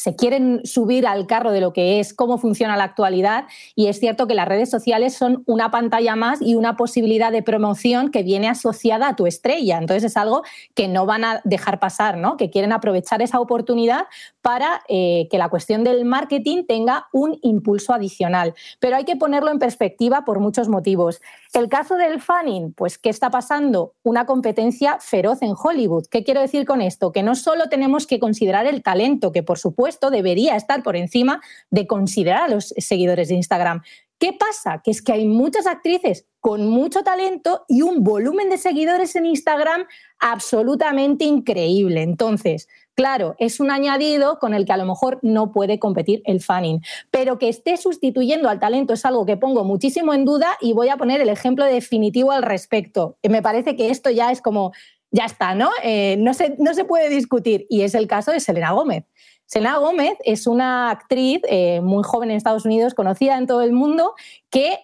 se 0.00 0.16
quieren 0.16 0.62
subir 0.64 1.06
al 1.06 1.26
carro 1.26 1.52
de 1.52 1.60
lo 1.60 1.74
que 1.74 2.00
es 2.00 2.14
cómo 2.14 2.38
funciona 2.38 2.74
la 2.74 2.84
actualidad 2.84 3.44
y 3.74 3.88
es 3.88 4.00
cierto 4.00 4.26
que 4.26 4.32
las 4.32 4.48
redes 4.48 4.70
sociales 4.70 5.12
son 5.14 5.42
una 5.46 5.70
pantalla 5.70 6.16
más 6.16 6.40
y 6.40 6.54
una 6.54 6.74
posibilidad 6.78 7.30
de 7.30 7.42
promoción 7.42 8.10
que 8.10 8.22
viene 8.22 8.48
asociada 8.48 9.08
a 9.08 9.16
tu 9.16 9.26
estrella. 9.26 9.76
Entonces 9.76 10.04
es 10.04 10.16
algo 10.16 10.42
que 10.74 10.88
no 10.88 11.04
van 11.04 11.24
a 11.24 11.42
dejar 11.44 11.80
pasar, 11.80 12.16
¿no? 12.16 12.38
Que 12.38 12.48
quieren 12.48 12.72
aprovechar 12.72 13.20
esa 13.20 13.40
oportunidad 13.40 14.06
para 14.40 14.80
eh, 14.88 15.28
que 15.30 15.36
la 15.36 15.50
cuestión 15.50 15.84
del 15.84 16.06
marketing 16.06 16.64
tenga 16.66 17.08
un 17.12 17.38
impulso 17.42 17.92
adicional. 17.92 18.54
Pero 18.78 18.96
hay 18.96 19.04
que 19.04 19.16
ponerlo 19.16 19.50
en 19.50 19.58
perspectiva 19.58 20.24
por 20.24 20.40
muchos 20.40 20.70
motivos. 20.70 21.20
El 21.52 21.68
caso 21.68 21.96
del 21.96 22.20
fanning, 22.20 22.72
pues 22.74 22.96
¿qué 22.96 23.10
está 23.10 23.28
pasando? 23.28 23.94
Una 24.04 24.24
competencia 24.24 24.98
feroz 25.00 25.42
en 25.42 25.54
Hollywood. 25.60 26.06
¿Qué 26.08 26.22
quiero 26.22 26.40
decir 26.40 26.64
con 26.64 26.80
esto? 26.80 27.10
Que 27.10 27.24
no 27.24 27.34
solo 27.34 27.68
tenemos 27.68 28.06
que 28.06 28.20
considerar 28.20 28.66
el 28.66 28.84
talento, 28.84 29.32
que 29.32 29.42
por 29.42 29.58
supuesto 29.58 30.10
debería 30.10 30.54
estar 30.54 30.84
por 30.84 30.94
encima 30.94 31.40
de 31.70 31.88
considerar 31.88 32.44
a 32.44 32.48
los 32.48 32.72
seguidores 32.78 33.28
de 33.28 33.34
Instagram. 33.34 33.82
¿Qué 34.20 34.32
pasa? 34.32 34.80
Que 34.84 34.92
es 34.92 35.02
que 35.02 35.12
hay 35.12 35.26
muchas 35.26 35.66
actrices 35.66 36.26
con 36.38 36.68
mucho 36.68 37.02
talento 37.02 37.64
y 37.68 37.82
un 37.82 38.04
volumen 38.04 38.48
de 38.48 38.58
seguidores 38.58 39.16
en 39.16 39.26
Instagram 39.26 39.86
absolutamente 40.20 41.24
increíble. 41.24 42.02
Entonces, 42.02 42.68
Claro, 43.00 43.34
es 43.38 43.60
un 43.60 43.70
añadido 43.70 44.38
con 44.38 44.52
el 44.52 44.66
que 44.66 44.72
a 44.72 44.76
lo 44.76 44.84
mejor 44.84 45.20
no 45.22 45.52
puede 45.52 45.78
competir 45.78 46.20
el 46.26 46.42
fanning, 46.42 46.82
pero 47.10 47.38
que 47.38 47.48
esté 47.48 47.78
sustituyendo 47.78 48.50
al 48.50 48.60
talento 48.60 48.92
es 48.92 49.06
algo 49.06 49.24
que 49.24 49.38
pongo 49.38 49.64
muchísimo 49.64 50.12
en 50.12 50.26
duda 50.26 50.58
y 50.60 50.74
voy 50.74 50.90
a 50.90 50.98
poner 50.98 51.22
el 51.22 51.30
ejemplo 51.30 51.64
definitivo 51.64 52.30
al 52.30 52.42
respecto. 52.42 53.16
Me 53.26 53.40
parece 53.40 53.74
que 53.74 53.88
esto 53.88 54.10
ya 54.10 54.30
es 54.30 54.42
como, 54.42 54.72
ya 55.10 55.24
está, 55.24 55.54
¿no? 55.54 55.70
Eh, 55.82 56.16
no, 56.18 56.34
se, 56.34 56.56
no 56.58 56.74
se 56.74 56.84
puede 56.84 57.08
discutir 57.08 57.64
y 57.70 57.84
es 57.84 57.94
el 57.94 58.06
caso 58.06 58.32
de 58.32 58.40
Selena 58.40 58.72
Gómez. 58.72 59.06
Selena 59.46 59.78
Gómez 59.78 60.18
es 60.26 60.46
una 60.46 60.90
actriz 60.90 61.40
eh, 61.48 61.80
muy 61.80 62.02
joven 62.04 62.30
en 62.30 62.36
Estados 62.36 62.66
Unidos, 62.66 62.92
conocida 62.92 63.38
en 63.38 63.46
todo 63.46 63.62
el 63.62 63.72
mundo, 63.72 64.12
que 64.50 64.78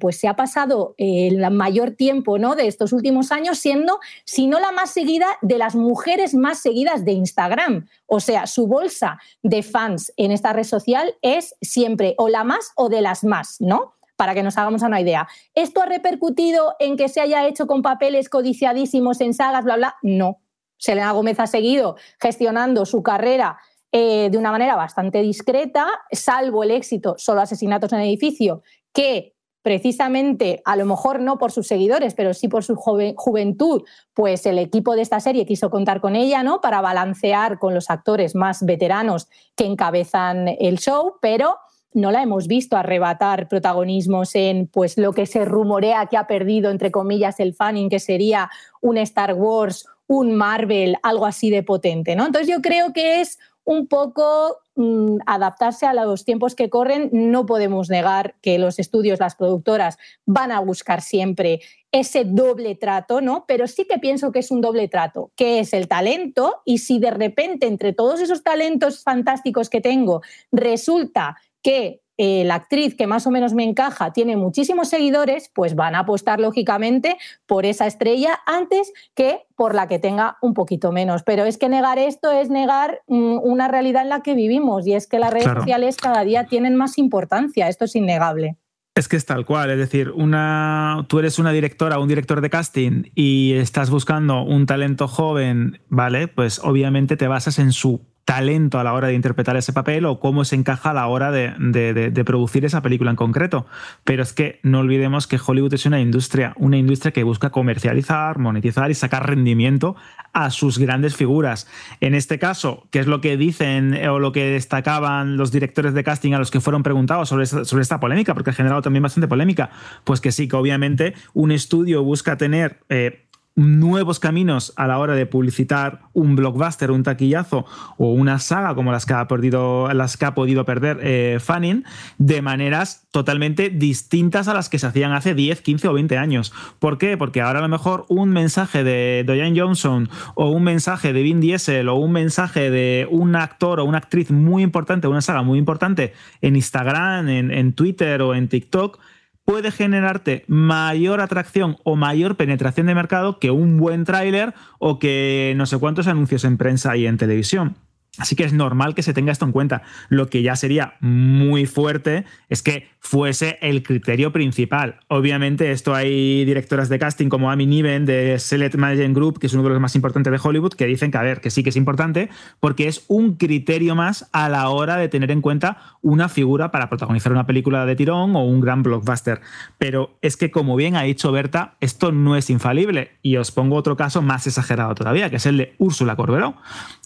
pues 0.00 0.18
se 0.18 0.28
ha 0.28 0.36
pasado 0.36 0.94
el 0.96 1.50
mayor 1.50 1.90
tiempo 1.90 2.38
¿no? 2.38 2.54
de 2.54 2.66
estos 2.66 2.92
últimos 2.92 3.32
años 3.32 3.58
siendo, 3.58 4.00
si 4.24 4.46
no 4.46 4.60
la 4.60 4.72
más 4.72 4.90
seguida, 4.90 5.26
de 5.42 5.58
las 5.58 5.74
mujeres 5.74 6.34
más 6.34 6.60
seguidas 6.60 7.04
de 7.04 7.12
Instagram. 7.12 7.86
O 8.06 8.20
sea, 8.20 8.46
su 8.46 8.66
bolsa 8.66 9.18
de 9.42 9.62
fans 9.62 10.12
en 10.16 10.32
esta 10.32 10.52
red 10.52 10.64
social 10.64 11.14
es 11.20 11.54
siempre 11.60 12.14
o 12.16 12.28
la 12.28 12.44
más 12.44 12.72
o 12.76 12.88
de 12.88 13.02
las 13.02 13.24
más, 13.24 13.56
¿no? 13.60 13.94
Para 14.16 14.34
que 14.34 14.42
nos 14.42 14.56
hagamos 14.56 14.82
una 14.82 15.00
idea. 15.00 15.28
¿Esto 15.54 15.82
ha 15.82 15.86
repercutido 15.86 16.74
en 16.78 16.96
que 16.96 17.08
se 17.08 17.20
haya 17.20 17.46
hecho 17.46 17.66
con 17.66 17.82
papeles 17.82 18.28
codiciadísimos 18.28 19.20
en 19.20 19.34
sagas, 19.34 19.64
bla, 19.64 19.76
bla? 19.76 19.96
No. 20.02 20.40
Selena 20.78 21.12
Gómez 21.12 21.40
ha 21.40 21.46
seguido 21.46 21.96
gestionando 22.20 22.86
su 22.86 23.02
carrera 23.02 23.58
eh, 23.92 24.28
de 24.30 24.38
una 24.38 24.50
manera 24.50 24.76
bastante 24.76 25.20
discreta, 25.22 25.86
salvo 26.10 26.62
el 26.62 26.70
éxito, 26.70 27.16
solo 27.18 27.40
asesinatos 27.40 27.92
en 27.92 28.00
edificio, 28.00 28.62
que 28.92 29.34
precisamente, 29.68 30.62
a 30.64 30.76
lo 30.76 30.86
mejor 30.86 31.20
no 31.20 31.36
por 31.36 31.52
sus 31.52 31.66
seguidores, 31.66 32.14
pero 32.14 32.32
sí 32.32 32.48
por 32.48 32.64
su 32.64 32.74
juventud, 32.74 33.82
pues 34.14 34.46
el 34.46 34.58
equipo 34.58 34.96
de 34.96 35.02
esta 35.02 35.20
serie 35.20 35.44
quiso 35.44 35.68
contar 35.68 36.00
con 36.00 36.16
ella, 36.16 36.42
¿no? 36.42 36.62
Para 36.62 36.80
balancear 36.80 37.58
con 37.58 37.74
los 37.74 37.90
actores 37.90 38.34
más 38.34 38.64
veteranos 38.64 39.28
que 39.56 39.66
encabezan 39.66 40.48
el 40.58 40.78
show, 40.78 41.16
pero 41.20 41.56
no 41.92 42.10
la 42.10 42.22
hemos 42.22 42.46
visto 42.46 42.78
arrebatar 42.78 43.46
protagonismos 43.46 44.34
en 44.36 44.68
pues 44.68 44.96
lo 44.96 45.12
que 45.12 45.26
se 45.26 45.44
rumorea 45.44 46.06
que 46.06 46.16
ha 46.16 46.26
perdido 46.26 46.70
entre 46.70 46.90
comillas 46.90 47.38
el 47.38 47.52
fanning 47.52 47.90
que 47.90 48.00
sería 48.00 48.48
un 48.80 48.96
Star 48.96 49.34
Wars, 49.34 49.84
un 50.06 50.34
Marvel, 50.34 50.96
algo 51.02 51.26
así 51.26 51.50
de 51.50 51.62
potente, 51.62 52.16
¿no? 52.16 52.24
Entonces 52.24 52.48
yo 52.48 52.62
creo 52.62 52.94
que 52.94 53.20
es 53.20 53.38
un 53.68 53.86
poco 53.86 54.62
mm, 54.76 55.18
adaptarse 55.26 55.84
a 55.84 55.92
los 55.92 56.24
tiempos 56.24 56.54
que 56.54 56.70
corren. 56.70 57.10
No 57.12 57.44
podemos 57.44 57.90
negar 57.90 58.34
que 58.40 58.58
los 58.58 58.78
estudios, 58.78 59.20
las 59.20 59.34
productoras, 59.34 59.98
van 60.24 60.52
a 60.52 60.60
buscar 60.60 61.02
siempre 61.02 61.60
ese 61.92 62.24
doble 62.24 62.76
trato, 62.76 63.20
¿no? 63.20 63.44
Pero 63.46 63.66
sí 63.66 63.84
que 63.84 63.98
pienso 63.98 64.32
que 64.32 64.38
es 64.38 64.50
un 64.50 64.62
doble 64.62 64.88
trato, 64.88 65.32
que 65.36 65.58
es 65.58 65.74
el 65.74 65.86
talento 65.86 66.62
y 66.64 66.78
si 66.78 66.98
de 66.98 67.10
repente 67.10 67.66
entre 67.66 67.92
todos 67.92 68.22
esos 68.22 68.42
talentos 68.42 69.02
fantásticos 69.02 69.68
que 69.68 69.82
tengo 69.82 70.22
resulta 70.50 71.36
que 71.60 72.00
eh, 72.20 72.42
la 72.44 72.56
actriz 72.56 72.96
que 72.96 73.06
más 73.06 73.26
o 73.28 73.30
menos 73.30 73.54
me 73.54 73.62
encaja 73.62 74.12
tiene 74.12 74.36
muchísimos 74.36 74.88
seguidores, 74.88 75.50
pues 75.54 75.76
van 75.76 75.94
a 75.94 76.00
apostar 76.00 76.40
lógicamente 76.40 77.16
por 77.46 77.64
esa 77.64 77.86
estrella 77.86 78.40
antes 78.44 78.92
que 79.14 79.46
por 79.54 79.74
la 79.74 79.86
que 79.86 80.00
tenga 80.00 80.36
un 80.42 80.52
poquito 80.52 80.90
menos. 80.90 81.22
Pero 81.22 81.44
es 81.44 81.58
que 81.58 81.68
negar 81.68 81.98
esto 81.98 82.32
es 82.32 82.50
negar 82.50 83.02
mm, 83.06 83.38
una 83.42 83.68
realidad 83.68 84.02
en 84.02 84.08
la 84.08 84.22
que 84.22 84.34
vivimos 84.34 84.86
y 84.86 84.94
es 84.94 85.06
que 85.06 85.20
las 85.20 85.32
redes 85.32 85.46
sociales 85.46 85.96
cada 85.96 86.24
día 86.24 86.44
tienen 86.44 86.74
más 86.74 86.98
importancia, 86.98 87.68
esto 87.68 87.84
es 87.84 87.94
innegable. 87.94 88.56
Es 88.98 89.06
que 89.06 89.16
es 89.16 89.24
tal 89.24 89.46
cual, 89.46 89.70
es 89.70 89.78
decir, 89.78 90.10
una, 90.10 91.06
tú 91.08 91.20
eres 91.20 91.38
una 91.38 91.52
directora 91.52 92.00
o 92.00 92.02
un 92.02 92.08
director 92.08 92.40
de 92.40 92.50
casting 92.50 93.04
y 93.14 93.52
estás 93.52 93.90
buscando 93.90 94.42
un 94.42 94.66
talento 94.66 95.06
joven, 95.06 95.80
¿vale? 95.88 96.26
Pues 96.26 96.58
obviamente 96.64 97.16
te 97.16 97.28
basas 97.28 97.60
en 97.60 97.70
su 97.70 98.00
talento 98.28 98.78
a 98.78 98.84
la 98.84 98.92
hora 98.92 99.08
de 99.08 99.14
interpretar 99.14 99.56
ese 99.56 99.72
papel 99.72 100.04
o 100.04 100.20
cómo 100.20 100.44
se 100.44 100.54
encaja 100.54 100.90
a 100.90 100.92
la 100.92 101.06
hora 101.06 101.30
de, 101.30 102.22
producir 102.26 102.66
esa 102.66 102.82
película 102.82 103.08
en 103.10 103.16
concreto. 103.16 103.64
Pero 104.04 104.22
es 104.22 104.34
que 104.34 104.60
no 104.62 104.80
olvidemos 104.80 105.26
que 105.26 105.40
Hollywood 105.42 105.72
es 105.72 105.86
una 105.86 105.98
industria, 105.98 106.52
una 106.58 106.76
industria 106.76 107.10
que 107.10 107.22
busca 107.22 107.48
comercializar, 107.48 108.38
monetizar 108.38 108.90
y 108.90 108.94
sacar 108.94 109.26
rendimiento 109.26 109.96
a 110.34 110.50
sus 110.50 110.76
grandes 110.76 111.16
figuras. 111.16 111.68
En 112.02 112.14
este 112.14 112.38
caso, 112.38 112.86
¿qué 112.90 112.98
es 112.98 113.06
lo 113.06 113.22
que 113.22 113.38
dicen 113.38 113.94
eh, 113.94 114.10
o 114.10 114.18
lo 114.18 114.30
que 114.30 114.44
destacaban 114.44 115.38
los 115.38 115.50
directores 115.50 115.94
de 115.94 116.04
casting 116.04 116.34
a 116.34 116.38
los 116.38 116.50
que 116.50 116.60
fueron 116.60 116.82
preguntados 116.82 117.30
sobre 117.30 117.44
esta, 117.44 117.64
sobre 117.64 117.80
esta 117.80 117.98
polémica? 117.98 118.34
Porque 118.34 118.50
ha 118.50 118.52
generado 118.52 118.82
también 118.82 119.02
bastante 119.02 119.26
polémica. 119.26 119.70
Pues 120.04 120.20
que 120.20 120.32
sí, 120.32 120.48
que 120.48 120.56
obviamente 120.56 121.14
un 121.32 121.50
estudio 121.50 122.04
busca 122.04 122.36
tener... 122.36 122.80
Eh, 122.90 123.24
nuevos 123.58 124.20
caminos 124.20 124.72
a 124.76 124.86
la 124.86 124.98
hora 124.98 125.16
de 125.16 125.26
publicitar 125.26 126.02
un 126.12 126.36
blockbuster, 126.36 126.92
un 126.92 127.02
taquillazo 127.02 127.66
o 127.96 128.12
una 128.12 128.38
saga 128.38 128.74
como 128.76 128.92
las 128.92 129.04
que 129.04 129.14
ha, 129.14 129.26
perdido, 129.26 129.92
las 129.92 130.16
que 130.16 130.26
ha 130.26 130.34
podido 130.34 130.64
perder 130.64 131.00
eh, 131.02 131.38
Fanning, 131.40 131.84
de 132.18 132.40
maneras 132.40 133.08
totalmente 133.10 133.68
distintas 133.68 134.46
a 134.46 134.54
las 134.54 134.68
que 134.68 134.78
se 134.78 134.86
hacían 134.86 135.12
hace 135.12 135.34
10, 135.34 135.60
15 135.60 135.88
o 135.88 135.92
20 135.94 136.16
años. 136.16 136.52
¿Por 136.78 136.98
qué? 136.98 137.16
Porque 137.16 137.40
ahora 137.40 137.58
a 137.58 137.62
lo 137.62 137.68
mejor 137.68 138.06
un 138.08 138.30
mensaje 138.30 138.84
de 138.84 139.24
Diane 139.26 139.58
Johnson 139.58 140.08
o 140.36 140.50
un 140.50 140.62
mensaje 140.62 141.12
de 141.12 141.22
Vin 141.22 141.40
Diesel 141.40 141.88
o 141.88 141.96
un 141.96 142.12
mensaje 142.12 142.70
de 142.70 143.08
un 143.10 143.34
actor 143.34 143.80
o 143.80 143.84
una 143.84 143.98
actriz 143.98 144.30
muy 144.30 144.62
importante, 144.62 145.08
una 145.08 145.20
saga 145.20 145.42
muy 145.42 145.58
importante 145.58 146.12
en 146.42 146.54
Instagram, 146.54 147.28
en 147.28 147.72
Twitter 147.72 148.22
o 148.22 148.36
en 148.36 148.48
TikTok, 148.48 149.00
puede 149.48 149.70
generarte 149.70 150.44
mayor 150.46 151.22
atracción 151.22 151.78
o 151.82 151.96
mayor 151.96 152.36
penetración 152.36 152.86
de 152.86 152.94
mercado 152.94 153.38
que 153.38 153.50
un 153.50 153.78
buen 153.78 154.04
tráiler 154.04 154.52
o 154.78 154.98
que 154.98 155.54
no 155.56 155.64
sé 155.64 155.78
cuántos 155.78 156.06
anuncios 156.06 156.44
en 156.44 156.58
prensa 156.58 156.98
y 156.98 157.06
en 157.06 157.16
televisión. 157.16 157.74
Así 158.18 158.36
que 158.36 158.44
es 158.44 158.52
normal 158.52 158.94
que 158.94 159.02
se 159.02 159.14
tenga 159.14 159.32
esto 159.32 159.44
en 159.44 159.52
cuenta. 159.52 159.82
Lo 160.08 160.28
que 160.28 160.42
ya 160.42 160.56
sería 160.56 160.94
muy 161.00 161.66
fuerte 161.66 162.24
es 162.48 162.62
que 162.62 162.88
fuese 163.00 163.58
el 163.60 163.82
criterio 163.82 164.32
principal. 164.32 165.00
Obviamente, 165.08 165.70
esto 165.70 165.94
hay 165.94 166.44
directoras 166.44 166.88
de 166.88 166.98
casting 166.98 167.28
como 167.28 167.50
Amy 167.50 167.66
Niven 167.66 168.06
de 168.06 168.38
Select 168.38 168.74
Management 168.74 169.14
Group, 169.14 169.38
que 169.38 169.46
es 169.46 169.54
uno 169.54 169.62
de 169.62 169.70
los 169.70 169.80
más 169.80 169.94
importantes 169.94 170.32
de 170.32 170.40
Hollywood, 170.42 170.72
que 170.72 170.86
dicen 170.86 171.10
que, 171.10 171.18
a 171.18 171.22
ver, 171.22 171.40
que 171.40 171.50
sí 171.50 171.62
que 171.62 171.70
es 171.70 171.76
importante, 171.76 172.28
porque 172.60 172.88
es 172.88 173.04
un 173.08 173.36
criterio 173.36 173.94
más 173.94 174.28
a 174.32 174.48
la 174.48 174.68
hora 174.68 174.96
de 174.96 175.08
tener 175.08 175.30
en 175.30 175.40
cuenta 175.40 175.78
una 176.02 176.28
figura 176.28 176.70
para 176.70 176.88
protagonizar 176.88 177.32
una 177.32 177.46
película 177.46 177.86
de 177.86 177.96
tirón 177.96 178.34
o 178.36 178.44
un 178.44 178.60
gran 178.60 178.82
blockbuster. 178.82 179.40
Pero 179.78 180.18
es 180.20 180.36
que, 180.36 180.50
como 180.50 180.76
bien 180.76 180.96
ha 180.96 181.02
dicho 181.02 181.30
Berta, 181.32 181.76
esto 181.80 182.12
no 182.12 182.36
es 182.36 182.50
infalible. 182.50 183.12
Y 183.22 183.36
os 183.36 183.52
pongo 183.52 183.76
otro 183.76 183.96
caso 183.96 184.22
más 184.22 184.46
exagerado 184.46 184.94
todavía, 184.94 185.30
que 185.30 185.36
es 185.36 185.46
el 185.46 185.56
de 185.56 185.74
Úrsula 185.78 186.16
Corberó. 186.16 186.56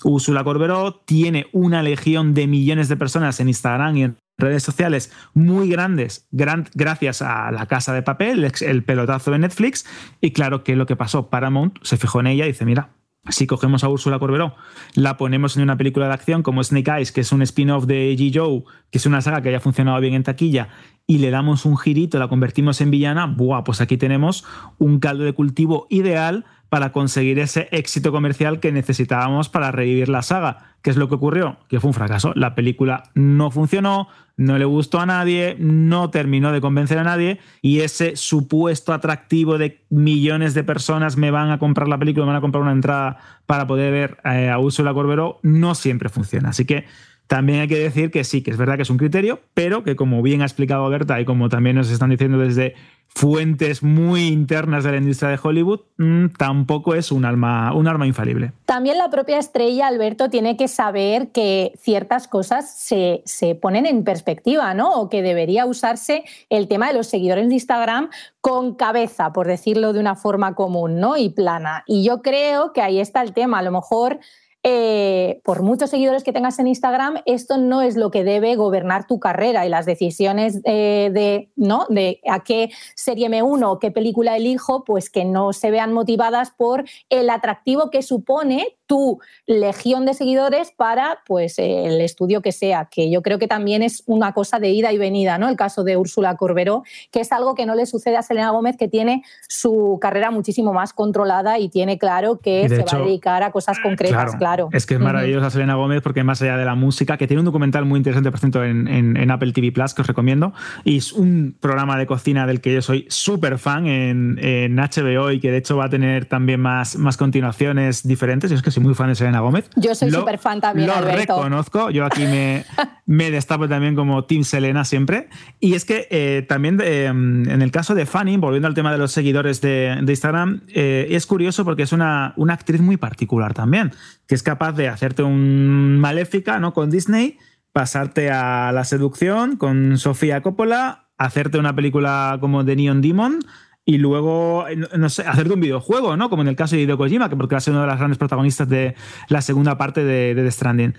Úrsula 0.04 0.42
Corberó 0.42 1.01
tiene 1.04 1.46
una 1.52 1.82
legión 1.82 2.34
de 2.34 2.46
millones 2.46 2.88
de 2.88 2.96
personas 2.96 3.40
en 3.40 3.48
Instagram 3.48 3.96
y 3.96 4.02
en 4.04 4.16
redes 4.38 4.62
sociales 4.62 5.12
muy 5.34 5.68
grandes 5.68 6.26
gracias 6.30 7.22
a 7.22 7.50
La 7.52 7.66
Casa 7.66 7.92
de 7.92 8.02
Papel, 8.02 8.50
el 8.60 8.84
pelotazo 8.84 9.30
de 9.30 9.38
Netflix. 9.38 9.86
Y 10.20 10.32
claro, 10.32 10.64
¿qué 10.64 10.72
es 10.72 10.78
lo 10.78 10.86
que 10.86 10.96
pasó? 10.96 11.28
Paramount 11.30 11.78
se 11.82 11.96
fijó 11.96 12.20
en 12.20 12.28
ella 12.28 12.44
y 12.44 12.48
dice, 12.48 12.64
mira, 12.64 12.90
si 13.28 13.46
cogemos 13.46 13.84
a 13.84 13.88
Úrsula 13.88 14.18
Corberó, 14.18 14.56
la 14.94 15.16
ponemos 15.16 15.56
en 15.56 15.62
una 15.62 15.76
película 15.76 16.08
de 16.08 16.14
acción 16.14 16.42
como 16.42 16.64
Snake 16.64 16.90
Eyes, 16.90 17.12
que 17.12 17.20
es 17.20 17.30
un 17.30 17.42
spin-off 17.42 17.86
de 17.86 18.16
G. 18.16 18.32
Joe, 18.34 18.64
que 18.90 18.98
es 18.98 19.06
una 19.06 19.20
saga 19.20 19.40
que 19.42 19.50
haya 19.50 19.60
funcionado 19.60 20.00
bien 20.00 20.14
en 20.14 20.24
taquilla, 20.24 20.70
y 21.06 21.18
le 21.18 21.30
damos 21.30 21.64
un 21.64 21.78
girito, 21.78 22.18
la 22.18 22.26
convertimos 22.26 22.80
en 22.80 22.90
villana, 22.90 23.26
¡buah! 23.26 23.62
Pues 23.62 23.80
aquí 23.80 23.96
tenemos 23.96 24.44
un 24.78 24.98
caldo 24.98 25.22
de 25.22 25.34
cultivo 25.34 25.86
ideal 25.88 26.44
para 26.72 26.90
conseguir 26.90 27.38
ese 27.38 27.68
éxito 27.70 28.12
comercial 28.12 28.58
que 28.58 28.72
necesitábamos 28.72 29.50
para 29.50 29.72
revivir 29.72 30.08
la 30.08 30.22
saga. 30.22 30.72
¿Qué 30.80 30.88
es 30.88 30.96
lo 30.96 31.06
que 31.06 31.16
ocurrió? 31.16 31.58
Que 31.68 31.80
fue 31.80 31.88
un 31.88 31.92
fracaso. 31.92 32.32
La 32.34 32.54
película 32.54 33.10
no 33.14 33.50
funcionó, 33.50 34.08
no 34.38 34.56
le 34.56 34.64
gustó 34.64 34.98
a 34.98 35.04
nadie, 35.04 35.54
no 35.58 36.08
terminó 36.08 36.50
de 36.50 36.62
convencer 36.62 36.96
a 36.96 37.04
nadie 37.04 37.40
y 37.60 37.80
ese 37.80 38.16
supuesto 38.16 38.94
atractivo 38.94 39.58
de 39.58 39.84
millones 39.90 40.54
de 40.54 40.64
personas 40.64 41.18
me 41.18 41.30
van 41.30 41.50
a 41.50 41.58
comprar 41.58 41.88
la 41.88 41.98
película, 41.98 42.24
me 42.24 42.32
van 42.32 42.38
a 42.38 42.40
comprar 42.40 42.62
una 42.62 42.72
entrada 42.72 43.18
para 43.44 43.66
poder 43.66 43.92
ver 43.92 44.16
eh, 44.24 44.48
a 44.48 44.58
Ursula 44.58 44.94
Corberó, 44.94 45.40
no 45.42 45.74
siempre 45.74 46.08
funciona. 46.08 46.48
Así 46.48 46.64
que 46.64 46.86
también 47.26 47.60
hay 47.60 47.68
que 47.68 47.78
decir 47.78 48.10
que 48.10 48.24
sí, 48.24 48.42
que 48.42 48.50
es 48.50 48.56
verdad 48.56 48.76
que 48.76 48.82
es 48.82 48.90
un 48.90 48.98
criterio, 48.98 49.40
pero 49.54 49.84
que 49.84 49.96
como 49.96 50.22
bien 50.22 50.42
ha 50.42 50.44
explicado 50.44 50.88
Berta 50.88 51.20
y 51.20 51.24
como 51.24 51.48
también 51.48 51.76
nos 51.76 51.90
están 51.90 52.10
diciendo 52.10 52.38
desde 52.38 52.74
fuentes 53.14 53.82
muy 53.82 54.28
internas 54.28 54.84
de 54.84 54.92
la 54.92 54.96
industria 54.96 55.30
de 55.30 55.38
Hollywood, 55.42 55.80
mm, 55.98 56.28
tampoco 56.38 56.94
es 56.94 57.12
un 57.12 57.24
arma, 57.24 57.74
un 57.74 57.86
arma 57.86 58.06
infalible. 58.06 58.52
También 58.64 58.98
la 58.98 59.10
propia 59.10 59.38
estrella, 59.38 59.86
Alberto, 59.86 60.30
tiene 60.30 60.56
que 60.56 60.68
saber 60.68 61.28
que 61.28 61.72
ciertas 61.78 62.26
cosas 62.26 62.74
se, 62.74 63.22
se, 63.24 63.54
ponen 63.54 63.86
en 63.86 64.04
perspectiva, 64.04 64.74
¿no? 64.74 64.90
O 64.94 65.08
que 65.08 65.22
debería 65.22 65.66
usarse 65.66 66.24
el 66.48 66.68
tema 66.68 66.88
de 66.88 66.94
los 66.94 67.06
seguidores 67.06 67.48
de 67.48 67.54
Instagram 67.54 68.10
con 68.40 68.74
cabeza, 68.74 69.32
por 69.32 69.46
decirlo 69.46 69.92
de 69.92 70.00
una 70.00 70.16
forma 70.16 70.54
común, 70.54 70.98
¿no? 70.98 71.16
Y 71.16 71.28
plana. 71.28 71.84
Y 71.86 72.04
yo 72.04 72.22
creo 72.22 72.72
que 72.72 72.80
ahí 72.80 72.98
está 72.98 73.22
el 73.22 73.32
tema. 73.34 73.58
A 73.58 73.62
lo 73.62 73.72
mejor 73.72 74.20
eh, 74.64 75.40
por 75.42 75.62
muchos 75.62 75.90
seguidores 75.90 76.22
que 76.22 76.32
tengas 76.32 76.58
en 76.60 76.68
Instagram, 76.68 77.16
esto 77.26 77.58
no 77.58 77.82
es 77.82 77.96
lo 77.96 78.12
que 78.12 78.22
debe 78.22 78.54
gobernar 78.54 79.06
tu 79.08 79.18
carrera 79.18 79.66
y 79.66 79.68
las 79.68 79.86
decisiones 79.86 80.60
eh, 80.64 81.10
de, 81.12 81.50
¿no? 81.56 81.86
de 81.88 82.20
a 82.28 82.44
qué 82.44 82.70
serie 82.94 83.28
me 83.28 83.42
uno, 83.42 83.80
qué 83.80 83.90
película 83.90 84.36
elijo, 84.36 84.84
pues 84.84 85.10
que 85.10 85.24
no 85.24 85.52
se 85.52 85.72
vean 85.72 85.92
motivadas 85.92 86.52
por 86.52 86.84
el 87.10 87.30
atractivo 87.30 87.90
que 87.90 88.02
supone 88.02 88.76
tu 88.92 89.20
legión 89.46 90.04
de 90.04 90.12
seguidores 90.12 90.70
para 90.70 91.20
pues, 91.26 91.58
el 91.58 92.02
estudio 92.02 92.42
que 92.42 92.52
sea, 92.52 92.90
que 92.90 93.10
yo 93.10 93.22
creo 93.22 93.38
que 93.38 93.48
también 93.48 93.82
es 93.82 94.02
una 94.04 94.34
cosa 94.34 94.58
de 94.58 94.68
ida 94.68 94.92
y 94.92 94.98
venida, 94.98 95.38
¿no? 95.38 95.48
El 95.48 95.56
caso 95.56 95.82
de 95.82 95.96
Úrsula 95.96 96.36
Corberó, 96.36 96.82
que 97.10 97.20
es 97.20 97.32
algo 97.32 97.54
que 97.54 97.64
no 97.64 97.74
le 97.74 97.86
sucede 97.86 98.18
a 98.18 98.22
Selena 98.22 98.50
Gómez, 98.50 98.76
que 98.76 98.88
tiene 98.88 99.24
su 99.48 99.98
carrera 99.98 100.30
muchísimo 100.30 100.74
más 100.74 100.92
controlada 100.92 101.58
y 101.58 101.70
tiene 101.70 101.96
claro 101.96 102.38
que 102.38 102.68
se 102.68 102.84
va 102.84 103.02
a 103.02 103.06
dedicar 103.06 103.42
a 103.42 103.50
cosas 103.50 103.78
concretas, 103.80 104.36
claro. 104.36 104.68
Es 104.72 104.84
que 104.84 104.92
es 104.92 105.00
maravillosa 105.00 105.48
Selena 105.48 105.76
Gómez 105.76 106.02
porque 106.02 106.22
más 106.22 106.42
allá 106.42 106.58
de 106.58 106.66
la 106.66 106.74
música, 106.74 107.16
que 107.16 107.26
tiene 107.26 107.40
un 107.40 107.46
documental 107.46 107.86
muy 107.86 107.96
interesante, 107.96 108.30
por 108.30 108.40
cierto, 108.40 108.62
en, 108.62 109.30
Apple 109.30 109.52
TV 109.54 109.72
Plus, 109.72 109.94
que 109.94 110.02
os 110.02 110.06
recomiendo, 110.06 110.52
y 110.84 110.98
es 110.98 111.14
un 111.14 111.56
programa 111.58 111.96
de 111.96 112.04
cocina 112.04 112.46
del 112.46 112.60
que 112.60 112.74
yo 112.74 112.82
soy 112.82 113.06
súper 113.08 113.56
fan 113.56 113.86
en, 113.86 114.76
HBO 114.76 115.30
y 115.30 115.40
que 115.40 115.50
de 115.50 115.56
hecho 115.56 115.78
va 115.78 115.86
a 115.86 115.88
tener 115.88 116.26
también 116.26 116.60
más, 116.60 116.96
más 116.96 117.16
continuaciones 117.16 118.06
diferentes. 118.06 118.50
Yo 118.50 118.56
es 118.58 118.62
que 118.62 118.70
soy 118.70 118.81
muy 118.82 118.94
fan 118.94 119.08
de 119.08 119.14
Selena 119.14 119.40
Gómez. 119.40 119.68
Yo 119.76 119.94
soy 119.94 120.10
súper 120.10 120.38
fan 120.38 120.60
también, 120.60 120.88
Lo 120.88 121.00
reconozco, 121.00 121.90
yo 121.90 122.04
aquí 122.04 122.22
me, 122.22 122.64
me 123.06 123.30
destapo 123.30 123.68
también 123.68 123.94
como 123.94 124.24
Team 124.24 124.44
Selena 124.44 124.84
siempre. 124.84 125.28
Y 125.60 125.74
es 125.74 125.84
que 125.84 126.08
eh, 126.10 126.44
también 126.48 126.80
eh, 126.82 127.06
en 127.06 127.62
el 127.62 127.70
caso 127.70 127.94
de 127.94 128.06
Fanny, 128.06 128.36
volviendo 128.36 128.68
al 128.68 128.74
tema 128.74 128.92
de 128.92 128.98
los 128.98 129.12
seguidores 129.12 129.60
de, 129.60 129.98
Instagram, 130.06 130.62
eh, 130.74 131.08
es 131.10 131.26
curioso 131.26 131.64
porque 131.64 131.82
es 131.82 131.92
una, 131.92 132.34
una 132.36 132.54
actriz 132.54 132.80
muy 132.80 132.96
particular 132.96 133.54
también 133.54 133.92
que 134.26 134.34
es 134.34 134.42
capaz 134.42 134.72
de 134.72 134.88
hacerte 134.88 135.22
un 135.22 135.98
maléfica 135.98 136.58
¿no? 136.58 136.72
con 136.72 136.90
Disney, 136.90 137.38
pasarte 137.72 138.30
a 138.30 138.72
la 138.72 138.84
seducción 138.84 139.56
con 139.56 139.98
Sofía 139.98 140.40
Coppola, 140.42 141.10
hacerte 141.18 141.58
una 141.58 141.74
película 141.74 142.38
como 142.40 142.64
The 142.64 142.76
Neon 142.76 143.02
Demon 143.02 143.40
y 143.84 143.98
luego, 143.98 144.64
no 144.96 145.08
sé, 145.08 145.22
hacerte 145.22 145.52
un 145.52 145.60
videojuego, 145.60 146.16
¿no? 146.16 146.30
Como 146.30 146.42
en 146.42 146.48
el 146.48 146.56
caso 146.56 146.76
de 146.76 146.82
Hideo 146.82 146.98
Kojima, 146.98 147.28
que 147.28 147.36
porque 147.36 147.54
va 147.54 147.58
a 147.58 147.60
ser 147.60 147.74
una 147.74 147.82
de 147.82 147.88
las 147.88 147.98
grandes 147.98 148.18
protagonistas 148.18 148.68
de 148.68 148.94
la 149.28 149.42
segunda 149.42 149.76
parte 149.76 150.04
de, 150.04 150.34
The 150.34 150.50
Stranding 150.50 150.94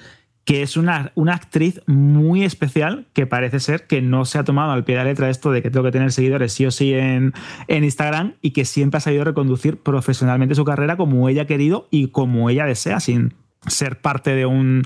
que 0.45 0.61
es 0.61 0.75
una, 0.75 1.13
una, 1.15 1.35
actriz 1.35 1.79
muy 1.87 2.43
especial 2.43 3.07
que 3.13 3.25
parece 3.25 3.61
ser 3.61 3.87
que 3.87 4.01
no 4.01 4.25
se 4.25 4.37
ha 4.37 4.43
tomado 4.43 4.73
al 4.73 4.83
pie 4.83 4.95
de 4.95 5.01
la 5.01 5.09
letra 5.09 5.29
esto 5.29 5.53
de 5.53 5.61
que 5.61 5.71
tengo 5.71 5.85
que 5.85 5.93
tener 5.93 6.11
seguidores 6.11 6.51
sí 6.51 6.65
o 6.65 6.71
sí 6.71 6.93
en, 6.93 7.31
en 7.69 7.85
Instagram 7.85 8.33
y 8.41 8.51
que 8.51 8.65
siempre 8.65 8.97
ha 8.97 8.99
sabido 8.99 9.23
reconducir 9.23 9.77
profesionalmente 9.77 10.53
su 10.53 10.65
carrera 10.65 10.97
como 10.97 11.29
ella 11.29 11.43
ha 11.43 11.47
querido 11.47 11.87
y 11.91 12.09
como 12.09 12.49
ella 12.49 12.65
desea, 12.65 12.99
sin 12.99 13.35
ser 13.67 13.99
parte 13.99 14.35
de 14.35 14.45
un, 14.45 14.83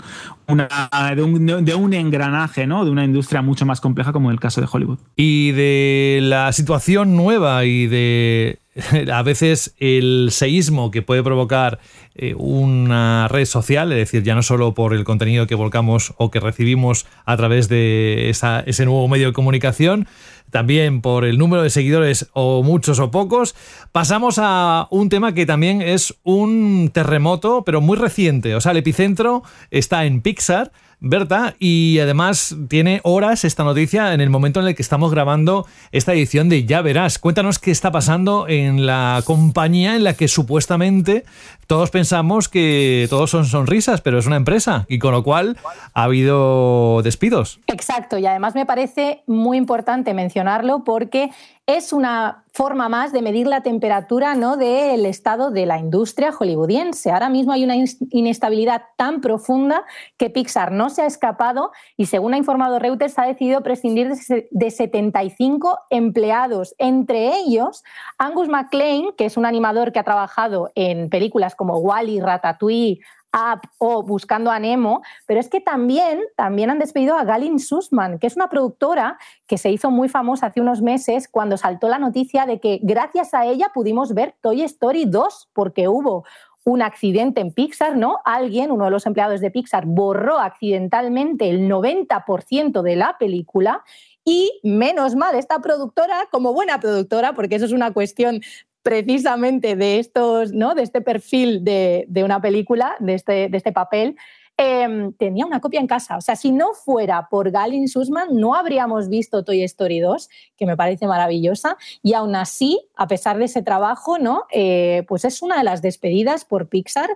de, 0.48 1.76
un, 1.76 1.94
engranaje, 1.94 2.68
¿no? 2.68 2.86
De 2.86 2.92
una 2.92 3.04
industria 3.04 3.42
mucho 3.42 3.66
más 3.66 3.82
compleja 3.82 4.14
como 4.14 4.30
en 4.30 4.34
el 4.34 4.40
caso 4.40 4.62
de 4.62 4.68
Hollywood. 4.72 5.00
Y 5.16 5.52
de 5.52 6.20
la 6.22 6.52
situación 6.54 7.16
nueva 7.16 7.66
y 7.66 7.88
de 7.88 8.60
a 9.12 9.22
veces 9.24 9.76
el 9.80 10.30
seísmo 10.32 10.92
que 10.92 11.02
puede 11.02 11.24
provocar 11.24 11.80
eh, 12.16 12.34
una 12.38 13.28
red 13.28 13.46
social, 13.46 13.92
es 13.92 13.98
decir, 13.98 14.24
ya 14.24 14.36
no 14.36 14.44
solo 14.44 14.74
por 14.74 14.94
el 14.94 15.04
contenido 15.04 15.48
que 15.48 15.56
volcamos 15.56 16.14
o 16.18 16.32
que 16.32 16.40
recibimos 16.40 17.06
a 17.26 17.38
través 17.38 17.70
de 17.70 18.30
ese 18.30 18.86
nuevo 18.86 19.08
medio 19.08 19.28
de 19.28 19.34
comunicación, 19.34 20.08
también 20.50 21.02
por 21.02 21.26
el 21.26 21.38
número 21.38 21.64
de 21.64 21.70
seguidores 21.70 22.30
o 22.34 22.64
muchos 22.64 23.00
o 23.00 23.12
pocos, 23.12 23.56
pasamos 23.92 24.40
a 24.42 24.88
un 24.92 25.10
tema 25.10 25.34
que 25.34 25.46
también 25.46 25.82
es 25.82 26.16
un 26.24 26.90
terremoto, 26.94 27.64
pero 27.64 27.82
muy 27.82 27.98
reciente. 27.98 28.56
O 28.56 28.62
sea, 28.62 28.72
el 28.72 28.78
epicentro 28.78 29.44
está 29.72 30.06
en 30.06 30.22
Pixar 30.22 30.72
Berta, 31.00 31.56
y 31.60 32.00
además 32.00 32.56
tiene 32.70 33.02
horas 33.04 33.46
esta 33.46 33.64
noticia 33.64 34.16
en 34.16 34.22
el 34.22 34.32
momento 34.32 34.60
en 34.60 34.68
el 34.68 34.74
que 34.74 34.82
estamos 34.82 35.12
grabando 35.12 35.68
esta 35.92 36.14
edición 36.14 36.50
de 36.50 36.66
Ya 36.66 36.82
Verás. 36.82 37.20
Cuéntanos 37.20 37.60
qué 37.60 37.70
está 37.70 37.92
pasando 37.92 38.48
en 38.48 38.88
la 38.88 39.22
compañía 39.24 39.96
en 39.96 40.04
la 40.04 40.16
que 40.16 40.28
supuestamente 40.28 41.24
todos 41.68 41.92
pensamos 41.92 42.48
que 42.50 43.08
todos 43.10 43.30
son 43.30 43.46
sonrisas, 43.46 44.02
pero 44.02 44.18
es 44.18 44.26
una 44.26 44.38
empresa 44.38 44.86
y 44.88 45.00
con 45.00 45.12
lo 45.12 45.24
cual 45.24 45.58
ha 45.94 46.04
habido 46.04 47.02
despidos. 47.04 47.60
Exacto, 47.68 48.18
y 48.18 48.26
además 48.26 48.56
me 48.56 48.66
parece 48.66 49.24
muy 49.28 49.58
importante 49.58 50.14
mencionarlo 50.14 50.84
porque 50.84 51.30
es 51.68 51.92
una 51.92 52.46
forma 52.54 52.88
más 52.88 53.12
de 53.12 53.22
medir 53.22 53.46
la 53.46 53.62
temperatura 53.62 54.34
¿no? 54.34 54.56
del 54.56 55.06
estado 55.06 55.52
de 55.52 55.66
la 55.66 55.78
industria 55.78 56.32
hollywoodiense. 56.32 57.12
Ahora 57.12 57.28
mismo 57.28 57.52
hay 57.52 57.66
una 57.66 57.76
inestabilidad 58.10 58.84
tan 58.96 59.20
profunda 59.20 59.84
que 60.18 60.30
Pixar 60.30 60.72
no 60.72 60.90
se 60.90 61.02
ha 61.02 61.06
escapado 61.06 61.72
y, 61.98 62.06
según 62.06 62.34
ha 62.34 62.38
informado 62.38 62.80
Reuters, 62.80 63.20
ha 63.20 63.26
decidido 63.26 63.62
prescindir 63.64 64.10
de 64.50 64.72
75 64.72 65.78
empleados, 65.90 66.74
entre 66.78 67.36
ellos 67.36 67.84
Angus 68.18 68.48
MacLean, 68.48 69.12
que 69.18 69.26
es 69.26 69.36
un 69.36 69.46
animador 69.46 69.92
que 69.92 70.00
ha 70.00 70.04
trabajado 70.04 70.72
en 70.74 71.10
películas 71.10 71.54
como 71.58 71.80
Wally, 71.80 72.22
Ratatouille, 72.22 73.02
Up 73.34 73.62
o 73.78 74.04
Buscando 74.04 74.52
a 74.52 74.60
Nemo, 74.60 75.02
pero 75.26 75.40
es 75.40 75.50
que 75.50 75.60
también, 75.60 76.22
también 76.36 76.70
han 76.70 76.80
despedido 76.80 77.18
a 77.18 77.24
Galin 77.24 77.60
Sussman, 77.60 78.20
que 78.20 78.28
es 78.28 78.36
una 78.36 78.50
productora 78.50 79.18
que 79.48 79.58
se 79.58 79.70
hizo 79.70 79.92
muy 79.92 80.10
famosa 80.10 80.48
hace 80.48 80.62
unos 80.62 80.82
meses 80.82 81.28
cuando 81.28 81.58
saltó 81.58 81.90
la 81.90 82.00
noticia 82.00 82.46
de 82.46 82.60
que 82.60 82.80
gracias 82.82 83.34
a 83.34 83.46
ella 83.46 83.72
pudimos 83.74 84.14
ver 84.14 84.36
Toy 84.42 84.62
Story 84.64 85.06
2, 85.06 85.50
porque 85.54 85.88
hubo 85.88 86.26
un 86.64 86.82
accidente 86.82 87.40
en 87.40 87.54
Pixar, 87.54 87.96
¿no? 87.96 88.20
Alguien, 88.26 88.72
uno 88.72 88.86
de 88.86 88.92
los 88.92 89.06
empleados 89.06 89.40
de 89.40 89.52
Pixar, 89.52 89.86
borró 89.86 90.40
accidentalmente 90.40 91.50
el 91.50 91.70
90% 91.70 92.82
de 92.82 92.96
la 92.98 93.18
película 93.18 93.84
y 94.26 94.60
menos 94.62 95.16
mal, 95.16 95.36
esta 95.36 95.62
productora, 95.62 96.28
como 96.30 96.52
buena 96.52 96.82
productora, 96.82 97.32
porque 97.32 97.56
eso 97.56 97.64
es 97.64 97.72
una 97.72 97.94
cuestión 97.94 98.42
precisamente 98.88 99.76
de 99.76 100.00
estos, 100.00 100.54
¿no? 100.54 100.74
De 100.74 100.82
este 100.82 101.02
perfil 101.02 101.66
de, 101.66 102.08
una 102.24 102.42
película, 102.42 102.96
de 103.00 103.16
este, 103.16 103.50
de 103.50 103.58
este 103.58 103.74
papel, 103.74 104.16
em, 104.58 105.14
tenía 105.14 105.46
una 105.46 105.62
copia 105.62 105.80
en 105.80 105.88
casa. 105.88 106.18
O 106.18 106.22
sea, 106.22 106.36
si 106.36 106.52
no 106.52 106.74
fuera 106.74 107.28
por 107.30 107.52
Galin 107.52 107.88
Sussman, 107.88 108.30
no 108.32 108.56
habríamos 108.56 109.08
visto 109.08 109.44
Toy 109.44 109.64
Story 109.64 110.00
2, 110.00 110.30
que 110.58 110.66
me 110.66 110.76
parece 110.76 111.08
maravillosa. 111.08 111.78
Y 112.04 112.14
aún 112.14 112.36
así, 112.36 112.80
a 112.96 113.08
pesar 113.08 113.38
de 113.38 113.46
ese 113.46 113.62
trabajo, 113.62 114.18
¿no? 114.18 114.44
Eh, 114.52 115.04
pues 115.08 115.26
es 115.26 115.42
una 115.42 115.58
de 115.58 115.64
las 115.64 115.82
despedidas 115.82 116.44
por 116.46 116.68
Pixar, 116.70 117.10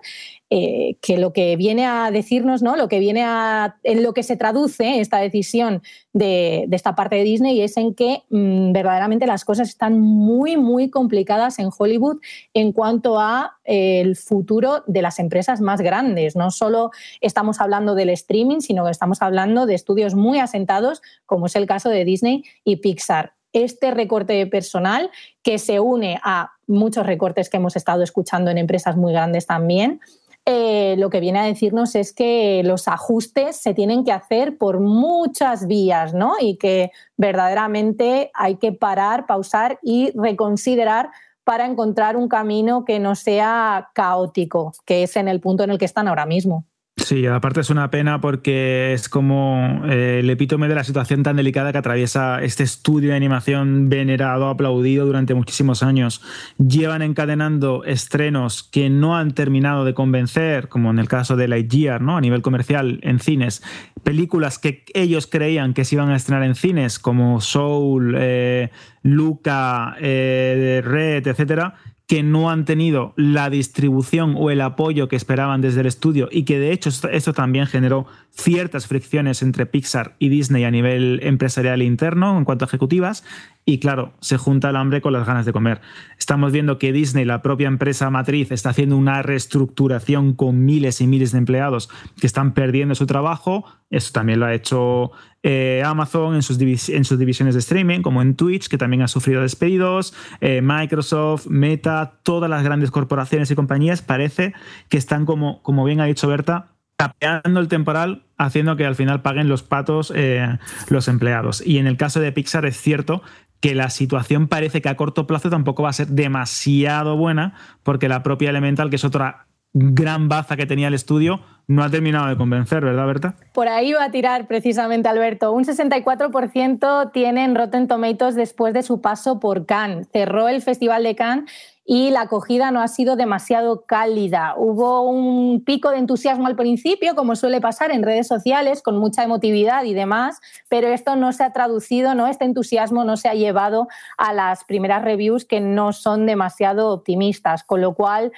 eh, 0.50 0.96
que 1.00 1.18
lo 1.18 1.32
que 1.32 1.56
viene 1.56 1.86
a 1.86 2.10
decirnos, 2.10 2.62
¿no? 2.62 2.76
Lo 2.76 2.88
que 2.88 2.98
viene 2.98 3.24
a. 3.24 3.76
en 3.82 4.02
lo 4.02 4.12
que 4.12 4.22
se 4.22 4.36
traduce 4.36 5.00
esta 5.00 5.18
decisión 5.18 5.82
de, 6.12 6.68
esta 6.70 6.94
parte 6.94 7.16
de 7.16 7.24
Disney 7.24 7.60
es 7.62 7.76
en 7.76 7.94
que 7.94 8.22
mm, 8.30 8.72
verdaderamente 8.72 9.26
las 9.26 9.44
cosas 9.44 9.68
están 9.68 9.98
muy, 9.98 10.56
muy 10.56 10.90
complicadas 10.90 11.58
en 11.58 11.70
Hollywood 11.76 12.18
en 12.54 12.72
cuanto 12.72 13.18
a 13.18 13.58
eh, 13.64 14.00
el 14.00 14.16
futuro 14.16 14.84
de 14.86 15.02
las 15.02 15.18
empresas 15.18 15.60
más 15.60 15.80
grandes. 15.80 16.36
No 16.36 16.50
solo 16.50 16.90
estamos 17.32 17.60
hablando 17.60 17.94
del 17.94 18.10
streaming, 18.10 18.60
sino 18.60 18.84
que 18.84 18.90
estamos 18.90 19.22
hablando 19.22 19.64
de 19.64 19.74
estudios 19.74 20.14
muy 20.14 20.38
asentados, 20.38 21.00
como 21.24 21.46
es 21.46 21.56
el 21.56 21.66
caso 21.66 21.88
de 21.88 22.04
Disney 22.04 22.44
y 22.62 22.76
Pixar. 22.76 23.32
Este 23.54 23.90
recorte 23.90 24.46
personal 24.46 25.10
que 25.42 25.58
se 25.58 25.80
une 25.80 26.20
a 26.22 26.52
muchos 26.66 27.06
recortes 27.06 27.48
que 27.48 27.56
hemos 27.56 27.74
estado 27.74 28.02
escuchando 28.02 28.50
en 28.50 28.58
empresas 28.58 28.96
muy 28.96 29.12
grandes 29.12 29.46
también, 29.46 30.00
eh, 30.44 30.96
lo 30.98 31.08
que 31.08 31.20
viene 31.20 31.38
a 31.38 31.44
decirnos 31.44 31.94
es 31.94 32.12
que 32.12 32.62
los 32.64 32.88
ajustes 32.88 33.56
se 33.56 33.74
tienen 33.74 34.04
que 34.04 34.12
hacer 34.12 34.58
por 34.58 34.80
muchas 34.80 35.66
vías, 35.66 36.14
¿no? 36.14 36.34
Y 36.40 36.56
que 36.56 36.90
verdaderamente 37.16 38.30
hay 38.34 38.56
que 38.56 38.72
parar, 38.72 39.26
pausar 39.26 39.78
y 39.82 40.10
reconsiderar 40.14 41.10
para 41.44 41.66
encontrar 41.66 42.16
un 42.16 42.28
camino 42.28 42.84
que 42.84 42.98
no 42.98 43.14
sea 43.14 43.90
caótico, 43.94 44.72
que 44.84 45.04
es 45.04 45.16
en 45.16 45.28
el 45.28 45.40
punto 45.40 45.64
en 45.64 45.70
el 45.70 45.78
que 45.78 45.84
están 45.84 46.08
ahora 46.08 46.26
mismo. 46.26 46.64
Sí, 46.96 47.26
aparte 47.26 47.60
es 47.60 47.70
una 47.70 47.90
pena 47.90 48.20
porque 48.20 48.92
es 48.92 49.08
como 49.08 49.82
eh, 49.86 50.20
el 50.20 50.28
epítome 50.28 50.68
de 50.68 50.74
la 50.74 50.84
situación 50.84 51.22
tan 51.22 51.36
delicada 51.36 51.72
que 51.72 51.78
atraviesa 51.78 52.42
este 52.42 52.64
estudio 52.64 53.10
de 53.10 53.16
animación 53.16 53.88
venerado, 53.88 54.48
aplaudido 54.48 55.06
durante 55.06 55.32
muchísimos 55.32 55.82
años. 55.82 56.20
Llevan 56.58 57.00
encadenando 57.00 57.82
estrenos 57.84 58.62
que 58.62 58.90
no 58.90 59.16
han 59.16 59.32
terminado 59.32 59.86
de 59.86 59.94
convencer, 59.94 60.68
como 60.68 60.90
en 60.90 60.98
el 60.98 61.08
caso 61.08 61.34
de 61.34 61.48
Lightyear, 61.48 62.02
¿no? 62.02 62.18
a 62.18 62.20
nivel 62.20 62.42
comercial 62.42 63.00
en 63.02 63.20
cines. 63.20 63.62
Películas 64.02 64.58
que 64.58 64.84
ellos 64.92 65.26
creían 65.26 65.72
que 65.72 65.86
se 65.86 65.94
iban 65.94 66.10
a 66.10 66.16
estrenar 66.16 66.44
en 66.44 66.54
cines, 66.54 66.98
como 66.98 67.40
Soul, 67.40 68.14
eh, 68.18 68.70
Luca, 69.02 69.96
eh, 69.98 70.82
Red, 70.84 71.26
etcétera, 71.26 71.74
que 72.12 72.22
no 72.22 72.50
han 72.50 72.66
tenido 72.66 73.14
la 73.16 73.48
distribución 73.48 74.34
o 74.36 74.50
el 74.50 74.60
apoyo 74.60 75.08
que 75.08 75.16
esperaban 75.16 75.62
desde 75.62 75.80
el 75.80 75.86
estudio 75.86 76.28
y 76.30 76.42
que 76.42 76.58
de 76.58 76.70
hecho 76.70 76.90
esto 77.10 77.32
también 77.32 77.66
generó 77.66 78.04
ciertas 78.30 78.86
fricciones 78.86 79.40
entre 79.40 79.64
Pixar 79.64 80.14
y 80.18 80.28
Disney 80.28 80.64
a 80.64 80.70
nivel 80.70 81.20
empresarial 81.22 81.80
interno 81.80 82.36
en 82.36 82.44
cuanto 82.44 82.66
a 82.66 82.68
ejecutivas 82.68 83.24
y 83.64 83.78
claro, 83.78 84.12
se 84.20 84.36
junta 84.36 84.70
el 84.70 84.76
hambre 84.76 85.00
con 85.00 85.12
las 85.12 85.26
ganas 85.26 85.46
de 85.46 85.52
comer. 85.52 85.80
Estamos 86.18 86.52
viendo 86.52 86.78
que 86.78 86.92
Disney, 86.92 87.24
la 87.24 87.42
propia 87.42 87.68
empresa 87.68 88.10
matriz, 88.10 88.50
está 88.50 88.70
haciendo 88.70 88.96
una 88.96 89.22
reestructuración 89.22 90.34
con 90.34 90.64
miles 90.64 91.00
y 91.00 91.06
miles 91.06 91.32
de 91.32 91.38
empleados 91.38 91.88
que 92.20 92.26
están 92.26 92.54
perdiendo 92.54 92.94
su 92.94 93.06
trabajo. 93.06 93.64
Eso 93.92 94.10
también 94.12 94.40
lo 94.40 94.46
ha 94.46 94.54
hecho 94.54 95.12
eh, 95.42 95.82
Amazon 95.84 96.34
en 96.34 96.42
sus, 96.42 96.58
divisiones 96.58 97.54
de 97.54 97.60
streaming, 97.60 98.00
como 98.00 98.22
en 98.22 98.34
Twitch, 98.34 98.68
que 98.68 98.78
también 98.78 99.02
ha 99.02 99.08
sufrido 99.08 99.42
despedidos. 99.42 100.14
Eh, 100.40 100.62
Microsoft, 100.62 101.46
Meta, 101.46 102.20
todas 102.22 102.48
las 102.48 102.64
grandes 102.64 102.90
corporaciones 102.90 103.50
y 103.50 103.54
compañías 103.54 104.00
parece 104.00 104.54
que 104.88 104.96
están, 104.96 105.26
como, 105.26 105.62
como 105.62 105.84
bien 105.84 106.00
ha 106.00 106.06
dicho 106.06 106.26
Berta, 106.26 106.68
tapeando 106.96 107.60
el 107.60 107.68
temporal, 107.68 108.24
haciendo 108.38 108.76
que 108.76 108.86
al 108.86 108.94
final 108.94 109.20
paguen 109.20 109.48
los 109.48 109.62
patos 109.62 110.10
eh, 110.16 110.58
los 110.88 111.06
empleados. 111.08 111.62
Y 111.64 111.78
en 111.78 111.86
el 111.86 111.98
caso 111.98 112.18
de 112.18 112.32
Pixar 112.32 112.64
es 112.64 112.80
cierto 112.80 113.22
que 113.60 113.74
la 113.74 113.90
situación 113.90 114.48
parece 114.48 114.80
que 114.80 114.88
a 114.88 114.96
corto 114.96 115.26
plazo 115.26 115.50
tampoco 115.50 115.82
va 115.82 115.90
a 115.90 115.92
ser 115.92 116.08
demasiado 116.08 117.16
buena, 117.16 117.54
porque 117.82 118.08
la 118.08 118.22
propia 118.22 118.50
Elemental, 118.50 118.90
que 118.90 118.96
es 118.96 119.04
otra 119.04 119.46
gran 119.72 120.28
baza 120.28 120.56
que 120.56 120.66
tenía 120.66 120.88
el 120.88 120.94
estudio, 120.94 121.40
no 121.66 121.82
ha 121.82 121.90
terminado 121.90 122.28
de 122.28 122.36
convencer, 122.36 122.84
¿verdad, 122.84 123.06
Berta? 123.06 123.34
Por 123.52 123.68
ahí 123.68 123.92
va 123.92 124.04
a 124.04 124.10
tirar 124.10 124.46
precisamente 124.46 125.08
Alberto. 125.08 125.52
Un 125.52 125.64
64% 125.64 127.12
tienen 127.12 127.54
Rotten 127.54 127.88
Tomatoes 127.88 128.34
después 128.34 128.74
de 128.74 128.82
su 128.82 129.00
paso 129.00 129.40
por 129.40 129.64
Cannes. 129.64 130.08
Cerró 130.12 130.48
el 130.48 130.60
Festival 130.60 131.04
de 131.04 131.14
Cannes 131.14 131.50
y 131.84 132.10
la 132.10 132.22
acogida 132.22 132.70
no 132.70 132.80
ha 132.80 132.88
sido 132.88 133.16
demasiado 133.16 133.84
cálida. 133.86 134.54
Hubo 134.56 135.02
un 135.02 135.64
pico 135.64 135.90
de 135.90 135.98
entusiasmo 135.98 136.46
al 136.46 136.56
principio, 136.56 137.14
como 137.14 137.34
suele 137.34 137.60
pasar 137.60 137.90
en 137.90 138.02
redes 138.02 138.28
sociales, 138.28 138.82
con 138.82 138.98
mucha 138.98 139.24
emotividad 139.24 139.84
y 139.84 139.94
demás, 139.94 140.40
pero 140.68 140.88
esto 140.88 141.16
no 141.16 141.32
se 141.32 141.42
ha 141.42 141.52
traducido, 141.52 142.14
¿no? 142.14 142.28
Este 142.28 142.44
entusiasmo 142.44 143.04
no 143.04 143.16
se 143.16 143.28
ha 143.28 143.34
llevado 143.34 143.88
a 144.16 144.32
las 144.32 144.64
primeras 144.64 145.02
reviews 145.02 145.44
que 145.44 145.60
no 145.60 145.92
son 145.92 146.26
demasiado 146.26 146.90
optimistas, 146.90 147.64
con 147.64 147.80
lo 147.80 147.94
cual 147.94 148.32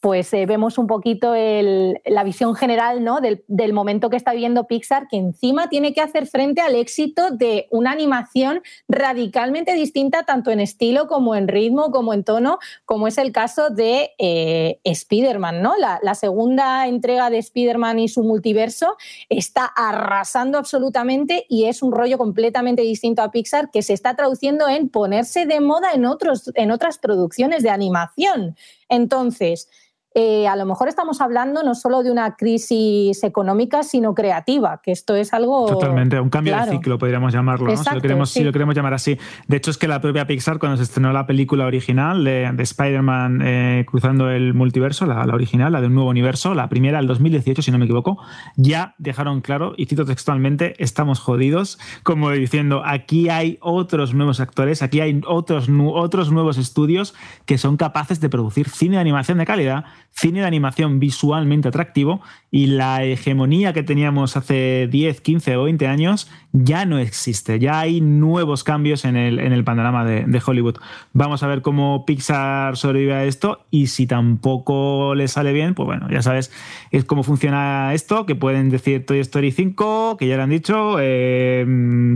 pues 0.00 0.32
eh, 0.32 0.46
vemos 0.46 0.78
un 0.78 0.86
poquito 0.86 1.34
la 1.34 2.24
visión 2.24 2.54
general 2.54 3.04
¿no? 3.04 3.20
del, 3.20 3.72
momento 3.74 4.08
que 4.08 4.16
está 4.16 4.32
viviendo 4.32 4.66
Pixar, 4.66 5.08
que 5.08 5.18
encima 5.18 5.68
tiene 5.68 5.92
que 5.92 6.00
hacer 6.00 6.26
frente 6.26 6.62
al 6.62 6.74
éxito 6.74 7.30
de 7.30 7.68
una 7.70 7.92
animación 7.92 8.62
radicalmente 8.88 9.74
distinta, 9.74 10.24
tanto 10.24 10.50
en 10.50 10.60
estilo 10.60 11.06
como 11.06 11.34
en 11.34 11.48
ritmo, 11.48 11.90
como 11.90 12.14
en 12.14 12.24
tono, 12.24 12.58
como 12.86 13.08
es 13.08 13.18
el 13.18 13.30
caso 13.30 13.68
de 13.68 14.12
eh, 14.18 14.80
Spider-Man. 14.84 15.60
¿no? 15.60 15.74
La, 15.76 16.14
segunda 16.14 16.86
entrega 16.88 17.30
de 17.30 17.38
Spider-Man 17.38 17.98
y 17.98 18.08
su 18.08 18.22
multiverso 18.22 18.96
está 19.28 19.64
arrasando 19.64 20.58
absolutamente 20.58 21.46
y 21.48 21.66
es 21.66 21.82
un 21.82 21.92
rollo 21.92 22.18
completamente 22.18 22.82
distinto 22.82 23.22
a 23.22 23.30
Pixar 23.30 23.70
que 23.70 23.82
se 23.82 23.92
está 23.92 24.16
traduciendo 24.16 24.68
en 24.68 24.88
ponerse 24.88 25.46
de 25.46 25.60
moda 25.60 25.92
en, 25.94 26.04
otros, 26.04 26.50
en 26.56 26.70
otras 26.72 26.98
producciones 26.98 27.62
de 27.62 27.70
animación. 27.70 28.56
Entonces, 28.88 29.68
eh, 30.12 30.48
a 30.48 30.56
lo 30.56 30.66
mejor 30.66 30.88
estamos 30.88 31.20
hablando 31.20 31.62
no 31.62 31.76
solo 31.76 32.02
de 32.02 32.10
una 32.10 32.34
crisis 32.34 33.22
económica, 33.22 33.84
sino 33.84 34.12
creativa, 34.12 34.80
que 34.82 34.90
esto 34.90 35.14
es 35.14 35.32
algo... 35.32 35.66
Totalmente, 35.66 36.18
un 36.18 36.30
cambio 36.30 36.56
de 36.56 36.72
ciclo, 36.72 36.98
podríamos 36.98 37.32
llamarlo, 37.32 37.76
si, 37.76 37.94
lo 37.94 38.00
queremos, 38.00 38.30
si 38.30 38.42
lo 38.42 38.50
queremos 38.50 38.74
llamar 38.74 38.94
así. 38.94 39.18
De 39.46 39.56
hecho, 39.56 39.70
es 39.70 39.78
que 39.78 39.86
la 39.86 40.00
propia 40.00 40.26
Pixar, 40.26 40.58
cuando 40.58 40.78
se 40.78 40.82
estrenó 40.82 41.12
la 41.12 41.26
película 41.26 41.64
original 41.64 42.24
de, 42.24 42.52
Spider-Man 42.58 43.40
eh, 43.42 43.86
cruzando 43.86 44.30
el 44.30 44.52
multiverso, 44.52 45.06
la, 45.06 45.22
original, 45.22 45.72
la 45.72 45.80
de 45.80 45.86
un 45.86 45.94
nuevo 45.94 46.10
universo, 46.10 46.54
la 46.54 46.68
primera, 46.68 46.98
el 46.98 47.06
2018, 47.06 47.62
si 47.62 47.70
no 47.70 47.78
me 47.78 47.84
equivoco, 47.84 48.18
ya 48.56 48.96
dejaron 48.98 49.40
claro, 49.42 49.74
y 49.76 49.86
cito 49.86 50.04
textualmente, 50.04 50.74
estamos 50.82 51.20
jodidos, 51.20 51.78
como 52.02 52.30
diciendo, 52.30 52.82
aquí 52.84 53.28
hay 53.28 53.58
otros 53.60 54.12
nuevos 54.12 54.40
actores, 54.40 54.82
aquí 54.82 55.00
hay 55.00 55.20
otros, 55.24 55.68
otros 55.92 56.32
nuevos 56.32 56.58
estudios 56.58 57.14
que 57.46 57.58
son 57.58 57.76
capaces 57.76 58.20
de 58.20 58.28
producir 58.28 58.68
cine 58.68 58.96
de 58.96 59.02
animación 59.02 59.38
de 59.38 59.46
calidad 59.46 59.84
cine 60.12 60.40
de 60.40 60.46
animación 60.46 61.00
visualmente 61.00 61.68
atractivo 61.68 62.20
y 62.50 62.66
la 62.66 63.04
hegemonía 63.04 63.72
que 63.72 63.82
teníamos 63.82 64.36
hace 64.36 64.88
10, 64.90 65.20
15 65.20 65.56
o 65.56 65.64
20 65.64 65.86
años 65.86 66.30
ya 66.52 66.84
no 66.84 66.98
existe. 66.98 67.60
Ya 67.60 67.78
hay 67.78 68.00
nuevos 68.00 68.64
cambios 68.64 69.04
en 69.04 69.16
el, 69.16 69.38
en 69.38 69.52
el 69.52 69.62
panorama 69.62 70.04
de, 70.04 70.42
Hollywood. 70.44 70.76
Vamos 71.12 71.42
a 71.42 71.46
ver 71.46 71.62
cómo 71.62 72.04
Pixar 72.06 72.76
sobrevive 72.76 73.14
a 73.14 73.24
esto 73.24 73.66
y 73.70 73.86
si 73.86 74.06
tampoco 74.06 75.14
le 75.14 75.28
sale 75.28 75.52
bien, 75.52 75.74
pues 75.74 75.86
bueno, 75.86 76.08
ya 76.10 76.22
sabes 76.22 76.50
es 76.90 77.04
cómo 77.04 77.22
funciona 77.22 77.94
esto, 77.94 78.26
que 78.26 78.34
pueden 78.34 78.68
decir 78.70 79.06
Toy 79.06 79.20
Story 79.20 79.52
5, 79.52 80.16
que 80.18 80.26
ya 80.26 80.36
lo 80.36 80.42
han 80.42 80.50
dicho, 80.50 80.96
eh, 80.98 81.64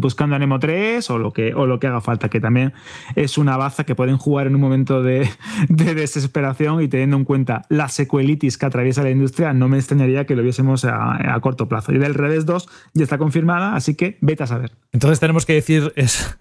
buscando 0.00 0.34
a 0.34 0.38
Nemo 0.38 0.58
3 0.58 1.08
o 1.10 1.18
lo, 1.18 1.32
que, 1.32 1.54
o 1.54 1.66
lo 1.66 1.78
que 1.78 1.86
haga 1.86 2.00
falta, 2.00 2.28
que 2.28 2.40
también 2.40 2.72
es 3.14 3.38
una 3.38 3.56
baza 3.56 3.84
que 3.84 3.94
pueden 3.94 4.16
jugar 4.16 4.48
en 4.48 4.56
un 4.56 4.60
momento 4.60 5.02
de, 5.02 5.28
de 5.68 5.94
desesperación 5.94 6.82
y 6.82 6.88
teniendo 6.88 7.16
en 7.16 7.24
cuenta 7.24 7.62
la 7.68 7.83
secuelitis 7.88 8.58
que 8.58 8.66
atraviesa 8.66 9.02
la 9.02 9.10
industria, 9.10 9.52
no 9.52 9.68
me 9.68 9.78
extrañaría 9.78 10.24
que 10.24 10.36
lo 10.36 10.42
viésemos 10.42 10.84
a, 10.84 11.34
a 11.34 11.40
corto 11.40 11.68
plazo. 11.68 11.92
Y 11.92 11.98
del 11.98 12.14
revés 12.14 12.46
2 12.46 12.68
ya 12.94 13.04
está 13.04 13.18
confirmada, 13.18 13.74
así 13.74 13.94
que 13.94 14.18
vete 14.20 14.42
a 14.42 14.46
saber. 14.46 14.72
Entonces 14.92 15.20
tenemos 15.20 15.46
que 15.46 15.54
decir, 15.54 15.92
es 15.96 16.36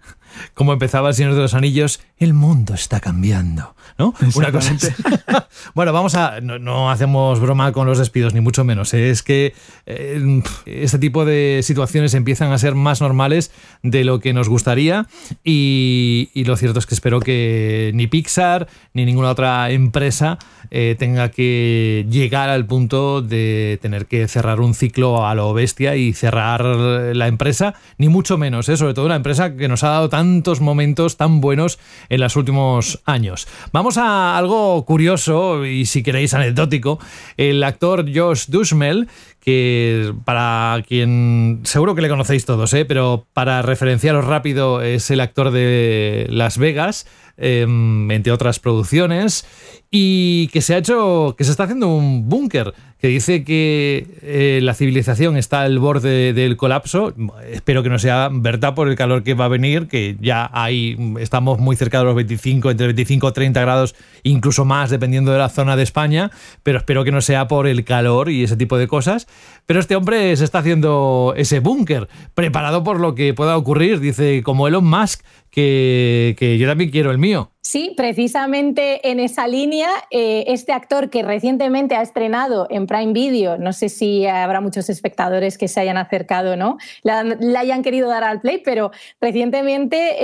como 0.53 0.73
empezaba 0.73 1.09
el 1.09 1.15
Señor 1.15 1.35
de 1.35 1.41
los 1.41 1.53
Anillos, 1.53 2.01
el 2.17 2.33
mundo 2.33 2.73
está 2.73 2.99
cambiando, 2.99 3.75
¿no? 3.97 4.13
Una 4.35 4.51
cosa 4.51 4.73
bueno, 5.73 5.93
vamos 5.93 6.15
a. 6.15 6.41
No, 6.41 6.89
hacemos 6.89 7.39
broma 7.39 7.71
con 7.71 7.87
los 7.87 7.97
despidos, 7.97 8.33
ni 8.33 8.41
mucho 8.41 8.63
menos. 8.63 8.93
¿eh? 8.93 9.09
Es 9.09 9.23
que 9.23 9.53
eh, 9.85 10.41
este 10.65 10.99
tipo 10.99 11.25
de 11.25 11.61
situaciones 11.63 12.13
empiezan 12.13 12.51
a 12.51 12.57
ser 12.57 12.75
más 12.75 13.01
normales 13.01 13.51
de 13.81 14.03
lo 14.03 14.19
que 14.19 14.33
nos 14.33 14.49
gustaría. 14.49 15.07
Y, 15.43 16.29
lo 16.45 16.57
cierto 16.57 16.79
es 16.79 16.85
que 16.85 16.95
espero 16.95 17.19
que 17.19 17.91
ni 17.93 18.07
Pixar 18.07 18.67
ni 18.93 19.05
ninguna 19.05 19.29
otra 19.29 19.71
empresa 19.71 20.37
eh, 20.71 20.95
tenga 20.99 21.29
que 21.29 22.05
llegar 22.09 22.49
al 22.49 22.65
punto 22.65 23.21
de 23.21 23.79
tener 23.81 24.07
que 24.07 24.27
cerrar 24.27 24.59
un 24.59 24.73
ciclo 24.73 25.25
a 25.25 25.35
lo 25.35 25.53
bestia 25.53 25.95
y 25.95 26.13
cerrar 26.13 26.63
la 26.63 27.27
empresa, 27.27 27.75
ni 27.97 28.09
mucho 28.09 28.37
menos, 28.37 28.65
sobre 28.65 28.93
todo 28.93 29.05
una 29.05 29.15
empresa 29.15 29.55
que 29.55 29.67
nos 29.67 29.83
ha 29.83 29.89
dado 29.89 30.09
tantos 30.23 30.61
momentos 30.61 31.17
tan 31.17 31.41
buenos 31.41 31.79
en 32.07 32.21
los 32.21 32.37
últimos 32.37 33.01
años. 33.03 33.45
Vamos 33.73 33.97
a 33.97 34.37
algo 34.37 34.85
curioso 34.85 35.65
y 35.65 35.85
si 35.85 36.01
queréis 36.01 36.33
anecdótico. 36.33 36.97
El 37.35 37.61
actor 37.61 38.05
Josh 38.13 38.45
Dushmel 38.47 39.09
que 39.41 40.13
para 40.23 40.81
quien 40.87 41.59
seguro 41.63 41.93
que 41.93 42.01
le 42.01 42.07
conocéis 42.07 42.45
todos, 42.45 42.73
¿eh? 42.73 42.85
pero 42.85 43.25
para 43.33 43.61
referenciaros 43.61 44.23
rápido 44.23 44.81
es 44.81 45.11
el 45.11 45.19
actor 45.19 45.51
de 45.51 46.27
Las 46.29 46.57
Vegas, 46.57 47.05
em, 47.37 48.09
entre 48.11 48.31
otras 48.31 48.59
producciones, 48.59 49.45
y 49.89 50.47
que 50.47 50.61
se 50.61 50.75
ha 50.75 50.77
hecho, 50.79 51.35
que 51.37 51.43
se 51.43 51.51
está 51.51 51.63
haciendo 51.63 51.87
un 51.87 52.27
búnker 52.27 52.73
que 53.03 53.09
dice 53.09 53.43
que 53.43 54.07
eh, 54.21 54.61
la 54.63 54.73
civilización 54.73 55.35
está 55.35 55.63
al 55.63 55.77
borde 55.77 56.31
del 56.31 56.55
colapso. 56.55 57.13
Espero 57.51 57.83
que 57.83 57.89
no 57.89 57.99
sea 57.99 58.29
verdad 58.31 58.75
por 58.75 58.87
el 58.87 58.95
calor 58.95 59.23
que 59.23 59.33
va 59.33 59.43
a 59.43 59.49
venir, 59.49 59.89
que 59.89 60.15
ya 60.21 60.49
ahí 60.53 60.97
estamos 61.19 61.59
muy 61.59 61.75
cerca 61.75 61.99
de 61.99 62.05
los 62.05 62.15
25, 62.15 62.71
entre 62.71 62.87
25 62.87 63.27
y 63.27 63.33
30 63.33 63.59
grados, 63.59 63.93
incluso 64.23 64.63
más, 64.63 64.89
dependiendo 64.89 65.33
de 65.33 65.39
la 65.39 65.49
zona 65.49 65.75
de 65.75 65.83
España, 65.83 66.31
pero 66.63 66.77
espero 66.77 67.03
que 67.03 67.11
no 67.11 67.19
sea 67.19 67.49
por 67.49 67.67
el 67.67 67.83
calor 67.83 68.29
y 68.29 68.41
ese 68.45 68.55
tipo 68.55 68.77
de 68.77 68.87
cosas. 68.87 69.27
Pero 69.65 69.81
este 69.81 69.97
hombre 69.97 70.33
se 70.37 70.45
está 70.45 70.59
haciendo 70.59 71.33
ese 71.35 71.59
búnker, 71.59 72.07
preparado 72.33 72.85
por 72.85 73.01
lo 73.01 73.15
que 73.15 73.33
pueda 73.33 73.57
ocurrir, 73.57 73.99
dice, 73.99 74.43
como 74.43 74.65
Elon 74.65 74.85
Musk, 74.85 75.25
que, 75.53 76.35
que 76.37 76.57
yo 76.57 76.67
también 76.67 76.89
quiero 76.89 77.11
el 77.11 77.17
mío. 77.17 77.52
Sí, 77.65 77.93
precisamente 77.95 79.09
en 79.09 79.21
esa 79.21 79.47
línea, 79.47 79.87
eh, 80.11 80.43
este 80.47 80.73
actor 80.73 81.09
que 81.09 81.23
recientemente 81.23 81.95
ha 81.95 82.01
estrenado 82.01 82.67
en 82.69 82.87
Prime 82.87 83.13
Video, 83.13 83.57
no 83.57 83.71
sé 83.71 83.87
si 83.87 84.25
habrá 84.27 84.59
muchos 84.59 84.89
espectadores 84.89 85.57
que 85.57 85.69
se 85.69 85.79
hayan 85.79 85.95
acercado, 85.95 86.57
¿no? 86.57 86.77
Le 87.03 87.57
hayan 87.57 87.81
querido 87.81 88.09
dar 88.09 88.25
al 88.25 88.41
play, 88.41 88.61
pero 88.65 88.91
recientemente 89.21 90.17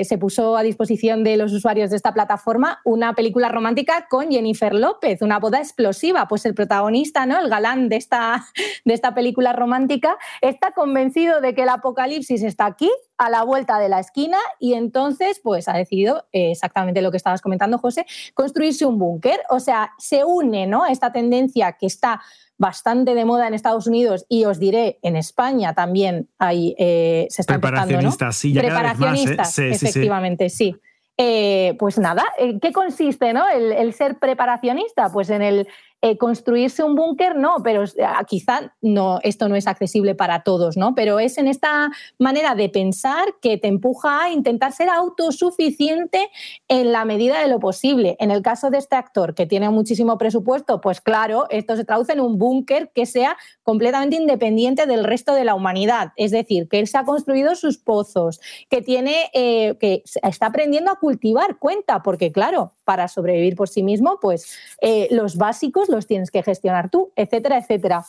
eh, 0.00 0.04
se 0.04 0.18
puso 0.18 0.56
a 0.56 0.64
disposición 0.64 1.22
de 1.22 1.36
los 1.36 1.52
usuarios 1.52 1.88
de 1.90 1.96
esta 1.96 2.12
plataforma 2.12 2.80
una 2.84 3.14
película 3.14 3.48
romántica 3.48 4.08
con 4.10 4.32
Jennifer 4.32 4.74
López, 4.74 5.22
una 5.22 5.38
boda 5.38 5.58
explosiva. 5.58 6.26
Pues 6.26 6.44
el 6.46 6.54
protagonista, 6.54 7.26
¿no? 7.26 7.38
El 7.38 7.48
galán 7.48 7.90
de 7.90 7.96
esta, 7.96 8.44
de 8.84 8.92
esta 8.92 9.14
película 9.14 9.52
romántica, 9.52 10.18
está 10.40 10.72
convencido 10.72 11.40
de 11.40 11.54
que 11.54 11.62
el 11.62 11.68
apocalipsis 11.68 12.42
está 12.42 12.66
aquí, 12.66 12.90
a 13.18 13.30
la 13.30 13.44
vuelta 13.44 13.78
de 13.78 13.88
la 13.88 14.00
esquina, 14.00 14.38
y 14.58 14.74
entonces, 14.74 15.40
pues 15.44 15.68
ha 15.68 15.74
decidido 15.74 16.26
eh, 16.32 16.56
exactamente 16.72 17.02
lo 17.02 17.10
que 17.10 17.18
estabas 17.18 17.42
comentando, 17.42 17.78
José, 17.78 18.06
construirse 18.34 18.86
un 18.86 18.98
búnker. 18.98 19.40
O 19.50 19.60
sea, 19.60 19.92
se 19.98 20.24
une 20.24 20.66
¿no? 20.66 20.84
a 20.84 20.90
esta 20.90 21.12
tendencia 21.12 21.72
que 21.72 21.86
está 21.86 22.20
bastante 22.56 23.14
de 23.14 23.24
moda 23.24 23.48
en 23.48 23.54
Estados 23.54 23.86
Unidos 23.86 24.24
y 24.28 24.44
os 24.44 24.58
diré, 24.58 24.98
en 25.02 25.16
España 25.16 25.74
también 25.74 26.28
hay, 26.38 26.74
eh, 26.78 27.26
se 27.28 27.42
está 27.42 27.54
Preparacionistas, 27.54 28.36
sí, 28.36 28.52
ya 28.52 28.60
Preparacionistas, 28.62 29.58
efectivamente, 29.58 30.48
sí. 30.48 30.76
Eh, 31.18 31.76
pues 31.78 31.98
nada, 31.98 32.24
¿qué 32.38 32.72
consiste 32.72 33.34
¿no? 33.34 33.44
el, 33.48 33.92
ser 33.92 34.18
preparacionista? 34.18 35.10
Pues 35.12 35.28
en 35.28 35.42
el 35.42 35.68
eh, 36.04 36.18
construirse 36.18 36.82
un 36.82 36.96
búnker, 36.96 37.36
no, 37.36 37.58
pero 37.62 37.84
ah, 38.04 38.24
quizá 38.26 38.74
no, 38.80 39.20
esto 39.22 39.48
no 39.48 39.54
es 39.54 39.68
accesible 39.68 40.16
para 40.16 40.42
todos, 40.42 40.76
¿no? 40.76 40.96
Pero 40.96 41.20
es 41.20 41.38
en 41.38 41.46
esta 41.46 41.92
manera 42.18 42.56
de 42.56 42.68
pensar 42.68 43.36
que 43.40 43.56
te 43.56 43.68
empuja 43.68 44.24
a 44.24 44.30
intentar 44.32 44.72
ser 44.72 44.88
autosuficiente 44.88 46.28
en 46.66 46.90
la 46.90 47.04
medida 47.04 47.40
de 47.40 47.46
lo 47.46 47.60
posible. 47.60 48.16
En 48.18 48.32
el 48.32 48.42
caso 48.42 48.68
de 48.68 48.78
este 48.78 48.96
actor 48.96 49.36
que 49.36 49.46
tiene 49.46 49.70
muchísimo 49.70 50.18
presupuesto, 50.18 50.80
pues 50.80 51.00
claro, 51.00 51.46
esto 51.50 51.76
se 51.76 51.84
traduce 51.84 52.14
en 52.14 52.20
un 52.20 52.36
búnker 52.36 52.90
que 52.92 53.06
sea 53.06 53.36
completamente 53.62 54.16
independiente 54.16 54.86
del 54.86 55.04
resto 55.04 55.34
de 55.34 55.44
la 55.44 55.54
humanidad. 55.54 56.12
Es 56.16 56.32
decir, 56.32 56.68
que 56.68 56.80
él 56.80 56.88
se 56.88 56.98
ha 56.98 57.04
construido 57.04 57.54
sus 57.54 57.78
pozos, 57.78 58.40
que 58.68 58.82
tiene, 58.82 59.30
eh, 59.34 59.76
que 59.78 60.02
está 60.24 60.46
aprendiendo 60.46 60.90
a 60.90 60.96
cultivar 60.96 61.60
cuenta, 61.60 62.02
porque 62.02 62.32
claro, 62.32 62.72
para 62.82 63.06
sobrevivir 63.06 63.54
por 63.54 63.68
sí 63.68 63.84
mismo, 63.84 64.18
pues 64.20 64.58
eh, 64.80 65.06
los 65.12 65.36
básicos 65.36 65.91
los 65.92 66.06
tienes 66.06 66.30
que 66.30 66.42
gestionar 66.42 66.90
tú, 66.90 67.12
etcétera, 67.16 67.58
etcétera. 67.58 68.04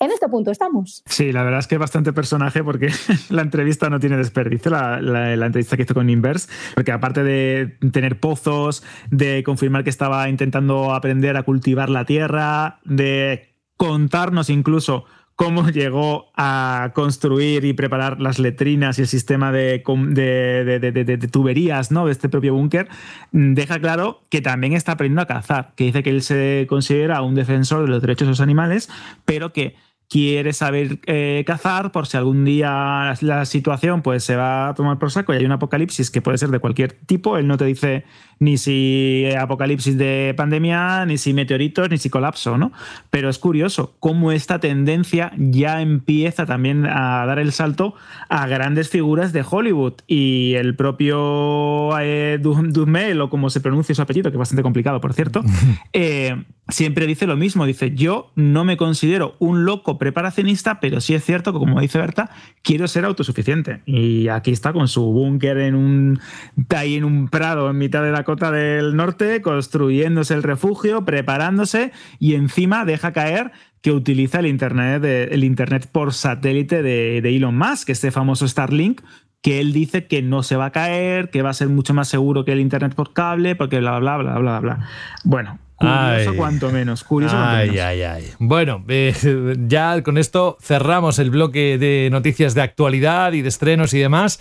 En 0.00 0.10
este 0.10 0.28
punto 0.28 0.50
estamos. 0.50 1.02
Sí, 1.06 1.30
la 1.30 1.42
verdad 1.42 1.60
es 1.60 1.66
que 1.66 1.74
es 1.74 1.78
bastante 1.78 2.12
personaje 2.12 2.64
porque 2.64 2.90
la 3.28 3.42
entrevista 3.42 3.90
no 3.90 4.00
tiene 4.00 4.16
desperdicio, 4.16 4.70
la, 4.70 5.44
entrevista 5.44 5.76
que 5.76 5.82
hizo 5.82 5.94
con 5.94 6.08
Inverse, 6.08 6.48
porque 6.74 6.92
aparte 6.92 7.22
de 7.22 7.76
tener 7.92 8.18
pozos, 8.18 8.82
de 9.10 9.42
confirmar 9.44 9.84
que 9.84 9.90
estaba 9.90 10.28
intentando 10.28 10.94
aprender 10.94 11.36
a 11.36 11.42
cultivar 11.42 11.90
la 11.90 12.06
tierra, 12.06 12.80
de 12.84 13.54
contarnos 13.76 14.50
incluso 14.50 15.04
cómo 15.40 15.70
llegó 15.70 16.30
a 16.36 16.90
construir 16.94 17.64
y 17.64 17.72
preparar 17.72 18.20
las 18.20 18.38
letrinas 18.38 18.98
y 18.98 19.02
el 19.02 19.08
sistema 19.08 19.50
de, 19.50 19.82
tuberías 21.32 21.90
¿no? 21.90 22.04
de 22.04 22.12
este 22.12 22.28
propio 22.28 22.52
búnker, 22.52 22.90
mm, 23.32 23.54
deja 23.54 23.80
claro 23.80 24.20
que 24.28 24.42
también 24.42 24.74
está 24.74 24.92
aprendiendo 24.92 25.22
a 25.22 25.26
cazar, 25.26 25.72
que 25.76 25.84
dice 25.84 26.02
que 26.02 26.10
él 26.10 26.20
se 26.20 26.66
considera 26.68 27.22
un 27.22 27.34
defensor 27.34 27.84
de 27.84 27.88
los 27.88 28.02
derechos 28.02 28.26
de 28.28 28.32
los 28.32 28.40
animales, 28.42 28.90
pero 29.24 29.54
que 29.54 29.76
quiere 30.10 30.52
saber 30.52 30.98
eh, 31.06 31.42
cazar 31.46 31.90
por 31.90 32.06
si 32.06 32.18
algún 32.18 32.44
día 32.44 33.14
la, 33.22 33.44
situación 33.46 34.02
pues, 34.02 34.22
se 34.24 34.36
va 34.36 34.68
a 34.68 34.74
tomar 34.74 34.98
por 34.98 35.10
saco 35.10 35.32
y 35.32 35.36
hay 35.36 35.46
un 35.46 35.52
apocalipsis 35.52 36.10
que 36.10 36.20
puede 36.20 36.36
ser 36.36 36.50
de 36.50 36.58
cualquier 36.58 36.92
tipo. 36.92 37.38
Él 37.38 37.46
no 37.46 37.56
te 37.56 37.64
dice 37.64 38.04
ni 38.40 38.56
si 38.56 39.26
apocalipsis 39.38 39.96
de 39.98 40.34
pandemia, 40.36 41.04
ni 41.04 41.18
si 41.18 41.34
meteoritos, 41.34 41.90
ni 41.90 41.98
si 41.98 42.08
colapso, 42.08 42.56
¿no? 42.56 42.72
Pero 43.10 43.28
es 43.28 43.38
curioso 43.38 43.94
cómo 44.00 44.32
esta 44.32 44.58
tendencia 44.58 45.32
ya 45.36 45.82
empieza 45.82 46.46
también 46.46 46.86
a 46.86 47.26
dar 47.26 47.38
el 47.38 47.52
salto 47.52 47.94
a 48.30 48.46
grandes 48.46 48.88
figuras 48.88 49.34
de 49.34 49.44
Hollywood. 49.48 49.92
Y 50.06 50.54
el 50.54 50.74
propio 50.74 51.98
eh, 52.00 52.40
o 53.20 53.30
como 53.30 53.50
se 53.50 53.60
pronuncia 53.60 53.94
su 53.94 54.02
apellido, 54.02 54.30
que 54.30 54.36
es 54.36 54.38
bastante 54.38 54.62
complicado, 54.62 55.00
por 55.00 55.12
cierto, 55.12 55.42
eh, 55.92 56.42
siempre 56.68 57.06
dice 57.06 57.26
lo 57.26 57.36
mismo. 57.36 57.66
Dice, 57.66 57.94
yo 57.94 58.32
no 58.36 58.64
me 58.64 58.78
considero 58.78 59.36
un 59.38 59.64
loco 59.64 59.98
preparacionista, 59.98 60.80
pero 60.80 61.00
sí 61.00 61.14
es 61.14 61.24
cierto 61.24 61.52
que, 61.52 61.58
como 61.58 61.80
dice 61.80 61.98
Berta, 61.98 62.30
quiero 62.62 62.88
ser 62.88 63.04
autosuficiente. 63.04 63.82
Y 63.84 64.28
aquí 64.28 64.50
está 64.50 64.72
con 64.72 64.88
su 64.88 65.02
búnker 65.04 65.58
en 65.58 65.74
un, 65.74 66.20
ahí 66.74 66.96
en 66.96 67.04
un 67.04 67.28
prado 67.28 67.68
en 67.70 67.78
mitad 67.78 68.02
de 68.02 68.12
la 68.12 68.24
del 68.36 68.96
Norte, 68.96 69.42
construyéndose 69.42 70.34
el 70.34 70.42
refugio, 70.42 71.04
preparándose 71.04 71.92
y 72.18 72.34
encima 72.34 72.84
deja 72.84 73.12
caer 73.12 73.52
que 73.82 73.92
utiliza 73.92 74.40
el 74.40 74.46
Internet, 74.46 75.04
el 75.04 75.42
internet 75.42 75.88
por 75.90 76.12
satélite 76.12 76.82
de, 76.82 77.18
Elon 77.18 77.56
Musk, 77.56 77.88
este 77.90 78.10
famoso 78.10 78.46
Starlink, 78.46 79.00
que 79.42 79.60
él 79.60 79.72
dice 79.72 80.06
que 80.06 80.20
no 80.20 80.42
se 80.42 80.56
va 80.56 80.66
a 80.66 80.70
caer, 80.70 81.30
que 81.30 81.42
va 81.42 81.50
a 81.50 81.54
ser 81.54 81.68
mucho 81.68 81.94
más 81.94 82.08
seguro 82.08 82.44
que 82.44 82.52
el 82.52 82.60
Internet 82.60 82.94
por 82.94 83.14
cable, 83.14 83.56
porque 83.56 83.78
bla, 83.78 83.98
bla, 83.98 84.18
bla, 84.18 84.38
bla, 84.38 84.60
bla. 84.60 84.86
Bueno, 85.24 85.58
Curioso 85.80 86.36
cuanto 86.36 86.70
menos. 86.70 87.04
Curioso 87.04 87.36
ay, 87.38 87.78
Ay, 87.78 88.02
ay. 88.02 88.24
Bueno, 88.38 88.84
eh, 88.88 89.14
ya 89.66 90.02
con 90.02 90.18
esto 90.18 90.58
cerramos 90.60 91.18
el 91.18 91.30
bloque 91.30 91.78
de 91.78 92.10
noticias 92.12 92.54
de 92.54 92.60
actualidad 92.60 93.32
y 93.32 93.40
de 93.40 93.48
estrenos 93.48 93.94
y 93.94 93.98
demás. 93.98 94.40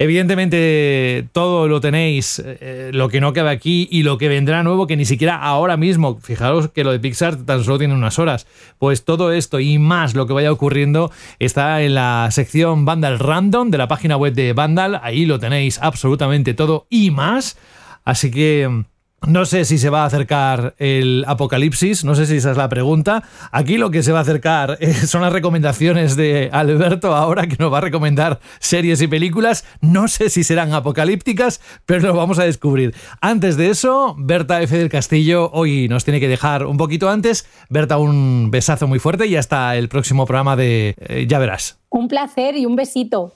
Evidentemente, 0.00 1.26
todo 1.32 1.66
lo 1.66 1.80
tenéis, 1.80 2.40
eh, 2.44 2.90
lo 2.92 3.08
que 3.08 3.20
no 3.20 3.32
cabe 3.32 3.50
aquí 3.50 3.88
y 3.90 4.04
lo 4.04 4.16
que 4.16 4.28
vendrá 4.28 4.62
nuevo, 4.62 4.86
que 4.86 4.96
ni 4.96 5.04
siquiera 5.04 5.36
ahora 5.36 5.76
mismo, 5.76 6.20
fijaros 6.20 6.68
que 6.68 6.84
lo 6.84 6.92
de 6.92 7.00
Pixar 7.00 7.36
tan 7.36 7.64
solo 7.64 7.78
tiene 7.78 7.94
unas 7.94 8.20
horas. 8.20 8.46
Pues 8.78 9.04
todo 9.04 9.32
esto 9.32 9.58
y 9.58 9.78
más 9.78 10.14
lo 10.14 10.28
que 10.28 10.34
vaya 10.34 10.52
ocurriendo 10.52 11.10
está 11.40 11.82
en 11.82 11.94
la 11.94 12.28
sección 12.30 12.84
Vandal 12.84 13.18
Random 13.18 13.70
de 13.70 13.78
la 13.78 13.88
página 13.88 14.16
web 14.16 14.34
de 14.34 14.52
Vandal. 14.52 15.00
Ahí 15.02 15.26
lo 15.26 15.40
tenéis 15.40 15.80
absolutamente 15.82 16.54
todo 16.54 16.86
y 16.90 17.10
más. 17.10 17.58
Así 18.04 18.30
que 18.30 18.84
no 19.26 19.44
sé 19.44 19.64
si 19.64 19.78
se 19.78 19.90
va 19.90 20.04
a 20.04 20.06
acercar 20.06 20.74
el 20.78 21.24
apocalipsis, 21.26 22.04
no 22.04 22.14
sé 22.14 22.26
si 22.26 22.36
esa 22.36 22.52
es 22.52 22.56
la 22.56 22.68
pregunta. 22.68 23.24
Aquí 23.50 23.76
lo 23.76 23.90
que 23.90 24.02
se 24.02 24.12
va 24.12 24.20
a 24.20 24.22
acercar 24.22 24.78
eh, 24.80 24.94
son 25.06 25.22
las 25.22 25.32
recomendaciones 25.32 26.16
de 26.16 26.48
Alberto 26.52 27.14
ahora, 27.14 27.46
que 27.46 27.56
nos 27.58 27.72
va 27.72 27.78
a 27.78 27.82
recomendar 27.82 28.40
series 28.60 29.02
y 29.02 29.08
películas. 29.08 29.64
No 29.80 30.08
sé 30.08 30.30
si 30.30 30.44
serán 30.44 30.72
apocalípticas, 30.72 31.60
pero 31.84 32.00
lo 32.08 32.14
vamos 32.14 32.38
a 32.38 32.44
descubrir. 32.44 32.94
Antes 33.20 33.56
de 33.56 33.70
eso, 33.70 34.14
Berta 34.18 34.62
F. 34.62 34.76
del 34.76 34.88
Castillo 34.88 35.50
hoy 35.52 35.88
nos 35.88 36.04
tiene 36.04 36.20
que 36.20 36.28
dejar 36.28 36.64
un 36.64 36.76
poquito 36.76 37.10
antes. 37.10 37.46
Berta, 37.68 37.98
un 37.98 38.50
besazo 38.50 38.86
muy 38.86 38.98
fuerte 38.98 39.26
y 39.26 39.36
hasta 39.36 39.76
el 39.76 39.88
próximo 39.88 40.26
programa 40.26 40.56
de 40.56 40.94
eh, 40.98 41.26
Ya 41.28 41.38
verás. 41.38 41.78
Un 41.90 42.08
placer 42.08 42.56
y 42.56 42.66
un 42.66 42.76
besito. 42.76 43.34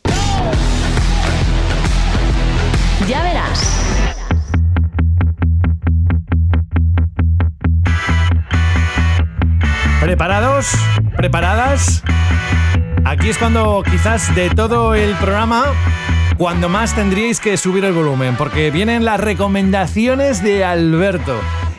Ya 3.09 3.23
verás. 3.23 3.82
¿Preparados? 10.03 10.67
¿Preparadas? 11.17 12.03
Aquí 13.05 13.29
es 13.29 13.39
cuando 13.39 13.85
quizás 13.89 14.35
de 14.35 14.51
todo 14.51 14.97
el 14.97 15.15
programa, 15.15 15.67
cuando 16.37 16.69
más 16.69 16.95
tendríais 16.95 17.41
que 17.41 17.57
subir 17.57 17.85
el 17.85 17.93
volumen, 17.93 18.37
porque 18.37 18.71
vienen 18.71 19.05
las 19.05 19.21
recomendaciones 19.21 20.43
de 20.43 20.65
Alberto. 20.65 21.35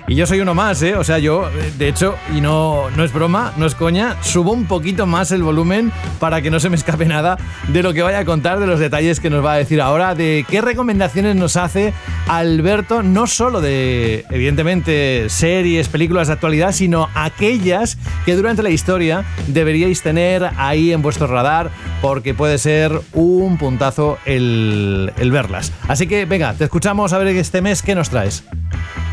Y 0.06 0.16
yo 0.16 0.28
soy 0.28 0.42
uno 0.42 0.54
más, 0.54 0.82
¿eh? 0.84 0.96
O 0.96 1.04
sea, 1.04 1.18
yo, 1.18 1.50
de 1.78 1.88
hecho, 1.88 2.16
y 2.36 2.42
no, 2.42 2.90
no 2.92 3.06
es 3.06 3.14
broma, 3.14 3.54
no 3.56 3.66
es 3.66 3.74
coña, 3.74 4.22
subo 4.22 4.52
un 4.52 4.66
poquito 4.66 5.06
más 5.06 5.32
el 5.32 5.44
volumen 5.44 5.94
para 6.20 6.42
que 6.42 6.52
no 6.52 6.60
se 6.60 6.70
me 6.70 6.76
escape 6.76 7.06
nada 7.06 7.38
de 7.70 7.82
lo 7.82 7.94
que 7.94 8.02
vaya 8.02 8.20
a 8.20 8.26
contar, 8.26 8.60
de 8.60 8.68
los 8.68 8.82
detalles 8.82 9.22
que 9.22 9.30
nos 9.30 9.44
va 9.44 9.54
a 9.54 9.58
decir 9.58 9.80
ahora, 9.80 10.14
de 10.14 10.46
qué 10.50 10.60
recomendaciones 10.60 11.38
nos 11.38 11.56
hace 11.56 11.94
Alberto, 12.28 13.02
no 13.02 13.28
solo 13.28 13.62
de, 13.62 14.26
evidentemente, 14.30 15.30
series, 15.30 15.88
películas 15.88 16.28
de 16.28 16.34
actualidad, 16.34 16.74
sino 16.74 17.10
aquellas 17.16 17.98
que 18.26 18.36
durante 18.36 18.62
la 18.62 18.72
historia 18.72 19.24
deberíais 19.48 20.02
tener 20.02 20.50
ahí 20.58 20.92
en 20.92 21.02
vuestro 21.02 21.28
radar, 21.28 21.72
porque 22.02 22.34
puede 22.34 22.58
ser 22.58 23.00
un 23.14 23.58
puntazo 23.58 24.18
el, 24.26 24.43
el 25.18 25.32
verlas. 25.32 25.72
Así 25.88 26.08
que, 26.08 26.26
venga, 26.26 26.54
te 26.54 26.66
escuchamos 26.66 27.14
a 27.14 27.18
ver 27.18 27.28
este 27.28 27.62
mes 27.62 27.82
qué 27.82 27.96
nos 27.96 28.10
traes. 28.10 28.44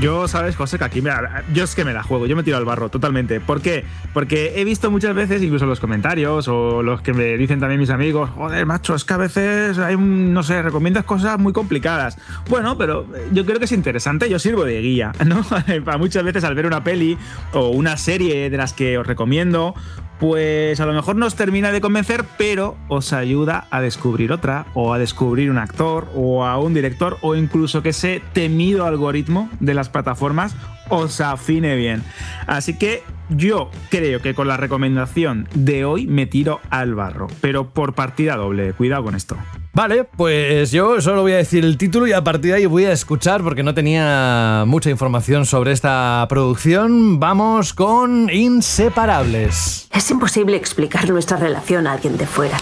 Yo, 0.00 0.28
sabes, 0.28 0.56
José, 0.56 0.78
que 0.78 0.84
aquí 0.84 1.02
me, 1.02 1.10
yo 1.52 1.64
es 1.64 1.74
que 1.74 1.84
me 1.84 1.92
la 1.92 2.02
juego, 2.02 2.26
yo 2.26 2.34
me 2.34 2.42
tiro 2.42 2.56
al 2.56 2.64
barro 2.64 2.88
totalmente. 2.88 3.38
¿Por 3.38 3.60
qué? 3.60 3.84
Porque 4.14 4.54
he 4.56 4.64
visto 4.64 4.90
muchas 4.90 5.14
veces, 5.14 5.42
incluso 5.42 5.66
los 5.66 5.78
comentarios 5.78 6.48
o 6.48 6.82
los 6.82 7.02
que 7.02 7.12
me 7.12 7.36
dicen 7.36 7.60
también 7.60 7.78
mis 7.78 7.90
amigos, 7.90 8.30
joder, 8.30 8.64
macho, 8.64 8.94
es 8.94 9.04
que 9.04 9.12
a 9.12 9.18
veces 9.18 9.78
hay, 9.78 9.96
un, 9.96 10.32
no 10.32 10.42
sé, 10.42 10.62
recomiendas 10.62 11.04
cosas 11.04 11.38
muy 11.38 11.52
complicadas. 11.52 12.16
Bueno, 12.48 12.78
pero 12.78 13.06
yo 13.32 13.44
creo 13.44 13.58
que 13.58 13.66
es 13.66 13.72
interesante, 13.72 14.30
yo 14.30 14.38
sirvo 14.38 14.64
de 14.64 14.80
guía, 14.80 15.12
¿no? 15.26 15.44
Para 15.84 15.98
muchas 15.98 16.24
veces 16.24 16.44
al 16.44 16.54
ver 16.54 16.64
una 16.64 16.82
peli 16.82 17.18
o 17.52 17.68
una 17.68 17.98
serie 17.98 18.48
de 18.48 18.56
las 18.56 18.72
que 18.72 18.96
os 18.96 19.06
recomiendo, 19.06 19.74
pues 20.20 20.78
a 20.78 20.86
lo 20.86 20.92
mejor 20.92 21.16
no 21.16 21.26
os 21.26 21.34
termina 21.34 21.72
de 21.72 21.80
convencer, 21.80 22.24
pero 22.36 22.76
os 22.88 23.14
ayuda 23.14 23.66
a 23.70 23.80
descubrir 23.80 24.32
otra, 24.32 24.66
o 24.74 24.92
a 24.92 24.98
descubrir 24.98 25.50
un 25.50 25.58
actor, 25.58 26.08
o 26.14 26.44
a 26.44 26.58
un 26.58 26.74
director, 26.74 27.16
o 27.22 27.34
incluso 27.34 27.82
que 27.82 27.88
ese 27.88 28.22
temido 28.34 28.84
algoritmo 28.84 29.48
de 29.60 29.74
las 29.74 29.88
plataformas 29.88 30.54
os 30.90 31.20
afine 31.22 31.74
bien. 31.74 32.04
Así 32.46 32.76
que 32.76 33.02
yo 33.30 33.70
creo 33.90 34.20
que 34.20 34.34
con 34.34 34.48
la 34.48 34.56
recomendación 34.56 35.48
de 35.54 35.84
hoy 35.84 36.06
me 36.06 36.26
tiro 36.26 36.60
al 36.70 36.94
barro, 36.94 37.28
pero 37.40 37.70
por 37.70 37.94
partida 37.94 38.36
doble, 38.36 38.72
cuidado 38.72 39.04
con 39.04 39.14
esto. 39.14 39.36
Vale, 39.72 40.04
pues 40.04 40.72
yo 40.72 41.00
solo 41.00 41.22
voy 41.22 41.32
a 41.32 41.36
decir 41.36 41.64
el 41.64 41.78
título 41.78 42.06
y 42.06 42.12
a 42.12 42.24
partir 42.24 42.50
de 42.50 42.56
ahí 42.56 42.66
voy 42.66 42.86
a 42.86 42.92
escuchar 42.92 43.42
porque 43.42 43.62
no 43.62 43.72
tenía 43.72 44.64
mucha 44.66 44.90
información 44.90 45.46
sobre 45.46 45.72
esta 45.72 46.26
producción. 46.28 47.20
Vamos 47.20 47.72
con 47.72 48.28
Inseparables. 48.30 49.88
Es 49.92 50.10
imposible 50.10 50.56
explicar 50.56 51.08
nuestra 51.08 51.36
relación 51.36 51.86
a 51.86 51.92
alguien 51.92 52.16
de 52.16 52.26
fuera. 52.26 52.58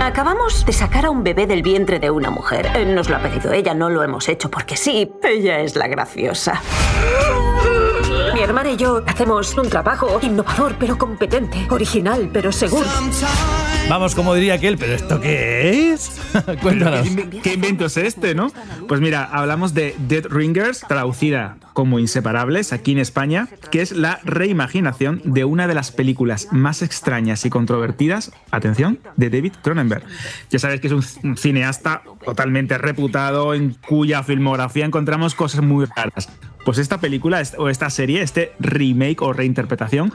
Acabamos 0.00 0.64
de 0.64 0.72
sacar 0.72 1.06
a 1.06 1.10
un 1.10 1.24
bebé 1.24 1.46
del 1.46 1.62
vientre 1.62 1.98
de 1.98 2.10
una 2.10 2.30
mujer. 2.30 2.70
Eh, 2.74 2.86
Nos 2.86 3.10
lo 3.10 3.16
ha 3.16 3.20
pedido 3.20 3.52
ella, 3.52 3.74
no 3.74 3.90
lo 3.90 4.02
hemos 4.02 4.28
hecho 4.28 4.50
porque 4.50 4.76
sí, 4.76 5.10
ella 5.22 5.60
es 5.60 5.76
la 5.76 5.88
graciosa. 5.88 6.62
Hermana 8.50 8.72
y 8.72 8.76
yo 8.76 9.00
hacemos 9.06 9.56
un 9.56 9.68
trabajo 9.68 10.18
innovador 10.22 10.74
pero 10.76 10.98
competente, 10.98 11.68
original 11.70 12.30
pero 12.32 12.50
seguro. 12.50 12.88
Vamos, 13.90 14.14
como 14.14 14.36
diría 14.36 14.54
aquel, 14.54 14.78
¿pero 14.78 14.94
esto 14.94 15.20
qué 15.20 15.90
es? 15.90 16.12
Cuéntanos. 16.62 17.08
¿Qué, 17.08 17.40
qué 17.42 17.54
invento 17.54 17.86
es 17.86 17.96
este, 17.96 18.36
no? 18.36 18.52
Pues 18.86 19.00
mira, 19.00 19.24
hablamos 19.24 19.74
de 19.74 19.96
Dead 20.06 20.26
Ringers, 20.30 20.84
traducida 20.86 21.56
como 21.72 21.98
Inseparables 21.98 22.72
aquí 22.72 22.92
en 22.92 22.98
España, 22.98 23.48
que 23.72 23.82
es 23.82 23.90
la 23.90 24.20
reimaginación 24.22 25.20
de 25.24 25.44
una 25.44 25.66
de 25.66 25.74
las 25.74 25.90
películas 25.90 26.46
más 26.52 26.82
extrañas 26.82 27.44
y 27.44 27.50
controvertidas, 27.50 28.30
atención, 28.52 29.00
de 29.16 29.28
David 29.28 29.54
Cronenberg. 29.60 30.04
Ya 30.50 30.60
sabes 30.60 30.80
que 30.80 30.86
es 30.86 30.92
un, 30.92 31.36
cineasta 31.36 32.02
totalmente 32.24 32.78
reputado, 32.78 33.54
en 33.54 33.74
cuya 33.88 34.22
filmografía 34.22 34.84
encontramos 34.84 35.34
cosas 35.34 35.62
muy 35.62 35.86
raras. 35.86 36.28
Pues 36.64 36.78
esta 36.78 36.98
película 36.98 37.42
o 37.56 37.68
esta 37.68 37.88
serie, 37.88 38.20
este 38.20 38.52
remake 38.60 39.22
o 39.22 39.32
reinterpretación, 39.32 40.12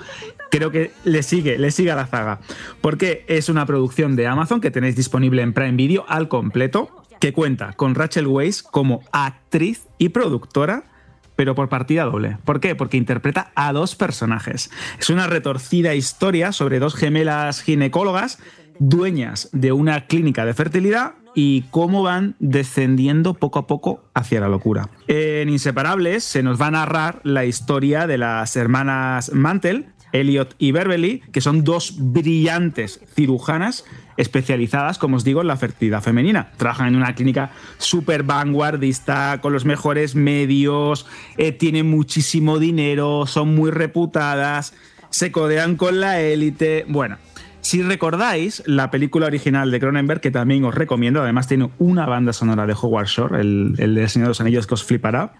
creo 0.55 0.71
que 0.71 0.91
le 1.03 1.21
sigue, 1.21 1.57
le 1.57 1.69
sigue 1.69 1.91
a 1.91 1.95
la 1.95 2.07
zaga. 2.07 2.39
Porque 2.79 3.25
es 3.27 3.49
una 3.49 3.65
producción 3.65 4.15
de 4.15 4.27
Amazon 4.27 4.61
que 4.61 4.71
tenéis 4.71 4.95
disponible 4.95 5.41
en 5.41 5.51
Prime 5.51 5.73
Video 5.73 6.05
al 6.07 6.29
completo, 6.29 7.03
que 7.19 7.33
cuenta 7.33 7.73
con 7.73 7.93
Rachel 7.93 8.27
Weisz 8.27 8.63
como 8.63 9.01
actriz 9.11 9.87
y 9.97 10.09
productora 10.09 10.83
pero 11.35 11.53
por 11.53 11.67
partida 11.67 12.05
doble. 12.05 12.37
¿Por 12.45 12.61
qué? 12.61 12.75
Porque 12.75 12.95
interpreta 12.95 13.51
a 13.55 13.73
dos 13.73 13.97
personajes. 13.97 14.71
Es 14.97 15.09
una 15.09 15.27
retorcida 15.27 15.93
historia 15.93 16.53
sobre 16.53 16.79
dos 16.79 16.95
gemelas 16.95 17.61
ginecólogas 17.61 18.39
dueñas 18.79 19.49
de 19.51 19.73
una 19.73 20.07
clínica 20.07 20.45
de 20.45 20.53
fertilidad 20.53 21.15
y 21.33 21.63
cómo 21.63 22.01
van 22.03 22.35
descendiendo 22.39 23.33
poco 23.33 23.59
a 23.59 23.67
poco 23.67 24.05
hacia 24.13 24.39
la 24.39 24.47
locura. 24.47 24.89
En 25.07 25.49
Inseparables 25.49 26.23
se 26.23 26.41
nos 26.41 26.59
va 26.59 26.67
a 26.67 26.71
narrar 26.71 27.19
la 27.23 27.43
historia 27.45 28.07
de 28.07 28.17
las 28.17 28.55
hermanas 28.55 29.33
Mantel, 29.33 29.87
Elliot 30.11 30.55
y 30.57 30.71
Beverly, 30.71 31.21
que 31.31 31.41
son 31.41 31.63
dos 31.63 31.95
brillantes 31.97 33.01
cirujanas 33.13 33.85
especializadas, 34.17 34.97
como 34.97 35.17
os 35.17 35.23
digo, 35.23 35.41
en 35.41 35.47
la 35.47 35.57
fertilidad 35.57 36.01
femenina. 36.01 36.51
Trabajan 36.57 36.87
en 36.87 36.95
una 36.95 37.15
clínica 37.15 37.51
súper 37.77 38.23
vanguardista, 38.23 39.39
con 39.41 39.53
los 39.53 39.65
mejores 39.65 40.15
medios, 40.15 41.05
eh, 41.37 41.51
tienen 41.51 41.89
muchísimo 41.89 42.59
dinero, 42.59 43.25
son 43.27 43.53
muy 43.55 43.71
reputadas, 43.71 44.73
se 45.09 45.31
codean 45.31 45.75
con 45.75 45.99
la 45.99 46.21
élite. 46.21 46.85
Bueno, 46.87 47.17
si 47.61 47.81
recordáis 47.81 48.61
la 48.67 48.91
película 48.91 49.25
original 49.25 49.71
de 49.71 49.79
Cronenberg, 49.79 50.21
que 50.21 50.31
también 50.31 50.63
os 50.65 50.75
recomiendo, 50.75 51.21
además 51.21 51.47
tiene 51.47 51.71
una 51.79 52.05
banda 52.05 52.31
sonora 52.31 52.67
de 52.67 52.73
Howard 52.73 53.07
Shore, 53.07 53.41
el, 53.41 53.73
el 53.79 53.95
de 53.95 54.07
Señor 54.07 54.27
de 54.27 54.29
los 54.29 54.41
Anillos, 54.41 54.67
que 54.67 54.75
os 54.75 54.83
flipará. 54.83 55.33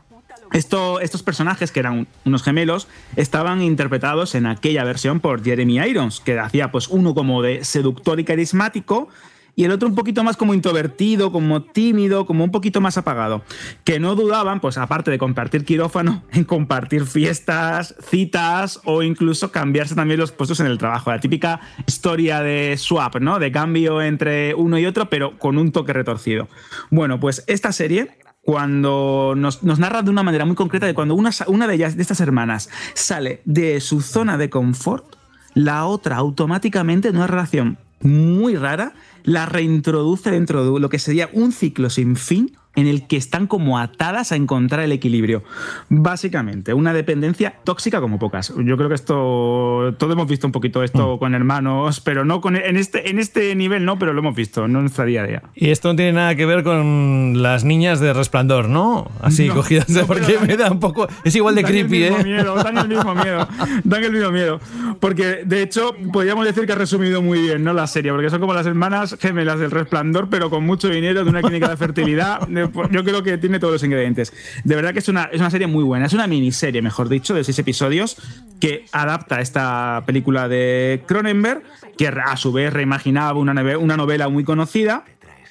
Esto- 0.53 0.99
estos 0.99 1.23
personajes, 1.23 1.72
que 1.72 1.80
eran 1.80 2.07
unos 2.26 2.43
gemelos, 2.43 2.88
estaban 3.15 3.61
interpretados 3.61 4.35
en 4.35 4.45
aquella 4.45 4.84
versión 4.84 5.19
por 5.19 5.43
Jeremy 5.43 5.80
Irons, 5.80 6.19
que 6.22 6.39
hacía 6.39 6.72
pues 6.72 6.88
uno 6.88 7.13
como 7.13 7.41
de 7.41 7.63
seductor 7.63 8.19
y 8.19 8.23
carismático, 8.23 9.09
y 9.57 9.63
el 9.63 9.72
otro 9.72 9.88
un 9.88 9.95
poquito 9.95 10.22
más 10.22 10.35
como 10.35 10.53
introvertido, 10.53 11.31
como 11.31 11.63
tímido, 11.63 12.26
como 12.26 12.43
un 12.43 12.51
poquito 12.51 12.81
más 12.81 12.97
apagado. 12.97 13.41
Que 13.85 14.01
no 14.01 14.13
dudaban, 14.15 14.59
pues 14.59 14.77
aparte 14.77 15.11
de 15.11 15.17
compartir 15.17 15.63
quirófano, 15.63 16.23
en 16.34 16.43
compartir 16.43 17.05
fiestas, 17.05 17.95
citas 18.01 18.81
o 18.84 19.01
incluso 19.01 19.51
cambiarse 19.53 19.95
también 19.95 20.19
los 20.19 20.34
puestos 20.34 20.59
en 20.59 20.65
el 20.65 20.77
trabajo. 20.77 21.09
La 21.09 21.22
típica 21.22 21.61
historia 21.88 22.41
de 22.41 22.76
swap, 22.77 23.15
¿no? 23.22 23.39
De 23.39 23.49
cambio 23.53 24.01
entre 24.01 24.53
uno 24.55 24.77
y 24.77 24.85
otro, 24.85 25.09
pero 25.09 25.39
con 25.39 25.57
un 25.57 25.72
toque 25.72 25.93
retorcido. 25.93 26.49
Bueno, 26.89 27.22
pues 27.22 27.45
esta 27.47 27.72
serie 27.72 28.09
cuando 28.45 29.34
nos, 29.35 29.63
nos 29.63 29.80
narra 29.80 30.03
de 30.03 30.11
una 30.11 30.22
manera 30.22 30.45
muy 30.45 30.55
concreta 30.55 30.85
de 30.85 30.93
cuando 30.93 31.15
una, 31.15 31.31
una 31.47 31.67
de 31.67 31.73
ellas, 31.73 31.95
de 31.95 32.03
estas 32.03 32.19
hermanas, 32.22 32.69
sale 32.93 33.41
de 33.45 33.81
su 33.81 34.01
zona 34.01 34.38
de 34.38 34.51
confort, 34.51 35.15
la 35.55 35.85
otra 35.85 36.17
automáticamente 36.17 37.07
en 37.07 37.17
una 37.17 37.27
relación 37.27 37.80
muy 38.01 38.55
rara 38.55 38.93
la 39.23 39.47
reintroduce 39.47 40.30
dentro 40.30 40.63
de 40.63 40.80
lo 40.80 40.89
que 40.89 40.99
sería 40.99 41.27
un 41.34 41.51
ciclo 41.51 41.89
sin 41.89 42.15
fin 42.15 42.55
en 42.76 42.88
el 42.88 43.07
que 43.07 43.18
están 43.18 43.47
como 43.47 43.80
atadas 43.80 44.31
a 44.31 44.35
encontrar 44.35 44.81
el 44.84 44.91
equilibrio. 44.91 45.43
Básicamente, 45.89 46.73
una 46.73 46.93
dependencia 46.93 47.56
tóxica 47.64 48.02
como 48.02 48.19
pocas. 48.19 48.53
Yo 48.57 48.77
creo 48.77 48.89
que 48.89 48.95
esto, 48.95 49.93
todos 49.97 50.14
hemos 50.14 50.27
visto 50.27 50.47
un 50.47 50.52
poquito 50.52 50.84
esto 50.84 51.18
con 51.19 51.34
hermanos, 51.35 52.02
pero 52.02 52.26
no 52.26 52.41
con, 52.41 52.56
en, 52.56 52.77
este, 52.77 53.10
en 53.10 53.19
este 53.19 53.56
nivel 53.56 53.85
no, 53.85 53.97
pero 53.99 54.14
lo 54.14 54.19
hemos 54.19 54.35
visto, 54.35 54.68
no 54.68 54.80
en 54.80 54.85
nuestra 54.85 55.06
día 55.06 55.23
a 55.23 55.27
día. 55.27 55.43
Y 55.56 55.69
esto 55.69 55.89
no 55.89 55.95
tiene 55.95 56.14
nada 56.14 56.35
que 56.35 56.45
ver 56.45 56.64
con 56.64 57.41
las 57.41 57.64
niñas 57.64 57.99
de 57.99 58.14
resplandor, 58.14 58.68
¿no? 58.68 59.10
Así 59.22 59.47
No, 59.47 59.56
cogidas, 59.56 59.89
no, 59.89 60.06
porque 60.06 60.38
me 60.45 60.57
da 60.57 60.72
un 60.72 60.80
poco. 60.80 61.07
Es 61.23 61.35
igual 61.35 61.56
de 61.56 61.61
dan 61.61 61.72
creepy, 61.72 62.03
el 62.03 62.11
mismo 62.14 62.19
¿eh? 62.19 62.23
Miedo, 62.35 62.56
dan 62.56 62.77
el 62.77 62.88
mismo 62.88 63.15
miedo. 63.15 63.47
Dan 63.84 64.03
el 64.03 64.11
mismo 64.11 64.31
miedo. 64.31 64.60
Porque, 64.99 65.43
de 65.45 65.61
hecho, 65.61 65.95
podríamos 66.11 66.45
decir 66.45 66.65
que 66.65 66.73
ha 66.73 66.76
resumido 66.76 67.22
muy 67.22 67.39
bien 67.41 67.64
¿no? 67.64 67.73
la 67.73 67.88
serie, 67.88 68.11
porque 68.11 68.30
son 68.30 68.39
como 68.39 68.53
las 68.53 68.65
hermanas 68.65 69.18
gemelas 69.19 69.60
del 69.60 69.72
resplandor, 69.72 70.30
pero 70.30 70.49
con 70.49 70.65
mucho 70.65 70.89
dinero 70.89 71.23
de 71.23 71.30
una 71.30 71.41
clínica 71.41 71.69
de 71.69 71.77
fertilidad. 71.77 72.47
De- 72.47 72.65
Yo 72.92 73.04
creo 73.04 73.24
que 73.24 73.38
tiene 73.38 73.60
todos 73.60 73.74
los 73.74 73.84
ingredientes. 73.84 74.34
De 74.64 74.76
verdad 74.76 74.94
que 74.94 75.00
es 75.00 75.10
una, 75.10 75.26
es 75.26 75.40
una 75.40 75.50
serie 75.50 75.68
muy 75.68 75.84
buena. 75.84 76.06
Es 76.06 76.14
una 76.14 76.28
miniserie, 76.28 76.82
mejor 76.82 77.10
dicho, 77.10 77.34
de 77.34 77.44
seis 77.44 77.60
episodios 77.60 78.18
que 78.60 78.86
adapta 78.92 79.42
esta 79.42 80.04
película 80.06 80.48
de 80.48 81.04
Cronenberg, 81.06 81.64
que 81.98 82.08
a 82.08 82.38
su 82.38 82.52
vez 82.52 82.72
reimaginaba 82.74 83.40
una, 83.40 83.54
una 83.78 83.98
novela 83.98 84.30
muy 84.30 84.44
conocida. 84.44 85.06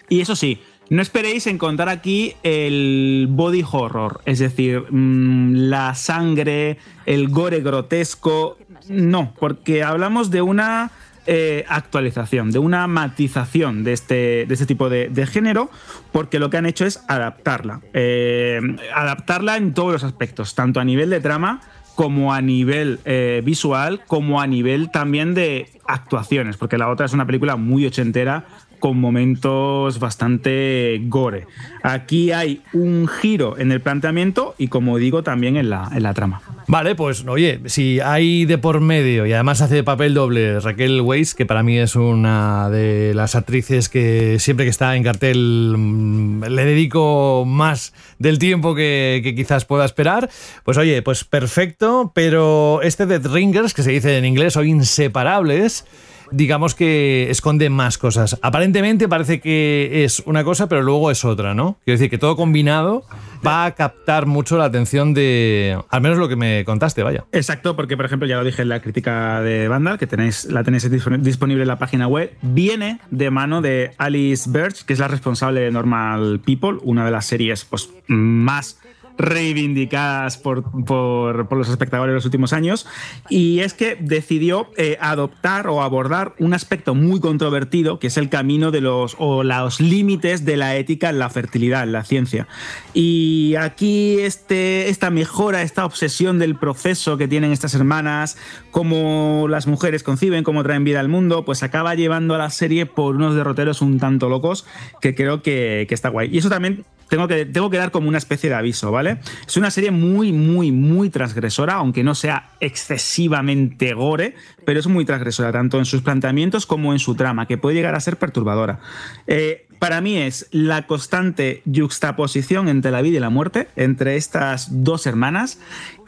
Y 0.09 0.21
eso 0.21 0.37
sí, 0.37 0.61
no 0.91 1.01
esperéis 1.01 1.47
encontrar 1.47 1.89
aquí 1.89 2.35
el 2.43 3.27
body 3.31 3.65
horror, 3.71 4.21
es 4.27 4.39
decir, 4.39 4.85
mm, 4.91 5.55
la 5.55 5.95
sangre, 5.95 6.79
el 7.07 7.29
gore 7.29 7.61
grotesco. 7.61 8.59
No, 8.89 9.33
porque 9.39 9.83
hablamos 9.83 10.31
de 10.31 10.43
una 10.43 10.91
eh, 11.27 11.65
actualización, 11.69 12.51
de 12.51 12.59
una 12.59 12.87
matización 12.87 13.83
de 13.85 13.93
este, 13.93 14.45
de 14.47 14.55
este 14.55 14.67
tipo 14.67 14.89
de, 14.89 15.27
género, 15.27 15.71
porque 16.13 16.39
lo 16.39 16.51
que 16.51 16.59
han 16.59 16.67
hecho 16.67 16.85
es 16.85 17.03
adaptarla. 17.09 17.81
Eh, 17.93 18.61
adaptarla 18.95 19.57
en 19.57 19.75
todos 19.75 19.93
los 19.93 20.05
aspectos, 20.05 20.55
tanto 20.55 20.81
a 20.81 20.85
nivel 20.85 21.11
de 21.11 21.21
trama 21.21 21.63
como 21.95 22.35
a 22.35 22.41
nivel 22.41 22.99
eh, 23.05 23.41
visual, 23.45 24.03
como 24.07 24.41
a 24.41 24.47
nivel 24.47 24.91
también 24.91 25.35
de 25.35 25.71
actuaciones, 25.87 26.57
porque 26.57 26.77
la 26.77 26.91
otra 26.91 27.07
es 27.07 27.13
una 27.13 27.27
película 27.27 27.57
muy 27.57 27.87
ochentera 27.87 28.45
con 28.85 29.01
momentos 29.01 29.99
bastante 29.99 31.01
gore. 31.05 31.47
Aquí 31.83 32.33
hay 32.33 32.61
un 32.75 33.09
giro 33.09 33.57
en 33.57 33.73
el 33.73 33.81
planteamiento 33.81 34.55
y, 34.59 34.69
como 34.69 34.99
digo, 34.99 35.23
también 35.23 35.57
en 35.57 35.71
la, 35.71 35.91
en 35.95 36.03
la 36.03 36.13
trama. 36.13 36.43
Vale, 36.67 36.95
pues 36.95 37.25
oye, 37.27 37.63
si 37.65 38.01
hay 38.01 38.45
de 38.45 38.59
por 38.59 38.83
medio 38.83 39.25
y 39.25 39.33
además 39.33 39.63
hace 39.63 39.85
papel 39.85 40.13
doble 40.13 40.61
Raquel 40.61 41.01
Weisz, 41.01 41.35
que 41.35 41.47
para 41.47 41.63
mí 41.63 41.79
es 41.79 41.97
una 41.97 42.69
de 42.69 43.15
las 43.15 43.37
actrices 43.37 43.89
que 43.89 44.39
siempre 44.39 44.67
que 44.67 44.71
está 44.71 44.95
en 44.97 45.03
cartel 45.03 45.77
mm, 45.79 46.45
le 46.45 46.65
dedico 46.67 47.45
más 47.47 47.95
del 48.19 48.39
tiempo 48.39 48.75
que, 48.75 49.33
quizás 49.35 49.65
pueda 49.65 49.87
esperar, 49.87 50.29
pues 50.63 50.77
oye, 50.77 51.01
pues 51.01 51.25
perfecto, 51.25 52.13
pero 52.15 52.83
este 52.83 53.07
Dead 53.07 53.27
Ringers, 53.33 53.73
que 53.73 53.83
se 53.83 53.93
dice 53.93 54.19
en 54.19 54.27
inglés, 54.27 54.59
o 54.59 54.63
inseparables, 54.63 55.87
digamos 56.35 56.75
que 56.75 57.31
esconde 57.31 57.71
más 57.71 57.99
cosas. 57.99 58.39
Aparentemente 58.43 59.09
parece 59.09 59.41
que 59.41 60.05
es 60.05 60.23
una 60.27 60.45
cosa, 60.45 60.69
pero 60.69 60.83
luego 60.83 61.11
es 61.11 61.25
otra, 61.25 61.55
¿no? 61.55 61.79
Quiero 61.85 61.99
decir 61.99 62.11
que 62.11 62.19
todo 62.19 62.37
combinado 62.37 63.05
va 63.47 63.65
a 63.67 63.75
captar 63.75 64.27
mucho 64.27 64.57
la 64.59 64.65
atención 64.65 65.15
de, 65.15 65.79
al 65.91 66.01
menos 66.01 66.19
lo 66.19 66.29
que 66.29 66.37
me 66.37 66.65
contaste, 66.65 67.03
vaya. 67.03 67.25
Exacto, 67.33 67.77
porque 67.77 67.97
por 67.97 68.07
ejemplo 68.07 68.27
ya 68.27 68.37
lo 68.37 68.45
dije 68.45 68.63
en 68.63 68.69
la 68.69 68.81
crítica 68.81 69.41
de 69.43 69.69
Vandal, 69.69 69.99
que 69.99 70.07
tenéis, 70.07 70.47
la 70.47 70.65
tenéis 70.65 70.91
disponible 70.91 71.63
en 71.63 71.69
la 71.69 71.79
página 71.79 72.09
web, 72.09 72.33
viene 72.43 73.01
de 73.11 73.31
mano 73.31 73.61
de 73.61 73.93
Alice 73.99 74.49
Birch, 74.51 74.85
que 74.85 74.95
es 74.95 74.99
la 74.99 75.09
responsable 75.09 75.61
de 75.61 75.71
Normal 75.71 76.41
People, 76.45 76.79
una 76.83 77.05
de 77.05 77.11
las 77.11 77.27
series 77.27 77.65
pues, 77.65 77.91
más 78.07 78.79
reivindicadas 79.17 80.39
por, 80.39 80.65
por, 80.85 81.57
los 81.57 81.69
espectadores 81.69 82.13
de 82.13 82.15
los 82.15 82.25
últimos 82.25 82.53
años, 82.53 82.87
y 83.29 83.61
es 83.61 83.75
que 83.75 83.97
decidió 84.01 84.69
eh, 84.77 84.97
adoptar 85.01 85.69
o 85.69 85.83
abordar 85.83 86.35
un 86.39 86.55
aspecto 86.55 86.95
muy 86.95 87.21
controvertido, 87.21 87.99
que 87.99 88.09
es 88.09 88.17
el 88.17 88.29
camino 88.29 88.71
de 88.71 88.81
los 88.81 89.17
o 89.19 89.45
los 89.45 89.81
límites 89.81 90.45
de 90.45 90.57
la 90.57 90.77
ética 90.77 91.11
en 91.11 91.19
la 91.19 91.31
fertilidad, 91.31 91.85
en 91.85 91.93
la 91.93 92.05
ciencia. 92.05 92.49
Y 92.93 93.55
aquí 93.57 94.19
este, 94.21 94.89
esta 94.89 95.11
mejora, 95.11 95.63
esta 95.63 95.85
obsesión 95.85 96.39
del 96.39 96.57
proceso 96.57 97.17
que 97.17 97.29
tienen 97.29 97.53
estas 97.53 97.75
hermanas, 97.75 98.37
cómo 98.71 99.47
las 99.49 99.67
mujeres 99.67 100.03
conciben, 100.03 100.45
cómo 100.45 100.63
traen 100.63 100.85
vida 100.85 101.01
al 101.01 101.09
mundo, 101.09 101.45
pues 101.45 101.63
acaba 101.63 101.95
llevando 101.95 102.35
a 102.35 102.39
la 102.39 102.51
serie 102.51 102.87
por 102.87 103.15
unos 103.15 103.35
derroteros 103.35 103.81
un 103.81 103.99
tanto 103.99 104.29
locos 104.29 104.67
que 105.01 105.15
creo 105.15 105.43
que, 105.43 105.87
que 105.89 105.95
está 105.95 106.09
guay. 106.09 106.31
Y 106.33 106.39
eso 106.39 106.49
también 106.49 106.85
tengo 107.09 107.29
que, 107.29 107.47
tengo 107.47 107.71
que 107.71 107.79
dar 107.79 107.91
como 107.91 108.09
una 108.09 108.19
especie 108.19 108.51
de 108.51 108.57
aviso, 108.57 108.91
¿vale? 108.91 109.19
Es 109.47 109.57
una 109.57 109.71
serie 109.71 109.91
muy, 109.91 110.33
muy, 110.33 110.73
muy 110.73 111.11
transgresora, 111.11 111.75
aunque 111.75 112.03
no 112.03 112.15
sea 112.15 112.51
excesivamente 112.61 113.95
gore, 113.95 114.35
pero 114.65 114.81
es 114.81 114.87
muy 114.87 115.05
transgresora, 115.05 115.53
tanto 115.53 115.79
en 115.79 115.85
sus 115.85 116.03
planteamientos 116.03 116.67
como 116.67 116.93
en 116.93 116.99
su 116.99 117.15
trama, 117.15 117.47
que 117.47 117.59
puede 117.59 117.77
llegar 117.77 117.95
a 117.95 118.01
ser 118.01 118.17
perturbadora. 118.17 118.81
Eh, 119.27 119.67
para 119.79 120.01
mí 120.01 120.17
es 120.17 120.49
la 120.51 120.87
constante 120.87 121.63
juxtaposición 121.67 122.69
entre 122.69 122.91
la 122.91 123.03
vida 123.03 123.19
y 123.19 123.21
la 123.21 123.31
muerte, 123.31 123.69
entre 123.77 124.17
estas 124.17 124.83
dos 124.83 125.07
hermanas, 125.07 125.59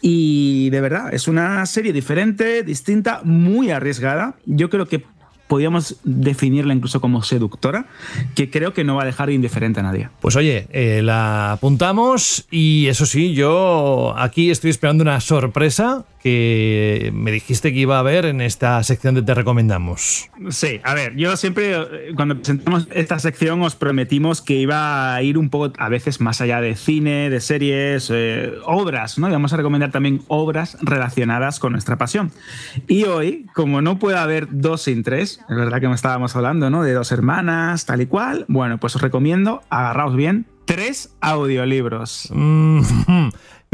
y 0.00 0.70
de 0.70 0.80
verdad, 0.80 1.12
es 1.12 1.28
una 1.28 1.64
serie 1.66 1.92
diferente, 1.92 2.62
distinta, 2.62 3.20
muy 3.24 3.70
arriesgada. 3.70 4.36
Yo 4.46 4.70
creo 4.70 4.86
que 4.86 5.04
podríamos 5.46 5.96
definirla 6.04 6.74
incluso 6.74 7.00
como 7.00 7.22
seductora, 7.22 7.86
que 8.34 8.50
creo 8.50 8.72
que 8.72 8.84
no 8.84 8.96
va 8.96 9.02
a 9.02 9.06
dejar 9.06 9.30
indiferente 9.30 9.80
a 9.80 9.82
nadie. 9.82 10.08
Pues 10.20 10.36
oye, 10.36 10.66
eh, 10.72 11.02
la 11.02 11.52
apuntamos 11.52 12.46
y 12.50 12.86
eso 12.88 13.06
sí, 13.06 13.34
yo 13.34 14.14
aquí 14.16 14.50
estoy 14.50 14.70
esperando 14.70 15.02
una 15.02 15.20
sorpresa 15.20 16.04
que 16.26 17.12
me 17.14 17.30
dijiste 17.30 17.72
que 17.72 17.78
iba 17.78 17.98
a 17.98 18.00
haber 18.00 18.24
en 18.24 18.40
esta 18.40 18.82
sección 18.82 19.14
de 19.14 19.22
Te 19.22 19.32
Recomendamos. 19.32 20.28
Sí, 20.48 20.80
a 20.82 20.92
ver, 20.92 21.14
yo 21.14 21.36
siempre, 21.36 21.76
eh, 21.76 22.12
cuando 22.16 22.34
presentamos 22.34 22.88
esta 22.90 23.20
sección, 23.20 23.62
os 23.62 23.76
prometimos 23.76 24.42
que 24.42 24.54
iba 24.54 25.14
a 25.14 25.22
ir 25.22 25.38
un 25.38 25.50
poco, 25.50 25.72
a 25.78 25.88
veces, 25.88 26.20
más 26.20 26.40
allá 26.40 26.60
de 26.60 26.74
cine, 26.74 27.30
de 27.30 27.40
series, 27.40 28.10
eh, 28.12 28.54
obras, 28.64 29.20
¿no? 29.20 29.28
Y 29.28 29.32
vamos 29.32 29.52
a 29.52 29.56
recomendar 29.56 29.92
también 29.92 30.20
obras 30.26 30.76
relacionadas 30.82 31.60
con 31.60 31.70
nuestra 31.70 31.96
pasión. 31.96 32.32
Y 32.88 33.04
hoy, 33.04 33.46
como 33.54 33.80
no 33.80 34.00
puede 34.00 34.18
haber 34.18 34.48
dos 34.50 34.82
sin 34.82 35.04
tres, 35.04 35.38
es 35.48 35.56
verdad 35.56 35.80
que 35.80 35.86
me 35.86 35.94
estábamos 35.94 36.34
hablando, 36.34 36.70
¿no? 36.70 36.82
De 36.82 36.92
dos 36.92 37.12
hermanas, 37.12 37.86
tal 37.86 38.00
y 38.00 38.06
cual, 38.06 38.46
bueno, 38.48 38.78
pues 38.78 38.96
os 38.96 39.02
recomiendo, 39.02 39.62
agarraos 39.70 40.16
bien, 40.16 40.46
tres 40.64 41.14
audiolibros. 41.20 42.28
Mm, 42.32 42.80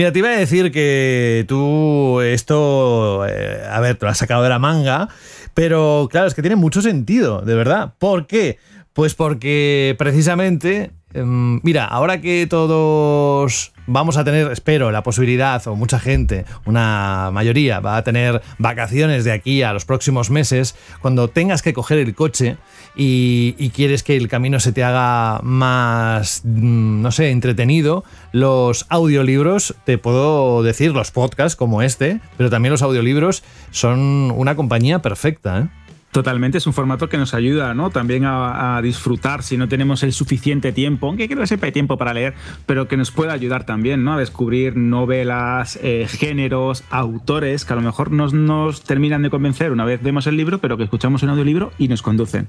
Mira, 0.03 0.13
te 0.13 0.19
iba 0.19 0.31
a 0.31 0.37
decir 0.37 0.73
que 0.73 1.45
tú 1.47 2.21
esto, 2.23 3.25
eh, 3.25 3.63
a 3.71 3.79
ver, 3.79 3.95
te 3.95 4.05
lo 4.05 4.11
has 4.11 4.19
sacado 4.19 4.43
de 4.43 4.49
la 4.49 4.59
manga, 4.59 5.09
pero 5.55 6.09
claro, 6.11 6.27
es 6.27 6.35
que 6.35 6.43
tiene 6.43 6.57
mucho 6.57 6.83
sentido, 6.83 7.43
de 7.43 7.55
verdad. 7.55 7.95
¿Por 8.01 8.27
qué? 8.27 8.59
Pues 8.95 9.15
porque 9.15 9.95
precisamente, 9.99 10.91
em, 11.15 11.61
mira, 11.63 11.85
ahora 11.85 12.21
que 12.21 12.49
todos 12.51 13.72
vamos 13.87 14.17
a 14.17 14.25
tener, 14.25 14.51
espero, 14.51 14.91
la 14.91 15.03
posibilidad, 15.03 15.67
o 15.67 15.77
mucha 15.77 15.99
gente, 15.99 16.45
una 16.65 17.31
mayoría, 17.33 17.81
va 17.81 17.97
a 17.97 18.05
tener 18.05 18.43
vacaciones 18.59 19.25
de 19.25 19.33
aquí 19.33 19.63
a 19.63 19.73
los 19.73 19.85
próximos 19.85 20.31
meses, 20.31 20.75
cuando 21.01 21.29
tengas 21.29 21.63
que 21.63 21.73
coger 21.73 21.99
el 21.99 22.15
coche 22.15 22.57
y, 22.95 23.71
quieres 23.75 24.03
que 24.03 24.17
el 24.17 24.29
camino 24.29 24.61
se 24.61 24.73
te 24.73 24.85
haga 24.85 25.41
más, 25.43 26.43
mm, 26.45 27.01
no 27.01 27.11
sé, 27.11 27.31
entretenido, 27.31 28.05
los 28.33 28.87
audiolibros, 28.91 29.75
te 29.85 29.97
puedo 29.99 30.63
decir, 30.63 30.93
los 30.93 31.11
podcasts 31.11 31.57
como 31.57 31.83
este, 31.83 32.21
pero 32.37 32.51
también 32.51 32.73
los 32.73 32.83
audiolibros 32.83 33.43
son 33.71 34.33
una 34.37 34.55
compañía 34.57 35.01
perfecta, 35.01 35.61
¿eh? 35.61 35.82
Totalmente, 36.13 36.59
es 36.59 36.67
un 36.67 36.75
formato 36.75 37.09
que 37.09 37.17
nos 37.17 37.33
ayuda 37.33 37.73
¿no? 37.73 37.89
también 37.89 38.25
a, 38.27 38.79
disfrutar 38.83 39.43
si 39.43 39.57
no 39.57 39.67
tenemos 39.67 40.03
el 40.03 40.13
suficiente 40.13 40.71
tiempo, 40.71 41.07
aunque 41.07 41.27
creo 41.27 41.41
que 41.41 41.47
siempre 41.47 41.69
hay 41.69 41.73
tiempo 41.73 41.97
para 41.97 42.13
leer, 42.13 42.35
pero 42.67 42.87
que 42.87 42.99
nos 42.99 43.11
puede 43.11 43.33
ayudar 43.33 43.65
también 43.65 44.05
¿no? 44.05 44.13
a 44.13 44.19
descubrir 44.19 44.77
novelas, 44.77 45.79
eh, 45.83 46.07
géneros, 46.07 46.85
autores 46.91 47.65
que 47.65 47.73
a 47.73 47.77
lo 47.77 47.83
mejor 47.83 48.11
nos, 48.11 48.35
nos 48.35 48.83
terminan 48.83 49.23
de 49.23 49.31
convencer 49.31 49.73
una 49.73 49.87
vez 49.87 50.03
vemos 50.03 50.27
el 50.27 50.37
libro, 50.37 50.59
pero 50.59 50.77
que 50.77 50.85
escuchamos 50.85 51.23
un 51.23 51.31
audiolibro 51.31 51.73
y 51.79 51.89
nos 51.89 52.03
conducen 52.03 52.47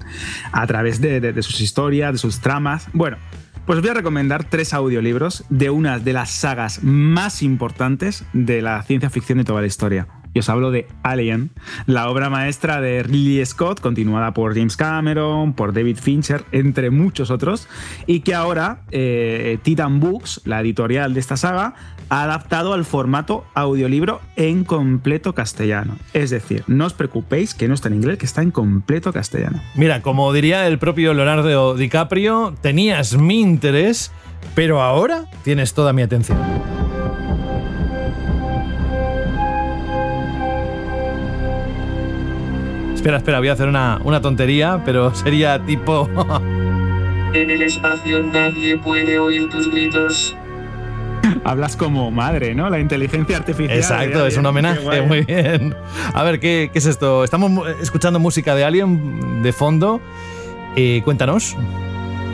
a 0.52 0.66
través 0.66 1.00
de, 1.00 1.22
de 1.22 1.42
sus 1.42 1.62
historias, 1.62 2.12
de 2.12 2.18
sus 2.18 2.40
tramas. 2.40 2.88
Bueno, 2.92 3.16
pues 3.66 3.80
voy 3.80 3.90
a 3.90 3.94
recomendar 3.94 4.44
tres 4.44 4.74
audiolibros 4.74 5.44
de 5.48 5.70
una 5.70 5.98
de 5.98 6.12
las 6.12 6.30
sagas 6.30 6.82
más 6.82 7.42
importantes 7.42 8.24
de 8.32 8.62
la 8.62 8.82
ciencia 8.82 9.10
ficción 9.10 9.38
de 9.38 9.44
toda 9.44 9.60
la 9.60 9.66
historia. 9.66 10.06
Y 10.34 10.40
os 10.40 10.48
hablo 10.48 10.72
de 10.72 10.88
Alien, 11.04 11.50
la 11.86 12.10
obra 12.10 12.28
maestra 12.28 12.80
de 12.80 13.04
Ridley 13.04 13.46
Scott, 13.46 13.80
continuada 13.80 14.34
por 14.34 14.54
James 14.54 14.76
Cameron, 14.76 15.52
por 15.52 15.72
David 15.72 15.96
Fincher, 15.96 16.44
entre 16.50 16.90
muchos 16.90 17.30
otros, 17.30 17.68
y 18.06 18.20
que 18.20 18.34
ahora 18.34 18.82
eh, 18.90 19.58
Titan 19.62 20.00
Books, 20.00 20.42
la 20.44 20.60
editorial 20.60 21.14
de 21.14 21.20
esta 21.20 21.36
saga, 21.36 21.74
adaptado 22.22 22.74
al 22.74 22.84
formato 22.84 23.44
audiolibro 23.54 24.20
en 24.36 24.64
completo 24.64 25.34
castellano. 25.34 25.96
Es 26.12 26.30
decir, 26.30 26.64
no 26.66 26.86
os 26.86 26.92
preocupéis 26.92 27.54
que 27.54 27.68
no 27.68 27.74
está 27.74 27.88
en 27.88 27.94
inglés, 27.94 28.18
que 28.18 28.26
está 28.26 28.42
en 28.42 28.50
completo 28.50 29.12
castellano. 29.12 29.60
Mira, 29.74 30.02
como 30.02 30.32
diría 30.32 30.66
el 30.66 30.78
propio 30.78 31.14
Leonardo 31.14 31.74
DiCaprio, 31.74 32.54
tenías 32.60 33.16
mi 33.16 33.40
interés, 33.40 34.12
pero 34.54 34.82
ahora 34.82 35.24
tienes 35.42 35.74
toda 35.74 35.92
mi 35.92 36.02
atención. 36.02 36.38
Espera, 42.94 43.18
espera, 43.18 43.38
voy 43.38 43.48
a 43.48 43.52
hacer 43.52 43.68
una, 43.68 44.00
una 44.04 44.20
tontería, 44.20 44.82
pero 44.84 45.14
sería 45.14 45.58
tipo... 45.64 46.08
en 47.34 47.50
el 47.50 47.62
espacio 47.62 48.22
nadie 48.22 48.78
puede 48.78 49.18
oír 49.18 49.48
tus 49.50 49.70
gritos. 49.70 50.36
Hablas 51.44 51.76
como 51.76 52.10
madre, 52.10 52.54
¿no? 52.54 52.70
La 52.70 52.78
inteligencia 52.78 53.36
artificial. 53.36 53.76
Exacto, 53.76 54.26
es 54.26 54.36
un 54.36 54.46
homenaje, 54.46 55.02
muy 55.02 55.22
bien. 55.22 55.74
A 56.12 56.22
ver, 56.22 56.40
¿qué, 56.40 56.70
¿qué, 56.72 56.78
es 56.78 56.86
esto? 56.86 57.24
Estamos 57.24 57.68
escuchando 57.80 58.18
música 58.18 58.54
de 58.54 58.64
Alien 58.64 59.42
de 59.42 59.52
fondo. 59.52 60.00
Eh, 60.76 61.02
cuéntanos. 61.04 61.56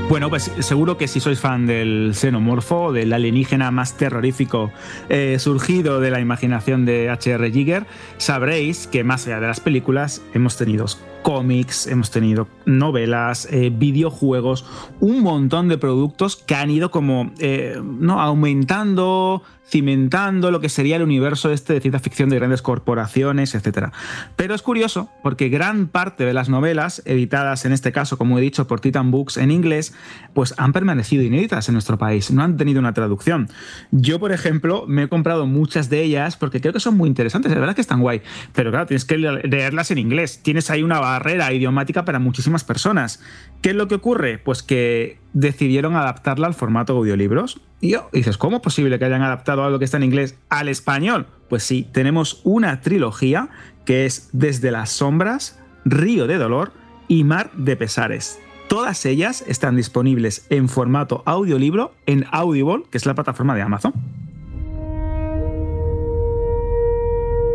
Bueno, 0.09 0.29
pues 0.29 0.51
seguro 0.59 0.99
que 0.99 1.07
si 1.07 1.21
sois 1.21 1.39
fan 1.39 1.67
del 1.67 2.17
xenomorfo, 2.17 2.93
del 2.93 3.13
alienígena 3.13 3.71
más 3.71 3.97
terrorífico 3.97 4.73
eh, 5.09 5.37
surgido 5.39 6.01
de 6.01 6.11
la 6.11 6.21
imaginación 6.21 6.85
de 6.85 7.09
H.R. 7.11 7.53
Giger, 7.53 7.87
sabréis 8.19 8.89
que 8.89 9.05
más 9.05 9.29
allá 9.29 9.39
de 9.39 9.47
las 9.47 9.61
películas 9.61 10.21
hemos 10.35 10.57
tenido 10.57 10.87
cómics, 11.23 11.87
hemos 11.87 12.11
tenido 12.11 12.49
novelas, 12.65 13.49
eh, 13.51 13.71
videojuegos, 13.71 14.65
un 15.01 15.23
montón 15.23 15.69
de 15.69 15.79
productos 15.79 16.37
que 16.37 16.55
han 16.55 16.71
ido 16.71 16.91
como 16.91 17.33
eh, 17.39 17.81
¿no? 17.83 18.21
aumentando, 18.21 19.43
cimentando 19.71 20.51
lo 20.51 20.61
que 20.61 20.69
sería 20.69 20.97
el 20.97 21.03
universo 21.03 21.53
este 21.53 21.75
de 21.75 21.81
ciencia 21.81 22.01
ficción 22.01 22.29
de 22.29 22.37
grandes 22.37 22.63
corporaciones, 22.63 23.55
etc. 23.55 23.89
Pero 24.37 24.55
es 24.55 24.63
curioso 24.63 25.11
porque 25.23 25.49
gran 25.49 25.87
parte 25.87 26.25
de 26.25 26.35
las 26.35 26.49
novelas, 26.49 27.03
editadas 27.05 27.65
en 27.65 27.73
este 27.73 27.93
caso, 27.93 28.19
como 28.19 28.39
he 28.39 28.43
dicho, 28.43 28.67
por 28.67 28.81
Titan 28.81 29.11
Books 29.11 29.37
en 29.37 29.51
inglés, 29.51 29.95
pues 30.35 30.55
han 30.59 30.73
permanecido 30.73 31.23
inéditas 31.23 31.69
en 31.69 31.75
nuestro 31.75 31.99
país, 31.99 32.31
no 32.31 32.43
han 32.43 32.57
tenido 32.57 32.81
una 32.81 32.95
traducción. 32.95 33.49
Yo, 33.91 34.19
por 34.19 34.33
ejemplo, 34.33 34.85
me 34.89 35.05
he 35.05 35.09
comprado 35.09 35.47
muchas 35.47 35.89
de 35.89 36.03
ellas 36.03 36.37
porque 36.37 36.61
creo 36.61 36.73
que 36.73 36.81
son 36.81 36.97
muy 36.97 37.09
interesantes, 37.09 37.53
la 37.53 37.61
verdad 37.61 37.75
que 37.75 37.81
están 37.81 38.01
guay, 38.01 38.23
pero 38.55 38.71
claro, 38.71 38.87
tienes 38.87 39.05
que 39.05 39.19
leerlas 39.19 39.91
en 39.91 39.99
inglés. 39.99 40.41
Tienes 40.43 40.71
ahí 40.71 40.83
una 40.83 40.99
barrera 41.13 41.53
idiomática 41.53 42.05
para 42.05 42.19
muchísimas 42.19 42.65
personas. 42.65 43.23
¿Qué 43.63 43.71
es 43.71 43.77
lo 43.77 43.89
que 43.89 43.97
ocurre? 43.97 44.39
Pues 44.39 44.63
que 44.63 45.19
decidieron 45.33 45.97
adaptarla 45.97 46.47
al 46.47 46.55
formato 46.55 46.97
audiolibros. 46.97 47.61
Y 47.81 47.91
yo, 47.91 48.09
dices, 48.13 48.37
¿cómo 48.37 48.57
es 48.57 48.63
posible 48.63 48.99
que 48.99 49.05
hayan 49.05 49.23
adaptado 49.23 49.65
algo 49.65 49.79
que 49.79 49.85
está 49.85 49.97
en 49.97 50.05
inglés 50.05 50.39
al 50.49 50.69
español? 50.69 51.27
Pues 51.49 51.63
sí, 51.63 51.89
tenemos 51.93 52.41
una 52.45 52.81
trilogía 52.81 53.49
que 53.85 54.07
es 54.07 54.29
Desde 54.33 54.71
las 54.71 54.91
sombras, 54.91 55.59
Río 55.85 56.27
de 56.27 56.37
dolor 56.37 56.73
y 57.09 57.25
Mar 57.25 57.51
de 57.55 57.77
pesares. 57.77 58.39
Todas 58.69 59.05
ellas 59.05 59.43
están 59.49 59.75
disponibles 59.75 60.47
en 60.49 60.69
formato 60.69 61.25
audiolibro 61.27 61.93
en 62.07 62.27
Audible, 62.31 62.85
que 62.89 62.99
es 62.99 63.07
la 63.07 63.15
plataforma 63.15 63.55
de 63.57 63.63
Amazon. 63.63 63.93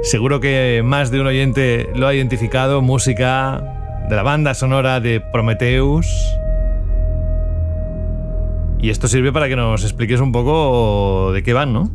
Seguro 0.06 0.40
que 0.40 0.84
más 0.86 1.10
de 1.10 1.20
un 1.20 1.26
oyente 1.26 1.90
lo 1.96 2.06
ha 2.06 2.14
identificado, 2.14 2.84
música 2.84 3.64
de 4.08 4.16
la 4.16 4.22
banda 4.22 4.54
sonora 4.54 5.00
de 5.00 5.20
Prometheus. 5.20 6.06
Y 8.78 8.92
esto 8.92 9.08
sirve 9.08 9.34
para 9.34 9.48
que 9.48 9.56
nos 9.56 9.84
expliques 9.84 10.20
un 10.20 10.32
poco 10.32 11.32
de 11.34 11.42
qué 11.42 11.54
van, 11.54 11.74
¿no? 11.74 11.92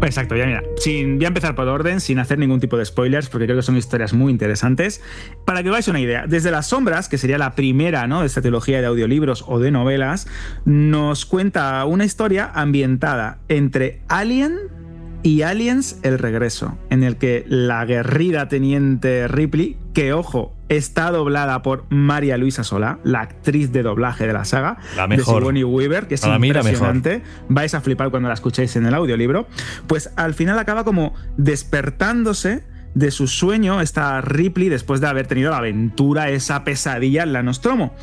Exacto, 0.00 0.36
ya 0.36 0.46
mira, 0.46 0.62
sin, 0.78 1.16
voy 1.16 1.26
a 1.26 1.28
empezar 1.28 1.54
por 1.54 1.68
orden, 1.68 2.00
sin 2.00 2.18
hacer 2.18 2.38
ningún 2.38 2.60
tipo 2.60 2.78
de 2.78 2.84
spoilers, 2.86 3.28
porque 3.28 3.44
creo 3.44 3.58
que 3.58 3.62
son 3.62 3.76
historias 3.76 4.14
muy 4.14 4.32
interesantes. 4.32 5.02
Para 5.44 5.62
que 5.62 5.68
os 5.68 5.74
hagáis 5.74 5.88
una 5.88 6.00
idea, 6.00 6.24
desde 6.26 6.50
Las 6.50 6.68
Sombras, 6.68 7.10
que 7.10 7.18
sería 7.18 7.36
la 7.36 7.54
primera 7.54 8.06
¿no? 8.06 8.20
de 8.20 8.26
esta 8.26 8.40
trilogía 8.40 8.80
de 8.80 8.86
audiolibros 8.86 9.44
o 9.46 9.58
de 9.58 9.70
novelas, 9.70 10.26
nos 10.64 11.26
cuenta 11.26 11.84
una 11.84 12.06
historia 12.06 12.50
ambientada 12.54 13.40
entre 13.48 14.00
Alien 14.08 14.79
y 15.22 15.42
Aliens 15.42 15.98
El 16.02 16.18
Regreso, 16.18 16.78
en 16.88 17.02
el 17.02 17.16
que 17.16 17.44
la 17.48 17.84
guerrida 17.84 18.48
teniente 18.48 19.28
Ripley, 19.28 19.76
que 19.92 20.12
ojo, 20.12 20.54
está 20.68 21.10
doblada 21.10 21.62
por 21.62 21.84
María 21.90 22.36
Luisa 22.36 22.64
Solá, 22.64 22.98
la 23.04 23.20
actriz 23.20 23.72
de 23.72 23.82
doblaje 23.82 24.26
de 24.26 24.32
la 24.32 24.44
saga, 24.44 24.78
la 24.96 25.06
mejor. 25.06 25.26
de 25.26 25.38
Sigourney 25.38 25.64
Weaver, 25.64 26.06
que 26.06 26.14
es 26.14 26.20
Para 26.20 26.38
mí 26.38 26.52
la 26.52 26.60
impresionante. 26.60 27.22
Vais 27.48 27.74
a 27.74 27.80
flipar 27.80 28.10
cuando 28.10 28.28
la 28.28 28.34
escuchéis 28.34 28.76
en 28.76 28.86
el 28.86 28.94
audiolibro. 28.94 29.46
Pues 29.86 30.10
al 30.16 30.34
final 30.34 30.58
acaba 30.58 30.84
como 30.84 31.14
despertándose 31.36 32.64
de 32.94 33.10
su 33.10 33.28
sueño 33.28 33.80
esta 33.80 34.20
Ripley 34.20 34.68
después 34.68 35.00
de 35.00 35.06
haber 35.06 35.26
tenido 35.26 35.50
la 35.50 35.58
aventura, 35.58 36.30
esa 36.30 36.64
pesadilla 36.64 37.22
en 37.22 37.32
la 37.32 37.42
Nostromo 37.42 37.94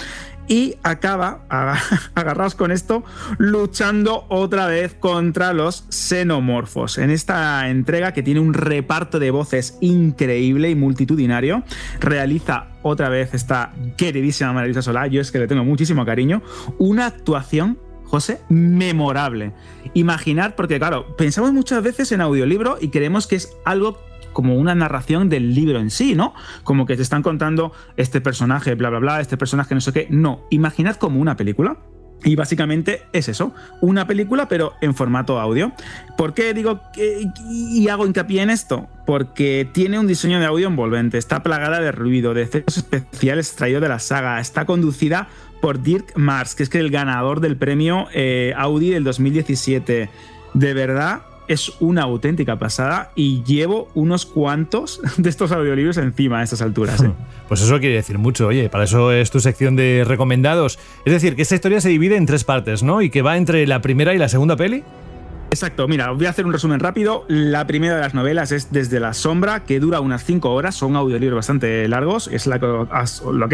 y 0.48 0.76
acaba, 0.84 1.46
aga- 1.50 1.82
agarraos 2.16 2.56
con 2.56 2.72
esto, 2.72 3.04
luchando 3.38 4.26
otra 4.30 4.68
vez 4.68 4.94
contra 4.94 5.54
los 5.54 5.86
xenomorfos. 5.90 6.98
En 6.98 7.10
esta 7.10 7.70
entrega 7.70 8.14
que 8.14 8.24
tiene 8.24 8.40
un 8.40 8.54
reparto 8.54 9.20
de 9.20 9.32
voces 9.32 9.78
increíble 9.82 10.70
y 10.70 10.76
multitudinario, 10.76 11.64
realiza 12.00 12.68
otra 12.82 13.10
vez 13.10 13.34
esta 13.34 13.74
queridísima 13.98 14.54
Marisa 14.54 14.82
Solá, 14.82 15.08
yo 15.08 15.22
es 15.22 15.32
que 15.32 15.40
le 15.40 15.48
tengo 15.48 15.64
muchísimo 15.64 16.06
cariño, 16.06 16.42
una 16.78 17.06
actuación 17.08 17.80
José, 18.10 18.40
memorable. 18.48 19.52
Imaginar, 19.94 20.56
porque 20.56 20.80
claro, 20.80 21.18
pensamos 21.18 21.52
muchas 21.52 21.84
veces 21.84 22.10
en 22.14 22.22
audiolibro 22.22 22.78
y 22.80 22.88
creemos 22.88 23.28
que 23.28 23.36
es 23.36 23.58
algo 23.66 24.00
como 24.38 24.56
una 24.56 24.76
narración 24.76 25.30
del 25.30 25.56
libro 25.56 25.80
en 25.80 25.90
sí, 25.90 26.14
¿no? 26.14 26.36
Como 26.64 26.86
que 26.86 26.96
te 26.96 27.02
están 27.02 27.24
contando 27.24 27.72
este 27.96 28.22
personaje, 28.22 28.76
bla, 28.76 28.92
bla, 28.92 29.00
bla, 29.00 29.20
este 29.20 29.36
personaje 29.36 29.74
no 29.74 29.82
sé 29.82 29.92
qué. 29.92 30.06
No, 30.12 30.42
imaginad 30.52 30.96
como 30.98 31.20
una 31.20 31.36
película. 31.36 31.78
Y 32.24 32.36
básicamente 32.36 33.02
es 33.14 33.30
eso, 33.30 33.56
una 33.82 34.06
película 34.06 34.48
pero 34.48 34.74
en 34.80 34.94
formato 34.94 35.40
audio. 35.40 35.72
¿Por 36.20 36.36
qué 36.36 36.54
digo 36.54 36.82
y 37.50 37.88
hago 37.88 38.06
hincapié 38.06 38.44
en 38.44 38.52
esto? 38.52 38.88
Porque 39.08 39.68
tiene 39.74 39.98
un 39.98 40.06
diseño 40.06 40.40
de 40.40 40.46
audio 40.46 40.68
envolvente, 40.68 41.18
está 41.18 41.42
plagada 41.42 41.80
de 41.80 41.92
ruido, 41.92 42.36
de 42.36 42.44
efectos 42.44 42.78
especiales 42.78 43.48
extraídos 43.48 43.82
de 43.82 43.90
la 43.90 43.98
saga, 43.98 44.40
está 44.40 44.66
conducida 44.66 45.30
por 45.64 45.82
Dirk 45.82 46.16
Mars, 46.16 46.54
que 46.54 46.62
es 46.62 46.76
el 46.76 46.92
ganador 46.92 47.40
del 47.40 47.58
premio 47.58 48.06
eh, 48.14 48.54
Audi 48.56 48.92
del 48.92 49.04
2017. 49.04 50.12
De 50.54 50.74
verdad, 50.76 51.22
es 51.48 51.74
una 51.80 52.04
auténtica 52.04 52.58
pasada 52.58 53.12
y 53.16 53.44
llevo 53.44 53.90
unos 53.94 54.26
cuantos 54.26 55.02
de 55.18 55.30
estos 55.30 55.52
audiolibros 55.52 55.98
encima 55.98 56.40
a 56.40 56.44
estas 56.44 56.62
alturas. 56.62 57.04
¿eh? 57.04 57.12
Pues 57.48 57.62
eso 57.62 57.80
quiere 57.80 57.96
decir 57.96 58.18
mucho, 58.18 58.48
oye, 58.48 58.68
para 58.68 58.84
eso 58.84 59.14
es 59.14 59.32
tu 59.32 59.40
sección 59.40 59.78
de 59.78 60.04
recomendados. 60.06 60.80
Es 61.06 61.14
decir, 61.14 61.38
que 61.38 61.44
esta 61.44 61.56
historia 61.56 61.80
se 61.80 61.88
divide 61.88 62.18
en 62.18 62.26
tres 62.26 62.44
partes, 62.44 62.84
¿no? 62.84 63.02
Y 63.02 63.10
que 63.10 63.22
va 63.22 63.38
entre 63.38 63.66
la 63.68 63.82
primera 63.82 64.14
y 64.14 64.18
la 64.18 64.28
segunda 64.28 64.58
peli. 64.58 64.84
Exacto, 65.58 65.88
mira, 65.88 66.12
os 66.12 66.18
voy 66.20 66.28
a 66.28 66.30
hacer 66.30 66.46
un 66.46 66.54
resumen 66.54 66.80
rápido. 66.80 67.26
La 67.28 67.66
primera 67.66 67.96
de 67.96 68.02
las 68.02 68.14
novelas 68.14 68.52
es 68.52 68.72
Desde 68.72 69.00
la 69.00 69.16
sombra, 69.16 69.64
que 69.64 69.80
dura 69.80 70.02
unas 70.02 70.24
5 70.24 70.54
horas, 70.54 70.76
son 70.76 70.96
audiolibros 70.96 71.38
bastante 71.38 71.88
largos, 71.88 72.28
es 72.32 72.46
la 72.46 72.60
que, 72.60 72.68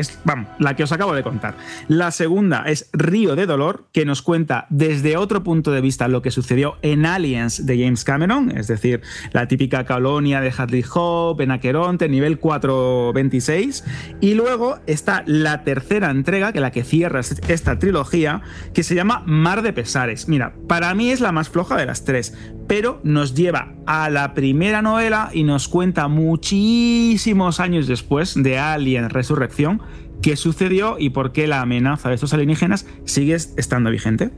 es, 0.01 0.19
vamos, 0.25 0.49
la 0.59 0.75
que 0.75 0.83
os 0.83 0.91
acabo 0.91 1.13
de 1.13 1.23
contar. 1.23 1.55
La 1.87 2.11
segunda 2.11 2.63
es 2.63 2.89
Río 2.91 3.37
de 3.37 3.45
Dolor, 3.45 3.85
que 3.93 4.03
nos 4.03 4.21
cuenta 4.21 4.67
desde 4.69 5.15
otro 5.15 5.43
punto 5.43 5.71
de 5.71 5.79
vista 5.79 6.09
lo 6.09 6.21
que 6.21 6.29
sucedió 6.29 6.75
en 6.81 7.05
Aliens 7.05 7.65
de 7.65 7.81
James 7.81 8.03
Cameron, 8.03 8.51
es 8.51 8.67
decir, 8.67 8.99
la 9.31 9.47
típica 9.47 9.85
colonia 9.85 10.41
de 10.41 10.51
Hadley 10.51 10.83
Hope, 10.93 11.45
en 11.45 11.51
Aqueronte, 11.51 12.09
nivel 12.09 12.37
426. 12.37 13.85
Y 14.19 14.33
luego 14.33 14.79
está 14.87 15.23
la 15.25 15.63
tercera 15.63 16.11
entrega, 16.11 16.51
que 16.51 16.59
la 16.59 16.71
que 16.71 16.83
cierra 16.83 17.21
esta 17.21 17.79
trilogía, 17.79 18.41
que 18.73 18.83
se 18.83 18.93
llama 18.93 19.23
Mar 19.25 19.61
de 19.61 19.71
Pesares. 19.71 20.27
Mira, 20.27 20.53
para 20.67 20.93
mí 20.95 21.09
es 21.09 21.21
la 21.21 21.31
más 21.31 21.47
floja 21.47 21.77
de 21.77 21.92
las 21.93 22.05
tres, 22.05 22.33
pero 22.67 22.99
nos 23.03 23.35
lleva 23.35 23.75
a 23.85 24.09
la 24.09 24.33
primera 24.33 24.81
novela 24.81 25.29
y 25.31 25.43
nos 25.43 25.67
cuenta 25.67 26.07
muchísimos 26.07 27.59
años 27.59 27.85
después 27.85 28.33
de 28.35 28.57
Alien 28.57 29.11
Resurrección 29.11 29.83
qué 30.23 30.35
sucedió 30.35 30.95
y 30.97 31.11
por 31.11 31.33
qué 31.33 31.45
la 31.45 31.61
amenaza 31.61 32.09
de 32.09 32.15
estos 32.15 32.33
alienígenas 32.33 32.87
sigue 33.05 33.35
estando 33.35 33.91
vigente. 33.91 34.31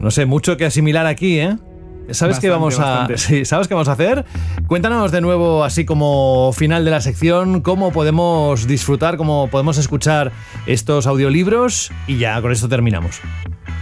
No 0.00 0.10
sé, 0.10 0.24
mucho 0.24 0.56
que 0.56 0.64
asimilar 0.64 1.04
aquí, 1.04 1.38
¿eh? 1.40 1.58
¿Sabes 2.10 2.36
Bastante, 2.36 2.40
qué 2.40 2.50
vamos 2.50 2.80
a 2.80 3.06
sí, 3.16 3.44
¿Sabes 3.44 3.68
qué 3.68 3.74
vamos 3.74 3.88
a 3.88 3.92
hacer? 3.92 4.24
Cuéntanos 4.66 5.12
de 5.12 5.20
nuevo, 5.20 5.62
así 5.62 5.84
como 5.84 6.54
final 6.54 6.86
de 6.86 6.90
la 6.90 7.02
sección, 7.02 7.60
cómo 7.60 7.92
podemos 7.92 8.66
disfrutar, 8.66 9.18
cómo 9.18 9.48
podemos 9.50 9.76
escuchar 9.76 10.32
estos 10.64 11.06
audiolibros 11.06 11.92
y 12.06 12.16
ya 12.16 12.40
con 12.40 12.50
esto 12.50 12.66
terminamos. 12.66 13.20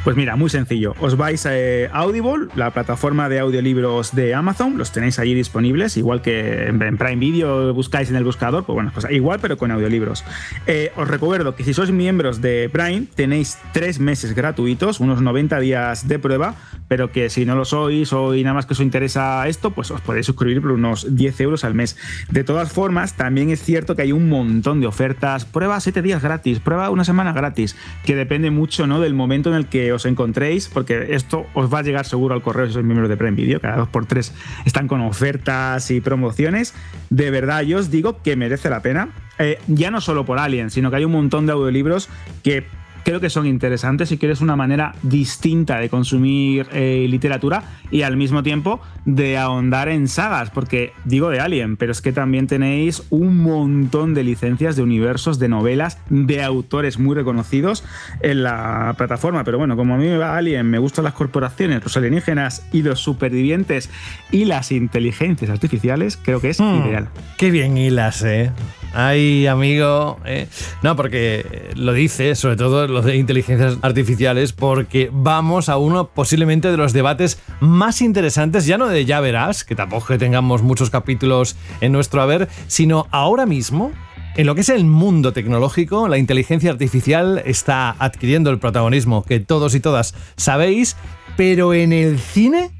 Pues 0.06 0.16
mira, 0.16 0.36
muy 0.36 0.48
sencillo. 0.48 0.94
Os 1.00 1.16
vais 1.16 1.44
a 1.46 1.58
eh, 1.58 1.90
Audible, 1.92 2.46
la 2.54 2.70
plataforma 2.70 3.28
de 3.28 3.40
audiolibros 3.40 4.14
de 4.14 4.36
Amazon, 4.36 4.78
los 4.78 4.92
tenéis 4.92 5.18
allí 5.18 5.34
disponibles, 5.34 5.96
igual 5.96 6.22
que 6.22 6.68
en 6.68 6.78
Prime 6.78 7.16
Video 7.16 7.74
buscáis 7.74 8.08
en 8.08 8.14
el 8.14 8.22
buscador, 8.22 8.64
pues 8.64 8.74
bueno, 8.74 8.92
pues 8.94 9.04
igual 9.10 9.40
pero 9.42 9.56
con 9.56 9.72
audiolibros. 9.72 10.24
Eh, 10.68 10.92
os 10.94 11.08
recuerdo 11.08 11.56
que 11.56 11.64
si 11.64 11.74
sois 11.74 11.90
miembros 11.90 12.40
de 12.40 12.70
Prime 12.72 13.08
tenéis 13.16 13.58
tres 13.72 13.98
meses 13.98 14.32
gratuitos, 14.32 15.00
unos 15.00 15.22
90 15.22 15.58
días 15.58 16.06
de 16.06 16.20
prueba, 16.20 16.54
pero 16.86 17.10
que 17.10 17.28
si 17.28 17.44
no 17.44 17.56
lo 17.56 17.64
sois 17.64 18.12
o 18.12 18.32
nada 18.32 18.54
más 18.54 18.66
que 18.66 18.74
os 18.74 18.80
interesa 18.80 19.48
esto, 19.48 19.72
pues 19.72 19.90
os 19.90 20.00
podéis 20.02 20.26
suscribir 20.26 20.62
por 20.62 20.70
unos 20.70 21.16
10 21.16 21.40
euros 21.40 21.64
al 21.64 21.74
mes. 21.74 21.96
De 22.30 22.44
todas 22.44 22.70
formas, 22.70 23.14
también 23.14 23.50
es 23.50 23.60
cierto 23.60 23.96
que 23.96 24.02
hay 24.02 24.12
un 24.12 24.28
montón 24.28 24.80
de 24.80 24.86
ofertas. 24.86 25.44
Prueba 25.46 25.80
7 25.80 26.00
días 26.00 26.22
gratis, 26.22 26.60
prueba 26.60 26.90
una 26.90 27.02
semana 27.02 27.32
gratis, 27.32 27.74
que 28.04 28.14
depende 28.14 28.52
mucho 28.52 28.86
¿no? 28.86 29.00
del 29.00 29.12
momento 29.12 29.50
en 29.50 29.56
el 29.56 29.66
que 29.66 29.95
os 29.96 30.06
encontréis, 30.06 30.68
porque 30.68 31.14
esto 31.14 31.46
os 31.54 31.72
va 31.72 31.80
a 31.80 31.82
llegar 31.82 32.06
seguro 32.06 32.34
al 32.34 32.42
correo 32.42 32.66
si 32.66 32.72
sois 32.72 32.84
miembros 32.84 33.08
de 33.08 33.16
Prime 33.16 33.36
Video, 33.36 33.60
cada 33.60 33.76
dos 33.76 33.88
por 33.88 34.06
tres 34.06 34.32
están 34.64 34.88
con 34.88 35.00
ofertas 35.00 35.90
y 35.90 36.00
promociones. 36.00 36.74
De 37.10 37.30
verdad, 37.30 37.62
yo 37.62 37.78
os 37.78 37.90
digo 37.90 38.22
que 38.22 38.36
merece 38.36 38.70
la 38.70 38.80
pena. 38.80 39.10
Eh, 39.38 39.58
ya 39.66 39.90
no 39.90 40.00
solo 40.00 40.24
por 40.24 40.38
Alien, 40.38 40.70
sino 40.70 40.90
que 40.90 40.96
hay 40.96 41.04
un 41.04 41.12
montón 41.12 41.46
de 41.46 41.52
audiolibros 41.52 42.08
que 42.42 42.64
creo 43.06 43.20
que 43.20 43.30
son 43.30 43.46
interesantes 43.46 44.10
y 44.10 44.16
que 44.16 44.28
es 44.28 44.40
una 44.40 44.56
manera 44.56 44.92
distinta 45.04 45.78
de 45.78 45.88
consumir 45.88 46.66
eh, 46.72 47.06
literatura 47.08 47.62
y 47.92 48.02
al 48.02 48.16
mismo 48.16 48.42
tiempo 48.42 48.80
de 49.04 49.38
ahondar 49.38 49.88
en 49.88 50.08
sagas, 50.08 50.50
porque 50.50 50.92
digo 51.04 51.30
de 51.30 51.38
Alien, 51.38 51.76
pero 51.76 51.92
es 51.92 52.02
que 52.02 52.10
también 52.10 52.48
tenéis 52.48 53.04
un 53.10 53.44
montón 53.44 54.12
de 54.12 54.24
licencias 54.24 54.74
de 54.74 54.82
universos, 54.82 55.38
de 55.38 55.48
novelas, 55.48 56.00
de 56.10 56.42
autores 56.42 56.98
muy 56.98 57.14
reconocidos 57.14 57.84
en 58.22 58.42
la 58.42 58.92
plataforma. 58.98 59.44
Pero 59.44 59.58
bueno, 59.58 59.76
como 59.76 59.94
a 59.94 59.98
mí 59.98 60.06
me 60.06 60.18
va 60.18 60.36
Alien, 60.36 60.68
me 60.68 60.80
gustan 60.80 61.04
las 61.04 61.14
corporaciones, 61.14 61.84
los 61.84 61.96
alienígenas 61.96 62.66
y 62.72 62.82
los 62.82 62.98
supervivientes 62.98 63.88
y 64.32 64.46
las 64.46 64.72
inteligencias 64.72 65.48
artificiales, 65.48 66.16
creo 66.16 66.40
que 66.40 66.50
es 66.50 66.58
ideal. 66.58 67.06
Qué 67.38 67.52
bien 67.52 67.78
hilas, 67.78 68.24
¿eh? 68.24 68.50
Ay, 68.92 69.46
amigo. 69.46 70.18
¿eh? 70.24 70.48
No, 70.82 70.96
porque 70.96 71.72
lo 71.74 71.92
dice, 71.92 72.34
sobre 72.34 72.56
todo 72.56 72.86
lo 72.86 73.02
de 73.02 73.16
inteligencias 73.16 73.78
artificiales, 73.82 74.52
porque 74.52 75.10
vamos 75.12 75.68
a 75.68 75.76
uno 75.76 76.08
posiblemente 76.08 76.70
de 76.70 76.76
los 76.76 76.92
debates 76.92 77.38
más 77.60 78.00
interesantes, 78.00 78.66
ya 78.66 78.78
no 78.78 78.88
de 78.88 79.04
ya 79.04 79.20
verás, 79.20 79.64
que 79.64 79.74
tampoco 79.74 80.16
tengamos 80.18 80.62
muchos 80.62 80.90
capítulos 80.90 81.56
en 81.80 81.92
nuestro 81.92 82.22
haber, 82.22 82.48
sino 82.66 83.06
ahora 83.10 83.46
mismo. 83.46 83.92
En 84.36 84.46
lo 84.46 84.54
que 84.54 84.60
es 84.60 84.68
el 84.68 84.84
mundo 84.84 85.32
tecnológico, 85.32 86.08
la 86.08 86.18
inteligencia 86.18 86.70
artificial 86.70 87.42
está 87.46 87.96
adquiriendo 87.98 88.50
el 88.50 88.58
protagonismo 88.58 89.22
que 89.24 89.40
todos 89.40 89.74
y 89.74 89.80
todas 89.80 90.14
sabéis, 90.36 90.96
pero 91.38 91.72
en 91.72 91.94
el 91.94 92.18
cine, 92.18 92.70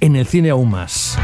en 0.00 0.14
el 0.14 0.26
cine 0.26 0.50
aún 0.50 0.70
más. 0.70 1.18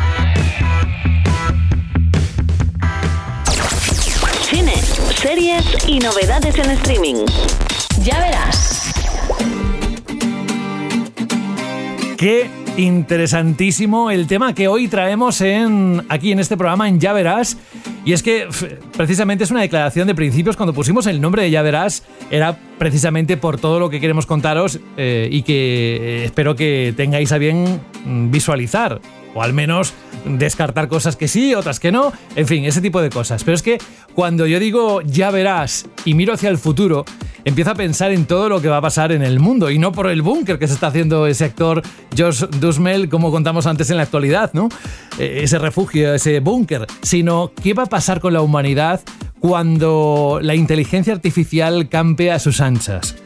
Series 5.21 5.65
y 5.87 5.99
novedades 5.99 6.57
en 6.57 6.71
streaming. 6.71 7.27
Ya 8.03 8.19
verás. 8.21 8.91
Qué 12.17 12.49
interesantísimo 12.79 14.11
el 14.11 14.27
tema 14.27 14.55
que 14.55 14.67
hoy 14.67 14.89
traemos 14.89 15.43
en 15.43 16.07
aquí 16.09 16.33
en 16.33 16.39
este 16.39 16.57
programa 16.57 16.89
en 16.89 17.01
Ya 17.01 17.13
Verás. 17.13 17.59
Y 18.07 18.15
es 18.15 18.23
que 18.23 18.49
precisamente 18.97 19.45
es 19.45 19.51
una 19.51 19.61
declaración 19.61 20.07
de 20.07 20.15
principios. 20.15 20.57
Cuando 20.57 20.73
pusimos 20.73 21.07
el 21.07 21.21
nombre 21.21 21.43
de 21.43 21.51
Ya 21.51 21.61
Verás, 21.61 22.03
era 22.31 22.57
precisamente 22.79 23.37
por 23.37 23.61
todo 23.61 23.79
lo 23.79 23.91
que 23.91 24.01
queremos 24.01 24.25
contaros 24.25 24.81
eh, 24.97 25.29
y 25.31 25.43
que 25.43 25.97
eh, 25.97 26.25
espero 26.25 26.57
que 26.57 26.95
tengáis 26.97 27.31
a 27.33 27.39
bien 27.39 27.83
mm, 28.07 28.31
visualizar 28.31 29.03
o 29.35 29.43
al 29.43 29.53
menos 29.53 29.95
descartar 30.25 30.89
cosas 30.89 31.17
que 31.17 31.29
sí, 31.29 31.55
otras 31.55 31.81
que 31.81 31.93
no, 31.93 32.13
en 32.37 32.47
fin, 32.47 32.65
ese 32.65 32.81
tipo 32.81 33.01
de 33.01 33.11
cosas. 33.11 33.45
Pero 33.45 33.55
es 33.55 33.63
que 33.63 33.79
cuando 34.15 34.47
yo 34.47 34.59
digo 34.59 35.03
ya 35.03 35.31
verás 35.31 35.87
y 36.05 36.15
miro 36.15 36.35
hacia 36.35 36.51
el 36.51 36.59
futuro, 36.59 37.05
empiezo 37.45 37.71
a 37.71 37.75
pensar 37.75 38.13
en 38.13 38.27
todo 38.27 38.49
lo 38.49 38.61
que 38.61 38.69
va 38.69 38.79
a 38.79 38.83
pasar 38.83 39.13
en 39.13 39.23
el 39.23 39.41
mundo 39.41 39.71
y 39.71 39.79
no 39.79 39.93
por 39.93 40.09
el 40.09 40.23
búnker 40.23 40.59
que 40.59 40.67
se 40.67 40.75
está 40.75 40.89
haciendo 40.89 41.27
ese 41.27 41.45
actor 41.45 41.83
Josh 42.17 42.45
Dusmel, 42.61 43.09
como 43.09 43.31
contamos 43.31 43.67
antes 43.67 43.91
en 43.91 43.97
la 43.97 44.03
actualidad, 44.03 44.53
¿no? 44.53 44.69
E, 45.19 45.43
ese 45.43 45.59
refugio, 45.59 46.15
ese 46.15 46.41
búnker, 46.41 46.87
sino 47.03 47.53
qué 47.63 47.75
va 47.75 47.85
a 47.85 47.87
pasar 47.87 48.21
con 48.21 48.33
la 48.33 48.43
humanidad 48.43 49.01
cuando 49.39 50.39
la 50.43 50.55
inteligencia 50.55 51.15
artificial 51.15 51.89
campe 51.89 52.31
a 52.31 52.39
sus 52.39 52.61
anchas. 52.61 53.17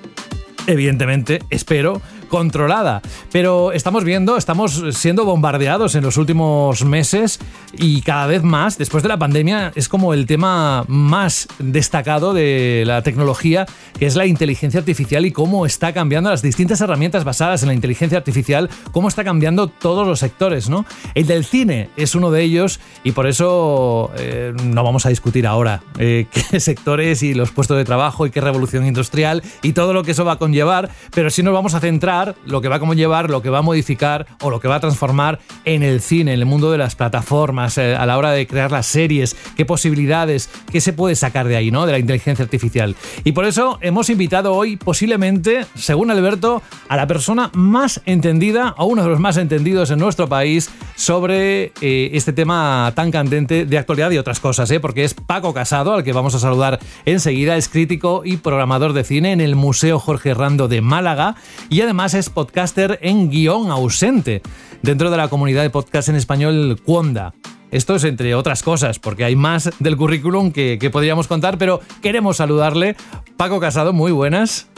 Evidentemente, 0.67 1.41
espero 1.51 2.01
controlada. 2.35 3.01
Pero 3.31 3.71
estamos 3.71 4.03
viendo, 4.03 4.37
estamos 4.37 4.83
siendo 4.91 5.25
bombardeados 5.25 5.95
en 5.95 6.03
los 6.03 6.17
últimos 6.17 6.85
meses 6.85 7.39
y 7.79 8.03
cada 8.03 8.27
vez 8.27 8.43
más, 8.43 8.77
después 8.77 9.05
de 9.05 9.09
la 9.09 9.19
pandemia, 9.21 9.71
es 9.77 9.89
como 9.89 10.13
el 10.13 10.27
tema 10.27 10.85
más 10.89 11.47
destacado 11.61 12.35
de 12.35 12.83
la 12.87 13.03
tecnología, 13.03 13.67
que 14.01 14.07
es 14.07 14.17
la 14.17 14.27
inteligencia 14.27 14.81
artificial 14.81 15.27
y 15.27 15.31
cómo 15.31 15.65
está 15.65 15.93
cambiando 15.93 16.29
las 16.29 16.43
distintas 16.43 16.81
herramientas 16.81 17.23
basadas 17.23 17.63
en 17.63 17.69
la 17.69 17.75
inteligencia 17.75 18.19
artificial, 18.19 18.69
cómo 18.91 19.07
está 19.07 19.23
cambiando 19.23 19.69
todos 19.69 20.05
los 20.05 20.19
sectores, 20.19 20.69
¿no? 20.69 20.87
El 21.15 21.29
del 21.29 21.45
cine 21.45 21.91
es 21.97 22.17
uno 22.17 22.33
de 22.33 22.43
ellos 22.43 22.81
y 23.05 23.13
por 23.13 23.29
eso 23.29 24.11
eh, 24.19 24.53
no 24.65 24.83
vamos 24.83 25.07
a 25.07 25.09
discutir 25.09 25.47
ahora 25.47 25.83
eh, 25.99 26.27
qué 26.51 26.59
sectores 26.59 27.23
y 27.23 27.33
los 27.33 27.53
puestos 27.53 27.77
de 27.77 27.85
trabajo 27.85 28.27
y 28.27 28.33
qué 28.33 28.41
revolución 28.41 28.85
industrial 28.85 29.45
y 29.63 29.73
todo 29.73 29.93
lo 29.93 30.03
que 30.03 30.11
eso 30.11 30.25
va 30.25 30.33
a 30.33 30.39
conllevar, 30.39 30.91
pero 31.15 31.31
sí 31.31 31.45
nos 31.45 31.55
vamos 31.55 31.75
a 31.75 31.81
centrar 31.81 32.24
lo 32.47 32.61
que 32.61 32.69
va 32.69 32.77
a 32.77 32.81
conllevar, 32.81 33.31
lo 33.31 33.43
que 33.43 33.51
va 33.51 33.59
a 33.59 33.63
modificar 33.63 34.27
o 34.41 34.51
lo 34.51 34.61
que 34.61 34.69
va 34.69 34.77
a 34.77 34.81
transformar 34.81 35.41
en 35.65 35.83
el 35.83 36.01
cine, 36.01 36.33
en 36.33 36.41
el 36.41 36.47
mundo 36.47 36.71
de 36.71 36.79
las 36.79 36.95
plataformas, 36.95 37.79
eh, 37.79 37.95
a 37.95 38.07
la 38.07 38.19
hora 38.19 38.31
de 38.33 38.47
crear 38.47 38.71
las 38.71 38.87
series, 38.87 39.37
qué 39.57 39.65
posibilidades, 39.65 40.49
qué 40.71 40.81
se 40.81 40.93
puede 40.93 41.15
sacar 41.15 41.49
de 41.49 41.57
ahí, 41.57 41.71
¿no? 41.71 41.87
De 41.87 41.93
la 41.93 41.99
inteligencia 41.99 42.43
artificial. 42.43 42.97
Y 43.25 43.33
por 43.33 43.45
eso 43.45 43.79
hemos 43.81 44.11
invitado 44.11 44.55
hoy, 44.55 44.77
posiblemente, 44.77 45.67
según 45.75 46.11
Alberto, 46.11 46.63
a 46.89 46.97
la 46.97 47.07
persona 47.07 47.51
más 47.55 48.01
entendida, 48.07 48.75
o 48.79 48.87
uno 48.87 49.03
de 49.03 49.09
los 49.09 49.21
más 49.21 49.37
entendidos 49.37 49.91
en 49.91 49.99
nuestro 49.99 50.29
país, 50.29 50.71
sobre 50.97 51.73
eh, 51.81 52.11
este 52.13 52.33
tema 52.33 52.93
tan 52.95 53.11
candente 53.11 53.67
de 53.67 53.79
actualidad 53.79 54.11
y 54.11 54.19
otras 54.19 54.41
cosas, 54.41 54.71
¿eh? 54.71 54.81
porque 54.81 55.05
es 55.05 55.15
Paco 55.15 55.53
Casado, 55.53 55.95
al 55.95 56.05
que 56.05 56.13
vamos 56.13 56.35
a 56.35 56.39
saludar 56.39 56.79
enseguida, 57.05 57.57
es 57.57 57.69
crítico 57.69 58.23
y 58.25 58.37
programador 58.37 58.93
de 58.93 59.05
cine 59.05 59.33
en 59.33 59.41
el 59.41 59.57
Museo 59.57 59.99
Jorge 59.99 60.35
Rando 60.35 60.69
de 60.69 60.81
Málaga 60.81 61.37
y 61.69 61.81
además 61.81 62.14
es 62.15 62.31
podcaster 62.31 62.99
en 63.03 63.31
guion 63.31 63.71
ausente 63.71 64.43
dentro 64.83 65.11
de 65.11 65.17
la 65.17 65.29
comunidad 65.29 65.63
de 65.63 65.71
podcast 65.71 66.09
en 66.09 66.15
español 66.15 66.81
Cuonda. 66.85 67.35
Esto 67.71 67.97
es 67.97 68.05
entre 68.05 68.35
otras 68.35 68.63
cosas, 68.63 68.99
porque 68.99 69.25
hay 69.25 69.35
más 69.37 69.71
del 69.81 69.97
currículum 69.97 70.53
que, 70.53 70.79
que 70.81 70.91
podríamos 70.91 71.27
contar, 71.27 71.59
pero 71.59 71.81
queremos 72.03 72.37
saludarle. 72.37 72.97
Paco 73.37 73.59
Casado, 73.59 73.93
muy 73.93 74.13
buenas. 74.13 74.69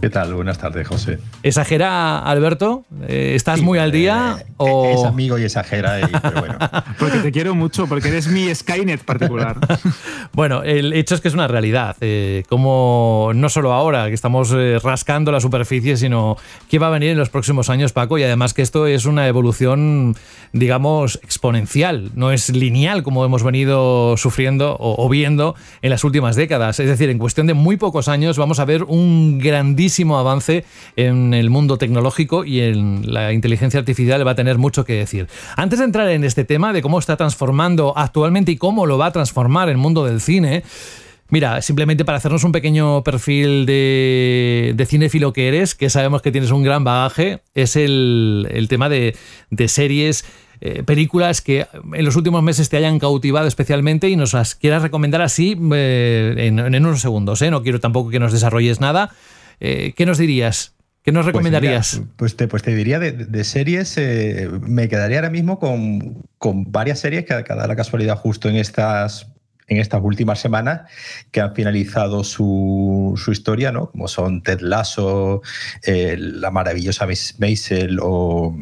¿Qué 0.00 0.08
tal? 0.08 0.32
Buenas 0.32 0.56
tardes, 0.56 0.88
José. 0.88 1.18
¿Exagera, 1.42 2.20
Alberto? 2.20 2.84
Eh, 3.06 3.32
¿Estás 3.34 3.60
muy 3.60 3.78
al 3.78 3.92
día? 3.92 4.36
Eh, 4.40 4.52
o... 4.56 4.86
Es 4.86 5.04
amigo 5.04 5.38
y 5.38 5.42
exagera, 5.42 5.98
pero 6.22 6.40
bueno. 6.40 6.58
porque 6.98 7.18
te 7.18 7.30
quiero 7.30 7.54
mucho, 7.54 7.86
porque 7.86 8.08
eres 8.08 8.26
mi 8.28 8.52
Skynet 8.54 9.04
particular. 9.04 9.56
bueno, 10.32 10.62
el 10.62 10.94
hecho 10.94 11.14
es 11.14 11.20
que 11.20 11.28
es 11.28 11.34
una 11.34 11.48
realidad. 11.48 11.96
Eh, 12.00 12.44
como 12.48 13.32
no 13.34 13.50
solo 13.50 13.74
ahora, 13.74 14.08
que 14.08 14.14
estamos 14.14 14.54
rascando 14.82 15.32
la 15.32 15.40
superficie, 15.40 15.98
sino 15.98 16.38
qué 16.70 16.78
va 16.78 16.86
a 16.86 16.90
venir 16.90 17.10
en 17.10 17.18
los 17.18 17.28
próximos 17.28 17.68
años, 17.68 17.92
Paco, 17.92 18.16
y 18.16 18.22
además 18.22 18.54
que 18.54 18.62
esto 18.62 18.86
es 18.86 19.04
una 19.04 19.28
evolución, 19.28 20.16
digamos, 20.54 21.20
exponencial. 21.22 22.10
No 22.14 22.32
es 22.32 22.48
lineal 22.48 23.02
como 23.02 23.26
hemos 23.26 23.42
venido 23.42 24.16
sufriendo 24.16 24.76
o, 24.76 25.04
o 25.04 25.08
viendo 25.10 25.56
en 25.82 25.90
las 25.90 26.04
últimas 26.04 26.36
décadas. 26.36 26.80
Es 26.80 26.88
decir, 26.88 27.10
en 27.10 27.18
cuestión 27.18 27.46
de 27.46 27.52
muy 27.52 27.76
pocos 27.76 28.08
años 28.08 28.38
vamos 28.38 28.60
a 28.60 28.64
ver 28.64 28.84
un 28.84 29.38
grandísimo 29.38 29.89
avance 30.18 30.64
en 30.96 31.34
el 31.34 31.50
mundo 31.50 31.78
tecnológico 31.78 32.44
y 32.44 32.60
en 32.60 33.12
la 33.12 33.32
inteligencia 33.32 33.80
artificial 33.80 34.26
va 34.26 34.32
a 34.32 34.34
tener 34.34 34.58
mucho 34.58 34.84
que 34.84 34.94
decir. 34.94 35.28
Antes 35.56 35.78
de 35.78 35.84
entrar 35.84 36.08
en 36.08 36.24
este 36.24 36.44
tema 36.44 36.72
de 36.72 36.82
cómo 36.82 36.98
está 36.98 37.16
transformando 37.16 37.96
actualmente 37.96 38.52
y 38.52 38.56
cómo 38.56 38.86
lo 38.86 38.98
va 38.98 39.06
a 39.06 39.12
transformar 39.12 39.68
el 39.68 39.76
mundo 39.76 40.04
del 40.04 40.20
cine, 40.20 40.62
Mira, 41.30 41.62
simplemente 41.62 42.04
para 42.04 42.18
hacernos 42.18 42.42
un 42.42 42.50
pequeño 42.50 43.04
perfil 43.04 43.64
de, 43.64 44.72
de 44.74 44.86
cinéfilo 44.86 45.32
que 45.32 45.46
eres, 45.46 45.76
que 45.76 45.88
sabemos 45.88 46.22
que 46.22 46.32
tienes 46.32 46.50
un 46.50 46.64
gran 46.64 46.82
bagaje, 46.82 47.40
es 47.54 47.76
el, 47.76 48.66
tema 48.68 48.88
de, 48.88 49.14
series, 49.68 50.24
eh, 50.60 50.82
películas 50.82 51.40
que 51.40 51.68
en 51.94 52.04
los 52.04 52.16
últimos 52.16 52.42
meses 52.42 52.68
te 52.68 52.78
hayan 52.78 52.98
cautivado 52.98 53.46
especialmente 53.46 54.08
y 54.08 54.16
nos 54.16 54.34
las 54.34 54.56
quieras 54.56 54.82
recomendar 54.82 55.22
así 55.22 55.56
eh, 55.72 56.34
en, 56.36 56.58
en, 56.58 56.84
unos 56.84 57.00
segundos. 57.00 57.40
¿eh? 57.42 57.50
No 57.52 57.62
quiero 57.62 57.78
tampoco 57.78 58.10
que 58.10 58.18
nos 58.18 58.32
desarrolles 58.32 58.80
nada, 58.80 59.12
eh, 59.60 59.92
¿qué 59.96 60.06
nos 60.06 60.18
dirías? 60.18 60.74
¿Qué 61.02 61.12
nos 61.12 61.24
pues 61.24 61.34
recomendarías? 61.34 62.02
Pues, 62.16 62.36
te, 62.36 62.48
pues 62.48 62.62
te 62.62 62.74
diría 62.74 62.98
de, 62.98 63.44
series, 63.44 63.96
eh, 63.96 64.48
me 64.60 64.88
quedaría 64.88 65.18
ahora 65.18 65.30
mismo 65.30 65.58
con, 65.58 66.24
varias 66.70 67.00
series 67.00 67.24
que, 67.24 67.34
da 67.34 67.66
la 67.66 67.76
casualidad 67.76 68.16
justo 68.16 68.48
en 68.48 68.56
estas 68.56 69.28
en 69.70 69.76
estas 69.76 70.02
últimas 70.02 70.40
semanas 70.40 70.90
que 71.30 71.40
han 71.40 71.54
finalizado 71.54 72.24
su, 72.24 73.14
historia, 73.30 73.70
¿no? 73.70 73.90
Como 73.92 74.08
son 74.08 74.42
Ted 74.42 74.60
Lasso, 74.60 75.42
eh, 75.84 76.16
la 76.18 76.50
maravillosa 76.50 77.06
Miss 77.06 77.36
Maisel 77.38 78.00
o 78.02 78.56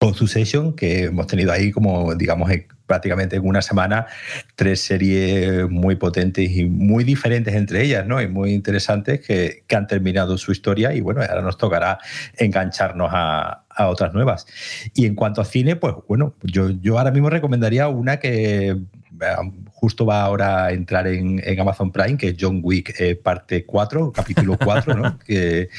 con 0.00 0.14
Succession, 0.14 0.72
que 0.74 1.04
hemos 1.04 1.26
tenido 1.26 1.52
ahí 1.52 1.70
como, 1.70 2.14
digamos, 2.14 2.50
prácticamente 2.86 3.36
en 3.36 3.46
una 3.46 3.60
semana 3.60 4.06
tres 4.56 4.80
series 4.80 5.68
muy 5.68 5.96
potentes 5.96 6.50
y 6.50 6.64
muy 6.64 7.04
diferentes 7.04 7.54
entre 7.54 7.82
ellas, 7.82 8.06
¿no? 8.06 8.22
Y 8.22 8.26
muy 8.26 8.54
interesantes 8.54 9.20
que, 9.20 9.62
han 9.76 9.86
terminado 9.86 10.38
su 10.38 10.52
historia 10.52 10.94
y 10.94 11.02
bueno, 11.02 11.20
ahora 11.20 11.42
nos 11.42 11.58
tocará 11.58 11.98
engancharnos 12.38 13.10
a, 13.12 13.66
otras 13.78 14.12
nuevas. 14.12 14.46
Y 14.94 15.06
en 15.06 15.14
cuanto 15.14 15.40
a 15.40 15.44
cine, 15.44 15.76
pues 15.76 15.94
bueno, 16.08 16.34
yo, 16.42 16.70
yo 16.70 16.98
ahora 16.98 17.10
mismo 17.10 17.30
recomendaría 17.30 17.88
una 17.88 18.18
que 18.18 18.76
justo 19.80 20.04
va 20.04 20.22
ahora 20.22 20.66
a 20.66 20.72
entrar 20.72 21.06
en, 21.06 21.40
Amazon 21.58 21.90
Prime, 21.90 22.18
que 22.18 22.28
es 22.28 22.36
John 22.38 22.60
Wick 22.62 23.00
eh, 23.00 23.16
parte 23.16 23.64
4, 23.64 24.12
capítulo 24.12 24.58
4, 24.62 24.94
¿no? 24.94 25.18
que, 25.26 25.70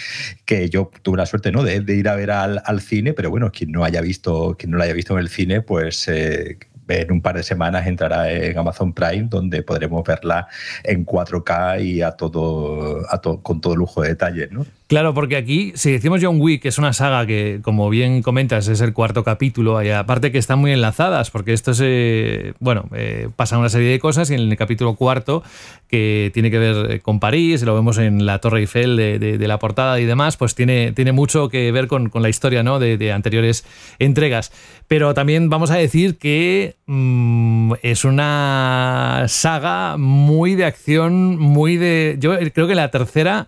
que 0.43 0.69
yo 0.69 0.89
tuve 1.03 1.17
la 1.17 1.27
suerte 1.27 1.51
¿no? 1.51 1.63
de, 1.63 1.83
ir 1.95 2.09
a 2.09 2.15
ver 2.15 2.31
al, 2.31 2.81
cine, 2.81 3.13
pero 3.13 3.29
bueno, 3.29 3.51
quien 3.51 3.71
no 3.71 3.83
haya 3.83 4.01
visto, 4.01 4.55
quien 4.57 4.71
no 4.71 4.77
la 4.77 4.85
haya 4.85 4.93
visto 4.93 5.13
en 5.13 5.19
el 5.19 5.29
cine, 5.29 5.61
pues 5.61 6.07
eh, 6.07 6.57
en 6.87 7.11
un 7.11 7.21
par 7.21 7.35
de 7.35 7.43
semanas 7.43 7.85
entrará 7.85 8.31
en 8.31 8.57
Amazon 8.57 8.91
Prime, 8.93 9.27
donde 9.29 9.61
podremos 9.61 10.03
verla 10.03 10.47
en 10.83 11.05
4K 11.05 11.83
y 11.83 12.01
a 12.01 12.11
todo, 12.11 13.05
con 13.43 13.61
todo 13.61 13.75
lujo 13.75 14.01
de 14.01 14.09
detalles, 14.09 14.51
¿no? 14.51 14.65
Claro, 14.91 15.13
porque 15.13 15.37
aquí, 15.37 15.71
si 15.75 15.89
decimos 15.89 16.19
John 16.21 16.41
Wick, 16.41 16.65
es 16.65 16.77
una 16.77 16.91
saga 16.91 17.25
que, 17.25 17.61
como 17.61 17.89
bien 17.89 18.21
comentas, 18.21 18.67
es 18.67 18.81
el 18.81 18.91
cuarto 18.91 19.23
capítulo, 19.23 19.79
aparte 19.97 20.33
que 20.33 20.37
están 20.37 20.59
muy 20.59 20.73
enlazadas, 20.73 21.31
porque 21.31 21.53
esto 21.53 21.73
se. 21.73 22.55
Bueno, 22.59 22.89
eh, 22.93 23.29
pasan 23.37 23.59
una 23.59 23.69
serie 23.69 23.89
de 23.89 23.99
cosas 23.99 24.29
y 24.29 24.33
en 24.33 24.41
el 24.41 24.57
capítulo 24.57 24.95
cuarto, 24.95 25.43
que 25.87 26.29
tiene 26.33 26.51
que 26.51 26.59
ver 26.59 26.91
eh, 26.91 26.99
con 26.99 27.21
París, 27.21 27.61
lo 27.61 27.73
vemos 27.73 27.99
en 27.99 28.25
la 28.25 28.39
Torre 28.39 28.59
Eiffel 28.59 28.97
de, 28.97 29.47
la 29.47 29.59
portada 29.59 29.97
y 30.01 30.03
demás, 30.03 30.35
pues 30.35 30.55
tiene, 30.55 30.91
tiene 30.91 31.13
mucho 31.13 31.47
que 31.47 31.71
ver 31.71 31.87
con, 31.87 32.11
la 32.13 32.27
historia 32.27 32.61
¿no? 32.61 32.77
de, 32.77 33.13
anteriores 33.13 33.63
entregas. 33.97 34.51
Pero 34.89 35.13
también 35.13 35.49
vamos 35.49 35.71
a 35.71 35.77
decir 35.77 36.17
que 36.17 36.75
mm, 36.87 37.75
es 37.81 38.03
una 38.03 39.23
saga 39.29 39.95
muy 39.95 40.55
de 40.55 40.65
acción, 40.65 41.39
muy 41.39 41.77
de. 41.77 42.17
Yo 42.19 42.37
creo 42.53 42.67
que 42.67 42.75
la 42.75 42.91
tercera 42.91 43.47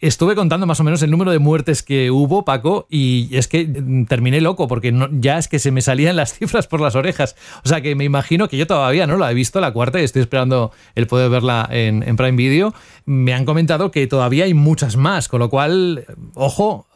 Estuve 0.00 0.34
contando 0.34 0.66
más 0.66 0.80
o 0.80 0.84
menos 0.84 1.02
el 1.02 1.10
número 1.10 1.30
de 1.30 1.38
muertes 1.38 1.82
que 1.82 2.10
hubo, 2.10 2.44
Paco, 2.44 2.86
y 2.90 3.28
es 3.36 3.48
que 3.48 3.66
mm, 3.66 4.06
terminé 4.06 4.40
loco 4.40 4.68
porque 4.68 4.94
ya 5.12 5.38
es 5.38 5.48
que 5.48 5.58
se 5.58 5.70
me 5.70 5.80
salían 5.82 6.16
las 6.16 6.34
cifras 6.34 6.66
por 6.66 6.80
las 6.80 6.94
orejas. 6.94 7.36
O 7.64 7.68
sea 7.68 7.80
que 7.80 7.94
me 7.94 8.04
imagino 8.04 8.48
que 8.48 8.56
yo 8.56 8.66
todavía 8.66 9.06
no 9.06 9.16
la 9.16 9.30
he 9.30 9.34
visto, 9.34 9.60
la 9.60 9.72
cuarta, 9.72 10.00
y 10.00 10.04
estoy 10.04 10.22
esperando 10.22 10.72
el 10.94 11.06
poder 11.06 11.30
verla 11.30 11.68
en, 11.70 12.02
en 12.02 12.16
Prime 12.16 12.36
Video. 12.36 12.74
Me 13.06 13.34
han 13.34 13.44
comentado 13.44 13.90
que 13.90 14.06
todavía 14.06 14.44
hay 14.44 14.54
muchas 14.54 14.96
más, 14.96 15.28
con 15.28 15.40
lo 15.40 15.50
cual, 15.50 16.06
ojo, 16.34 16.86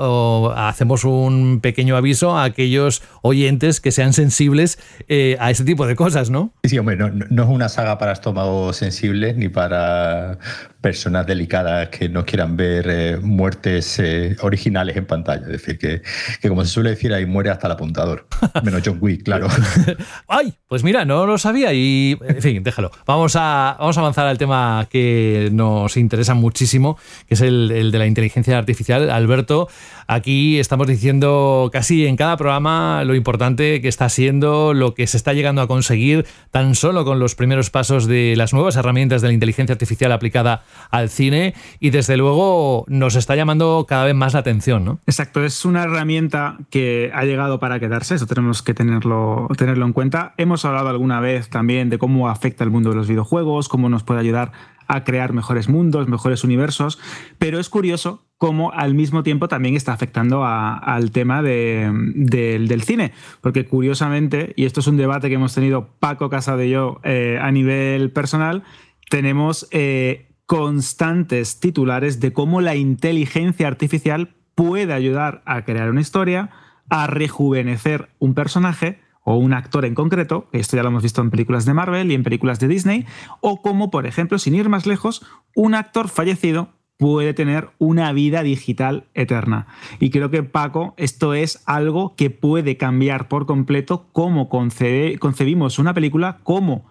hacemos 0.56 1.04
un 1.04 1.60
pequeño 1.60 1.96
aviso 1.96 2.36
a 2.36 2.44
aquellos 2.44 3.02
oyentes 3.22 3.80
que 3.80 3.92
sean 3.92 4.12
sensibles 4.12 4.78
eh, 5.08 5.36
a 5.40 5.50
este 5.50 5.64
tipo 5.64 5.86
de 5.86 5.96
cosas, 5.96 6.30
¿no? 6.30 6.52
Sí, 6.64 6.78
hombre, 6.78 6.96
no, 6.96 7.10
no 7.10 7.42
es 7.42 7.48
una 7.48 7.68
saga 7.68 7.98
para 7.98 8.12
estómagos 8.12 8.76
sensibles 8.76 9.36
ni 9.36 9.48
para 9.48 10.38
personas 10.80 11.26
delicadas 11.26 11.88
que 11.88 12.08
no 12.08 12.24
quieran 12.24 12.56
ver 12.56 12.86
eh, 12.88 13.16
muertes 13.20 13.98
eh, 13.98 14.36
originales 14.42 14.96
en 14.96 15.06
pantalla. 15.06 15.42
Es 15.46 15.52
decir, 15.52 15.78
que, 15.78 16.02
que, 16.40 16.48
como 16.48 16.64
se 16.64 16.70
suele 16.70 16.90
decir, 16.90 17.12
ahí 17.12 17.26
muere 17.26 17.50
hasta 17.50 17.66
el 17.66 17.72
apuntador. 17.72 18.26
Menos 18.62 18.82
John 18.84 18.98
Wick, 19.00 19.24
claro. 19.24 19.48
¡Ay! 20.28 20.54
Pues 20.68 20.84
mira, 20.84 21.04
no 21.04 21.26
lo 21.26 21.38
sabía 21.38 21.72
y, 21.72 22.16
en 22.22 22.42
fin, 22.42 22.62
déjalo. 22.62 22.90
Vamos 23.06 23.34
a, 23.36 23.76
vamos 23.78 23.96
a 23.96 24.00
avanzar 24.00 24.26
al 24.26 24.38
tema 24.38 24.86
que 24.90 25.48
nos 25.52 25.96
interesa 25.96 26.34
muchísimo, 26.34 26.98
que 27.26 27.34
es 27.34 27.40
el, 27.40 27.70
el 27.70 27.90
de 27.90 27.98
la 27.98 28.06
inteligencia 28.06 28.58
artificial. 28.58 29.10
Alberto, 29.10 29.68
aquí 30.06 30.58
estamos 30.58 30.86
diciendo 30.86 31.70
casi 31.72 32.06
en 32.06 32.16
cada 32.16 32.36
programa 32.36 33.02
lo 33.04 33.14
importante 33.14 33.80
que 33.80 33.88
está 33.88 34.08
siendo, 34.10 34.74
lo 34.74 34.94
que 34.94 35.06
se 35.06 35.16
está 35.16 35.32
llegando 35.32 35.62
a 35.62 35.66
conseguir 35.66 36.26
tan 36.50 36.74
solo 36.74 37.04
con 37.04 37.18
los 37.18 37.34
primeros 37.34 37.70
pasos 37.70 38.06
de 38.06 38.34
las 38.36 38.52
nuevas 38.52 38.76
herramientas 38.76 39.22
de 39.22 39.28
la 39.28 39.34
inteligencia 39.34 39.72
artificial 39.72 40.12
aplicada 40.12 40.64
al 40.90 41.08
cine 41.08 41.54
y 41.80 41.90
desde 41.90 42.16
luego 42.16 42.84
nos 42.88 43.14
está 43.16 43.36
llamando 43.36 43.86
cada 43.88 44.04
vez 44.04 44.14
más 44.14 44.34
la 44.34 44.40
atención, 44.40 44.84
¿no? 44.84 44.98
Exacto, 45.06 45.44
es 45.44 45.64
una 45.64 45.84
herramienta 45.84 46.58
que 46.70 47.10
ha 47.14 47.24
llegado 47.24 47.58
para 47.58 47.80
quedarse, 47.80 48.14
eso 48.14 48.26
tenemos 48.26 48.62
que 48.62 48.74
tenerlo, 48.74 49.48
tenerlo 49.56 49.86
en 49.86 49.92
cuenta. 49.92 50.34
Hemos 50.36 50.64
hablado 50.64 50.88
alguna 50.88 51.20
vez 51.20 51.50
también 51.50 51.90
de 51.90 51.98
cómo 51.98 52.28
afecta 52.28 52.64
el 52.64 52.70
mundo 52.70 52.90
de 52.90 52.96
los 52.96 53.08
videojuegos, 53.08 53.68
cómo 53.68 53.88
nos 53.88 54.02
puede 54.02 54.20
ayudar 54.20 54.52
a 54.88 55.04
crear 55.04 55.34
mejores 55.34 55.68
mundos, 55.68 56.08
mejores 56.08 56.44
universos, 56.44 56.98
pero 57.38 57.60
es 57.60 57.68
curioso 57.68 58.24
cómo 58.38 58.72
al 58.72 58.94
mismo 58.94 59.22
tiempo 59.22 59.48
también 59.48 59.76
está 59.76 59.92
afectando 59.92 60.44
al 60.44 61.10
tema 61.10 61.42
de, 61.42 61.90
de, 62.14 62.58
del 62.58 62.82
cine, 62.82 63.12
porque 63.42 63.66
curiosamente, 63.66 64.54
y 64.56 64.64
esto 64.64 64.80
es 64.80 64.86
un 64.86 64.96
debate 64.96 65.28
que 65.28 65.34
hemos 65.34 65.54
tenido 65.54 65.90
Paco 66.00 66.30
Casado 66.30 66.62
y 66.62 66.70
yo 66.70 67.00
eh, 67.04 67.38
a 67.40 67.50
nivel 67.50 68.10
personal, 68.12 68.62
tenemos 69.10 69.68
eh, 69.72 70.27
constantes 70.48 71.60
titulares 71.60 72.20
de 72.20 72.32
cómo 72.32 72.62
la 72.62 72.74
inteligencia 72.74 73.68
artificial 73.68 74.34
puede 74.54 74.94
ayudar 74.94 75.42
a 75.44 75.62
crear 75.66 75.90
una 75.90 76.00
historia, 76.00 76.48
a 76.88 77.06
rejuvenecer 77.06 78.08
un 78.18 78.32
personaje 78.32 78.98
o 79.24 79.36
un 79.36 79.52
actor 79.52 79.84
en 79.84 79.94
concreto, 79.94 80.48
esto 80.52 80.74
ya 80.74 80.82
lo 80.82 80.88
hemos 80.88 81.02
visto 81.02 81.20
en 81.20 81.30
películas 81.30 81.66
de 81.66 81.74
Marvel 81.74 82.10
y 82.10 82.14
en 82.14 82.22
películas 82.22 82.58
de 82.60 82.68
Disney, 82.68 83.04
o 83.42 83.60
como, 83.60 83.90
por 83.90 84.06
ejemplo, 84.06 84.38
sin 84.38 84.54
ir 84.54 84.70
más 84.70 84.86
lejos, 84.86 85.22
un 85.54 85.74
actor 85.74 86.08
fallecido 86.08 86.70
puede 86.96 87.34
tener 87.34 87.68
una 87.76 88.10
vida 88.14 88.42
digital 88.42 89.04
eterna. 89.12 89.66
Y 90.00 90.08
creo 90.08 90.30
que 90.30 90.44
Paco, 90.44 90.94
esto 90.96 91.34
es 91.34 91.62
algo 91.66 92.16
que 92.16 92.30
puede 92.30 92.78
cambiar 92.78 93.28
por 93.28 93.44
completo 93.44 94.06
cómo 94.14 94.48
concebimos 94.48 95.78
una 95.78 95.92
película, 95.92 96.38
cómo 96.42 96.86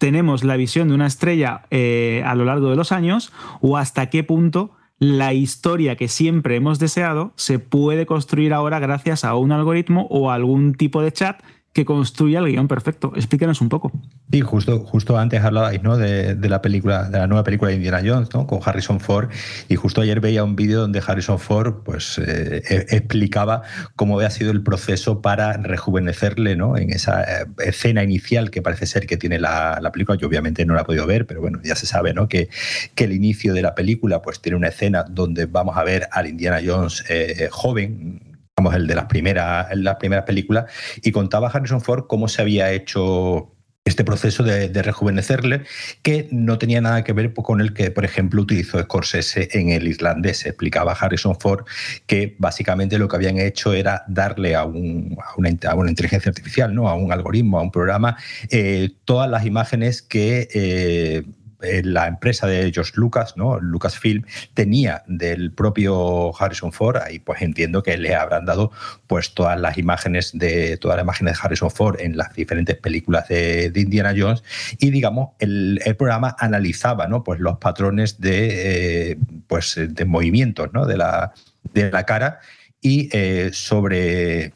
tenemos 0.00 0.44
la 0.44 0.56
visión 0.56 0.88
de 0.88 0.94
una 0.94 1.06
estrella 1.06 1.66
eh, 1.70 2.22
a 2.24 2.34
lo 2.34 2.46
largo 2.46 2.70
de 2.70 2.76
los 2.76 2.90
años 2.90 3.34
o 3.60 3.76
hasta 3.76 4.08
qué 4.08 4.24
punto 4.24 4.70
la 4.98 5.34
historia 5.34 5.96
que 5.96 6.08
siempre 6.08 6.56
hemos 6.56 6.78
deseado 6.78 7.34
se 7.36 7.58
puede 7.58 8.06
construir 8.06 8.54
ahora 8.54 8.78
gracias 8.78 9.26
a 9.26 9.34
un 9.36 9.52
algoritmo 9.52 10.06
o 10.08 10.30
a 10.30 10.34
algún 10.36 10.72
tipo 10.72 11.02
de 11.02 11.12
chat 11.12 11.42
que 11.72 11.84
construya 11.84 12.40
el 12.40 12.46
guion 12.46 12.66
perfecto. 12.66 13.12
Explíquenos 13.14 13.60
un 13.60 13.68
poco. 13.68 13.92
Sí, 14.32 14.40
justo, 14.40 14.80
justo 14.80 15.16
antes 15.16 15.42
hablabais 15.42 15.82
¿no? 15.82 15.96
de, 15.96 16.34
de, 16.34 16.48
la 16.48 16.62
película, 16.62 17.04
de 17.08 17.18
la 17.18 17.28
nueva 17.28 17.44
película 17.44 17.70
de 17.70 17.76
Indiana 17.76 18.00
Jones, 18.04 18.28
¿no? 18.34 18.46
con 18.46 18.60
Harrison 18.64 18.98
Ford, 18.98 19.30
y 19.68 19.76
justo 19.76 20.00
ayer 20.00 20.20
veía 20.20 20.42
un 20.42 20.56
vídeo 20.56 20.80
donde 20.80 21.00
Harrison 21.06 21.38
Ford 21.38 21.82
pues, 21.84 22.18
eh, 22.18 22.62
e, 22.68 22.96
explicaba 22.96 23.62
cómo 23.94 24.16
había 24.16 24.30
sido 24.30 24.50
el 24.50 24.62
proceso 24.62 25.22
para 25.22 25.52
rejuvenecerle 25.54 26.56
¿no? 26.56 26.76
en 26.76 26.90
esa 26.90 27.22
eh, 27.22 27.46
escena 27.58 28.02
inicial 28.02 28.50
que 28.50 28.62
parece 28.62 28.86
ser 28.86 29.06
que 29.06 29.16
tiene 29.16 29.38
la, 29.38 29.78
la, 29.80 29.92
película. 29.92 30.18
Yo 30.18 30.26
obviamente 30.26 30.66
no 30.66 30.74
la 30.74 30.80
he 30.80 30.84
podido 30.84 31.06
ver, 31.06 31.26
pero 31.26 31.40
bueno, 31.40 31.60
ya 31.62 31.76
se 31.76 31.86
sabe 31.86 32.12
¿no? 32.14 32.28
que, 32.28 32.48
que 32.96 33.04
el 33.04 33.12
inicio 33.12 33.54
de 33.54 33.62
la 33.62 33.76
película 33.76 34.22
pues, 34.22 34.40
tiene 34.40 34.56
una 34.56 34.68
escena 34.68 35.04
donde 35.08 35.46
vamos 35.46 35.76
a 35.76 35.84
ver 35.84 36.08
al 36.10 36.26
Indiana 36.26 36.60
Jones 36.64 37.04
eh, 37.08 37.48
joven, 37.50 38.29
el 38.74 38.86
de 38.86 38.94
las 38.94 39.06
primeras, 39.06 39.66
las 39.74 39.96
primeras 39.96 40.24
películas, 40.24 40.70
y 41.02 41.12
contaba 41.12 41.48
Harrison 41.48 41.80
Ford 41.80 42.04
cómo 42.06 42.28
se 42.28 42.42
había 42.42 42.70
hecho 42.72 43.52
este 43.84 44.04
proceso 44.04 44.42
de, 44.42 44.68
rejuvenecerle, 44.82 45.62
que 46.02 46.28
no 46.30 46.58
tenía 46.58 46.80
nada 46.80 47.02
que 47.02 47.12
ver 47.12 47.32
con 47.32 47.60
el 47.60 47.72
que, 47.72 47.90
por 47.90 48.04
ejemplo, 48.04 48.42
utilizó 48.42 48.80
Scorsese 48.80 49.48
en 49.52 49.70
el 49.70 49.88
islandés. 49.88 50.44
Explicaba 50.46 50.92
Harrison 50.92 51.38
Ford 51.38 51.64
que 52.06 52.36
básicamente 52.38 52.98
lo 52.98 53.08
que 53.08 53.16
habían 53.16 53.38
hecho 53.38 53.72
era 53.72 54.04
darle 54.06 54.54
a, 54.54 54.64
una, 54.64 55.50
a 55.66 55.74
una, 55.74 55.90
inteligencia 55.90 56.28
artificial, 56.28 56.74
¿no? 56.74 56.88
a 56.88 56.94
un 56.94 57.10
algoritmo, 57.10 57.58
a 57.58 57.62
un 57.62 57.70
programa, 57.70 58.16
eh, 58.50 58.90
todas 59.04 59.30
las 59.30 59.46
imágenes 59.46 60.02
que 60.02 60.48
eh, 60.52 61.24
eh, 61.62 61.82
la 61.84 62.06
empresa 62.06 62.46
de 62.46 62.70
George 62.72 62.92
Lucas, 62.94 63.36
¿no? 63.36 63.58
Lucasfilm, 63.60 64.24
tenía 64.54 65.02
del 65.06 65.52
propio 65.52 66.32
Harrison 66.38 66.72
Ford, 66.72 66.96
ahí 66.96 67.18
pues 67.18 67.42
entiendo 67.42 67.82
que 67.82 67.96
le 67.96 68.14
habrán 68.14 68.46
dado 68.46 68.70
pues 69.06 69.34
todas 69.34 69.60
las 69.60 69.78
imágenes 69.78 70.30
de 70.34 70.76
todas 70.76 70.96
las 70.96 71.04
imágenes 71.04 71.34
de 71.34 71.40
Harrison 71.42 71.70
Ford 71.70 72.00
en 72.00 72.16
las 72.16 72.34
diferentes 72.34 72.76
películas 72.76 73.28
de, 73.28 73.72
Indiana 73.74 74.14
Jones 74.16 74.42
y 74.78 74.90
digamos 74.90 75.30
el, 75.38 75.80
el, 75.84 75.96
programa 75.96 76.36
analizaba 76.38 77.06
¿no? 77.06 77.24
pues 77.24 77.40
los 77.40 77.58
patrones 77.58 78.20
de, 78.20 79.10
eh, 79.12 79.18
pues, 79.46 79.78
de 79.78 80.04
movimientos 80.04 80.72
¿no? 80.72 80.86
de, 80.86 80.96
la, 80.96 81.32
de 81.72 81.90
la 81.90 82.04
cara 82.04 82.40
y 82.80 83.08
eh, 83.12 83.50
sobre 83.52 84.52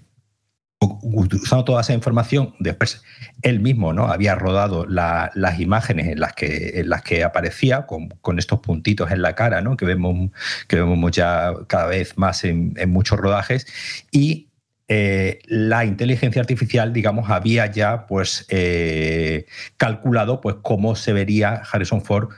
usando 1.02 1.64
toda 1.64 1.80
esa 1.80 1.94
información, 1.94 2.54
después 2.58 3.02
él 3.42 3.60
mismo 3.60 3.92
¿no? 3.92 4.08
había 4.08 4.34
rodado 4.34 4.86
la, 4.86 5.30
las 5.34 5.60
imágenes 5.60 6.08
en 6.08 6.20
las 6.20 6.32
que, 6.32 6.80
en 6.80 6.88
las 6.88 7.02
que 7.02 7.24
aparecía 7.24 7.86
con, 7.86 8.38
estos 8.38 8.60
puntitos 8.60 9.10
en 9.10 9.22
la 9.22 9.34
cara, 9.34 9.60
¿no? 9.60 9.76
que, 9.76 9.84
vemos, 9.84 10.30
que 10.68 10.76
vemos 10.76 11.10
ya 11.12 11.52
cada 11.66 11.86
vez 11.86 12.16
más 12.16 12.44
en, 12.44 12.74
en 12.76 12.90
muchos 12.90 13.18
rodajes, 13.18 13.66
y 14.10 14.48
eh, 14.88 15.38
la 15.46 15.86
inteligencia 15.86 16.42
artificial, 16.42 16.92
digamos, 16.92 17.30
había 17.30 17.66
ya 17.66 18.06
pues, 18.06 18.46
eh, 18.50 19.46
calculado 19.78 20.42
pues, 20.42 20.56
cómo 20.62 20.94
se 20.94 21.14
vería 21.14 21.62
Harrison 21.72 22.02
Ford 22.02 22.28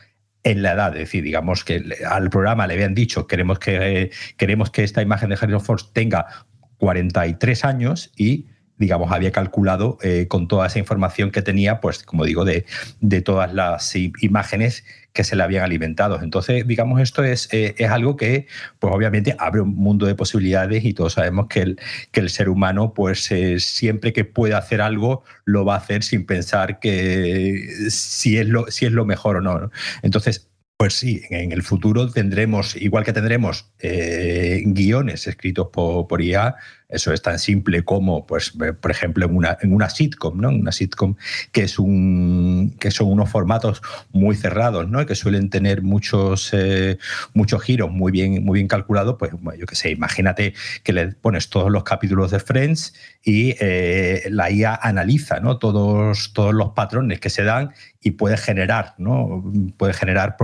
en 0.45 0.63
la 0.63 0.73
edad, 0.73 0.93
es 0.93 1.01
decir, 1.01 1.25
digamos 1.25 1.65
que 1.65 1.83
al 2.09 2.31
programa 2.31 2.69
le 2.69 2.75
habían 2.75 2.95
dicho 2.95 3.27
queremos 3.27 3.59
que, 3.59 4.03
eh, 4.03 4.11
queremos 4.37 4.71
que 4.71 4.85
esta 4.85 5.03
imagen 5.03 5.31
de 5.31 5.35
Harrison 5.35 5.61
Ford 5.61 5.83
tenga 5.93 6.47
43 6.79 7.65
años 7.65 8.13
y 8.17 8.47
digamos, 8.79 9.11
había 9.11 9.33
calculado 9.33 9.99
eh, 10.03 10.27
con 10.29 10.49
toda 10.49 10.67
esa 10.67 10.79
información 10.79 11.31
que 11.31 11.43
tenía, 11.43 11.81
pues, 11.81 12.03
como 12.03 12.25
digo, 12.25 12.45
de, 12.45 12.67
de, 13.01 13.23
todas 13.23 13.55
las 13.55 13.95
imágenes 13.97 14.85
que 15.15 15.25
se 15.25 15.35
le 15.35 15.43
habían 15.43 15.65
alimentado. 15.65 16.21
Entonces, 16.23 16.67
digamos, 16.67 17.01
esto 17.01 17.25
es, 17.25 17.49
eh, 17.53 17.75
es 17.79 17.91
algo 17.91 18.17
que, 18.17 18.47
pues, 18.79 18.93
obviamente 18.95 19.35
abre 19.39 19.63
un 19.63 19.75
mundo 19.75 20.05
de 20.07 20.15
posibilidades 20.15 20.85
y 20.85 20.93
todos 20.93 21.15
sabemos 21.15 21.47
que 21.49 21.61
el, 21.61 21.81
que 22.13 22.21
el 22.21 22.29
ser 22.29 22.51
humano, 22.51 22.93
pues, 22.93 23.31
eh, 23.31 23.61
siempre 23.61 24.13
que 24.13 24.27
puede 24.27 24.55
hacer 24.55 24.83
algo, 24.83 25.25
lo 25.47 25.65
va 25.65 25.75
a 25.75 25.79
hacer 25.79 26.03
sin 26.03 26.27
pensar 26.27 26.79
que 26.79 27.89
si 27.89 28.37
es 28.37 28.47
lo, 28.47 28.71
si 28.71 28.85
es 28.85 28.93
lo 28.93 29.07
mejor 29.07 29.37
o 29.37 29.41
no. 29.41 29.71
Entonces, 30.03 30.49
pues 30.77 30.95
sí, 30.95 31.23
en 31.31 31.53
el 31.53 31.63
futuro 31.63 32.11
tendremos, 32.11 32.77
igual 32.77 33.05
que 33.05 33.13
tendremos 33.13 33.73
eh, 33.79 34.63
guiones 34.67 35.27
escritos 35.27 35.69
por, 35.73 36.07
por, 36.07 36.21
IA, 36.21 36.57
eso 36.89 37.13
es 37.13 37.21
tan 37.21 37.39
simple 37.39 37.85
como, 37.85 38.27
pues, 38.27 38.53
eh, 38.65 38.73
por 38.73 38.91
ejemplo, 38.91 39.27
en 39.27 39.37
una, 39.37 39.59
en 39.61 39.73
una 39.73 39.91
sitcom, 39.91 40.41
¿no? 40.41 40.51
Una 40.51 40.71
sitcom 40.71 41.17
que, 41.51 41.63
es 41.65 41.79
un, 41.79 42.77
que 42.79 42.93
son 42.93 43.09
unos 43.09 43.29
formatos 43.29 43.83
muy 44.13 44.37
cerrados, 44.37 44.89
¿no? 44.89 45.05
Que 45.05 45.17
suelen 45.17 45.51
tener 45.51 45.83
muchos, 45.83 46.51
eh, 46.53 46.99
muchos 47.35 47.63
giros 47.63 47.91
muy 47.91 48.13
bien, 48.13 48.45
muy 48.45 48.59
bien 48.59 48.69
calculados, 48.69 49.17
pues 49.19 49.33
yo 49.59 49.67
qué 49.67 49.75
sé, 49.75 49.91
imagínate 49.91 50.55
que 50.85 50.93
le 50.93 51.09
pones 51.09 51.51
todos 51.51 51.73
los 51.73 51.83
capítulos 51.83 52.31
de 52.31 52.39
Friends 52.39 52.95
y 53.25 53.57
eh, 53.59 54.29
la 54.31 54.51
IA 54.51 54.79
analiza 54.81 55.41
¿no? 55.41 55.59
todos, 55.59 56.33
todos 56.33 56.55
los 56.55 56.71
patrones 56.71 57.19
que 57.19 57.31
se 57.31 57.43
dan 57.43 57.73
y 58.01 58.13
puede 58.13 58.37
generar, 58.37 58.95
¿no? 58.99 59.45
puede 59.77 59.93
generar 59.93 60.37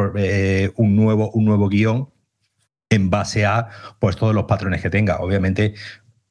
un, 0.74 0.96
nuevo, 0.96 1.30
un 1.30 1.44
nuevo 1.44 1.68
guion 1.68 2.08
en 2.92 3.10
base 3.10 3.46
a 3.46 3.68
pues, 3.98 4.16
todos 4.16 4.34
los 4.34 4.44
patrones 4.44 4.82
que 4.82 4.90
tenga. 4.90 5.18
Obviamente, 5.20 5.74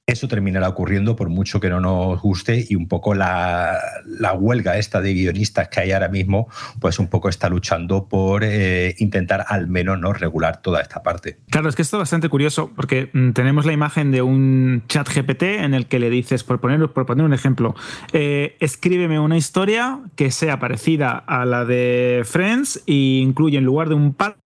eso 0.08 0.28
terminará 0.28 0.68
ocurriendo 0.68 1.16
por 1.16 1.30
mucho 1.30 1.60
que 1.60 1.70
no 1.70 1.80
nos 1.80 2.22
guste 2.22 2.66
y 2.68 2.76
un 2.76 2.88
poco 2.88 3.14
la, 3.14 3.78
la 4.06 4.34
huelga 4.34 4.78
esta 4.78 5.02
de 5.02 5.14
guionistas 5.14 5.70
que 5.70 5.80
hay 5.80 5.92
ahora 5.92 6.10
mismo, 6.10 6.48
pues 6.80 7.00
un 7.00 7.08
poco 7.08 7.30
está 7.30 7.50
luchando 7.50 8.08
por 8.08 8.44
eh, 8.44 8.96
intentar 9.00 9.46
al 9.48 9.68
menos 9.68 10.00
no 10.00 10.12
regular 10.12 10.62
toda 10.62 10.82
esta 10.82 11.04
parte. 11.04 11.40
Claro, 11.50 11.70
es 11.70 11.76
que 11.76 11.82
esto 11.82 11.98
es 11.98 12.02
bastante 12.02 12.30
curioso 12.30 12.72
porque 12.76 13.10
mm, 13.14 13.32
tenemos 13.32 13.66
la 13.66 13.74
imagen 13.74 14.12
de 14.12 14.22
un 14.22 14.84
chat 14.88 15.08
GPT 15.08 15.44
en 15.44 15.74
el 15.74 15.88
que 15.88 16.00
le 16.00 16.10
dices, 16.10 16.44
por 16.44 16.60
poner, 16.60 16.90
por 16.90 17.06
poner 17.06 17.26
un 17.26 17.34
ejemplo, 17.34 17.76
eh, 18.12 18.58
escríbeme 18.60 19.20
una 19.20 19.38
historia 19.38 20.00
que 20.16 20.32
sea 20.32 20.60
parecida 20.60 21.12
a 21.12 21.46
la 21.46 21.64
de 21.64 22.24
Friends 22.26 22.84
e 22.88 23.20
incluye 23.22 23.58
en 23.58 23.64
lugar 23.64 23.90
de 23.90 23.96
un 23.96 24.14
pato 24.14 24.42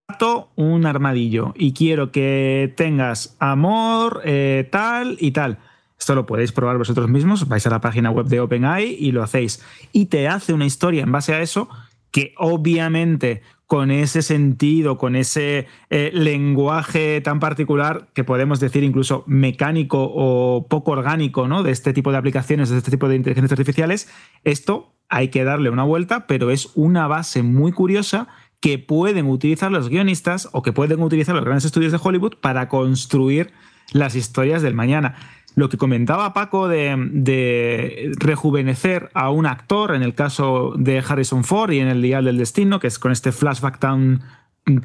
un 0.56 0.86
armadillo 0.86 1.54
y 1.56 1.74
quiero 1.74 2.12
que 2.12 2.74
tengas 2.76 3.36
amor, 3.40 4.22
eh, 4.26 4.68
tal 4.72 5.18
y 5.20 5.32
tal. 5.32 5.60
Esto 5.98 6.16
lo 6.16 6.26
podéis 6.26 6.52
probar 6.52 6.78
vosotros 6.78 7.10
mismos, 7.10 7.48
vais 7.48 7.66
a 7.66 7.70
la 7.70 7.82
página 7.82 8.12
web 8.12 8.28
de 8.28 8.40
OpenAI 8.40 8.98
y 9.00 9.12
lo 9.12 9.24
hacéis. 9.24 9.64
Y 9.92 10.06
te 10.06 10.28
hace 10.28 10.54
una 10.54 10.66
historia 10.66 11.04
en 11.04 11.12
base 11.12 11.34
a 11.34 11.42
eso 11.42 11.70
que 12.12 12.34
obviamente 12.38 13.42
con 13.66 13.90
ese 13.90 14.22
sentido, 14.22 14.98
con 14.98 15.16
ese 15.16 15.68
eh, 15.90 16.12
lenguaje 16.14 17.20
tan 17.22 17.40
particular 17.40 18.10
que 18.14 18.24
podemos 18.24 18.60
decir 18.60 18.84
incluso 18.84 19.24
mecánico 19.26 20.12
o 20.14 20.68
poco 20.68 20.92
orgánico, 20.92 21.48
¿no? 21.48 21.64
De 21.64 21.72
este 21.72 21.92
tipo 21.92 22.12
de 22.12 22.18
aplicaciones, 22.18 22.70
de 22.70 22.78
este 22.78 22.92
tipo 22.92 23.10
de 23.10 23.16
inteligencias 23.16 23.54
artificiales, 23.54 24.08
esto 24.44 24.94
hay 25.10 25.30
que 25.30 25.44
darle 25.44 25.70
una 25.70 25.84
vuelta, 25.84 26.28
pero 26.28 26.52
es 26.52 26.72
una 26.76 27.08
base 27.08 27.42
muy 27.44 27.72
curiosa 27.72 28.28
que 28.60 28.80
pueden 28.80 29.28
utilizar 29.28 29.72
los 29.72 29.90
guionistas 29.90 30.50
o 30.52 30.62
que 30.62 30.74
pueden 30.74 31.02
utilizar 31.02 31.36
los 31.36 31.44
grandes 31.44 31.66
estudios 31.66 31.92
de 31.92 32.00
Hollywood 32.02 32.36
para 32.42 32.68
construir 32.68 33.52
las 33.94 34.16
historias 34.16 34.62
del 34.62 34.74
mañana. 34.74 35.16
Lo 35.56 35.70
que 35.70 35.78
comentaba 35.78 36.34
Paco 36.34 36.68
de, 36.68 38.12
rejuvenecer 38.18 39.10
a 39.14 39.30
un 39.30 39.46
actor, 39.46 39.96
en 39.96 40.04
el 40.04 40.14
caso 40.14 40.74
de 40.78 41.00
Harrison 41.00 41.46
Ford 41.46 41.72
y 41.72 41.80
en 41.80 41.88
El 41.88 42.02
Dial 42.02 42.26
del 42.26 42.38
Destino, 42.38 42.80
que 42.80 42.88
es 42.88 43.00
con 43.00 43.14
este 43.14 43.32
flashback 43.32 43.80
tan 43.80 44.22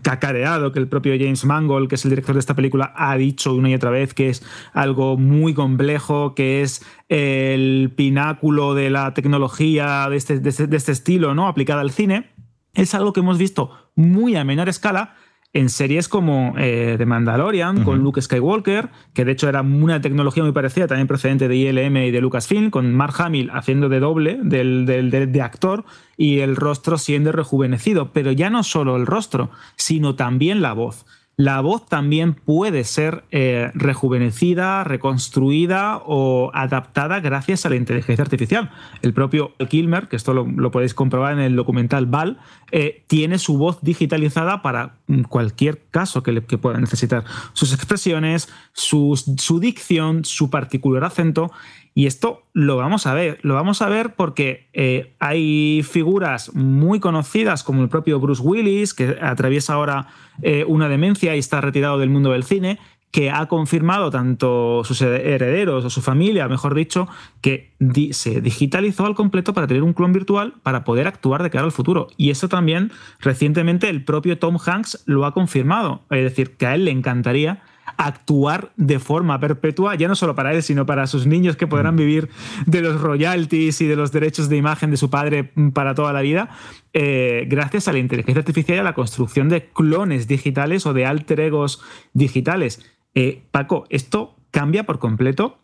cacareado 0.03 0.73
que 0.73 0.79
el 0.79 0.87
propio 0.87 1.15
James 1.19 1.45
Mangold, 1.45 1.89
que 1.89 1.95
es 1.97 2.05
el 2.05 2.11
director 2.11 2.35
de 2.35 2.41
esta 2.41 2.55
película, 2.55 2.93
ha 2.95 3.17
dicho 3.17 3.55
una 3.55 3.71
y 3.71 3.75
otra 3.75 3.91
vez 3.91 4.15
que 4.15 4.29
es 4.29 4.45
algo 4.73 5.17
muy 5.17 5.55
complejo, 5.55 6.35
que 6.35 6.63
es 6.63 6.85
el 7.09 7.93
pináculo 7.97 8.75
de 8.75 8.91
la 8.91 9.13
tecnología 9.15 10.09
de 10.09 10.17
este, 10.17 10.39
de 10.39 10.51
este, 10.51 10.77
este 10.77 10.93
estilo, 10.93 11.35
¿no? 11.35 11.49
Aplicada 11.49 11.81
al 11.81 11.91
cine. 11.91 12.31
Es 12.75 12.95
algo 12.95 13.13
que 13.13 13.21
hemos 13.21 13.39
visto 13.39 13.71
muy 13.95 14.37
a 14.37 14.45
menor 14.45 14.69
escala 14.69 15.17
en 15.53 15.69
series 15.69 16.09
como 16.09 16.55
eh, 16.59 16.95
The 16.97 17.07
Mandalorian, 17.07 17.83
con 17.83 17.99
Luke 17.99 18.23
Skywalker, 18.23 18.91
que 19.13 19.25
de 19.25 19.33
hecho 19.33 19.49
era 19.49 19.63
una 19.63 20.01
tecnología 20.01 20.45
muy 20.45 20.53
parecida, 20.53 20.87
también 20.87 21.09
procedente 21.09 21.49
de 21.49 21.57
ILM 21.57 21.97
y 21.97 22.11
de 22.13 22.21
Lucasfilm, 22.21 22.71
con 22.71 22.95
Mark 22.95 23.15
Hamill 23.19 23.51
haciendo 23.53 23.89
de 23.89 23.99
doble 23.99 24.39
del, 24.43 24.87
de 24.87 25.43
actor 25.43 25.85
y 26.17 26.39
el 26.39 26.55
rostro 26.55 26.99
siendo 26.99 27.33
rejuvenecido. 27.33 28.13
Pero 28.13 28.31
ya 28.31 28.49
no 28.49 28.63
solo 28.63 28.97
el 28.97 29.07
rostro, 29.07 29.51
sino 29.75 30.15
también 30.15 30.63
la 30.63 30.73
voz 30.73 31.05
la 31.41 31.63
voz 31.63 31.87
también 31.87 32.35
puede 32.35 32.85
ser 32.85 33.25
eh, 33.31 33.71
rejuvenecida, 33.73 34.85
reconstruida 34.85 36.03
o 36.05 36.51
adaptada 36.53 37.21
gracias 37.21 37.65
a 37.65 37.71
la 37.71 37.77
inteligencia 37.77 38.23
artificial. 38.23 38.71
El 39.01 39.15
propio 39.15 39.55
Kilmer, 39.71 40.09
que 40.09 40.17
esto 40.17 40.35
lo, 40.35 40.71
podéis 40.71 40.93
comprobar 40.93 41.33
en 41.33 41.39
el 41.39 41.57
documental 41.57 42.05
Val, 42.05 42.39
eh, 42.73 43.05
tiene 43.07 43.39
su 43.39 43.57
voz 43.57 43.79
digitalizada 43.81 44.61
para 44.61 44.97
mm, 45.07 45.23
cualquier 45.23 45.81
caso 45.91 46.23
que, 46.23 46.43
pueda 46.43 46.79
necesitar. 46.79 47.25
Sus 47.55 47.73
expresiones, 47.73 48.51
su 48.75 49.59
dicción, 49.63 50.27
su 50.27 50.51
particular 50.51 51.05
acento 51.05 51.51
y 51.95 52.07
esto 52.07 52.43
lo 52.53 52.77
vamos 52.77 53.07
a 53.07 53.15
ver, 53.15 53.39
lo 53.43 53.55
vamos 53.55 53.83
a 53.83 53.89
ver 53.89 54.15
porque 54.15 54.69
eh, 54.73 55.15
hay 55.19 55.83
figuras 55.83 56.55
muy 56.55 57.01
conocidas 57.01 57.63
como 57.65 57.83
el 57.83 57.89
propio 57.89 58.21
Bruce 58.21 58.43
Willis, 58.43 58.95
que 58.95 59.19
atraviesa 59.21 59.75
ahora 59.75 60.09
eh, 60.43 60.65
una 60.67 60.89
demencia 60.89 61.35
y 61.35 61.39
está 61.39 61.61
retirado 61.61 61.99
del 61.99 62.11
mundo 62.11 62.31
del 62.31 62.45
cine, 62.45 62.79
que 63.11 63.31
ha 63.31 63.47
confirmado 63.47 64.11
tanto 64.11 64.83
sus 64.85 65.03
herederos 65.03 65.85
o 65.85 65.91
su 65.91 66.01
familia, 66.01 66.47
mejor 66.47 66.75
dicho, 66.75 67.09
que 67.41 67.75
se 68.13 68.41
digitalizó 68.41 69.05
al 69.05 69.17
completo 69.17 69.53
para 69.53 69.67
tener 69.67 69.83
un 69.83 69.95
clon 69.95 70.13
virtual 70.13 70.55
para 70.63 70.85
poder 70.85 71.09
actuar 71.09 71.43
de 71.43 71.51
cara 71.51 71.65
al 71.65 71.73
futuro. 71.73 72.07
Y 72.17 72.31
eso 72.31 72.49
también 72.49 72.93
recientemente 73.19 73.89
el 73.89 74.05
propio 74.05 74.39
Tom 74.39 74.59
Hanks 74.65 75.03
lo 75.07 75.27
ha 75.27 75.35
confirmado. 75.35 76.03
Es 76.11 76.23
decir, 76.23 76.57
que 76.57 76.67
a 76.67 76.75
él 76.77 76.85
le 76.85 76.93
encantaría 76.93 77.63
actuar 77.97 78.73
de 78.77 78.99
forma 78.99 79.39
perpetua, 79.41 79.95
ya 79.95 80.09
no 80.09 80.15
solo 80.15 80.35
para 80.35 80.53
él, 80.53 80.63
sino 80.63 80.87
para 80.87 81.07
sus 81.07 81.27
niños 81.27 81.57
que 81.57 81.67
podrán 81.67 81.95
mm. 81.95 81.99
vivir 81.99 82.29
de 82.67 82.81
los 82.81 83.01
royalties 83.01 83.81
y 83.81 83.87
de 83.87 83.97
los 83.97 84.13
derechos 84.13 84.49
de 84.49 84.57
imagen 84.57 84.91
de 84.91 84.97
su 84.97 85.11
padre 85.11 85.53
mm, 85.55 85.71
para 85.71 85.95
toda 85.95 86.13
la 86.13 86.21
vida, 86.21 86.51
eh, 86.93 87.45
gracias 87.49 87.89
a 87.89 87.93
la 87.93 87.99
inteligencia 87.99 88.41
artificial 88.41 88.77
y 88.77 88.81
a 88.81 88.85
la 88.85 88.95
construcción 88.95 89.49
de 89.49 89.69
clones 89.69 90.27
digitales 90.27 90.87
o 90.87 90.93
de 90.93 91.07
alter 91.07 91.41
egos 91.41 91.83
digitales. 92.13 92.85
Eh, 93.15 93.43
Paco, 93.51 93.87
esto 93.91 94.37
cambia 94.51 94.85
por 94.85 94.99
completo 94.99 95.59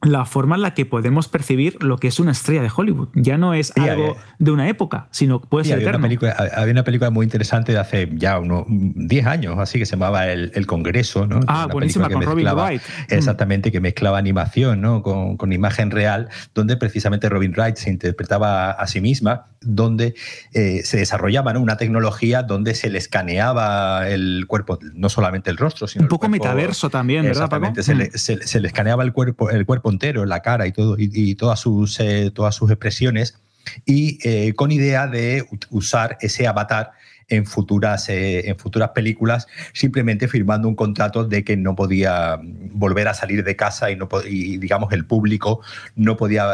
la 0.00 0.24
forma 0.26 0.54
en 0.54 0.62
la 0.62 0.74
que 0.74 0.86
podemos 0.86 1.26
percibir 1.26 1.82
lo 1.82 1.98
que 1.98 2.06
es 2.06 2.20
una 2.20 2.30
estrella 2.30 2.62
de 2.62 2.70
Hollywood. 2.74 3.08
Ya 3.14 3.36
no 3.36 3.52
es 3.52 3.72
algo 3.76 4.16
de 4.38 4.50
una 4.52 4.68
época, 4.68 5.08
sino 5.10 5.40
puede 5.40 5.64
ser 5.64 5.78
había 5.78 5.88
Una 5.88 6.00
película, 6.00 6.36
había 6.56 6.72
una 6.72 6.84
película 6.84 7.10
muy 7.10 7.24
interesante 7.24 7.72
de 7.72 7.78
hace 7.78 8.08
ya 8.14 8.38
unos 8.38 8.64
10 8.68 9.26
años, 9.26 9.58
así 9.58 9.78
que 9.78 9.86
se 9.86 9.92
llamaba 9.92 10.28
El, 10.28 10.66
Congreso, 10.68 11.26
¿no? 11.26 11.40
Ah, 11.48 11.66
buenísima, 11.70 12.08
con 12.10 12.22
Robin 12.22 12.46
Wright. 12.46 12.82
Mm. 12.82 13.14
Exactamente, 13.14 13.72
que 13.72 13.80
mezclaba 13.80 14.18
animación 14.18 14.80
¿no? 14.80 15.02
con, 15.02 15.36
con, 15.36 15.52
imagen 15.52 15.90
real, 15.90 16.28
donde 16.54 16.76
precisamente 16.76 17.28
Robin 17.28 17.52
Wright 17.52 17.76
se 17.76 17.90
interpretaba 17.90 18.70
a 18.70 18.86
sí 18.86 19.00
misma, 19.00 19.46
donde 19.60 20.14
eh, 20.52 20.82
se 20.84 20.98
desarrollaba 20.98 21.58
una 21.58 21.76
tecnología 21.76 22.42
donde 22.42 22.74
se 22.74 22.90
le 22.90 22.98
escaneaba 22.98 24.08
el 24.08 24.44
cuerpo, 24.46 24.78
no 24.94 25.08
solamente 25.08 25.50
el 25.50 25.56
rostro, 25.56 25.88
sino 25.88 26.04
Un 26.04 26.08
poco 26.08 26.28
metaverso 26.28 26.90
también, 26.90 27.24
¿verdad, 27.24 27.48
Paco? 27.48 27.72
Se, 27.82 27.94
le, 27.94 28.06
mm. 28.06 28.10
se, 28.14 28.46
se 28.46 28.60
le 28.60 28.68
escaneaba 28.68 29.02
el 29.02 29.12
cuerpo, 29.12 29.50
el 29.50 29.66
cuerpo 29.66 29.87
la 30.26 30.40
cara 30.40 30.66
y 30.66 30.72
todo, 30.72 30.96
y, 30.98 31.34
todas, 31.34 31.60
sus, 31.60 31.98
eh, 32.00 32.30
todas 32.34 32.54
sus 32.54 32.70
expresiones, 32.70 33.38
y 33.86 34.18
eh, 34.28 34.54
con 34.54 34.70
idea 34.72 35.06
de 35.06 35.46
usar 35.70 36.18
ese 36.20 36.46
avatar 36.46 36.92
en 37.28 37.46
futuras, 37.46 38.08
eh, 38.08 38.48
en 38.48 38.58
futuras 38.58 38.90
películas, 38.90 39.46
simplemente 39.72 40.28
firmando 40.28 40.68
un 40.68 40.74
contrato 40.74 41.24
de 41.24 41.44
que 41.44 41.56
no 41.56 41.76
podía 41.76 42.40
volver 42.42 43.08
a 43.08 43.14
salir 43.14 43.44
de 43.44 43.56
casa 43.56 43.90
y, 43.90 43.96
no, 43.96 44.08
y 44.26 44.56
digamos, 44.58 44.92
el 44.92 45.04
público 45.04 45.60
no 45.94 46.16
podía 46.16 46.46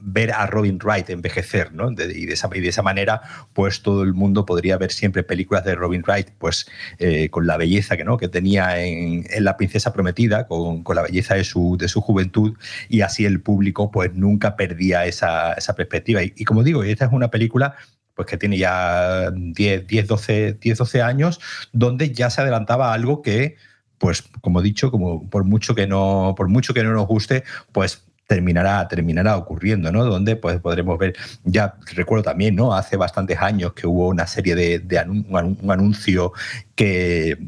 ver 0.00 0.32
a 0.32 0.46
Robin 0.46 0.78
Wright 0.82 1.08
envejecer, 1.10 1.72
¿no? 1.72 1.90
y, 1.90 2.26
de 2.26 2.32
esa, 2.32 2.48
de 2.48 2.68
esa 2.68 2.82
manera, 2.82 3.22
pues 3.52 3.82
todo 3.82 4.02
el 4.02 4.12
mundo 4.12 4.44
podría 4.44 4.76
ver 4.76 4.92
siempre 4.92 5.22
películas 5.22 5.64
de 5.64 5.74
Robin 5.74 6.02
Wright, 6.06 6.28
pues 6.38 6.66
eh, 6.98 7.30
con 7.30 7.46
la 7.46 7.56
belleza 7.56 7.96
que, 7.96 8.04
¿no? 8.04 8.18
que 8.18 8.28
tenía 8.28 8.84
en, 8.84 9.24
La 9.38 9.56
Princesa 9.56 9.92
Prometida, 9.92 10.46
con, 10.46 10.82
con, 10.82 10.96
la 10.96 11.02
belleza 11.02 11.34
de 11.34 11.44
su, 11.44 11.76
de 11.78 11.88
su 11.88 12.00
juventud, 12.00 12.56
y 12.88 13.00
así 13.00 13.24
el 13.24 13.40
público 13.40 13.90
pues 13.90 14.12
nunca 14.14 14.56
perdía 14.56 15.06
esa, 15.06 15.54
esa 15.54 15.74
perspectiva. 15.74 16.22
Y, 16.22 16.32
y 16.36 16.44
como 16.44 16.62
digo, 16.62 16.82
esta 16.82 17.06
es 17.06 17.12
una 17.12 17.30
película 17.30 17.76
pues 18.18 18.26
que 18.26 18.36
tiene 18.36 18.58
ya 18.58 19.30
10, 19.30 19.86
10, 19.86 20.08
12, 20.08 20.54
10, 20.54 20.78
12 20.78 21.02
años, 21.02 21.40
donde 21.72 22.12
ya 22.12 22.30
se 22.30 22.40
adelantaba 22.40 22.92
algo 22.92 23.22
que, 23.22 23.54
pues 23.98 24.24
como 24.40 24.58
he 24.58 24.64
dicho, 24.64 24.90
como 24.90 25.30
por 25.30 25.44
mucho 25.44 25.76
que 25.76 25.86
no, 25.86 26.34
por 26.36 26.48
mucho 26.48 26.74
que 26.74 26.82
no 26.82 26.92
nos 26.92 27.06
guste, 27.06 27.44
pues 27.70 28.02
terminará, 28.26 28.88
terminará 28.88 29.36
ocurriendo, 29.36 29.92
¿no? 29.92 30.04
Donde 30.04 30.34
pues 30.34 30.58
podremos 30.58 30.98
ver, 30.98 31.14
ya 31.44 31.76
recuerdo 31.94 32.24
también, 32.24 32.56
¿no? 32.56 32.74
Hace 32.74 32.96
bastantes 32.96 33.38
años 33.38 33.72
que 33.74 33.86
hubo 33.86 34.08
una 34.08 34.26
serie 34.26 34.56
de, 34.56 34.80
de 34.80 34.98
un 34.98 35.70
anuncio 35.70 36.32
que 36.74 37.38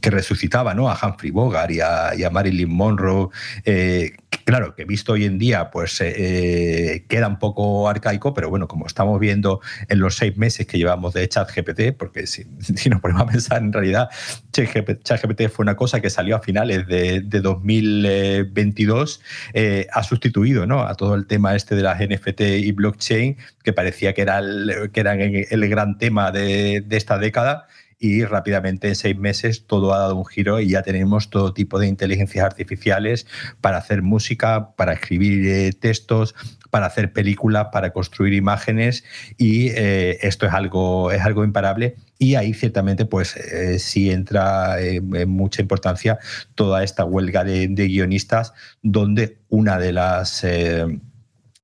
que 0.00 0.10
resucitaba 0.10 0.74
¿no? 0.74 0.90
a 0.90 0.98
Humphrey 1.02 1.30
Bogart 1.30 1.70
y 1.70 1.80
a, 1.80 2.30
Marilyn 2.30 2.70
Monroe. 2.70 3.28
Eh, 3.64 4.12
claro, 4.44 4.74
que 4.74 4.84
visto 4.84 5.12
hoy 5.12 5.24
en 5.24 5.38
día, 5.38 5.70
pues 5.70 6.00
eh, 6.00 6.14
eh, 6.16 7.04
queda 7.08 7.28
un 7.28 7.38
poco 7.38 7.88
arcaico, 7.88 8.34
pero 8.34 8.50
bueno, 8.50 8.68
como 8.68 8.86
estamos 8.86 9.18
viendo 9.18 9.60
en 9.88 10.00
los 10.00 10.16
seis 10.16 10.36
meses 10.36 10.66
que 10.66 10.78
llevamos 10.78 11.14
de 11.14 11.28
ChatGPT, 11.28 11.96
porque 11.96 12.26
si, 12.26 12.44
nos 12.90 13.00
ponemos 13.00 13.22
a 13.22 13.26
pensar 13.26 13.62
en 13.62 13.72
realidad, 13.72 14.08
ChatGPT 14.52 15.48
fue 15.48 15.62
una 15.62 15.76
cosa 15.76 16.00
que 16.00 16.10
salió 16.10 16.36
a 16.36 16.40
finales 16.40 16.86
de, 16.86 17.20
2022, 17.20 19.20
ha 19.92 20.02
sustituido 20.02 20.66
¿no? 20.66 20.82
a 20.82 20.94
todo 20.94 21.14
el 21.14 21.26
tema 21.26 21.54
este 21.54 21.76
de 21.76 21.82
las 21.82 22.00
NFT 22.00 22.40
y 22.40 22.72
blockchain, 22.72 23.36
que 23.62 23.72
parecía 23.72 24.12
que, 24.12 24.22
era 24.22 24.38
el, 24.38 24.90
que 24.92 25.00
eran 25.00 25.20
el 25.20 25.68
gran 25.68 25.98
tema 25.98 26.32
de 26.32 26.84
esta 26.90 27.18
década 27.18 27.68
y 27.98 28.24
rápidamente 28.24 28.88
en 28.88 28.94
seis 28.94 29.16
meses 29.18 29.66
todo 29.66 29.92
ha 29.92 29.98
dado 29.98 30.16
un 30.16 30.26
giro 30.26 30.60
y 30.60 30.68
ya 30.68 30.82
tenemos 30.82 31.30
todo 31.30 31.52
tipo 31.52 31.78
de 31.78 31.88
inteligencias 31.88 32.44
artificiales 32.44 33.26
para 33.60 33.78
hacer 33.78 34.02
música, 34.02 34.70
para 34.76 34.92
escribir 34.92 35.46
eh, 35.46 35.72
textos, 35.72 36.34
para 36.70 36.86
hacer 36.86 37.12
películas, 37.12 37.68
para 37.72 37.90
construir 37.90 38.34
imágenes 38.34 39.04
y 39.36 39.68
eh, 39.70 40.18
esto 40.22 40.46
es 40.46 40.52
algo, 40.52 41.10
es 41.10 41.22
algo 41.22 41.44
imparable. 41.44 41.96
Y 42.18 42.34
ahí 42.34 42.54
ciertamente 42.54 43.04
pues 43.04 43.36
eh, 43.36 43.78
sí 43.78 44.10
entra 44.10 44.80
en 44.80 45.28
mucha 45.28 45.62
importancia 45.62 46.18
toda 46.54 46.82
esta 46.82 47.04
huelga 47.04 47.44
de, 47.44 47.68
guionistas 47.68 48.52
donde 48.82 49.38
una 49.48 49.78
de 49.78 49.92
las 49.92 50.44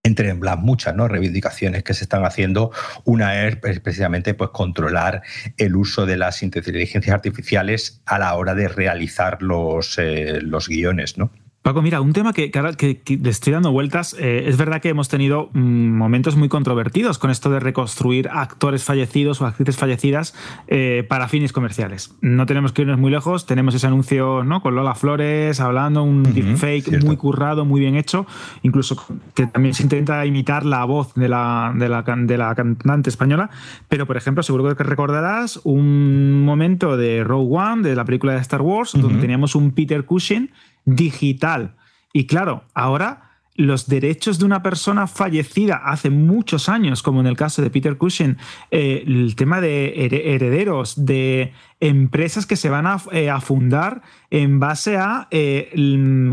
entre 0.05 0.35
las 0.35 0.59
muchas 0.59 0.95
¿no? 0.95 1.09
reivindicaciones 1.09 1.83
que 1.83 1.95
se 1.95 2.05
están 2.05 2.25
haciendo, 2.25 2.71
una 3.05 3.47
es 3.47 3.57
precisamente 3.57 4.35
pues, 4.35 4.51
controlar 4.51 5.23
el 5.57 5.75
uso 5.75 6.07
de 6.07 6.17
las 6.17 6.43
inteligencias 6.43 7.15
artificiales 7.15 8.03
a 8.07 8.19
la 8.19 8.35
hora 8.35 8.55
de 8.55 8.69
realizar 8.69 9.43
los, 9.43 9.99
eh, 9.99 10.41
los 10.43 10.69
guiones. 10.69 11.19
¿no? 11.19 11.31
Paco, 11.65 11.81
mira, 11.81 12.03
un 12.03 12.13
tema 12.13 12.35
que, 12.35 12.51
que, 12.51 13.19
le 13.23 13.31
estoy 13.31 13.55
dando 13.55 13.73
vueltas. 13.73 14.15
Eh, 14.21 14.45
es 14.49 14.59
verdad 14.59 14.83
que 14.83 14.91
hemos 14.91 15.09
tenido 15.09 15.49
mm, 15.55 15.97
momentos 15.97 16.37
muy 16.37 16.51
controvertidos 16.51 17.17
con 17.17 17.31
esto 17.31 17.49
de 17.49 17.59
reconstruir 17.59 18.29
actores 18.31 18.85
fallecidos 18.85 19.41
o 19.41 19.47
actrices 19.47 19.79
fallecidas 19.79 20.35
eh, 20.69 21.07
para 21.09 21.27
fines 21.27 21.55
comerciales. 21.55 22.15
No 22.21 22.45
tenemos 22.45 22.73
que 22.73 22.83
irnos 22.83 22.99
muy 22.99 23.11
lejos. 23.11 23.47
Tenemos 23.47 23.75
ese 23.75 23.87
anuncio 23.87 24.45
¿no? 24.45 24.61
con 24.61 24.75
Lola 24.75 24.95
Flores 24.95 25.59
hablando, 25.59 26.03
un 26.03 26.23
deepfake 26.23 27.03
muy 27.03 27.17
currado, 27.17 27.65
muy 27.65 27.81
bien 27.81 27.97
hecho. 27.97 28.27
Incluso 28.63 29.03
que 29.33 29.47
también 29.47 29.75
se 29.75 29.85
intenta 29.85 30.27
imitar 30.27 30.67
la 30.67 30.85
voz 30.85 31.15
de 31.15 31.31
la, 31.31 31.73
de 31.75 31.89
la, 31.89 32.03
de 32.03 32.37
la 32.37 32.55
cantante 32.55 33.09
española. 33.09 33.49
Pero, 33.89 34.07
por 34.07 34.19
ejemplo, 34.19 34.43
seguro 34.43 34.77
que 34.77 34.85
recordarás 34.85 35.63
un 35.65 36.45
momento 36.45 36.99
de 36.99 37.25
Rogue 37.25 37.57
One, 37.57 37.89
de 37.89 37.97
la 37.97 38.05
película 38.05 38.35
de 38.35 38.41
Star 38.41 38.61
Wars, 38.61 38.93
donde 38.93 39.19
teníamos 39.19 39.55
un 39.55 39.71
Peter 39.71 40.05
Cushing 40.05 40.51
digital. 40.85 41.77
Y 42.13 42.27
claro, 42.27 42.65
ahora 42.75 43.25
los 43.57 43.87
derechos 43.87 44.39
de 44.39 44.45
una 44.45 44.63
persona 44.63 45.07
fallecida 45.07 45.77
hace 45.77 46.11
muchos 46.11 46.69
años, 46.69 47.03
como 47.03 47.21
en 47.21 47.27
el 47.27 47.37
caso 47.37 47.63
de 47.63 47.71
Peter 47.71 47.97
Cushing, 47.97 48.37
eh, 48.71 49.05
el 49.07 49.37
tema 49.37 49.61
de 49.61 50.07
herederos, 50.07 51.05
de 51.05 51.53
empresas 51.81 52.47
que 52.47 52.57
se 52.57 52.71
van 52.71 52.87
a, 52.87 52.99
eh, 53.13 53.31
fundar 53.41 54.03
en 54.31 54.59
base 54.59 54.97
a 54.97 55.29
eh, 55.31 55.71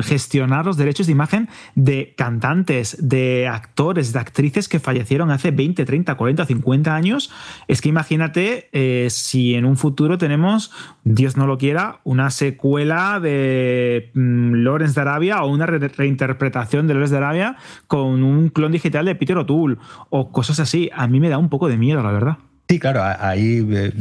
gestionar 0.01 0.65
los 0.65 0.77
derechos 0.77 1.07
de 1.07 1.11
imagen 1.11 1.49
de 1.75 2.13
cantantes, 2.17 2.97
de 2.99 3.47
actores, 3.47 4.13
de 4.13 4.19
actrices 4.19 4.69
que 4.69 4.79
fallecieron 4.79 5.29
hace 5.31 5.51
20, 5.51 5.85
30, 5.85 6.15
40, 6.15 6.45
50 6.45 6.95
años. 6.95 7.31
Es 7.67 7.81
que 7.81 7.89
imagínate 7.89 8.69
eh, 8.71 9.09
si 9.09 9.55
en 9.55 9.65
un 9.65 9.77
futuro 9.77 10.17
tenemos, 10.17 10.71
Dios 11.03 11.37
no 11.37 11.47
lo 11.47 11.57
quiera, 11.57 11.99
una 12.03 12.29
secuela 12.29 13.19
de 13.19 14.11
mm, 14.13 14.53
Lawrence 14.63 14.95
de 14.95 15.01
Arabia 15.01 15.43
o 15.43 15.49
una 15.49 15.65
reinterpretación 15.65 16.87
de 16.87 16.93
Lawrence 16.93 17.13
de 17.13 17.17
Arabia 17.17 17.55
con 17.87 18.23
un 18.23 18.49
clon 18.49 18.71
digital 18.71 19.05
de 19.05 19.15
Peter 19.15 19.37
O'Toole 19.37 19.77
o 20.09 20.31
cosas 20.31 20.59
así. 20.59 20.89
A 20.93 21.07
mí 21.07 21.19
me 21.19 21.29
da 21.29 21.37
un 21.37 21.49
poco 21.49 21.67
de 21.67 21.77
miedo, 21.77 22.01
la 22.03 22.11
verdad. 22.11 22.37
Sí, 22.71 22.79
claro, 22.79 23.03
ahí 23.03 23.67
eh, 23.69 23.91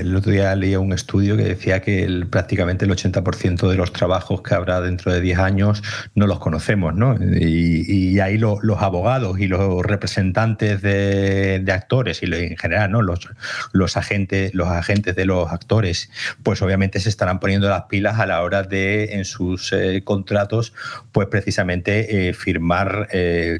el 0.00 0.16
otro 0.16 0.32
día 0.32 0.56
leía 0.56 0.80
un 0.80 0.94
estudio 0.94 1.36
que 1.36 1.42
decía 1.42 1.82
que 1.82 2.04
el, 2.04 2.26
prácticamente 2.26 2.86
el 2.86 2.90
80% 2.90 3.68
de 3.68 3.76
los 3.76 3.92
trabajos 3.92 4.40
que 4.40 4.54
habrá 4.54 4.80
dentro 4.80 5.12
de 5.12 5.20
10 5.20 5.38
años 5.40 5.82
no 6.14 6.26
los 6.26 6.38
conocemos, 6.38 6.94
¿no? 6.94 7.18
Y, 7.20 8.18
ahí 8.20 8.38
los 8.38 8.80
abogados 8.80 9.38
y 9.40 9.46
los 9.46 9.84
representantes 9.84 10.80
de, 10.80 11.62
actores 11.70 12.22
y 12.22 12.26
en 12.32 12.56
general, 12.56 12.92
¿no? 12.92 13.02
Los, 13.02 13.28
los, 13.72 13.98
agentes, 13.98 14.54
los 14.54 14.68
agentes 14.68 15.14
de 15.16 15.26
los 15.26 15.52
actores, 15.52 16.10
pues 16.42 16.62
obviamente 16.62 17.00
se 17.00 17.10
estarán 17.10 17.40
poniendo 17.40 17.68
las 17.68 17.82
pilas 17.82 18.18
a 18.20 18.24
la 18.24 18.40
hora 18.40 18.62
de 18.62 19.16
en 19.16 19.26
sus 19.26 19.70
eh, 19.74 20.00
contratos, 20.02 20.72
pues 21.12 21.28
precisamente 21.28 22.28
eh, 22.28 22.32
firmar. 22.32 23.08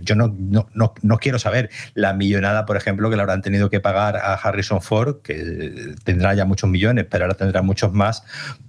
yo 0.00 0.14
no, 0.14 0.34
no, 0.38 0.70
no, 0.72 0.94
no 1.02 1.18
quiero 1.18 1.38
saber 1.38 1.68
la 1.92 2.14
millonada, 2.14 2.64
por 2.64 2.78
ejemplo, 2.78 3.10
que 3.10 3.16
le 3.16 3.22
habrán 3.22 3.42
tenido 3.42 3.68
que 3.68 3.80
pagar 3.80 4.16
a 4.16 4.38
Harrison 4.44 4.82
Ford, 4.82 5.22
que 5.22 5.94
tendrá 6.04 6.34
ya 6.34 6.44
muchos 6.44 6.68
millones, 6.68 7.06
pero 7.10 7.24
ahora 7.24 7.36
tendrá 7.36 7.62
muchos 7.62 7.92
más, 7.92 8.22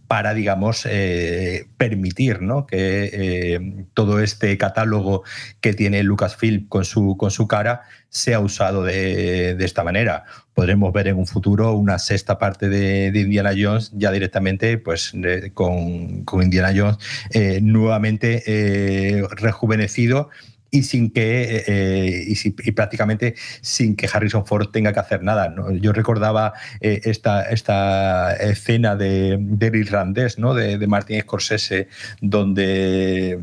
para, 0.08 0.34
digamos, 0.34 0.88
eh, 0.90 1.68
permitir 1.78 2.42
¿no? 2.42 2.66
que 2.68 3.10
eh, 3.12 3.86
todo 3.94 4.22
este 4.22 4.58
catálogo 4.58 5.24
que 5.62 5.74
tiene 5.74 6.04
Lucasfilm 6.04 6.68
con 6.68 6.86
su, 6.86 7.18
con 7.18 7.32
su 7.32 7.48
cara 7.48 7.82
sea 8.10 8.40
usado 8.40 8.84
de, 8.84 9.58
esta 9.60 9.84
manera. 9.84 10.26
Podremos 10.54 10.94
ver 10.94 11.08
en 11.08 11.18
un 11.18 11.28
futuro 11.28 11.74
una 11.74 12.00
sexta 12.00 12.38
parte 12.38 12.70
de, 12.70 13.12
Indiana 13.20 13.52
Jones 13.58 13.92
ya 13.94 14.12
directamente 14.12 14.78
pues, 14.78 15.14
con, 15.54 16.24
con, 16.24 16.44
Indiana 16.44 16.72
Jones 16.76 16.98
eh, 17.32 17.60
nuevamente 17.62 19.26
rejuvenecido 19.32 20.30
y 20.76 20.84
sin 20.84 21.10
que 21.12 21.64
eh, 21.68 22.26
y, 22.28 22.72
prácticamente 22.72 23.36
sin 23.62 23.96
que 23.96 24.10
Harrison 24.12 24.46
Ford 24.46 24.68
tenga 24.72 24.94
que 24.94 25.00
hacer 25.00 25.24
nada. 25.24 25.54
Yo 25.80 25.94
recordaba 25.94 26.54
eh, 26.82 27.02
esta, 27.06 27.44
esta 27.44 28.36
escena 28.36 28.96
de, 28.96 29.38
del 29.40 29.76
irlandés, 29.76 30.38
¿no? 30.38 30.54
de, 30.54 30.78
de 30.78 30.88
Martin 30.88 31.22
Scorsese, 31.22 31.88
donde 32.22 33.40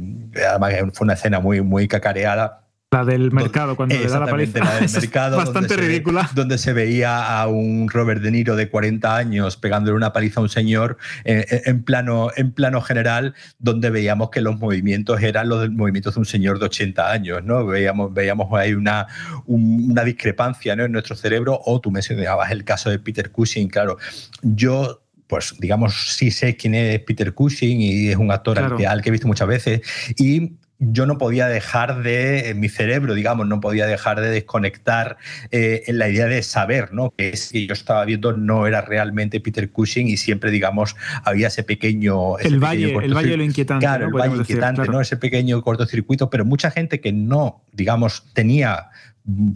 además 0.49 0.75
fue 0.93 1.05
una 1.07 1.15
escena 1.15 1.41
muy, 1.41 1.63
muy 1.63 1.89
cacareada 1.89 2.62
la 2.93 3.07
del 3.07 3.33
mercado, 3.33 3.75
cuando 3.75 3.95
le 3.95 4.07
da 4.07 4.21
la 4.21 4.27
paliza. 4.27 4.59
La 4.59 4.75
del 4.75 4.91
mercado. 5.01 5.39
bastante 5.39 5.77
ridícula. 5.77 6.31
donde 6.35 6.59
se 6.59 6.75
veía 6.75 7.41
a 7.41 7.47
un 7.47 7.89
Robert 7.89 8.21
De 8.21 8.31
Niro 8.31 8.55
de 8.55 8.69
40 8.69 9.17
años 9.17 9.57
pegándole 9.57 9.97
una 9.97 10.13
paliza 10.13 10.41
a 10.41 10.43
un 10.43 10.51
señor 10.51 10.99
eh, 11.25 11.47
eh, 11.51 11.63
en, 11.65 11.83
plano, 11.85 12.31
en 12.37 12.53
plano 12.53 12.83
general, 12.83 13.35
donde 13.59 13.89
veíamos 13.89 14.29
que 14.29 14.43
los 14.43 14.59
movimientos 14.59 15.23
eran 15.23 15.49
los 15.49 15.71
movimientos 15.71 16.15
de 16.15 16.21
un 16.21 16.27
señor 16.27 16.59
de 16.59 16.67
80 16.67 17.11
años, 17.11 17.43
¿no? 17.43 17.65
Veíamos, 17.65 18.13
veíamos 18.13 18.53
ahí 18.53 18.75
una, 18.75 19.07
una 19.47 20.05
discrepancia 20.05 20.77
¿no? 20.77 20.85
en 20.85 20.93
nuestro 20.93 21.17
cerebro. 21.17 21.59
O 21.65 21.81
tú 21.81 21.91
mencionabas 21.91 22.51
el 22.51 22.63
caso 22.65 22.91
de 22.91 22.99
Peter 22.99 23.31
Cushing, 23.31 23.69
claro. 23.69 23.97
Yo 24.43 24.99
pues 25.33 25.55
digamos, 25.59 26.15
sí 26.15 26.31
sé 26.31 26.59
quién 26.59 26.75
es 26.75 27.01
Peter 27.01 27.33
Cushing 27.33 27.81
y 27.81 28.09
es 28.09 28.17
un 28.17 28.31
actor 28.31 28.77
que, 28.77 28.87
al, 28.87 29.01
que, 29.01 29.09
he 29.09 29.13
visto 29.13 29.27
muchas 29.27 29.49
veces. 29.49 29.81
Y 30.19 30.59
yo 30.91 31.07
no 31.07 31.17
podía 31.17 31.47
dejar 31.47 32.03
de, 32.03 32.55
mi 32.57 32.69
cerebro, 32.69 33.15
digamos, 33.15 33.47
no 33.47 33.61
podía 33.61 33.87
dejar 33.87 34.21
de 34.21 34.31
desconectar 34.31 35.17
eh, 35.51 35.85
en 35.87 35.99
la 35.99 36.09
idea 36.09 36.27
de 36.27 36.43
saber, 36.43 36.93
¿no? 36.93 37.15
Que 37.17 37.37
si 37.37 37.67
yo 37.69 37.73
estaba 37.73 38.05
viendo 38.05 38.37
no 38.37 38.67
era 38.67 38.81
realmente 38.81 39.41
Peter 39.41 39.71
Cushing 39.71 40.09
y 40.09 40.17
siempre, 40.17 40.51
digamos, 40.51 40.97
había 41.25 41.49
ese 41.49 41.63
pequeño... 41.63 42.39
el, 42.39 42.59
valle, 42.59 42.95
el 42.95 43.15
valle 43.15 43.37
lo 43.37 43.45
inquietante. 43.45 43.87
Claro, 43.87 44.07
el 44.09 44.13
valle 44.13 44.37
inquietante, 44.37 44.89
¿no? 44.89 45.01
Ese 45.01 45.17
pequeño 45.17 45.63
cortocircuito, 45.63 46.31
pero 46.31 46.45
mucha 46.45 46.71
gente 46.71 47.01
que 47.01 47.13
no, 47.13 47.63
digamos, 47.73 48.25
tenía 48.35 48.91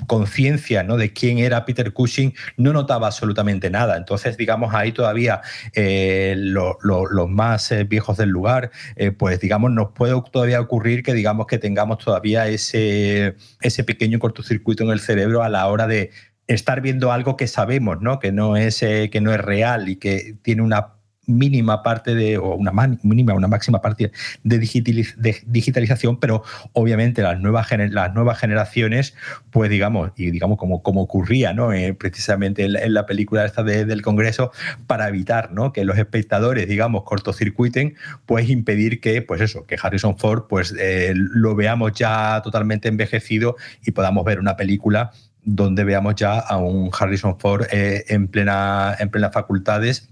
conciencia 0.07 0.83
¿no? 0.83 0.97
de 0.97 1.13
quién 1.13 1.39
era 1.39 1.65
Peter 1.65 1.93
Cushing, 1.93 2.35
no 2.57 2.73
notaba 2.73 3.09
absolutamente 3.09 3.71
nada. 3.71 3.97
Entonces, 3.97 4.37
digamos, 4.37 4.75
ahí 4.75 4.93
todavía 4.93 5.41
eh, 5.75 6.35
los 6.37 7.29
más 7.29 7.73
eh, 7.73 7.85
viejos 7.85 8.17
del 8.17 8.31
lugar, 8.31 8.71
eh, 8.97 9.11
pues 9.11 9.41
digamos, 9.41 9.73
nos 9.73 9.93
puede 9.93 10.21
todavía 10.31 10.61
ocurrir 10.61 11.03
que 11.03 11.15
digamos 11.15 11.47
que 11.47 11.59
tengamos 11.59 11.99
todavía 11.99 12.49
ese, 12.49 13.37
ese 13.61 13.85
pequeño 13.85 14.19
cortocircuito 14.19 14.85
en 14.85 14.91
el 14.91 15.01
cerebro 15.01 15.43
a 15.43 15.49
la 15.49 15.67
hora 15.67 15.87
de 15.87 16.11
estar 16.47 16.81
viendo 16.81 17.11
algo 17.11 17.37
que 17.37 17.49
sabemos, 17.49 18.01
¿no? 18.01 18.21
Que 18.21 18.31
no 18.31 18.57
es, 18.57 18.79
que 18.79 19.21
no 19.21 19.33
es 19.33 19.41
real 19.41 19.89
y 19.89 19.97
que 19.97 20.37
tiene 20.43 20.63
una 20.63 20.96
mínima 21.27 21.83
parte 21.83 22.15
de, 22.15 22.39
o 22.39 22.55
una 22.55 22.73
mínima, 23.03 23.35
una 23.35 23.49
máxima 23.49 23.81
parte 23.81 24.13
de, 24.45 24.59
digitalización, 24.59 26.19
pero 26.19 26.43
obviamente 26.73 27.23
las 27.23 27.41
nuevas, 27.41 27.69
las 27.91 28.15
nuevas 28.15 28.39
generaciones, 28.39 29.15
pues 29.51 29.71
digamos, 29.71 30.13
y 30.17 30.31
digamos 30.31 30.59
como, 30.59 30.83
como 30.83 31.03
ocurría 31.03 31.53
¿no? 31.53 31.73
Eh, 31.73 31.95
precisamente 31.95 32.65
en 32.65 32.95
la, 32.95 33.07
película 33.07 33.45
esta 33.45 33.63
del 33.63 34.03
Congreso, 34.03 34.53
para 34.87 35.09
evitar 35.09 35.53
¿no? 35.53 35.73
que 35.73 35.85
los 35.85 35.99
espectadores, 35.99 36.69
digamos, 36.69 37.05
cortocircuiten, 37.05 37.95
pues 38.25 38.49
impedir 38.49 39.01
que, 39.01 39.23
pues 39.23 39.41
eso, 39.41 39.67
que 39.67 39.77
Harrison 39.81 40.19
Ford 40.19 40.45
pues 40.49 40.75
eh, 40.79 41.13
lo 41.15 41.55
veamos 41.55 41.93
ya 41.93 42.41
totalmente 42.43 42.89
envejecido 42.89 43.57
y 43.85 43.93
podamos 43.93 44.25
ver 44.25 44.41
una 44.41 44.57
película 44.57 45.13
donde 45.43 45.85
veamos 45.85 46.17
ya 46.17 46.41
a 46.41 46.57
un 46.57 46.91
Harrison 46.99 47.39
Ford 47.39 47.67
eh, 47.71 48.05
en, 48.09 48.27
plena, 48.27 48.97
en 48.99 49.11
plenas 49.11 49.33
facultades 49.33 50.09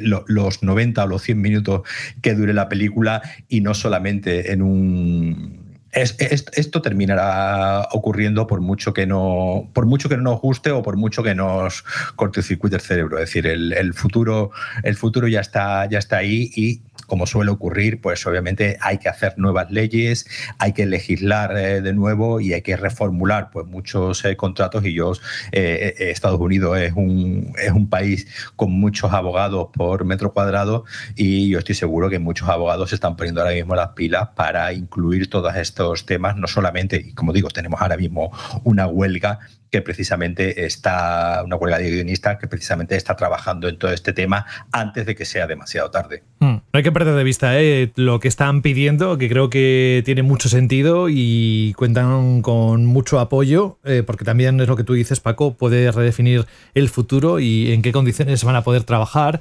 los 0.00 0.62
90 0.62 1.04
o 1.04 1.06
los 1.06 1.22
100 1.22 1.40
minutos 1.40 1.82
que 2.22 2.34
dure 2.34 2.52
la 2.52 2.68
película 2.68 3.22
y 3.48 3.60
no 3.60 3.74
solamente 3.74 4.52
en 4.52 4.62
un... 4.62 5.78
esto 5.92 6.82
terminará 6.82 7.88
ocurriendo 7.92 8.46
por 8.46 8.60
mucho 8.60 8.92
que 8.92 9.06
no 9.06 9.70
por 9.72 9.86
mucho 9.86 10.08
que 10.08 10.16
no 10.16 10.22
nos 10.22 10.40
guste 10.40 10.70
o 10.70 10.82
por 10.82 10.96
mucho 10.96 11.22
que 11.22 11.34
nos 11.34 11.84
cortocircuite 12.16 12.76
el 12.76 12.82
cerebro. 12.82 13.18
Es 13.18 13.30
decir, 13.30 13.46
el, 13.46 13.94
futuro, 13.94 14.50
el 14.82 14.96
futuro 14.96 15.28
ya 15.28 15.40
está, 15.40 15.86
ya 15.88 15.98
está 15.98 16.18
ahí 16.18 16.50
y 16.54 16.82
como 17.08 17.26
suele 17.26 17.50
ocurrir, 17.50 18.00
pues 18.00 18.24
obviamente 18.26 18.76
hay 18.80 18.98
que 18.98 19.08
hacer 19.08 19.34
nuevas 19.38 19.70
leyes, 19.70 20.26
hay 20.58 20.74
que 20.74 20.86
legislar 20.86 21.56
eh, 21.56 21.80
de 21.80 21.92
nuevo 21.94 22.38
y 22.38 22.52
hay 22.52 22.62
que 22.62 22.76
reformular 22.76 23.50
pues 23.50 23.66
muchos 23.66 24.24
eh, 24.24 24.36
contratos. 24.36 24.84
Y 24.84 24.92
yo 24.92 25.12
eh, 25.50 25.94
Estados 25.98 26.38
Unidos 26.38 26.78
es 26.78 26.92
un, 26.94 27.52
es 27.60 27.72
un 27.72 27.88
país 27.88 28.28
con 28.54 28.70
muchos 28.70 29.12
abogados 29.12 29.68
por 29.72 30.04
metro 30.04 30.32
cuadrado 30.32 30.84
y 31.16 31.48
yo 31.48 31.58
estoy 31.58 31.74
seguro 31.74 32.10
que 32.10 32.18
muchos 32.18 32.48
abogados 32.48 32.90
se 32.90 32.96
están 32.96 33.16
poniendo 33.16 33.40
ahora 33.40 33.54
mismo 33.54 33.74
las 33.74 33.88
pilas 33.90 34.28
para 34.36 34.72
incluir 34.74 35.30
todos 35.30 35.56
estos 35.56 36.04
temas, 36.04 36.36
no 36.36 36.46
solamente, 36.46 36.96
y 36.96 37.14
como 37.14 37.32
digo, 37.32 37.48
tenemos 37.48 37.80
ahora 37.80 37.96
mismo 37.96 38.30
una 38.64 38.86
huelga 38.86 39.38
que 39.70 39.82
precisamente 39.82 40.64
está, 40.64 41.42
una 41.44 41.56
huelga 41.56 41.78
de 41.78 41.90
guionistas 41.90 42.38
que 42.38 42.46
precisamente 42.46 42.96
está 42.96 43.16
trabajando 43.16 43.68
en 43.68 43.78
todo 43.78 43.92
este 43.92 44.12
tema 44.12 44.46
antes 44.72 45.06
de 45.06 45.14
que 45.14 45.24
sea 45.24 45.46
demasiado 45.46 45.90
tarde. 45.90 46.22
Hmm. 46.40 46.56
No 46.56 46.62
hay 46.72 46.82
que 46.82 46.92
perder 46.92 47.14
de 47.14 47.24
vista 47.24 47.60
¿eh? 47.60 47.92
lo 47.96 48.20
que 48.20 48.28
están 48.28 48.62
pidiendo, 48.62 49.18
que 49.18 49.28
creo 49.28 49.50
que 49.50 50.02
tiene 50.04 50.22
mucho 50.22 50.48
sentido 50.48 51.08
y 51.10 51.74
cuentan 51.74 52.42
con 52.42 52.86
mucho 52.86 53.20
apoyo, 53.20 53.78
eh, 53.84 54.02
porque 54.06 54.24
también 54.24 54.60
es 54.60 54.68
lo 54.68 54.76
que 54.76 54.84
tú 54.84 54.94
dices, 54.94 55.20
Paco, 55.20 55.54
puede 55.54 55.90
redefinir 55.90 56.46
el 56.74 56.88
futuro 56.88 57.40
y 57.40 57.72
en 57.72 57.82
qué 57.82 57.92
condiciones 57.92 58.44
van 58.44 58.56
a 58.56 58.62
poder 58.62 58.84
trabajar. 58.84 59.40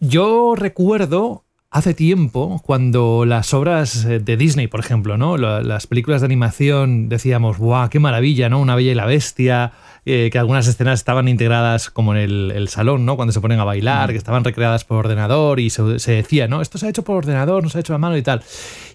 Yo 0.00 0.54
recuerdo 0.56 1.44
hace 1.70 1.94
tiempo, 1.94 2.60
cuando 2.64 3.24
las 3.24 3.54
obras 3.54 4.04
eh, 4.04 4.18
de 4.18 4.36
Disney, 4.36 4.66
por 4.66 4.80
ejemplo, 4.80 5.16
¿no? 5.16 5.36
Las 5.36 5.86
películas 5.86 6.20
de 6.20 6.24
animación 6.24 7.08
decíamos, 7.08 7.58
¡guau, 7.58 7.88
qué 7.88 8.00
maravilla, 8.00 8.48
¿no? 8.48 8.60
Una 8.60 8.74
bella 8.74 8.90
y 8.90 8.94
la 8.94 9.06
bestia, 9.06 9.72
eh, 10.04 10.30
que 10.32 10.38
algunas 10.38 10.66
escenas 10.66 10.98
estaban 10.98 11.28
integradas 11.28 11.88
como 11.90 12.14
en 12.14 12.50
el, 12.50 12.68
salón, 12.68 13.06
¿no? 13.06 13.14
Cuando 13.14 13.32
se 13.32 13.40
ponen 13.40 13.60
a 13.60 13.64
bailar, 13.64 14.08
mm. 14.08 14.12
que 14.12 14.18
estaban 14.18 14.42
recreadas 14.42 14.84
por 14.84 14.98
ordenador 14.98 15.60
y 15.60 15.70
se, 15.70 15.82
decía, 15.82 16.48
¿no? 16.48 16.60
Esto 16.60 16.76
se 16.76 16.86
ha 16.86 16.90
hecho 16.90 17.04
por 17.04 17.16
ordenador, 17.16 17.62
no 17.62 17.68
se 17.68 17.78
ha 17.78 17.80
hecho 17.80 17.94
a 17.94 17.98
mano 17.98 18.16
y 18.16 18.22
tal. 18.22 18.42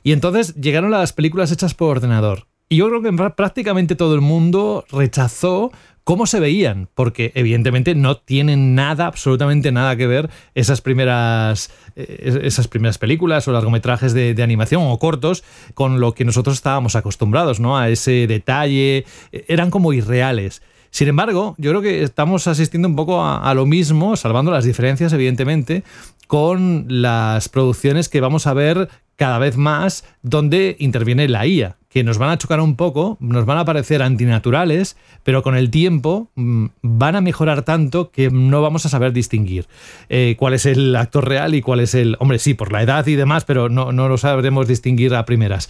Y 0.03 0.11
entonces 0.11 0.53
llegaron 0.56 0.91
las 0.91 1.14
películas 1.14 1.52
hechas 1.52 1.73
por 1.73 1.91
ordenador. 1.91 2.47
Y 2.68 2.77
yo 2.77 2.89
creo 2.89 3.02
que 3.02 3.31
prácticamente 3.31 3.95
todo 3.95 4.15
el 4.15 4.22
mundo 4.22 4.85
rechazó 4.91 5.72
cómo 6.06 6.27
se 6.27 6.40
veían, 6.40 6.88
porque 6.94 7.32
evidentemente 7.36 7.95
no 7.95 8.15
tienen 8.15 8.76
nada, 8.76 9.07
absolutamente 9.07 9.72
nada 9.72 9.98
que 9.98 10.06
ver 10.06 10.30
esas 10.53 10.80
primeras, 10.80 11.72
eh, 11.95 12.41
esas 12.44 12.68
primeras 12.68 12.99
películas 12.99 13.48
o 13.48 13.52
largometrajes 13.52 14.14
de, 14.14 14.41
animación 14.45 14.84
o 14.86 14.99
cortos 14.99 15.44
con 15.73 15.99
lo 15.99 16.14
que 16.14 16.23
nosotros 16.23 16.57
estábamos 16.57 16.95
acostumbrados, 16.95 17.60
¿no? 17.60 17.77
A 17.77 17.90
ese 17.90 18.27
detalle, 18.27 19.06
eran 19.32 19.72
como 19.72 19.91
irreales. 19.91 20.61
Sin 20.91 21.07
embargo, 21.07 21.56
yo 21.57 21.72
creo 21.72 21.82
que 21.82 22.03
estamos 22.03 22.48
asistiendo 22.48 22.88
un 22.88 22.95
poco 22.95 23.26
a, 23.26 23.53
lo 23.56 23.65
mismo, 23.65 24.15
salvando 24.15 24.52
las 24.52 24.64
diferencias, 24.64 25.11
evidentemente, 25.11 25.84
con 26.27 26.86
las 26.88 27.49
producciones 27.49 28.07
que 28.07 28.22
vamos 28.22 28.45
a 28.48 28.53
ver 28.53 28.90
cada 29.15 29.39
vez 29.39 29.57
más 29.57 30.03
donde 30.21 30.75
interviene 30.79 31.27
la 31.27 31.45
IA, 31.45 31.77
que 31.89 32.03
nos 32.03 32.17
van 32.17 32.31
a 32.31 32.37
chocar 32.37 32.59
un 32.59 32.75
poco, 32.75 33.17
nos 33.21 33.45
van 33.45 33.57
a 33.57 33.63
parecer 33.63 34.01
antinaturales, 34.01 34.97
pero 35.23 35.43
con 35.43 35.55
el 35.55 35.71
tiempo 35.71 36.29
mm, 36.35 36.65
van 36.81 37.15
a 37.15 37.21
mejorar 37.21 37.61
tanto 37.63 38.11
que 38.11 38.29
no 38.29 38.61
vamos 38.61 38.85
a 38.85 38.89
saber 38.89 39.13
distinguir 39.13 39.67
eh, 40.09 40.35
cuál 40.37 40.53
es 40.53 40.65
el 40.65 40.95
actor 40.95 41.27
real 41.27 41.55
y 41.55 41.61
cuál 41.61 41.79
es 41.79 41.95
el... 41.95 42.17
Hombre, 42.19 42.39
sí, 42.39 42.53
por 42.53 42.73
la 42.73 42.81
edad 42.81 43.07
y 43.07 43.15
demás, 43.15 43.45
pero 43.45 43.69
no, 43.69 43.93
no 43.93 44.09
lo 44.09 44.17
sabremos 44.17 44.67
distinguir 44.67 45.15
a 45.15 45.25
primeras. 45.25 45.69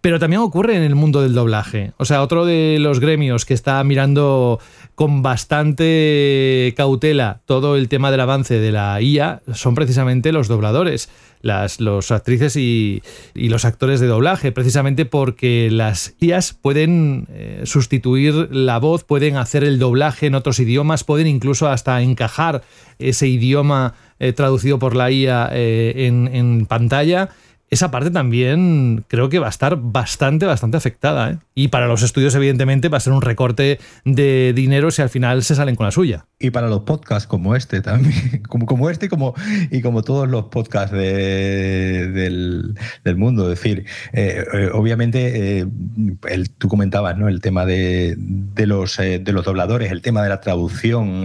Pero 0.00 0.18
también 0.18 0.40
ocurre 0.40 0.76
en 0.76 0.82
el 0.82 0.94
mundo 0.94 1.20
del 1.20 1.34
doblaje. 1.34 1.92
O 1.98 2.06
sea, 2.06 2.22
otro 2.22 2.46
de 2.46 2.78
los 2.80 3.00
gremios 3.00 3.44
que 3.44 3.52
está 3.52 3.84
mirando 3.84 4.58
con 4.94 5.22
bastante 5.22 6.72
cautela 6.76 7.42
todo 7.44 7.76
el 7.76 7.88
tema 7.88 8.10
del 8.10 8.20
avance 8.20 8.58
de 8.58 8.72
la 8.72 9.00
IA 9.02 9.42
son 9.52 9.74
precisamente 9.74 10.32
los 10.32 10.48
dobladores, 10.48 11.10
las 11.42 11.80
los 11.80 12.10
actrices 12.10 12.56
y, 12.56 13.02
los 13.34 13.64
actores 13.64 14.00
de 14.00 14.06
doblaje, 14.06 14.52
precisamente 14.52 15.04
porque 15.04 15.68
las 15.70 16.14
IAs 16.20 16.54
pueden 16.54 17.26
eh, 17.30 17.62
sustituir 17.64 18.48
la 18.50 18.78
voz, 18.78 19.04
pueden 19.04 19.36
hacer 19.36 19.64
el 19.64 19.78
doblaje 19.78 20.26
en 20.26 20.34
otros 20.34 20.60
idiomas, 20.60 21.04
pueden 21.04 21.26
incluso 21.26 21.68
hasta 21.68 22.00
encajar 22.02 22.62
ese 22.98 23.26
idioma 23.26 23.94
eh, 24.18 24.32
traducido 24.32 24.78
por 24.78 24.94
la 24.94 25.10
IA 25.10 25.50
eh, 25.52 26.06
en, 26.06 26.28
en 26.28 26.66
pantalla 26.66 27.30
esa 27.70 27.92
parte 27.92 28.10
también 28.10 29.04
creo 29.06 29.28
que 29.28 29.38
va 29.38 29.46
a 29.46 29.50
estar 29.50 29.76
bastante, 29.76 30.44
bastante 30.44 30.76
afectada. 30.76 31.30
¿eh? 31.30 31.38
Y 31.54 31.68
para 31.68 31.86
los 31.86 32.02
estudios, 32.02 32.34
evidentemente, 32.34 32.88
va 32.88 32.96
a 32.96 33.00
ser 33.00 33.12
un 33.12 33.22
recorte 33.22 33.78
de 34.04 34.52
dinero 34.54 34.90
si 34.90 35.02
al 35.02 35.08
final 35.08 35.44
se 35.44 35.54
salen 35.54 35.76
con 35.76 35.86
la 35.86 35.92
suya. 35.92 36.26
Y 36.40 36.50
para 36.50 36.68
los 36.68 36.80
podcasts 36.80 37.28
como 37.28 37.54
este 37.54 37.80
también, 37.80 38.42
como, 38.48 38.66
como 38.66 38.90
este 38.90 39.06
y 39.06 39.08
como, 39.08 39.34
y 39.70 39.82
como 39.82 40.02
todos 40.02 40.28
los 40.28 40.46
podcasts 40.46 40.90
del, 40.90 42.74
mundo. 43.16 43.52
Es 43.52 43.60
decir, 43.60 43.86
eh, 44.12 44.44
eh, 44.52 44.70
obviamente, 44.72 45.60
el, 45.60 46.50
tú 46.50 46.66
comentabas 46.66 47.16
¿no? 47.16 47.28
el 47.28 47.40
tema 47.40 47.66
de, 47.66 48.16
los, 48.56 48.96
de 48.96 49.32
los 49.32 49.44
dobladores, 49.44 49.92
el 49.92 50.02
tema 50.02 50.24
de 50.24 50.28
la 50.28 50.40
traducción 50.40 51.24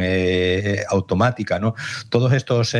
automática, 0.90 1.60
¿no? 1.60 1.74
Todos 2.10 2.34
estos 2.34 2.76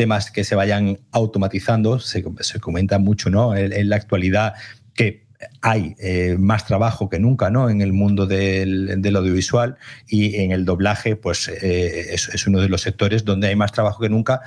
temas 0.00 0.30
que 0.30 0.44
se 0.44 0.54
vayan 0.54 0.98
automatizando, 1.12 1.98
se, 1.98 2.24
se 2.40 2.58
comenta 2.58 2.98
mucho 2.98 3.28
¿no? 3.28 3.54
en, 3.54 3.86
la 3.90 3.96
actualidad 3.96 4.54
que 4.94 5.26
hay 5.60 5.94
eh, 5.98 6.36
más 6.38 6.64
trabajo 6.64 7.10
que 7.10 7.18
nunca 7.18 7.50
¿no? 7.50 7.68
en 7.68 7.82
el 7.82 7.92
mundo 7.92 8.24
del, 8.24 9.14
audiovisual 9.14 9.76
y 10.08 10.36
en 10.36 10.52
el 10.52 10.64
doblaje 10.64 11.16
pues 11.16 11.48
eh, 11.48 12.14
es, 12.14 12.46
uno 12.46 12.62
de 12.62 12.70
los 12.70 12.80
sectores 12.80 13.26
donde 13.26 13.48
hay 13.48 13.56
más 13.56 13.72
trabajo 13.72 14.00
que 14.00 14.08
nunca, 14.08 14.40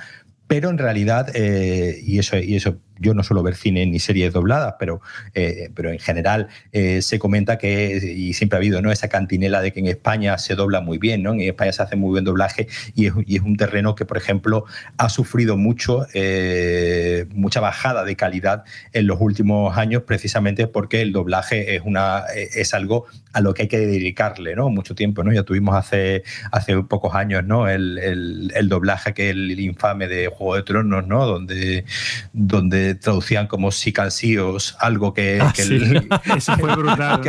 pero 0.46 0.70
en 0.70 0.78
realidad, 0.78 1.30
eh, 1.34 2.00
y, 2.04 2.18
eso, 2.18 2.36
y 2.36 2.56
eso 2.56 2.78
yo 2.98 3.14
no 3.14 3.22
suelo 3.22 3.42
ver 3.42 3.54
cine 3.54 3.86
ni 3.86 3.98
series 3.98 4.32
dobladas, 4.32 4.74
pero, 4.78 5.00
eh, 5.34 5.70
pero 5.74 5.90
en 5.90 5.98
general 5.98 6.48
eh, 6.72 7.02
se 7.02 7.18
comenta 7.18 7.58
que, 7.58 8.14
y 8.16 8.34
siempre 8.34 8.56
ha 8.56 8.58
habido 8.58 8.80
¿no? 8.80 8.92
esa 8.92 9.08
cantinela 9.08 9.60
de 9.62 9.72
que 9.72 9.80
en 9.80 9.86
España 9.86 10.38
se 10.38 10.54
dobla 10.54 10.80
muy 10.80 10.98
bien, 10.98 11.22
¿no? 11.22 11.32
en 11.32 11.40
España 11.40 11.72
se 11.72 11.82
hace 11.82 11.96
muy 11.96 12.10
buen 12.10 12.24
doblaje 12.24 12.68
y 12.94 13.06
es, 13.06 13.14
y 13.26 13.36
es 13.36 13.42
un 13.42 13.56
terreno 13.56 13.94
que, 13.94 14.04
por 14.04 14.16
ejemplo, 14.16 14.64
ha 14.96 15.08
sufrido 15.08 15.56
mucho, 15.56 16.06
eh, 16.14 17.26
mucha 17.54 17.60
bajada 17.60 18.04
de 18.04 18.16
calidad 18.16 18.64
en 18.92 19.06
los 19.06 19.20
últimos 19.20 19.76
años, 19.78 20.02
precisamente 20.02 20.66
porque 20.66 21.02
el 21.02 21.12
doblaje 21.12 21.76
es, 21.76 21.82
una, 21.84 22.24
es 22.34 22.74
algo 22.74 23.06
a 23.32 23.40
lo 23.40 23.54
que 23.54 23.62
hay 23.62 23.68
que 23.68 23.78
dedicarle 23.78 24.56
¿no? 24.56 24.70
mucho 24.70 24.96
tiempo. 24.96 25.22
¿no? 25.22 25.32
Ya 25.32 25.44
tuvimos 25.44 25.76
hace, 25.76 26.24
hace 26.50 26.82
pocos 26.82 27.14
años 27.14 27.44
¿no? 27.44 27.68
el, 27.68 27.98
el, 27.98 28.52
el 28.56 28.68
doblaje 28.68 29.14
que 29.14 29.30
el, 29.30 29.60
infame 29.60 30.08
de 30.08 30.26
Juego 30.26 30.56
de 30.56 30.62
Tronos, 30.64 31.06
¿no? 31.06 31.26
donde, 31.26 31.84
donde 32.32 32.96
traducían 32.96 33.46
como 33.46 33.70
sicansíos, 33.70 34.76
algo 34.80 35.14
que... 35.14 35.38
Ah, 35.40 35.52
Eso 36.36 36.56
fue 36.56 36.74
brutal. 36.74 37.20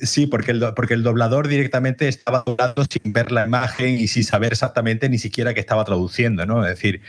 sí, 0.00 0.26
porque 0.26 0.52
el, 0.52 0.64
porque 0.74 0.94
el 0.94 1.02
doblador 1.02 1.46
directamente 1.48 2.08
estaba 2.08 2.42
doblando 2.46 2.84
sin 2.84 3.12
ver 3.12 3.32
la 3.32 3.46
imagen 3.46 4.00
y 4.00 4.08
sin 4.08 4.24
saber 4.24 4.52
exactamente 4.52 5.10
ni 5.10 5.18
siquiera 5.18 5.52
que 5.52 5.60
estaba 5.60 5.84
traduciendo, 5.84 6.46
¿no? 6.46 6.64
Es 6.64 6.70
decir... 6.70 7.02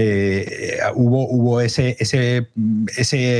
Eh, 0.00 0.78
hubo, 0.94 1.28
hubo 1.28 1.60
ese, 1.60 1.96
ese, 1.98 2.46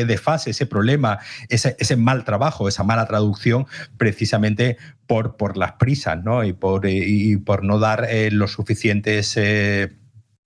desfase, 0.05 0.51
ese 0.51 0.66
problema, 0.66 1.20
ese, 1.48 1.76
ese, 1.78 1.97
mal 1.97 2.24
trabajo, 2.24 2.68
esa 2.68 2.82
mala 2.82 3.06
traducción, 3.06 3.66
precisamente 3.97 4.76
por, 5.06 5.36
por 5.36 5.56
las 5.56 5.72
prisas 5.72 6.22
¿no? 6.24 6.43
y, 6.43 6.52
por, 6.52 6.86
y 6.86 7.36
por 7.36 7.62
no 7.62 7.78
dar 7.78 8.06
eh, 8.10 8.30
los 8.32 8.52
suficientes 8.52 9.35
eh, 9.36 9.93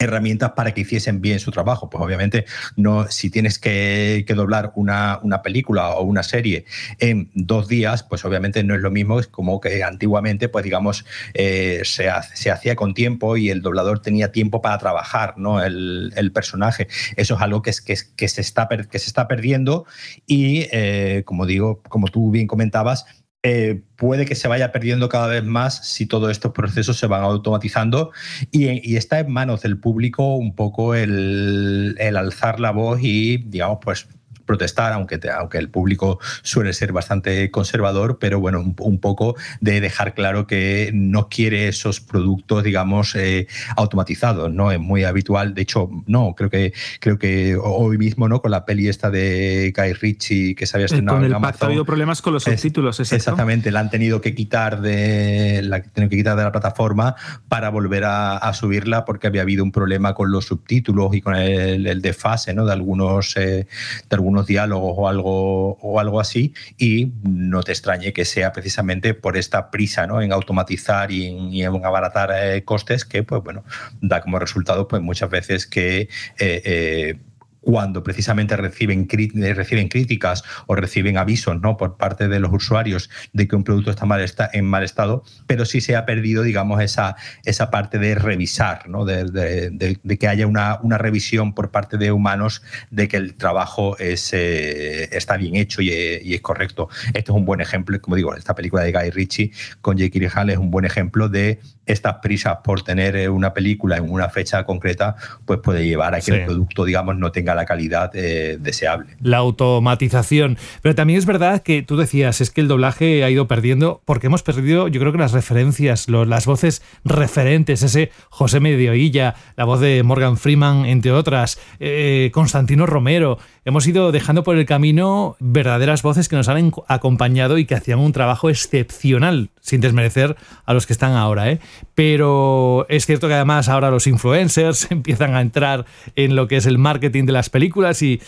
herramientas 0.03 0.53
para 0.53 0.73
que 0.73 0.83
hiciesen 0.83 1.21
bien 1.21 1.39
su 1.39 1.51
trabajo. 1.51 1.89
Pues 1.89 2.03
obviamente, 2.03 2.45
no, 2.77 3.07
si 3.09 3.31
tienes 3.31 3.59
que, 3.59 4.25
doblar 4.33 4.73
una, 4.77 5.19
una, 5.23 5.43
película 5.43 5.91
o 5.91 6.05
una 6.05 6.23
serie 6.23 6.65
en 6.99 7.31
dos 7.35 7.69
días, 7.69 8.03
pues 8.03 8.25
obviamente 8.25 8.65
no 8.65 8.75
es 8.75 8.81
lo 8.81 8.91
mismo 8.91 9.21
como 9.31 9.61
que 9.61 9.85
antiguamente, 9.85 10.49
pues 10.49 10.65
digamos, 10.65 11.05
eh, 11.35 11.83
se, 11.85 12.09
se, 12.35 12.51
hacía 12.51 12.77
con 12.77 12.95
tiempo 12.95 13.37
y 13.37 13.51
el 13.51 13.61
doblador 13.61 14.01
tenía 14.01 14.33
tiempo 14.33 14.63
para 14.63 14.79
trabajar 14.79 15.35
¿no? 15.37 15.63
el, 15.63 16.13
el 16.17 16.33
personaje. 16.33 16.89
Eso 17.17 17.35
es 17.35 17.41
algo 17.43 17.63
que, 17.63 17.71
es, 17.71 17.81
que, 17.81 17.97
que, 18.17 18.29
se, 18.29 18.41
está, 18.41 18.69
que 18.69 18.99
se 18.99 19.07
está 19.07 19.29
perdiendo 19.29 19.85
y, 20.27 20.69
eh, 20.73 21.23
como 21.27 21.47
digo, 21.47 21.83
como 21.89 22.09
tú 22.09 22.31
bien 22.31 22.47
comentabas, 22.47 23.07
eh, 23.45 23.83
puede 23.97 24.25
que 24.25 24.37
se 24.37 24.47
vaya 24.47 24.71
perdiendo 24.71 25.09
cada 25.09 25.27
vez 25.27 25.43
más 25.43 25.85
si 25.85 26.07
todos 26.07 26.31
estos 26.31 26.53
procesos 26.53 26.97
se 26.97 27.09
van 27.09 27.25
automatizando 27.25 28.13
y, 28.53 28.95
está 28.97 29.19
en 29.19 29.33
manos 29.33 29.63
del 29.63 29.79
público 29.79 30.37
un 30.37 30.55
poco 30.55 30.95
el, 30.95 31.97
alzar 32.17 32.61
la 32.61 32.71
voz 32.71 33.01
y, 33.03 33.39
digamos, 33.39 33.79
pues 33.83 34.07
protestar, 34.53 34.93
aunque, 34.93 35.19
aunque 35.35 35.57
el 35.57 35.71
público 35.71 36.19
suele 36.43 36.75
ser 36.75 36.93
bastante 36.93 37.51
conservador, 37.51 38.19
pero 38.21 38.39
bueno, 38.39 38.61
un, 38.61 38.99
poco 38.99 39.35
de 39.63 39.81
dejar 39.81 40.13
claro 40.13 40.47
que 40.47 40.91
no 40.93 41.31
quiere 41.31 41.69
esos 41.69 42.01
productos, 42.01 42.63
digamos, 42.63 43.15
eh, 43.15 43.47
automatizados, 43.77 44.53
¿no? 44.53 44.71
Es 44.71 44.79
muy 44.79 45.05
habitual, 45.05 45.55
de 45.55 45.63
hecho, 45.63 45.89
no, 46.07 46.35
creo 46.37 46.51
que 46.51 46.75
creo 47.01 47.19
que 47.19 47.57
hoy 47.57 47.97
mismo, 47.97 48.29
¿no? 48.29 48.43
Con 48.43 48.51
la 48.51 48.67
peli 48.67 48.89
esta 48.89 49.11
de 49.11 49.73
Guy 49.75 49.95
Ritchie 49.95 50.55
que 50.55 50.67
se 50.67 50.77
había 50.77 50.87
estrenado 50.87 51.17
con 51.17 51.25
el 51.25 51.31
en 51.31 51.37
Amazon. 51.37 51.63
Ha 51.63 51.67
habido 51.69 51.87
problemas 51.87 52.21
con 52.21 52.35
los 52.35 52.45
subtítulos, 52.45 53.01
es, 53.01 53.11
Exactamente, 53.11 53.71
la 53.71 53.81
han 53.81 53.89
tenido 53.89 54.21
que 54.21 54.35
quitar 54.35 54.83
de 54.83 55.63
la, 55.63 55.81
que 55.81 56.09
quitar 56.11 56.37
de 56.37 56.43
la 56.45 56.53
plataforma 56.53 57.17
para 57.49 57.71
volver 57.71 58.05
a, 58.05 58.53
subirla 58.53 59.07
porque 59.07 59.29
había 59.29 59.41
habido 59.41 59.65
un 59.65 59.73
problema 59.73 60.13
con 60.13 60.31
los 60.31 60.45
subtítulos 60.45 61.15
y 61.15 61.23
con 61.23 61.35
el, 61.37 61.87
el 61.87 62.03
desfase, 62.03 62.53
¿no? 62.53 62.67
De 62.67 62.73
algunos, 62.73 63.35
eh, 63.39 63.67
de 64.11 64.15
algunos 64.15 64.42
diálogos 64.47 64.95
o 64.97 65.09
algo, 65.09 65.73
o 65.81 66.01
algo 66.01 66.21
así. 66.21 66.55
Y 66.79 67.13
no 67.23 67.63
te 67.63 67.73
extrañe 67.73 68.13
que 68.13 68.25
sea 68.25 68.53
precisamente 68.53 69.15
por 69.15 69.37
esta 69.37 69.71
prisa, 69.71 70.07
¿no? 70.07 70.23
En 70.23 70.33
automatizar 70.33 71.11
y 71.11 71.63
en, 71.63 71.85
abaratar 71.85 72.31
eh, 72.35 72.65
costes 72.65 73.05
que, 73.05 73.23
pues 73.23 73.43
bueno, 73.43 73.65
da 74.01 74.21
como 74.21 74.39
resultado, 74.39 74.89
pues 74.89 75.03
muchas 75.03 75.31
veces 75.31 75.67
que 75.67 76.09
eh, 76.39 77.19
cuando 77.63 78.03
precisamente 78.03 78.57
reciben, 78.57 79.09
eh, 79.11 79.55
reciben 79.55 79.89
críticas 79.89 80.43
o 80.67 80.75
reciben 80.75 81.17
avisos 81.17 81.61
¿no? 81.61 81.77
por 81.77 81.97
parte 81.97 82.29
de 82.29 82.41
los 82.41 82.53
usuarios 82.53 83.09
de 83.33 83.49
que 83.49 83.57
un 83.57 83.65
producto 83.65 83.91
está, 83.91 84.05
mal 84.05 84.21
está 84.21 84.51
en 84.53 84.67
mal 84.67 84.83
estado, 84.83 85.25
pero 85.47 85.65
sí 85.65 85.81
se 85.81 85.97
ha 85.97 86.05
perdido, 86.05 86.43
digamos, 86.43 86.83
esa, 86.83 87.17
esa 87.45 87.71
parte 87.71 87.99
de 87.99 88.15
revisar, 88.17 88.89
¿no? 88.89 89.05
de, 89.05 90.19
que 90.19 90.29
haya 90.29 90.47
una, 90.47 90.79
una, 90.83 90.99
revisión 90.99 91.55
por 91.55 91.71
parte 91.71 91.97
de 91.97 92.13
humanos 92.13 92.63
de 92.91 93.09
que 93.09 93.17
el 93.17 93.35
trabajo 93.35 93.97
es, 93.99 94.33
eh, 94.33 95.09
está 95.17 95.37
bien 95.37 95.57
hecho 95.57 95.81
y, 95.83 95.91
es 95.91 96.41
correcto. 96.41 96.89
Este 97.15 97.31
es 97.31 97.37
un 97.37 97.45
buen 97.45 97.61
ejemplo, 97.61 98.01
como 98.01 98.17
digo, 98.17 98.35
esta 98.35 98.55
película 98.55 98.83
de 98.83 98.93
Guy 98.93 99.11
Ritchie 99.11 99.53
con 99.81 99.97
Jake 99.97 100.11
Gyllenhaal 100.11 100.51
es 100.51 100.59
un 100.59 100.71
buen 100.71 100.85
ejemplo 100.85 101.29
de 101.29 101.61
estas 101.87 102.17
prisas 102.17 102.59
por 102.63 102.83
tener 102.83 103.17
eh, 103.17 103.29
una 103.29 103.53
película 103.53 103.97
en 103.97 104.11
una 104.11 104.29
fecha 104.29 104.65
concreta, 104.65 105.17
pues 105.45 105.61
puede 105.61 105.85
llevar 105.85 106.15
a 106.15 106.21
que 106.21 106.31
el 106.33 106.45
producto, 106.45 106.85
digamos, 106.85 107.17
no 107.17 107.33
tenga 107.33 107.55
la 107.55 107.65
calidad 107.65 108.11
eh, 108.15 108.57
deseable. 108.61 109.17
La 109.21 109.39
automatización. 109.39 110.59
Pero 110.81 110.95
también 110.95 111.19
es 111.19 111.27
verdad 111.27 111.63
que 111.63 111.83
tú 111.83 111.97
decías, 111.97 112.41
es 112.41 112.51
que 112.51 112.61
el 112.61 112.69
doblaje 112.69 113.25
ha 113.25 113.31
ido 113.31 113.49
perdiendo, 113.49 114.01
porque 114.05 114.29
hemos 114.29 114.43
perdido, 114.43 114.89
yo 114.89 115.01
creo 115.01 115.13
que 115.13 115.19
las 115.19 115.33
referencias, 115.33 116.09
las 116.09 116.47
voces 116.47 116.83
referentes, 117.05 117.83
ese 117.83 118.11
José 118.29 118.61
Medioilla, 118.61 119.35
la 119.57 119.65
voz 119.65 119.81
de 119.81 120.03
Morgan 120.03 120.37
Freeman, 120.37 120.87
entre 120.87 121.13
otras, 121.13 121.59
eh, 121.81 122.31
Constantino 122.33 122.87
Romero. 122.87 123.39
Hemos 123.65 123.87
ido 123.87 124.13
dejando 124.13 124.43
por 124.43 124.57
el 124.57 124.67
camino 124.67 125.37
verdaderas 125.39 126.03
voces 126.03 126.29
que 126.29 126.37
nos 126.37 126.49
han 126.49 126.73
acompañado 126.89 127.59
y 127.59 127.65
que 127.65 127.75
hacían 127.75 127.99
un 127.99 128.13
trabajo 128.13 128.51
excepcional, 128.51 129.51
sin 129.61 129.81
desmerecer 129.81 130.37
a 130.65 130.75
los 130.75 130.87
que 130.87 130.93
están 130.93 131.13
ahora. 131.13 131.51
¿eh? 131.51 131.61
Pero 131.95 132.87
es 132.89 133.07
cierto 133.07 133.29
que 133.29 133.35
además 133.35 133.69
ahora 133.69 133.91
los 133.91 134.07
influencers 134.07 134.87
empiezan 134.91 135.35
a 135.35 135.41
entrar 135.41 135.87
en 136.17 136.37
lo 136.37 136.49
que 136.49 136.57
es 136.57 136.67
el 136.67 136.79
marketing 136.79 137.25
de 137.25 137.33
las 137.33 137.51
películas 137.51 138.03
y 138.03 138.21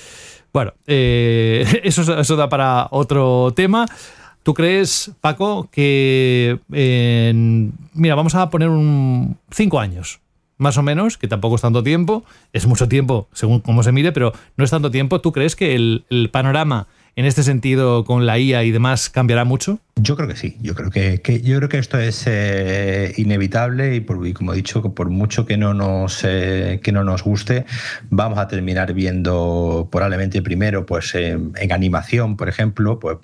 bueno, 0.52 0.72
eh, 0.86 1.80
eso, 1.84 2.18
eso 2.18 2.36
da 2.36 2.48
para 2.48 2.88
otro 2.90 3.52
tema. 3.54 3.86
¿Tú 4.42 4.52
crees, 4.52 5.10
Paco, 5.22 5.70
que 5.72 6.60
mira, 6.68 8.14
vamos 8.14 8.34
a 8.34 8.50
poner 8.50 8.68
un 8.68 9.38
cinco 9.50 9.80
años, 9.80 10.20
más 10.58 10.76
o 10.76 10.82
menos, 10.82 11.16
que 11.16 11.28
tampoco 11.28 11.56
es 11.56 11.62
tanto 11.62 11.82
tiempo, 11.82 12.24
es 12.52 12.66
mucho 12.66 12.86
tiempo 12.86 13.26
según 13.32 13.60
cómo 13.60 13.82
se 13.82 13.90
mire, 13.90 14.12
pero 14.12 14.34
no 14.56 14.64
es 14.64 14.70
tanto 14.70 14.90
tiempo. 14.90 15.22
¿Tú 15.22 15.32
crees 15.32 15.56
que 15.56 15.74
el, 15.74 16.04
el 16.10 16.28
panorama 16.28 16.88
en 17.16 17.26
este 17.26 17.42
sentido 17.42 18.04
con 18.04 18.26
la 18.26 18.38
IA 18.38 18.64
y 18.64 18.70
demás 18.70 19.08
cambiará 19.08 19.44
mucho? 19.44 19.78
Yo 19.96 20.16
creo 20.16 20.26
que 20.26 20.34
sí, 20.34 20.56
yo 20.60 20.74
creo 20.74 20.90
que, 20.90 21.20
yo 21.42 21.56
creo 21.58 21.68
que 21.68 21.78
esto 21.78 21.98
es 22.00 22.24
eh, 22.26 23.12
inevitable 23.16 23.94
y, 23.94 24.32
como 24.32 24.52
he 24.52 24.56
dicho, 24.56 24.82
por 24.92 25.08
mucho 25.08 25.46
que 25.46 25.56
no 25.56 25.72
nos 25.72 26.24
eh, 26.24 26.80
que 26.82 26.90
no 26.90 27.04
nos 27.04 27.22
guste, 27.22 27.64
vamos 28.10 28.38
a 28.38 28.48
terminar 28.48 28.92
viendo 28.92 29.88
probablemente 29.92 30.42
primero, 30.42 30.84
pues 30.84 31.14
en, 31.14 31.52
animación, 31.70 32.36
por 32.36 32.48
ejemplo, 32.48 32.98
pues 32.98 33.18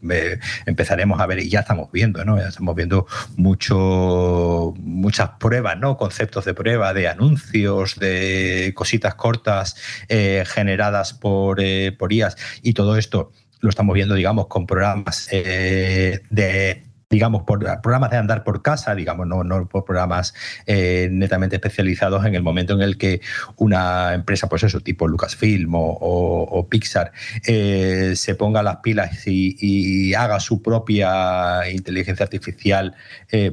empezaremos 0.64 1.20
a 1.20 1.26
ver 1.26 1.40
y 1.40 1.48
ya 1.48 1.60
estamos 1.60 1.90
viendo, 1.90 2.24
¿no? 2.24 2.38
Ya 2.38 2.48
estamos 2.48 2.76
viendo 2.76 3.06
mucho 3.36 4.72
muchas 4.78 5.30
pruebas, 5.40 5.76
¿no? 5.78 5.96
Conceptos 5.96 6.44
de 6.44 6.54
prueba, 6.54 6.94
de 6.94 7.08
anuncios, 7.08 7.98
de 7.98 8.72
cositas 8.76 9.16
cortas 9.16 9.76
eh, 10.08 10.44
generadas 10.46 11.14
por 11.14 11.60
por 11.98 12.12
IAS 12.12 12.36
y 12.62 12.74
todo 12.74 12.96
esto 12.96 13.32
lo 13.60 13.68
estamos 13.68 13.94
viendo, 13.94 14.14
digamos, 14.14 14.46
con 14.46 14.66
programas 14.66 15.28
eh, 15.30 16.20
de 16.30 16.84
digamos, 17.12 17.42
por 17.42 17.58
programas 17.80 18.12
de 18.12 18.18
andar 18.18 18.44
por 18.44 18.62
casa, 18.62 18.94
digamos, 18.94 19.26
no, 19.26 19.42
no 19.42 19.66
por 19.66 19.84
programas 19.84 20.32
eh, 20.64 21.08
netamente 21.10 21.56
especializados 21.56 22.24
en 22.24 22.36
el 22.36 22.42
momento 22.44 22.74
en 22.74 22.82
el 22.82 22.98
que 22.98 23.20
una 23.56 24.14
empresa, 24.14 24.48
pues 24.48 24.62
eso, 24.62 24.78
tipo 24.78 25.08
Lucasfilm 25.08 25.72
o, 25.74 26.66
Pixar, 26.70 27.10
eh, 27.48 28.12
se 28.14 28.36
ponga 28.36 28.62
las 28.62 28.76
pilas 28.76 29.26
y, 29.26 30.14
haga 30.14 30.38
su 30.38 30.62
propia 30.62 31.68
inteligencia 31.68 32.22
artificial, 32.22 32.94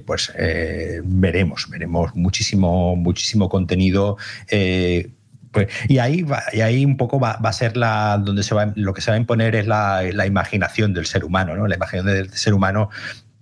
pues 0.05 0.31
veremos, 1.03 1.67
veremos 1.67 2.15
muchísimo, 2.15 2.95
muchísimo 2.95 3.49
contenido 3.49 4.17
pues, 5.51 5.67
y 5.87 5.99
ahí 5.99 6.25
y 6.53 6.61
ahí 6.61 6.85
un 6.85 6.97
poco 6.97 7.19
va, 7.19 7.31
a 7.31 7.53
ser 7.53 7.77
la 7.77 8.21
donde 8.23 8.43
se 8.43 8.55
va 8.55 8.73
lo 8.75 8.93
que 8.93 9.01
se 9.01 9.11
va 9.11 9.15
a 9.15 9.19
imponer 9.19 9.55
es 9.55 9.67
la, 9.67 10.03
imaginación 10.25 10.93
del 10.93 11.05
ser 11.05 11.23
humano, 11.23 11.55
¿no? 11.55 11.67
La 11.67 11.75
imaginación 11.75 12.13
del 12.13 12.29
ser 12.31 12.53
humano 12.53 12.89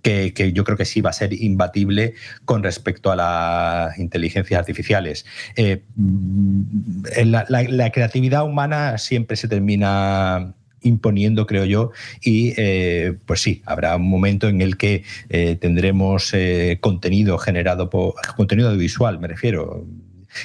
que, 0.02 0.52
yo 0.52 0.62
creo 0.62 0.76
que 0.76 0.84
sí 0.84 1.00
va 1.00 1.10
a 1.10 1.12
ser 1.12 1.32
imbatible 1.32 2.14
con 2.44 2.62
respecto 2.62 3.10
a 3.10 3.16
las 3.16 3.98
inteligencias 3.98 4.58
artificiales. 4.58 5.26
Eh, 5.56 5.82
mm, 5.96 7.02
la, 7.24 7.90
creatividad 7.90 8.44
humana 8.44 8.98
siempre 8.98 9.36
se 9.36 9.48
termina 9.48 10.54
imponiendo, 10.82 11.46
creo 11.48 11.64
yo, 11.64 11.90
y 12.20 12.54
eh, 12.56 13.14
pues 13.26 13.40
sí, 13.40 13.62
habrá 13.66 13.96
un 13.96 14.08
momento 14.08 14.48
en 14.48 14.60
el 14.60 14.76
que 14.76 15.02
eh, 15.28 15.56
tendremos 15.56 16.32
contenido 16.80 17.38
generado 17.38 17.90
por 17.90 18.14
contenido 18.36 18.68
audiovisual, 18.68 19.18
me 19.18 19.26
refiero, 19.26 19.84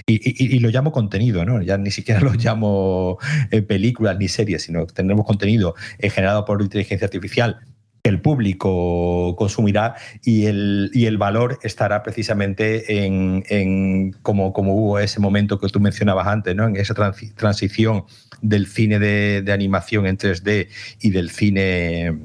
y, 0.05 0.59
lo 0.59 0.69
llamo 0.69 0.91
contenido, 0.91 1.45
¿no? 1.45 1.61
Ya 1.61 1.77
ni 1.77 1.91
siquiera 1.91 2.21
lo 2.21 2.33
llamo 2.33 3.17
eh, 3.51 3.61
películas 3.61 4.17
ni 4.17 4.27
series, 4.27 4.63
sino 4.63 4.85
que 4.87 4.93
tendremos 4.93 5.25
contenido 5.25 5.75
eh, 5.99 6.09
generado 6.09 6.45
por 6.45 6.61
inteligencia 6.61 7.05
artificial 7.05 7.59
que 8.03 8.09
el 8.09 8.21
público 8.21 9.35
consumirá 9.37 9.95
y 10.23 10.45
el, 10.47 10.89
y 10.93 11.05
el 11.05 11.17
valor 11.17 11.59
estará 11.61 12.01
precisamente 12.01 13.05
en, 13.05 14.13
como, 14.23 14.53
como, 14.53 14.73
hubo 14.73 14.99
ese 14.99 15.19
momento 15.19 15.59
que 15.59 15.67
tú 15.67 15.79
mencionabas 15.79 16.27
antes, 16.27 16.55
¿no? 16.55 16.67
en 16.67 16.77
esa 16.77 16.95
transición 17.35 18.05
del 18.41 18.65
cine 18.65 18.97
de, 18.97 19.43
de 19.43 19.51
animación 19.53 20.07
en 20.07 20.17
3D 20.17 20.67
y 20.99 21.11
del 21.11 21.29
cine 21.29 22.17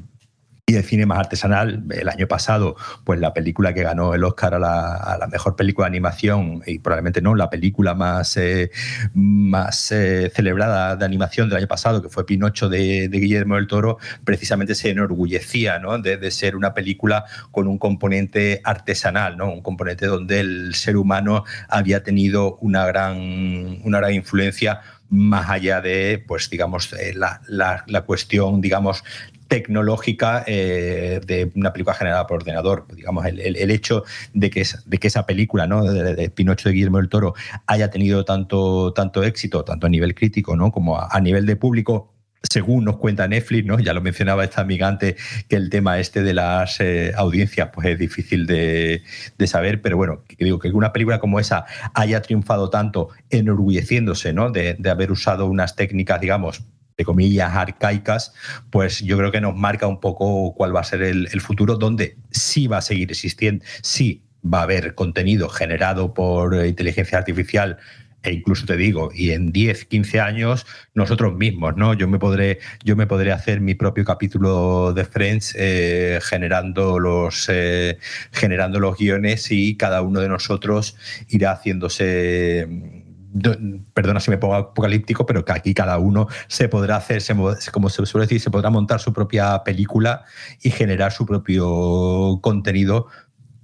y 0.68 0.72
de 0.72 0.82
cine 0.82 1.06
más 1.06 1.20
artesanal. 1.20 1.84
El 1.90 2.08
año 2.08 2.26
pasado, 2.26 2.74
pues 3.04 3.20
la 3.20 3.32
película 3.32 3.72
que 3.72 3.84
ganó 3.84 4.14
el 4.14 4.24
Oscar 4.24 4.54
a 4.54 4.58
la, 4.58 5.28
mejor 5.30 5.54
película 5.54 5.84
de 5.84 5.90
animación 5.90 6.60
y 6.66 6.80
probablemente 6.80 7.22
no, 7.22 7.36
la 7.36 7.48
película 7.48 7.94
más, 7.94 8.36
eh, 8.36 8.72
más 9.14 9.92
eh, 9.92 10.28
celebrada 10.34 10.96
de 10.96 11.04
animación 11.04 11.48
del 11.48 11.58
año 11.58 11.68
pasado, 11.68 12.02
que 12.02 12.08
fue 12.08 12.26
Pinocho 12.26 12.68
de, 12.68 13.08
Guillermo 13.08 13.54
del 13.54 13.68
Toro, 13.68 13.98
precisamente 14.24 14.74
se 14.74 14.90
enorgullecía 14.90 15.78
¿no? 15.78 15.98
de, 15.98 16.30
ser 16.32 16.56
una 16.56 16.74
película 16.74 17.26
con 17.52 17.68
un 17.68 17.78
componente 17.78 18.60
artesanal, 18.64 19.36
¿no? 19.36 19.52
un 19.52 19.62
componente 19.62 20.06
donde 20.06 20.40
el 20.40 20.74
ser 20.74 20.96
humano 20.96 21.44
había 21.68 22.02
tenido 22.02 22.56
una 22.56 22.84
gran, 22.86 23.16
una 23.84 23.98
gran 23.98 24.14
influencia 24.14 24.80
más 25.08 25.48
allá 25.48 25.80
de, 25.80 26.24
pues, 26.26 26.50
digamos, 26.50 26.92
eh, 26.94 27.14
la, 27.14 27.40
la, 27.46 27.84
la, 27.86 28.00
cuestión, 28.00 28.60
digamos, 28.60 29.04
tecnológica 29.48 30.44
eh, 30.46 31.20
de 31.24 31.50
una 31.54 31.72
película 31.72 31.94
generada 31.94 32.26
por 32.26 32.38
ordenador. 32.38 32.86
Digamos, 32.94 33.24
el, 33.26 33.40
el, 33.40 33.70
hecho 33.70 34.04
de 34.34 34.50
que, 34.50 34.64
de 34.84 34.98
que 34.98 35.06
esa 35.06 35.26
película 35.26 35.66
¿no? 35.66 35.84
de, 35.84 36.30
Pinocho 36.30 36.68
de 36.68 36.74
Guillermo 36.74 36.98
del 36.98 37.08
Toro 37.08 37.34
haya 37.66 37.90
tenido 37.90 38.24
tanto, 38.24 38.92
tanto 38.92 39.22
éxito, 39.22 39.64
tanto 39.64 39.86
a 39.86 39.90
nivel 39.90 40.14
crítico 40.14 40.56
¿no? 40.56 40.72
como 40.72 41.00
a, 41.00 41.20
nivel 41.20 41.46
de 41.46 41.56
público, 41.56 42.12
según 42.42 42.84
nos 42.84 42.96
cuenta 42.96 43.26
Netflix, 43.26 43.66
¿no? 43.66 43.78
ya 43.78 43.92
lo 43.92 44.00
mencionaba 44.00 44.44
esta 44.44 44.60
amiga 44.60 44.88
antes, 44.88 45.16
que 45.48 45.56
el 45.56 45.70
tema 45.70 45.98
este 45.98 46.22
de 46.22 46.34
las 46.34 46.80
eh, 46.80 47.12
audiencias 47.16 47.70
pues 47.72 47.88
es 47.88 47.98
difícil 47.98 48.46
de, 48.46 49.02
de, 49.38 49.46
saber, 49.46 49.82
pero 49.82 49.96
bueno, 49.96 50.22
digo 50.38 50.58
que 50.58 50.68
una 50.68 50.92
película 50.92 51.18
como 51.18 51.40
esa 51.40 51.66
haya 51.94 52.22
triunfado 52.22 52.70
tanto 52.70 53.08
enorgulleciéndose 53.30 54.32
¿no? 54.32 54.50
de, 54.50 54.74
de 54.78 54.90
haber 54.90 55.10
usado 55.10 55.46
unas 55.46 55.76
técnicas, 55.76 56.20
digamos, 56.20 56.64
de 56.96 57.04
comillas, 57.04 57.54
arcaicas, 57.54 58.32
pues 58.70 59.00
yo 59.00 59.18
creo 59.18 59.30
que 59.30 59.40
nos 59.40 59.54
marca 59.54 59.86
un 59.86 60.00
poco 60.00 60.54
cuál 60.54 60.74
va 60.74 60.80
a 60.80 60.84
ser 60.84 61.02
el, 61.02 61.40
futuro, 61.40 61.76
donde 61.76 62.16
sí 62.30 62.66
va 62.66 62.78
a 62.78 62.82
seguir 62.82 63.10
existiendo, 63.10 63.64
sí 63.82 64.22
va 64.42 64.60
a 64.60 64.62
haber 64.62 64.94
contenido 64.94 65.48
generado 65.48 66.14
por 66.14 66.54
inteligencia 66.64 67.18
artificial 67.18 67.78
e 68.22 68.32
incluso 68.32 68.66
te 68.66 68.76
digo, 68.76 69.10
y 69.14 69.30
en 69.30 69.52
10, 69.52 69.84
15 69.84 70.20
años 70.20 70.66
nosotros 70.94 71.36
mismos, 71.36 71.76
¿no? 71.76 71.94
Yo 71.94 72.08
me 72.08 72.18
podré, 72.18 72.58
yo 72.82 72.96
me 72.96 73.06
podré 73.06 73.30
hacer 73.30 73.60
mi 73.60 73.76
propio 73.76 74.04
capítulo 74.04 74.92
de 74.92 75.04
Friends 75.04 75.54
eh, 75.56 76.18
generando, 76.22 76.98
los, 76.98 77.46
eh, 77.48 77.98
generando 78.32 78.80
los 78.80 78.98
guiones 78.98 79.52
y 79.52 79.76
cada 79.76 80.02
uno 80.02 80.20
de 80.20 80.28
nosotros 80.28 80.96
irá 81.28 81.52
haciéndose 81.52 82.95
perdona 83.94 84.20
si 84.20 84.30
me 84.30 84.38
pongo 84.38 84.54
apocalíptico, 84.54 85.26
pero 85.26 85.44
que 85.44 85.52
aquí 85.52 85.74
cada 85.74 85.98
uno 85.98 86.28
se 86.48 86.68
podrá 86.68 86.96
hacer, 86.96 87.22
como 87.72 87.88
se 87.88 88.06
suele 88.06 88.26
decir, 88.26 88.40
se 88.40 88.50
podrá 88.50 88.70
montar 88.70 89.00
su 89.00 89.12
propia 89.12 89.62
película 89.64 90.24
y 90.62 90.70
generar 90.70 91.12
su 91.12 91.26
propio 91.26 92.38
contenido 92.42 93.08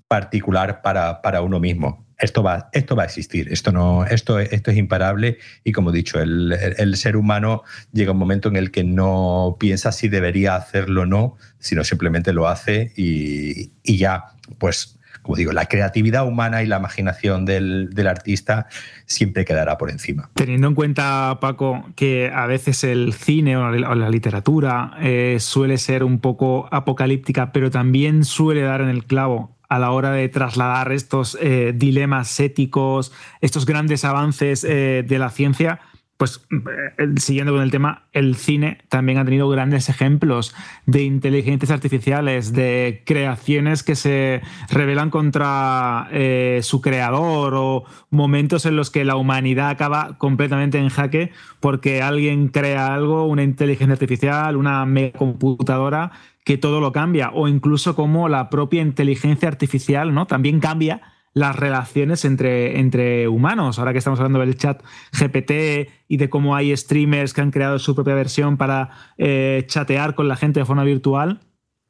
particular 0.08 0.82
para, 0.82 1.22
para 1.22 1.40
uno 1.40 1.58
mismo. 1.58 2.06
Esto 2.18 2.42
va, 2.42 2.68
esto 2.72 2.94
va 2.94 3.02
a 3.02 3.06
existir, 3.06 3.50
esto, 3.50 3.72
no, 3.72 4.04
esto, 4.04 4.38
esto 4.38 4.70
es 4.70 4.76
imparable 4.76 5.38
y 5.64 5.72
como 5.72 5.90
he 5.90 5.92
dicho, 5.92 6.20
el, 6.20 6.52
el, 6.52 6.96
ser 6.96 7.16
humano 7.16 7.64
llega 7.92 8.12
un 8.12 8.18
momento 8.18 8.48
en 8.48 8.54
el 8.54 8.70
que 8.70 8.84
no 8.84 9.56
piensa 9.58 9.90
si 9.90 10.08
debería 10.08 10.54
hacerlo 10.54 11.02
o 11.02 11.06
no, 11.06 11.36
sino 11.58 11.82
simplemente 11.82 12.32
lo 12.32 12.46
hace 12.46 12.92
y, 12.94 13.72
y 13.82 13.96
ya, 13.96 14.26
pues 14.58 15.00
como 15.22 15.36
digo, 15.36 15.52
la 15.52 15.66
creatividad 15.66 16.26
humana 16.26 16.62
y 16.62 16.66
la 16.66 16.78
imaginación 16.78 17.44
del, 17.44 17.90
artista 18.06 18.66
siempre 19.06 19.44
quedará 19.44 19.78
por 19.78 19.90
encima. 19.90 20.30
Teniendo 20.34 20.66
en 20.66 20.74
cuenta, 20.74 21.38
Paco, 21.40 21.84
que 21.94 22.30
a 22.34 22.46
veces 22.46 22.82
el 22.82 23.12
cine 23.12 23.56
o 23.56 23.70
la, 23.70 24.10
literatura 24.10 24.96
eh, 25.00 25.36
suele 25.38 25.78
ser 25.78 26.02
un 26.02 26.18
poco 26.18 26.68
apocalíptica, 26.72 27.52
pero 27.52 27.70
también 27.70 28.24
suele 28.24 28.62
dar 28.62 28.80
en 28.80 28.88
el 28.88 29.04
clavo 29.04 29.56
a 29.68 29.78
la 29.78 29.92
hora 29.92 30.10
de 30.10 30.28
trasladar 30.28 30.92
estos 30.92 31.38
eh, 31.40 31.72
dilemas 31.74 32.38
éticos, 32.40 33.12
estos 33.40 33.64
grandes 33.64 34.04
avances 34.04 34.64
eh, 34.64 35.02
de 35.06 35.18
la 35.18 35.30
ciencia, 35.30 35.80
pues 36.22 36.40
eh, 36.52 37.14
siguiendo 37.16 37.52
con 37.52 37.62
el 37.62 37.72
tema, 37.72 38.04
el 38.12 38.36
cine 38.36 38.78
también 38.88 39.18
ha 39.18 39.24
tenido 39.24 39.48
grandes 39.48 39.88
ejemplos 39.88 40.54
de 40.86 41.02
inteligencias 41.02 41.72
artificiales, 41.72 42.52
de 42.52 43.02
creaciones 43.04 43.82
que 43.82 43.96
se 43.96 44.40
rebelan 44.70 45.10
contra 45.10 46.06
eh, 46.12 46.60
su 46.62 46.80
creador 46.80 47.54
o 47.56 47.86
momentos 48.10 48.66
en 48.66 48.76
los 48.76 48.92
que 48.92 49.04
la 49.04 49.16
humanidad 49.16 49.70
acaba 49.70 50.16
completamente 50.16 50.78
en 50.78 50.90
jaque 50.90 51.32
porque 51.58 52.02
alguien 52.02 52.46
crea 52.46 52.94
algo, 52.94 53.26
una 53.26 53.42
inteligencia 53.42 53.94
artificial, 53.94 54.56
una 54.56 54.86
computadora 55.18 56.12
que 56.44 56.56
todo 56.56 56.80
lo 56.80 56.92
cambia 56.92 57.32
o 57.34 57.48
incluso 57.48 57.96
como 57.96 58.28
la 58.28 58.48
propia 58.48 58.80
inteligencia 58.80 59.48
artificial 59.48 60.14
¿no? 60.14 60.28
también 60.28 60.60
cambia 60.60 61.00
las 61.34 61.56
relaciones 61.56 62.24
entre, 62.24 62.78
entre 62.78 63.28
humanos. 63.28 63.78
Ahora 63.78 63.92
que 63.92 63.98
estamos 63.98 64.18
hablando 64.20 64.40
del 64.40 64.56
chat 64.56 64.82
GPT 65.12 65.90
y 66.08 66.16
de 66.16 66.28
cómo 66.28 66.54
hay 66.54 66.76
streamers 66.76 67.32
que 67.32 67.40
han 67.40 67.50
creado 67.50 67.78
su 67.78 67.94
propia 67.94 68.14
versión 68.14 68.56
para 68.56 68.90
eh, 69.18 69.64
chatear 69.66 70.14
con 70.14 70.28
la 70.28 70.36
gente 70.36 70.60
de 70.60 70.66
forma 70.66 70.84
virtual, 70.84 71.40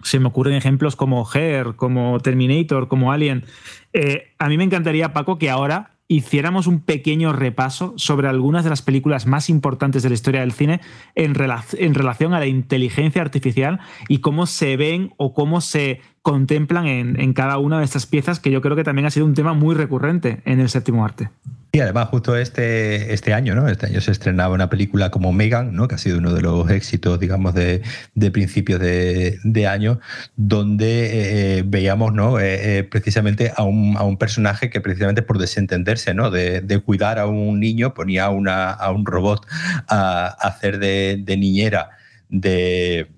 se 0.03 0.19
me 0.19 0.29
ocurren 0.29 0.55
ejemplos 0.55 0.97
como 0.97 1.27
Her, 1.33 1.75
como 1.77 2.19
Terminator, 2.21 2.89
como 2.89 3.13
Alien. 3.13 3.45
Eh, 3.93 4.35
a 4.39 4.49
mí 4.49 4.57
me 4.57 4.65
encantaría, 4.65 5.13
Paco, 5.13 5.39
que 5.39 5.51
ahora 5.51 5.93
hiciéramos 6.13 6.67
un 6.67 6.81
pequeño 6.81 7.33
repaso 7.33 7.95
sobre 7.97 8.29
algunas 8.29 8.65
de 8.65 8.71
las 8.71 8.83
películas 8.83 9.27
más 9.27 9.49
importantes 9.49 10.03
de 10.03 10.11
la 10.11 10.15
historia 10.15 10.41
del 10.41 10.53
cine 10.53 10.81
en, 11.15 11.35
relación 11.35 12.35
a 12.35 12.39
la 12.39 12.47
inteligencia 12.47 13.23
artificial 13.23 13.81
y 14.09 14.19
cómo 14.19 14.47
se 14.47 14.77
ven 14.77 15.15
o 15.17 15.35
cómo 15.35 15.61
se 15.61 16.01
contemplan 16.23 16.87
en, 16.87 17.33
cada 17.33 17.59
una 17.59 17.79
de 17.79 17.85
estas 17.85 18.07
piezas, 18.07 18.39
que 18.41 18.51
yo 18.51 18.61
creo 18.61 18.77
que 18.77 18.85
también 18.85 19.07
ha 19.07 19.11
sido 19.11 19.27
un 19.27 19.35
tema 19.35 19.55
muy 19.55 19.75
recurrente 19.75 20.43
en 20.45 20.61
el 20.61 20.69
séptimo 20.69 21.05
arte. 21.05 21.31
Y 21.75 21.81
además, 21.81 22.09
justo 22.11 22.37
este, 22.37 23.15
este 23.15 23.33
año, 23.33 23.55
¿no? 23.55 23.67
Este 23.67 23.87
año 23.87 24.03
se 24.03 24.11
estrenaba 24.11 24.55
una 24.55 24.69
película 24.69 25.11
como 25.11 25.33
Megan, 25.33 25.75
¿no? 25.75 25.89
Que 25.89 25.95
ha 25.95 25.99
sido 25.99 26.19
uno 26.19 26.35
de 26.35 26.43
los 26.43 26.71
éxitos, 26.71 27.19
digamos, 27.19 27.55
de, 27.55 27.81
de 28.15 28.31
principios 28.31 28.79
de, 28.79 29.67
año, 29.67 29.99
donde 30.37 31.59
eh, 31.59 31.63
veíamos, 31.65 32.13
¿no? 32.13 32.39
Eh, 32.39 32.81
eh, 32.81 32.85
precisamente 32.85 33.53
a 33.57 33.63
un, 33.63 33.97
a 33.97 34.03
un, 34.03 34.19
personaje 34.19 34.69
que 34.69 34.83
precisamente 34.83 35.23
por 35.23 35.39
desentenderse, 35.39 36.13
¿no? 36.13 36.31
De, 36.31 36.61
de, 36.61 36.79
cuidar 36.81 37.19
a 37.19 37.27
un 37.27 37.59
niño, 37.59 37.95
ponía 37.95 38.29
una, 38.29 38.71
a 38.71 38.91
un 38.91 39.07
robot 39.07 39.47
a, 39.89 40.27
a 40.27 40.49
hacer 40.49 40.79
de 40.79 41.37
niñera 41.39 41.91
de 42.29 43.09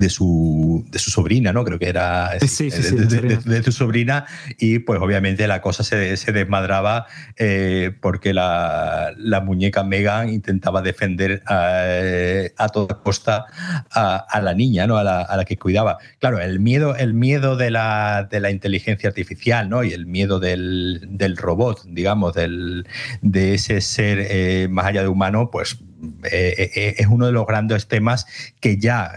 de 0.00 0.08
su, 0.08 0.82
de 0.90 0.98
su 0.98 1.10
sobrina, 1.10 1.52
¿no? 1.52 1.62
Creo 1.62 1.78
que 1.78 1.88
era 1.88 2.30
de, 2.40 3.62
su 3.62 3.72
sobrina 3.72 4.24
y 4.58 4.78
pues 4.78 4.98
obviamente 4.98 5.46
la 5.46 5.60
cosa 5.60 5.84
se, 5.84 6.16
se 6.16 6.32
desmadraba 6.32 7.06
eh, 7.36 7.92
porque 8.00 8.32
la, 8.32 9.12
la, 9.18 9.42
muñeca 9.42 9.84
Megan 9.84 10.30
intentaba 10.30 10.80
defender 10.80 11.42
a, 11.46 12.68
toda 12.72 13.02
costa 13.02 13.44
a, 13.90 14.40
la 14.42 14.54
niña, 14.54 14.86
¿no? 14.86 14.96
A 14.96 15.04
la, 15.04 15.20
a 15.20 15.36
la, 15.36 15.44
que 15.44 15.58
cuidaba. 15.58 15.98
Claro, 16.18 16.40
el 16.40 16.60
miedo, 16.60 16.96
el 16.96 17.12
miedo 17.12 17.56
de, 17.56 17.70
la, 17.70 18.26
de 18.30 18.40
la 18.40 18.50
inteligencia 18.50 19.10
artificial, 19.10 19.68
¿no? 19.68 19.84
Y 19.84 19.92
el 19.92 20.06
miedo 20.06 20.40
del, 20.40 21.06
del 21.10 21.36
robot, 21.36 21.84
digamos, 21.84 22.32
del, 22.32 22.86
de 23.20 23.52
ese 23.52 23.82
ser 23.82 24.18
eh, 24.18 24.66
más 24.70 24.86
allá 24.86 25.02
de 25.02 25.08
humano, 25.08 25.50
pues 25.50 25.78
eh, 26.24 26.54
eh, 26.56 26.70
eh, 26.74 26.94
es 26.98 27.06
uno 27.06 27.26
de 27.26 27.32
los 27.32 27.46
grandes 27.46 27.86
temas 27.88 28.26
que 28.60 28.78
ya 28.78 29.12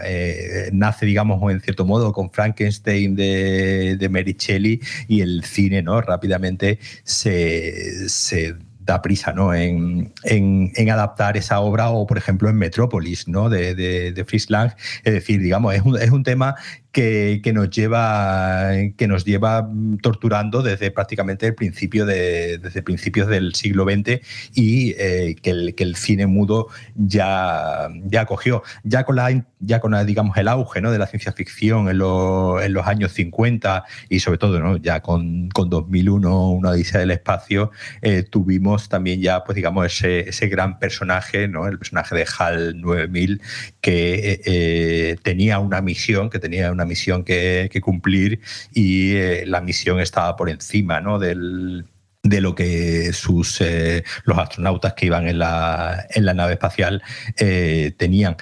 nace, 0.72 1.06
digamos, 1.06 1.50
en 1.50 1.60
cierto 1.60 1.84
modo, 1.84 2.12
con 2.12 2.30
Frankenstein 2.30 3.14
de, 3.16 3.96
de 3.96 4.78
y 5.08 5.20
el 5.20 5.44
cine, 5.44 5.82
¿no? 5.82 6.00
Rápidamente 6.00 6.78
se, 7.04 8.08
se 8.08 8.54
da 8.80 9.00
prisa 9.00 9.32
¿no? 9.32 9.54
En, 9.54 10.12
en, 10.24 10.90
adaptar 10.90 11.36
esa 11.36 11.60
obra 11.60 11.90
o, 11.90 12.06
por 12.06 12.18
ejemplo, 12.18 12.48
en 12.50 12.56
Metrópolis 12.56 13.26
¿no? 13.28 13.48
de, 13.48 13.74
de, 13.74 14.12
de 14.12 14.24
Fritz 14.24 14.50
Lang. 14.50 14.72
Es 15.04 15.14
decir, 15.14 15.40
digamos, 15.40 15.74
es 15.74 15.82
un, 15.82 16.00
es 16.00 16.10
un 16.10 16.22
tema 16.22 16.54
que, 16.94 17.52
nos 17.52 17.70
lleva, 17.70 18.70
que 18.96 19.08
nos 19.08 19.24
lleva 19.24 19.68
torturando 20.00 20.62
desde 20.62 20.92
prácticamente 20.92 21.48
el 21.48 21.54
principio 21.54 22.06
de, 22.06 22.58
desde 22.58 22.82
principios 22.82 23.26
del 23.26 23.54
siglo 23.54 23.84
XX 23.84 24.20
y 24.54 24.94
eh, 24.96 25.34
que, 25.42 25.50
el, 25.50 25.74
que, 25.74 25.82
el, 25.82 25.96
cine 25.96 26.26
mudo 26.26 26.68
ya, 26.94 27.88
ya 28.04 28.24
cogió. 28.26 28.62
Ya 28.84 29.04
con, 29.04 29.16
la, 29.16 29.44
ya 29.58 29.80
con 29.80 30.06
digamos, 30.06 30.36
el 30.38 30.46
auge 30.46 30.80
¿no? 30.80 30.92
de 30.92 30.98
la 30.98 31.06
ciencia 31.06 31.32
ficción 31.32 31.88
en, 31.88 31.96
en 31.96 32.72
los 32.72 32.86
años 32.86 33.12
50 33.12 33.84
y 34.08 34.20
sobre 34.20 34.38
todo 34.38 34.60
¿no? 34.60 34.76
ya 34.76 35.00
con, 35.00 35.48
con 35.50 35.68
2001, 35.68 36.50
una 36.50 36.70
odisea 36.70 37.00
del 37.00 37.10
espacio, 37.10 37.72
eh, 38.02 38.22
tuvimos 38.22 38.88
también 38.88 39.20
ya 39.20 39.42
pues, 39.42 39.56
digamos, 39.56 39.86
ese, 39.86 40.28
ese 40.28 40.46
gran 40.46 40.78
personaje, 40.78 41.48
¿no? 41.48 41.66
el 41.66 41.76
personaje 41.76 42.14
de 42.14 42.26
HAL 42.38 42.80
9000, 42.80 43.42
que 43.80 44.40
eh, 44.44 45.16
tenía 45.24 45.58
una 45.58 45.80
misión, 45.80 46.30
que 46.30 46.38
tenía 46.38 46.70
una 46.70 46.83
misión 46.84 47.24
que, 47.24 47.70
cumplir 47.82 48.40
y 48.72 49.14
eh, 49.16 49.44
la 49.46 49.60
misión 49.60 50.00
estaba 50.00 50.36
por 50.36 50.48
encima 50.48 51.00
¿no? 51.00 51.18
del, 51.18 51.84
de 52.24 52.40
lo 52.40 52.54
que 52.54 53.12
sus 53.12 53.60
eh, 53.60 54.02
los 54.24 54.38
astronautas 54.38 54.94
que 54.94 55.06
iban 55.06 55.28
en 55.28 55.38
la, 55.38 56.06
en 56.10 56.24
la 56.24 56.34
nave 56.34 56.54
espacial 56.54 57.02
eh, 57.38 57.92
tenían 57.96 58.36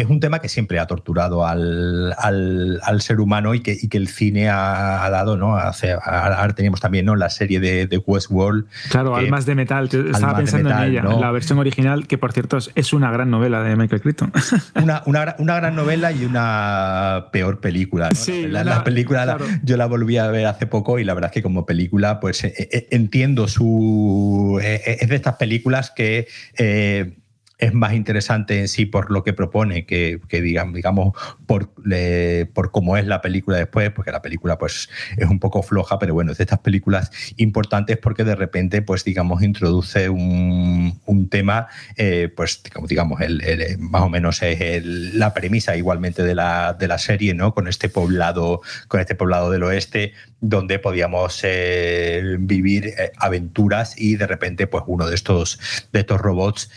es 0.00 0.06
un 0.06 0.20
tema 0.20 0.40
que 0.40 0.48
siempre 0.48 0.78
ha 0.78 0.86
torturado 0.86 1.46
al, 1.46 2.14
al, 2.18 3.00
ser 3.00 3.20
humano 3.20 3.54
y 3.54 3.60
que, 3.60 3.76
y 3.80 3.88
que 3.88 3.96
el 3.96 4.08
cine 4.08 4.48
ha, 4.48 5.08
dado, 5.10 5.36
¿no? 5.36 5.56
Hace, 5.56 5.92
ahora 5.92 6.54
tenemos 6.54 6.80
también 6.80 7.06
¿no? 7.06 7.16
la 7.16 7.30
serie 7.30 7.60
de, 7.60 7.86
de 7.86 7.98
Westworld. 7.98 8.66
Claro, 8.90 9.16
Almas 9.16 9.46
de 9.46 9.54
Metal. 9.54 9.88
Estaba 9.92 10.36
pensando 10.36 10.70
en 10.70 10.78
ella, 10.78 11.02
la 11.02 11.30
versión 11.30 11.58
original, 11.58 12.06
que 12.06 12.18
por 12.18 12.32
cierto 12.32 12.58
es 12.74 12.92
una 12.92 13.10
gran 13.10 13.30
novela 13.30 13.62
de 13.62 13.76
Michael 13.76 14.02
Crichton. 14.02 14.32
Una, 14.82 15.02
una, 15.06 15.34
una 15.38 15.56
gran 15.56 15.74
novela 15.74 16.12
y 16.12 16.24
una 16.24 17.28
peor 17.32 17.60
película. 17.60 18.10
Sí, 18.14 18.46
la, 18.46 18.84
película 18.84 19.38
yo 19.62 19.76
la 19.76 19.86
volví 19.86 20.18
a 20.18 20.28
ver 20.28 20.46
hace 20.46 20.66
poco 20.66 20.98
y 20.98 21.04
la 21.04 21.14
verdad 21.14 21.30
es 21.30 21.34
que 21.34 21.42
como 21.42 21.66
película, 21.66 22.20
pues 22.20 22.44
eh, 22.44 22.54
eh, 22.58 22.88
entiendo 22.90 23.48
su. 23.48 24.60
Eh, 24.62 24.98
es 25.00 25.08
de 25.08 25.16
estas 25.16 25.36
películas 25.36 25.90
que 25.90 26.28
es 27.58 27.72
más 27.72 27.94
interesante 27.94 28.60
en 28.60 28.68
sí 28.68 28.86
por 28.86 29.10
lo 29.10 29.24
que 29.24 29.32
propone 29.32 29.86
que, 29.86 30.20
que 30.28 30.40
digamos, 30.40 30.74
digamos 30.74 31.14
por, 31.46 31.70
por 32.52 32.70
cómo 32.70 32.96
es 32.96 33.06
la 33.06 33.20
película 33.20 33.56
después, 33.56 33.90
porque 33.90 34.12
la 34.12 34.22
película 34.22 34.58
pues 34.58 34.88
es 35.16 35.28
un 35.28 35.38
poco 35.38 35.62
floja, 35.62 35.98
pero 35.98 36.14
bueno, 36.14 36.32
es 36.32 36.38
de 36.38 36.44
estas 36.44 36.58
películas 36.58 37.10
importantes 37.36 37.96
porque 37.96 38.24
de 38.24 38.34
repente 38.34 38.82
pues 38.82 39.04
digamos 39.04 39.42
introduce 39.42 40.08
un, 40.08 41.00
un 41.06 41.28
tema, 41.28 41.68
eh, 41.96 42.30
pues 42.34 42.62
digamos, 42.88 43.20
el, 43.20 43.78
más 43.78 44.02
o 44.02 44.08
menos 44.08 44.42
es 44.42 44.84
la 44.84 45.32
premisa 45.32 45.76
igualmente 45.76 46.22
de 46.22 46.34
la, 46.34 46.74
de 46.74 46.88
la 46.88 46.98
serie, 46.98 47.34
¿no? 47.34 47.54
Con 47.54 47.68
este 47.68 47.88
poblado, 47.88 48.60
con 48.88 49.00
este 49.00 49.14
poblado 49.14 49.50
del 49.50 49.62
oeste 49.62 50.12
donde 50.40 50.78
podíamos 50.78 51.40
eh, 51.44 52.36
vivir 52.38 52.88
eh, 52.88 53.12
aventuras 53.16 53.98
y 53.98 54.16
de 54.16 54.26
repente 54.26 54.66
pues 54.66 54.84
uno 54.86 55.06
de 55.06 55.14
estos, 55.14 55.58
de 55.92 56.00
estos 56.00 56.20
robots 56.20 56.70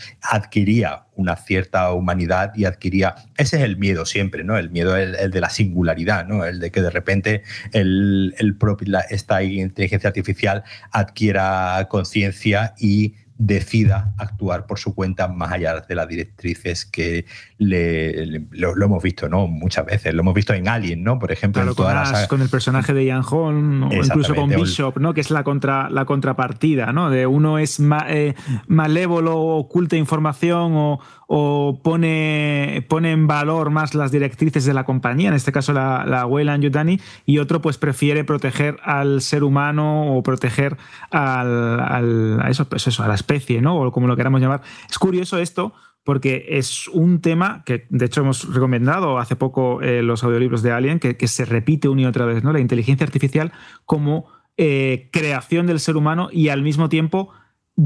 una 1.15 1.35
cierta 1.35 1.91
humanidad 1.93 2.53
y 2.55 2.65
adquiría, 2.65 3.15
ese 3.37 3.57
es 3.57 3.63
el 3.63 3.77
miedo 3.77 4.05
siempre, 4.05 4.43
¿no? 4.43 4.57
El 4.57 4.69
miedo 4.69 4.95
el, 4.95 5.15
el 5.15 5.31
de 5.31 5.41
la 5.41 5.49
singularidad, 5.49 6.25
¿no? 6.25 6.45
El 6.45 6.59
de 6.59 6.71
que 6.71 6.81
de 6.81 6.89
repente 6.89 7.43
el, 7.73 8.35
el 8.37 8.55
propio, 8.55 8.97
esta 9.09 9.43
inteligencia 9.43 10.07
artificial 10.07 10.63
adquiera 10.91 11.87
conciencia 11.89 12.73
y 12.77 13.15
decida 13.41 14.13
actuar 14.17 14.65
por 14.67 14.77
su 14.79 14.93
cuenta 14.93 15.29
más 15.29 15.53
allá 15.53 15.79
de 15.79 15.95
las 15.95 16.07
directrices 16.09 16.85
que 16.85 17.25
le, 17.57 18.25
le- 18.25 18.41
lo, 18.51 18.75
lo 18.75 18.85
hemos 18.85 19.01
visto, 19.01 19.29
¿no? 19.29 19.47
Muchas 19.47 19.85
veces. 19.85 20.13
Lo 20.13 20.21
hemos 20.21 20.33
visto 20.33 20.53
en 20.53 20.67
Alien, 20.67 21.03
¿no? 21.03 21.17
Por 21.17 21.31
ejemplo, 21.31 21.61
Claro, 21.61 21.71
en 21.71 21.75
con, 21.75 21.83
toda 21.85 21.93
la 21.95 22.01
Ash, 22.01 22.11
saga- 22.11 22.27
con 22.27 22.41
el 22.41 22.49
personaje 22.49 22.93
de 22.93 23.05
Ian 23.05 23.23
Holm, 23.27 23.83
o 23.83 23.93
incluso 23.93 24.35
con 24.35 24.49
Bishop, 24.49 24.97
¿no? 24.99 25.13
que 25.13 25.21
es 25.21 25.31
la, 25.31 25.43
contra, 25.45 25.89
la 25.89 26.03
contrapartida, 26.03 26.91
¿no? 26.91 27.09
De 27.09 27.25
uno 27.27 27.57
es 27.59 27.79
ma- 27.79 28.05
eh, 28.09 28.35
malévolo, 28.67 29.37
oculta 29.39 29.95
información 29.95 30.73
o, 30.75 30.99
o 31.31 31.79
pone, 31.83 32.83
pone 32.89 33.11
en 33.11 33.27
valor 33.27 33.69
más 33.69 33.93
las 33.93 34.11
directrices 34.11 34.65
de 34.65 34.73
la 34.73 34.83
compañía, 34.83 35.29
en 35.29 35.35
este 35.35 35.51
caso 35.51 35.73
la, 35.73 36.03
la 36.07 36.25
Weyland 36.25 36.63
Yutani, 36.63 36.99
y 37.27 37.37
otro 37.37 37.61
pues 37.61 37.77
prefiere 37.77 38.23
proteger 38.23 38.77
al 38.83 39.21
ser 39.21 39.43
humano 39.43 40.15
o 40.15 40.23
proteger 40.23 40.75
al, 41.11 41.79
al- 41.79 42.41
a, 42.41 42.49
eso, 42.49 42.67
pues 42.67 42.99
a 42.99 43.07
la 43.07 43.13
especie, 43.13 43.61
¿no? 43.61 43.79
O 43.79 43.91
como 43.91 44.07
lo 44.07 44.15
queramos 44.17 44.41
llamar. 44.41 44.61
Es 44.89 44.97
curioso 44.97 45.37
esto 45.37 45.73
porque 46.03 46.45
es 46.49 46.87
un 46.87 47.21
tema 47.21 47.61
que 47.63 47.85
de 47.91 48.05
hecho 48.07 48.21
hemos 48.21 48.51
recomendado 48.51 49.19
hace 49.19 49.35
poco 49.35 49.83
eh, 49.83 50.01
los 50.01 50.23
audiolibros 50.23 50.63
de 50.63 50.71
Alien, 50.71 50.97
que, 50.99 51.15
que 51.15 51.27
se 51.27 51.45
repite 51.45 51.89
una 51.89 52.01
y 52.01 52.05
otra 52.05 52.25
vez, 52.25 52.43
¿no? 52.43 52.51
La 52.53 52.59
inteligencia 52.59 53.05
artificial 53.05 53.51
como 53.85 54.25
eh, 54.57 55.09
creación 55.11 55.67
del 55.67 55.79
ser 55.79 55.95
humano 55.95 56.29
y 56.31 56.49
al 56.49 56.63
mismo 56.63 56.89
tiempo 56.89 57.29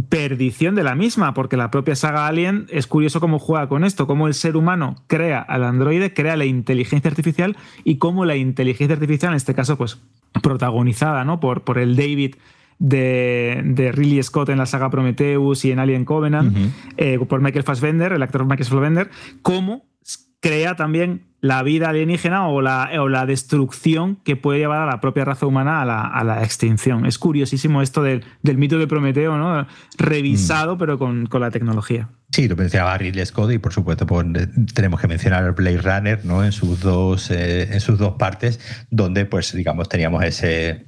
perdición 0.02 0.76
de 0.76 0.84
la 0.84 0.96
misma, 0.96 1.34
porque 1.34 1.58
la 1.58 1.70
propia 1.72 1.96
saga 1.96 2.28
Alien 2.28 2.66
es 2.70 2.88
curioso 2.88 3.20
cómo 3.20 3.40
juega 3.40 3.68
con 3.68 3.84
esto, 3.84 4.08
cómo 4.08 4.28
el 4.28 4.34
ser 4.34 4.56
humano 4.56 4.96
crea 5.08 5.40
al 5.40 5.64
androide, 5.64 6.14
crea 6.14 6.36
la 6.36 6.46
inteligencia 6.46 7.10
artificial 7.10 7.58
y 7.84 7.98
cómo 7.98 8.26
la 8.26 8.36
inteligencia 8.36 8.96
artificial, 8.96 9.34
en 9.34 9.38
este 9.38 9.54
caso, 9.54 9.78
pues 9.78 10.00
protagonizada 10.42 11.24
¿no? 11.26 11.40
por, 11.40 11.64
por 11.64 11.78
el 11.78 11.96
David 11.96 12.36
de, 12.80 13.62
de 13.64 13.92
Ridley 13.92 14.24
Scott 14.24 14.50
en 14.50 14.58
la 14.58 14.66
saga 14.66 14.90
Prometheus 14.90 15.64
y 15.66 15.72
en 15.72 15.80
Alien 15.80 16.06
Covenant, 16.06 16.56
eh, 16.98 17.20
por 17.20 17.42
Michael 17.42 17.64
Fassbender, 17.64 18.14
el 18.14 18.24
actor 18.24 18.46
Michael 18.46 18.66
Fassbender, 18.66 19.10
cómo 19.42 19.86
crea 20.40 20.76
también 20.76 21.33
la 21.44 21.62
vida 21.62 21.90
alienígena 21.90 22.48
o 22.48 22.62
la, 22.62 22.90
o 23.02 23.10
la 23.10 23.26
destrucción 23.26 24.16
que 24.24 24.38
puede 24.38 24.60
llevar 24.60 24.80
a 24.80 24.86
la 24.86 25.02
propia 25.02 25.26
raza 25.26 25.46
humana 25.46 25.82
a 25.82 25.86
la, 25.86 26.02
a 26.02 26.24
la 26.24 26.42
extinción. 26.42 27.06
Es 27.06 27.20
curiosísimo 27.20 27.82
esto 27.82 28.02
del, 28.02 28.24
del 28.44 28.58
mito 28.58 28.80
de 28.80 28.88
Prometeo, 28.88 29.38
¿no? 29.38 29.68
revisado 29.98 30.78
pero 30.78 30.98
con, 30.98 31.26
con 31.26 31.42
la 31.42 31.52
tecnología. 31.52 32.10
Sí, 32.32 32.48
lo 32.48 32.56
mencionaba 32.56 32.98
Ridley 32.98 33.26
Scott 33.26 33.52
y 33.52 33.58
por 33.58 33.74
supuesto 33.74 34.08
pues, 34.08 34.26
tenemos 34.74 35.02
que 35.02 35.08
mencionar 35.10 35.54
Blade 35.54 35.82
Runner 35.82 36.24
¿no? 36.24 36.46
en, 36.46 36.54
sus 36.54 36.80
dos, 36.80 37.30
eh, 37.30 37.74
en 37.74 37.82
sus 37.82 38.00
dos 38.00 38.16
partes, 38.18 38.62
donde 38.90 39.26
pues 39.26 39.52
digamos 39.52 39.90
teníamos 39.90 40.24
ese 40.24 40.86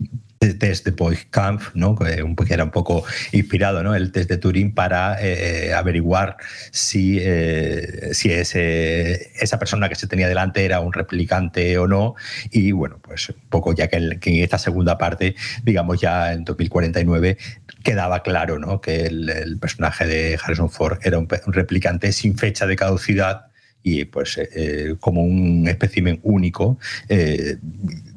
test 0.54 0.86
de 0.86 0.92
Boykampf, 0.92 1.76
¿no? 1.76 1.96
que 1.96 2.22
un- 2.24 2.36
que 2.36 2.54
era 2.54 2.64
un 2.64 2.72
poco 2.72 3.04
inspirado, 3.32 3.82
¿no? 3.84 3.96
el 3.96 4.12
test 4.12 4.30
de 4.30 4.38
Turing 4.38 4.74
para 4.74 5.18
eh, 5.20 5.74
averiguar 5.74 6.38
si, 6.72 7.18
eh, 7.22 8.10
si 8.14 8.32
ese- 8.32 9.32
esa 9.40 9.58
persona 9.60 9.90
que 9.90 9.96
se 9.96 10.08
tenía 10.08 10.28
delante 10.28 10.64
era 10.66 10.80
un 10.80 10.94
replicante 10.94 11.78
o 11.78 11.88
no. 11.88 12.16
Y 12.52 12.72
bueno, 12.72 13.00
pues 13.02 13.30
un 13.30 13.36
poco 13.50 13.74
ya 13.74 13.88
que, 13.88 13.98
en 13.98 14.20
esta 14.44 14.58
segunda 14.58 14.98
parte, 14.98 15.36
digamos 15.64 16.00
ya 16.00 16.34
en 16.34 16.44
2049, 16.44 17.38
quedaba 17.84 18.24
claro 18.24 18.60
¿no? 18.60 18.82
que 18.82 19.06
el, 19.06 19.58
personaje 19.60 20.06
de 20.06 20.40
Harrison 20.44 20.70
Ford 20.70 21.00
era 21.04 21.18
un, 21.18 21.28
replicante 21.48 22.12
sin 22.12 22.38
fecha 22.38 22.66
de 22.66 22.76
caducidad 22.76 23.48
y 23.84 24.06
pues 24.06 24.38
eh, 24.38 24.50
eh, 24.56 24.96
como 25.00 25.24
un 25.24 25.68
espécimen 25.68 26.20
único 26.24 26.78
eh, 27.08 27.58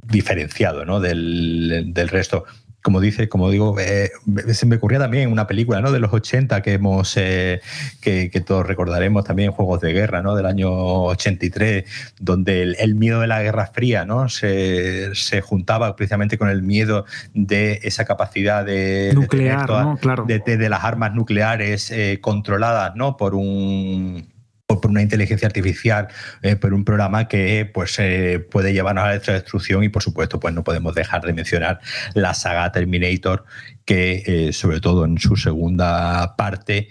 diferenciado 0.09 0.85
¿no? 0.85 1.01
del, 1.01 1.91
del 1.93 2.09
resto. 2.09 2.45
Como 2.81 3.01
dice, 3.01 3.29
como 3.29 3.51
digo, 3.51 3.77
eh, 3.81 4.09
se 4.53 4.65
me 4.65 4.77
ocurría 4.77 5.01
también 5.01 5.33
una 5.33 5.49
película 5.49 5.81
¿no? 5.81 5.91
de 5.91 5.99
los 5.99 6.13
80 6.13 6.63
que 6.63 6.75
hemos 6.75 7.17
eh, 7.17 7.61
que, 8.01 8.31
que 8.31 8.41
todos 8.41 8.65
recordaremos 8.65 9.25
también, 9.25 9.51
Juegos 9.51 9.81
de 9.81 9.93
Guerra, 9.93 10.23
¿no? 10.23 10.37
del 10.37 10.47
año 10.47 10.71
83, 10.71 11.85
donde 12.21 12.63
el, 12.63 12.77
el 12.79 12.95
miedo 12.95 13.21
de 13.21 13.27
la 13.27 13.43
Guerra 13.43 13.67
Fría 13.67 14.05
¿no? 14.05 14.29
se, 14.29 15.13
se 15.17 15.41
juntaba 15.41 15.97
precisamente 15.97 16.39
con 16.39 16.49
el 16.49 16.63
miedo 16.63 17.05
de 17.35 17.81
esa 17.83 18.05
capacidad 18.05 18.65
de, 18.65 19.09
de 19.09 19.15
Nuclear, 19.15 19.67
toda- 19.67 19.83
¿no? 19.83 19.97
Claro. 19.97 20.25
de, 20.25 20.39
de- 20.39 20.57
de 20.57 20.69
las 20.69 20.85
armas 20.85 21.13
nucleares 21.15 21.91
eh, 21.91 22.21
controladas 22.23 22.95
¿no? 22.95 23.17
por 23.17 23.35
un 23.35 24.29
por 24.77 24.91
una 24.91 25.01
inteligencia 25.01 25.47
artificial, 25.47 26.09
eh, 26.43 26.55
por 26.55 26.75
un 26.75 26.85
programa 26.85 27.27
que 27.27 27.69
pues 27.73 27.99
eh, 27.99 28.39
puede 28.51 28.75
llevarnos 28.75 29.05
a 29.05 29.09
la 29.09 29.19
destrucción 29.19 29.83
y 29.83 29.89
por 29.89 30.03
supuesto 30.03 30.39
pues 30.39 30.53
no 30.55 30.63
podemos 30.63 30.95
dejar 30.95 31.23
de 31.23 31.33
mencionar 31.33 31.81
la 32.13 32.35
saga 32.35 32.71
Terminator 32.71 33.45
que 33.87 34.23
eh, 34.27 34.53
sobre 34.53 34.81
todo 34.81 35.07
en 35.07 35.19
su 35.19 35.37
segunda 35.37 36.37
parte 36.37 36.89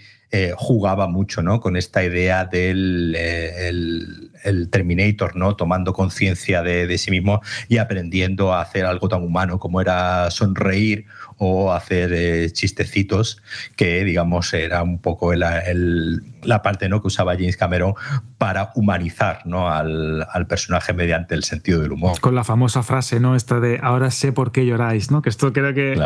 jugaba 0.56 1.08
mucho 1.08 1.40
¿no? 1.40 1.58
con 1.58 1.74
esta 1.78 2.04
idea 2.04 2.44
del 2.44 3.16
el, 3.16 4.68
Terminator, 4.70 5.36
¿no? 5.36 5.56
tomando 5.56 5.94
conciencia 5.94 6.62
de, 6.62 6.86
de 6.86 6.98
sí 6.98 7.10
mismo 7.10 7.40
y 7.66 7.78
aprendiendo 7.78 8.52
a 8.52 8.60
hacer 8.60 8.84
algo 8.84 9.08
tan 9.08 9.22
humano 9.22 9.58
como 9.58 9.80
era 9.80 10.30
sonreír 10.30 11.06
o 11.38 11.72
hacer 11.72 12.52
chistecitos, 12.52 13.40
que 13.74 14.04
digamos 14.04 14.52
era 14.52 14.82
un 14.82 14.98
poco 14.98 15.32
el- 15.32 16.22
la 16.42 16.62
parte 16.62 16.88
¿no? 16.88 17.00
que 17.00 17.08
usaba 17.08 17.34
James 17.34 17.56
Cameron 17.56 17.94
para 18.38 18.70
humanizar 18.74 19.40
¿no? 19.44 19.68
al, 19.68 20.26
al 20.30 20.46
personaje 20.46 20.92
mediante 20.92 21.34
el 21.34 21.44
sentido 21.44 21.80
del 21.80 21.92
humor. 21.92 22.20
Con 22.20 22.34
la 22.34 22.44
famosa 22.44 22.82
frase, 22.82 23.20
¿no? 23.20 23.34
Esta 23.34 23.60
de 23.60 23.80
ahora 23.82 24.10
sé 24.10 24.32
por 24.32 24.52
qué 24.52 24.64
lloráis, 24.64 25.10
¿no? 25.10 25.22
Que 25.22 25.28
esto 25.28 25.52
creo 25.52 25.74
que, 25.74 26.00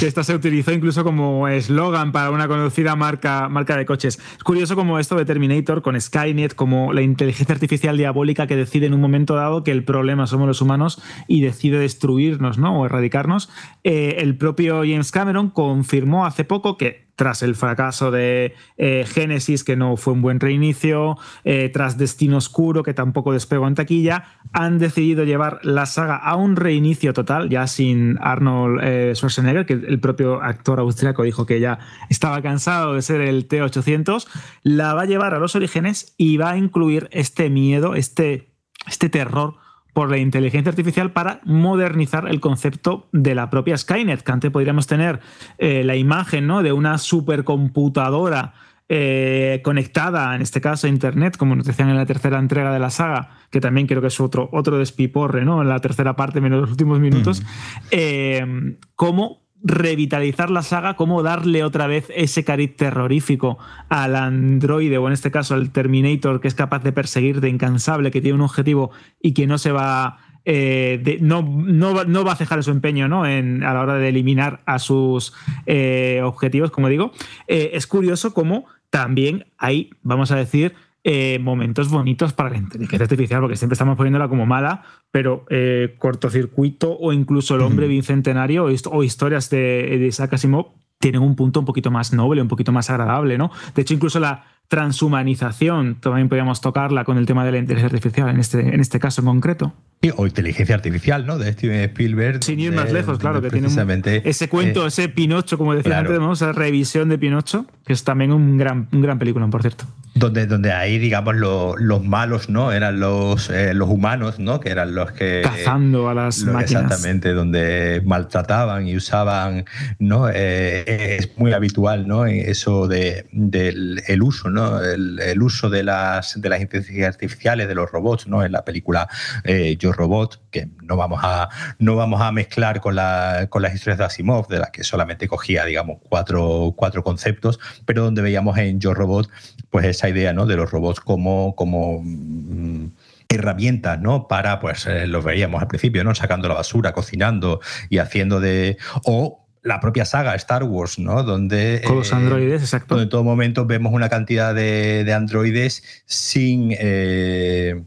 que 0.00 0.06
esta 0.06 0.24
se 0.24 0.34
utilizó 0.34 0.72
incluso 0.72 1.04
como 1.04 1.48
eslogan 1.48 2.12
para 2.12 2.30
una 2.30 2.48
conocida 2.48 2.96
marca, 2.96 3.48
marca 3.48 3.76
de 3.76 3.86
coches. 3.86 4.18
Es 4.36 4.44
curioso 4.44 4.74
como 4.74 4.98
esto 4.98 5.16
de 5.16 5.24
Terminator 5.24 5.82
con 5.82 6.00
Skynet, 6.00 6.54
como 6.54 6.92
la 6.92 7.02
inteligencia 7.02 7.54
artificial 7.54 7.96
diabólica 7.96 8.46
que 8.46 8.56
decide 8.56 8.86
en 8.86 8.94
un 8.94 9.00
momento 9.00 9.34
dado 9.34 9.64
que 9.64 9.70
el 9.70 9.84
problema 9.84 10.26
somos 10.26 10.46
los 10.46 10.60
humanos 10.60 11.00
y 11.28 11.40
decide 11.40 11.78
destruirnos, 11.78 12.58
¿no? 12.58 12.80
O 12.80 12.86
erradicarnos. 12.86 13.48
Eh, 13.84 14.16
el 14.18 14.36
propio 14.36 14.80
James 14.80 15.10
Cameron 15.12 15.50
confirmó 15.50 16.26
hace 16.26 16.44
poco 16.44 16.76
que 16.76 17.05
tras 17.16 17.42
el 17.42 17.56
fracaso 17.56 18.10
de 18.10 18.54
eh, 18.76 19.04
Génesis, 19.08 19.64
que 19.64 19.74
no 19.74 19.96
fue 19.96 20.12
un 20.12 20.22
buen 20.22 20.38
reinicio, 20.38 21.16
eh, 21.44 21.70
tras 21.72 21.98
Destino 21.98 22.36
Oscuro, 22.36 22.82
que 22.82 22.94
tampoco 22.94 23.32
despegó 23.32 23.66
en 23.66 23.74
taquilla, 23.74 24.24
han 24.52 24.78
decidido 24.78 25.24
llevar 25.24 25.58
la 25.62 25.86
saga 25.86 26.16
a 26.16 26.36
un 26.36 26.56
reinicio 26.56 27.12
total, 27.14 27.48
ya 27.48 27.66
sin 27.66 28.18
Arnold 28.20 28.80
eh, 28.82 29.12
Schwarzenegger, 29.14 29.66
que 29.66 29.72
el 29.72 29.98
propio 29.98 30.42
actor 30.42 30.78
austriaco 30.78 31.22
dijo 31.22 31.46
que 31.46 31.58
ya 31.58 31.78
estaba 32.10 32.40
cansado 32.42 32.94
de 32.94 33.02
ser 33.02 33.22
el 33.22 33.48
T-800, 33.48 34.28
la 34.62 34.94
va 34.94 35.02
a 35.02 35.06
llevar 35.06 35.34
a 35.34 35.38
los 35.38 35.56
orígenes 35.56 36.14
y 36.18 36.36
va 36.36 36.50
a 36.50 36.58
incluir 36.58 37.08
este 37.12 37.48
miedo, 37.48 37.94
este, 37.94 38.52
este 38.86 39.08
terror 39.08 39.65
por 39.96 40.10
la 40.10 40.18
inteligencia 40.18 40.68
artificial 40.68 41.12
para 41.12 41.40
modernizar 41.46 42.28
el 42.28 42.38
concepto 42.38 43.08
de 43.12 43.34
la 43.34 43.48
propia 43.48 43.78
Skynet, 43.78 44.20
que 44.20 44.30
antes 44.30 44.50
podríamos 44.50 44.86
tener 44.86 45.20
eh, 45.56 45.84
la 45.84 45.96
imagen 45.96 46.46
¿no? 46.46 46.62
de 46.62 46.70
una 46.70 46.98
supercomputadora 46.98 48.52
eh, 48.90 49.62
conectada, 49.64 50.36
en 50.36 50.42
este 50.42 50.60
caso 50.60 50.86
a 50.86 50.90
Internet, 50.90 51.38
como 51.38 51.56
nos 51.56 51.64
decían 51.64 51.88
en 51.88 51.96
la 51.96 52.04
tercera 52.04 52.38
entrega 52.38 52.74
de 52.74 52.78
la 52.78 52.90
saga, 52.90 53.38
que 53.50 53.58
también 53.58 53.86
creo 53.86 54.02
que 54.02 54.08
es 54.08 54.20
otro, 54.20 54.50
otro 54.52 54.76
despiporre, 54.76 55.46
¿no? 55.46 55.62
En 55.62 55.70
la 55.70 55.80
tercera 55.80 56.14
parte, 56.14 56.42
menos 56.42 56.60
los 56.60 56.70
últimos 56.72 57.00
minutos. 57.00 57.42
Eh, 57.90 58.76
cómo 58.96 59.45
revitalizar 59.64 60.50
la 60.50 60.62
saga, 60.62 60.94
cómo 60.94 61.22
darle 61.22 61.64
otra 61.64 61.86
vez 61.86 62.06
ese 62.14 62.44
cariz 62.44 62.76
terrorífico 62.76 63.58
al 63.88 64.14
androide, 64.16 64.98
o 64.98 65.06
en 65.06 65.12
este 65.12 65.30
caso 65.30 65.54
al 65.54 65.70
Terminator, 65.70 66.40
que 66.40 66.48
es 66.48 66.54
capaz 66.54 66.82
de 66.82 66.92
perseguir 66.92 67.40
de 67.40 67.48
incansable, 67.48 68.10
que 68.10 68.20
tiene 68.20 68.34
un 68.36 68.42
objetivo 68.42 68.90
y 69.20 69.32
que 69.34 69.46
no 69.46 69.58
se 69.58 69.72
va. 69.72 70.18
eh, 70.48 71.00
de- 71.02 71.18
no, 71.20 71.42
no, 71.42 71.92
va- 71.92 72.32
a 72.32 72.36
cejar 72.36 72.62
su 72.62 72.70
empeño 72.70 73.08
¿no? 73.08 73.26
en, 73.26 73.64
a 73.64 73.74
la 73.74 73.80
hora 73.80 73.94
de 73.94 74.08
eliminar 74.10 74.62
a 74.64 74.78
sus 74.78 75.32
eh, 75.66 76.20
objetivos, 76.22 76.70
como 76.70 76.88
digo. 76.88 77.10
Eh, 77.48 77.70
es 77.74 77.88
curioso 77.88 78.32
cómo 78.32 78.66
también 78.90 79.46
hay, 79.58 79.90
vamos 80.02 80.30
a 80.30 80.36
decir, 80.36 80.74
eh, 81.08 81.38
momentos 81.40 81.88
bonitos 81.88 82.32
para 82.32 82.50
la 82.50 82.56
inteligencia 82.56 83.04
artificial, 83.04 83.40
porque 83.40 83.54
siempre 83.56 83.74
estamos 83.74 83.96
poniéndola 83.96 84.26
como 84.28 84.44
mala, 84.44 84.82
pero 85.12 85.46
eh, 85.50 85.94
cortocircuito 85.98 86.96
o 86.98 87.12
incluso 87.12 87.54
el 87.54 87.60
hombre 87.60 87.86
bicentenario 87.86 88.64
o, 88.64 88.70
hist- 88.72 88.88
o 88.90 89.04
historias 89.04 89.48
de, 89.48 89.98
de 90.00 90.06
Isaac 90.08 90.32
Asimov 90.34 90.72
tienen 90.98 91.22
un 91.22 91.36
punto 91.36 91.60
un 91.60 91.66
poquito 91.66 91.90
más 91.92 92.12
noble, 92.12 92.42
un 92.42 92.48
poquito 92.48 92.72
más 92.72 92.90
agradable, 92.90 93.38
¿no? 93.38 93.52
De 93.74 93.82
hecho, 93.82 93.94
incluso 93.94 94.18
la 94.18 94.46
transhumanización 94.68 95.96
también 96.00 96.28
podríamos 96.28 96.60
tocarla 96.60 97.04
con 97.04 97.18
el 97.18 97.26
tema 97.26 97.44
de 97.44 97.52
la 97.52 97.58
inteligencia 97.58 97.96
artificial 97.96 98.28
en 98.30 98.40
este, 98.40 98.60
en 98.74 98.80
este 98.80 98.98
caso 98.98 99.20
en 99.20 99.26
concreto. 99.26 99.72
Sí, 100.02 100.10
O 100.16 100.26
inteligencia 100.26 100.74
artificial, 100.74 101.24
¿no? 101.26 101.38
De 101.38 101.52
Steven 101.52 101.80
Spielberg. 101.90 102.42
Sin 102.42 102.58
ir 102.60 102.72
más 102.72 102.92
lejos, 102.92 103.18
claro, 103.18 103.40
que 103.40 103.50
tiene 103.50 103.68
un- 103.68 104.02
ese 104.24 104.48
cuento, 104.48 104.84
eh, 104.84 104.88
ese 104.88 105.08
Pinocho, 105.08 105.56
como 105.58 105.74
decía 105.74 105.92
claro. 105.92 106.08
antes, 106.08 106.20
¿no? 106.20 106.32
esa 106.32 106.52
revisión 106.52 107.08
de 107.08 107.18
Pinocho, 107.18 107.66
que 107.86 107.92
es 107.92 108.02
también 108.04 108.32
un 108.32 108.56
gran, 108.56 108.88
un 108.92 109.00
gran 109.02 109.18
película, 109.18 109.46
por 109.48 109.62
cierto. 109.62 109.84
Donde, 110.16 110.46
donde 110.46 110.72
ahí, 110.72 110.98
digamos, 110.98 111.36
lo- 111.36 111.76
los 111.76 112.02
malos, 112.04 112.48
¿no? 112.48 112.72
Eran 112.72 112.98
los, 113.00 113.50
eh, 113.50 113.74
los 113.74 113.88
humanos, 113.88 114.38
¿no? 114.38 114.60
Que 114.60 114.70
eran 114.70 114.94
los 114.94 115.12
que... 115.12 115.42
Cazando 115.44 116.08
a 116.08 116.14
las 116.14 116.38
máquinas. 116.44 116.70
Exactamente, 116.84 117.32
donde 117.32 118.02
maltrataban 118.04 118.88
y 118.88 118.96
usaban, 118.96 119.66
¿no? 119.98 120.28
Eh, 120.32 121.16
es 121.18 121.36
muy 121.36 121.52
habitual, 121.52 122.08
¿no? 122.08 122.24
Eso 122.26 122.88
de, 122.88 123.26
del 123.32 124.02
el 124.06 124.22
uso, 124.22 124.48
¿no? 124.50 124.82
El, 124.82 125.20
el 125.20 125.42
uso 125.42 125.68
de 125.68 125.82
las, 125.82 126.40
de 126.40 126.48
las 126.48 126.60
inteligencias 126.60 127.08
artificiales, 127.14 127.68
de 127.68 127.74
los 127.74 127.90
robots, 127.90 128.26
¿no? 128.26 128.42
En 128.44 128.52
la 128.52 128.64
película 128.64 129.08
eh, 129.44 129.76
Yo 129.78 129.92
Robot, 129.92 130.40
que 130.50 130.68
no 130.82 130.96
vamos 130.96 131.20
a, 131.22 131.48
no 131.78 131.94
vamos 131.94 132.22
a 132.22 132.32
mezclar 132.32 132.80
con, 132.80 132.94
la, 132.96 133.48
con 133.50 133.60
las 133.62 133.74
historias 133.74 133.98
de 133.98 134.04
Asimov, 134.04 134.48
de 134.48 134.60
las 134.60 134.70
que 134.70 134.82
solamente 134.82 135.28
cogía, 135.28 135.64
digamos, 135.66 135.98
cuatro, 136.08 136.72
cuatro 136.74 137.04
conceptos, 137.04 137.60
pero 137.84 138.02
donde 138.04 138.22
veíamos 138.22 138.56
en 138.58 138.80
Yo 138.80 138.94
Robot, 138.94 139.28
pues 139.70 139.84
esa 139.84 140.05
idea, 140.08 140.32
¿no? 140.32 140.46
De 140.46 140.56
los 140.56 140.70
robots 140.70 141.00
como, 141.00 141.54
como 141.54 142.00
mm, 142.02 142.86
herramientas, 143.28 144.00
¿no? 144.00 144.28
Para, 144.28 144.60
pues, 144.60 144.86
eh, 144.86 145.06
los 145.06 145.24
veíamos 145.24 145.60
al 145.62 145.68
principio, 145.68 146.04
¿no? 146.04 146.14
Sacando 146.14 146.48
la 146.48 146.54
basura, 146.54 146.92
cocinando 146.92 147.60
y 147.90 147.98
haciendo 147.98 148.40
de... 148.40 148.78
O 149.04 149.42
la 149.62 149.80
propia 149.80 150.04
saga 150.04 150.34
Star 150.36 150.62
Wars, 150.62 150.98
¿no? 150.98 151.24
Donde... 151.24 151.82
Con 151.84 151.96
los 151.96 152.12
eh, 152.12 152.14
androides, 152.14 152.62
exacto. 152.62 152.94
donde 152.94 153.04
en 153.04 153.10
todo 153.10 153.24
momento 153.24 153.66
vemos 153.66 153.92
una 153.92 154.08
cantidad 154.08 154.54
de, 154.54 155.04
de 155.04 155.12
androides 155.12 155.82
sin... 156.06 156.74
eh, 156.78 157.82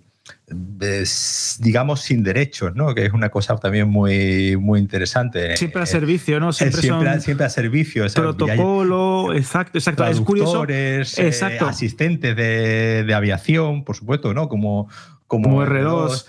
digamos 1.59 2.01
sin 2.01 2.23
derechos, 2.23 2.75
¿no? 2.75 2.93
Que 2.95 3.05
es 3.05 3.13
una 3.13 3.29
cosa 3.29 3.55
también 3.57 3.87
muy, 3.87 4.57
muy 4.57 4.79
interesante. 4.79 5.55
Siempre 5.57 5.81
a 5.81 5.85
servicio, 5.85 6.39
¿no? 6.39 6.53
Siempre, 6.53 6.79
Eh, 6.79 6.81
siempre, 6.81 7.11
son 7.11 7.21
siempre 7.21 7.45
a 7.45 7.49
servicio. 7.49 8.05
o 8.05 8.09
sea, 8.09 8.23
protocolo, 8.23 9.33
exacto, 9.33 9.77
exacto. 9.77 10.05
Es 10.07 10.21
curioso. 10.21 10.65
eh, 10.67 11.01
Exacto. 11.17 11.67
asistentes 11.67 12.35
de, 12.35 13.03
de 13.03 13.13
aviación, 13.13 13.83
por 13.83 13.95
supuesto, 13.95 14.33
¿no? 14.33 14.49
Como, 14.49 14.89
como, 15.29 15.43
Como 15.49 15.63
R2. 15.63 16.25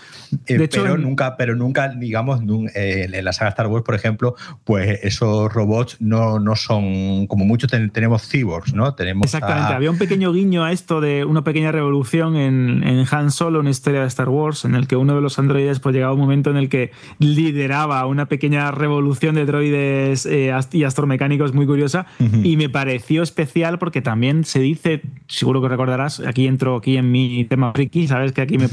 eh, 0.46 0.58
De 0.58 0.64
hecho, 0.64 0.82
pero 0.84 0.96
nunca, 0.96 1.36
pero 1.36 1.56
nunca, 1.56 1.88
digamos, 1.88 2.40
eh, 2.76 3.08
en 3.12 3.24
la 3.24 3.32
saga 3.32 3.48
Star 3.50 3.66
Wars, 3.66 3.82
por 3.84 3.96
ejemplo, 3.96 4.36
pues 4.62 5.00
esos 5.02 5.52
robots 5.52 5.96
no, 6.00 6.38
no 6.38 6.54
son, 6.54 7.26
como 7.26 7.44
muchos 7.44 7.68
ten- 7.68 7.90
tenemos 7.90 8.28
cyborgs, 8.28 8.74
¿no? 8.74 8.94
Tenemos 8.94 9.24
Exactamente, 9.24 9.72
a- 9.72 9.76
había 9.76 9.90
un 9.90 9.98
pequeño 9.98 10.32
guiño 10.32 10.62
a 10.62 10.70
esto 10.70 11.00
de 11.00 11.24
una 11.24 11.42
pequeña 11.42 11.72
revolución 11.72 12.36
en, 12.36 12.82
en 12.86 13.04
Han 13.10 13.30
Solo, 13.32 13.58
una 13.60 13.70
historia 13.70 14.02
de 14.02 14.06
Star 14.06 14.28
Wars, 14.28 14.64
en 14.64 14.74
el 14.76 14.86
que 14.86 14.94
uno 14.96 15.14
de 15.16 15.20
los 15.22 15.38
androides 15.40 15.80
pues 15.80 15.94
llegaba 15.94 16.12
un 16.12 16.20
momento 16.20 16.50
en 16.50 16.58
el 16.58 16.68
que 16.68 16.92
lideraba 17.18 18.04
una 18.06 18.26
pequeña 18.26 18.70
revolución 18.70 19.34
de 19.34 19.46
droides 19.46 20.26
eh, 20.26 20.52
y 20.72 20.84
astromecánicos 20.84 21.54
muy 21.54 21.66
curiosa 21.66 22.06
y 22.44 22.56
me 22.56 22.68
pareció 22.68 23.22
especial 23.22 23.78
porque 23.78 24.02
también 24.02 24.44
se 24.44 24.60
dice, 24.60 25.00
seguro 25.26 25.62
que 25.62 25.68
recordarás, 25.68 26.20
aquí 26.20 26.46
entro 26.46 26.76
aquí 26.76 26.96
en 26.98 27.10
mi 27.10 27.44
tema 27.44 27.72
friki, 27.72 28.06
sabes 28.06 28.32
que 28.32 28.42
aquí 28.42 28.58
me 28.58 28.68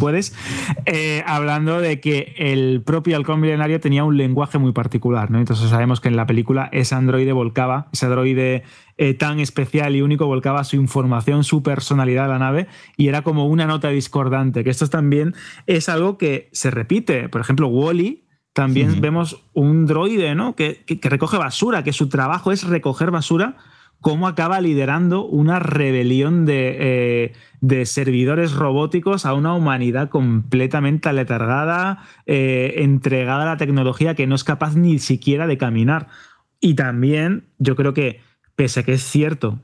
eh, 0.86 1.24
hablando 1.26 1.80
de 1.80 2.00
que 2.00 2.34
el 2.38 2.82
propio 2.86 3.16
halcón 3.18 3.40
milenario 3.40 3.80
tenía 3.80 4.04
un 4.04 4.18
lenguaje 4.18 4.58
muy 4.58 4.72
particular, 4.72 5.32
¿no? 5.32 5.40
Entonces 5.40 5.70
sabemos 5.70 6.02
que 6.02 6.08
en 6.10 6.16
la 6.16 6.26
película 6.26 6.70
ese 6.72 6.96
androide 6.96 7.32
volcaba, 7.34 7.88
ese 7.94 8.06
androide 8.06 8.64
eh, 8.98 9.14
tan 9.14 9.40
especial 9.40 9.96
y 9.96 10.02
único 10.02 10.26
volcaba 10.26 10.64
su 10.64 10.76
información, 10.76 11.44
su 11.44 11.62
personalidad 11.64 12.26
a 12.26 12.30
la 12.30 12.40
nave 12.40 12.68
y 12.98 13.08
era 13.08 13.22
como 13.22 13.46
una 13.48 13.66
nota 13.68 13.90
discordante, 13.90 14.64
que 14.64 14.70
esto 14.70 14.88
también 14.88 15.36
es 15.68 15.90
algo 15.90 16.18
que 16.18 16.50
se 16.52 16.72
repite. 16.72 17.30
Por 17.30 17.42
ejemplo, 17.42 17.68
Wally 17.68 18.26
también 18.54 19.00
vemos 19.02 19.44
un 19.54 19.86
droide 19.86 20.34
¿no? 20.34 20.56
que, 20.56 20.84
que- 20.86 21.00
que 21.00 21.10
recoge 21.10 21.38
basura, 21.38 21.84
que 21.84 21.94
su 21.94 22.10
trabajo 22.10 22.52
es 22.52 22.64
recoger 22.64 23.12
basura, 23.12 23.56
cómo 24.02 24.28
acaba 24.28 24.62
liderando 24.62 25.26
una 25.26 25.60
rebelión 25.60 26.46
de, 26.46 26.78
eh, 26.80 27.34
de 27.62 27.86
servidores 27.86 28.54
robóticos 28.54 29.26
a 29.26 29.34
una 29.34 29.54
humanidad 29.54 30.10
completamente 30.10 31.10
aletargada, 31.10 32.04
eh, 32.26 32.76
entregada 32.78 33.44
a 33.44 33.48
la 33.48 33.58
tecnología 33.58 34.16
que 34.16 34.28
no 34.28 34.36
es 34.36 34.44
capaz 34.44 34.76
ni 34.76 35.00
siquiera 35.00 35.48
de 35.48 35.58
caminar. 35.58 36.08
Y 36.60 36.76
también 36.76 37.46
yo 37.58 37.76
creo 37.76 37.94
que, 37.94 38.22
pese 38.56 38.82
a 38.82 38.84
que 38.84 38.94
es 38.94 39.04
cierto, 39.04 39.60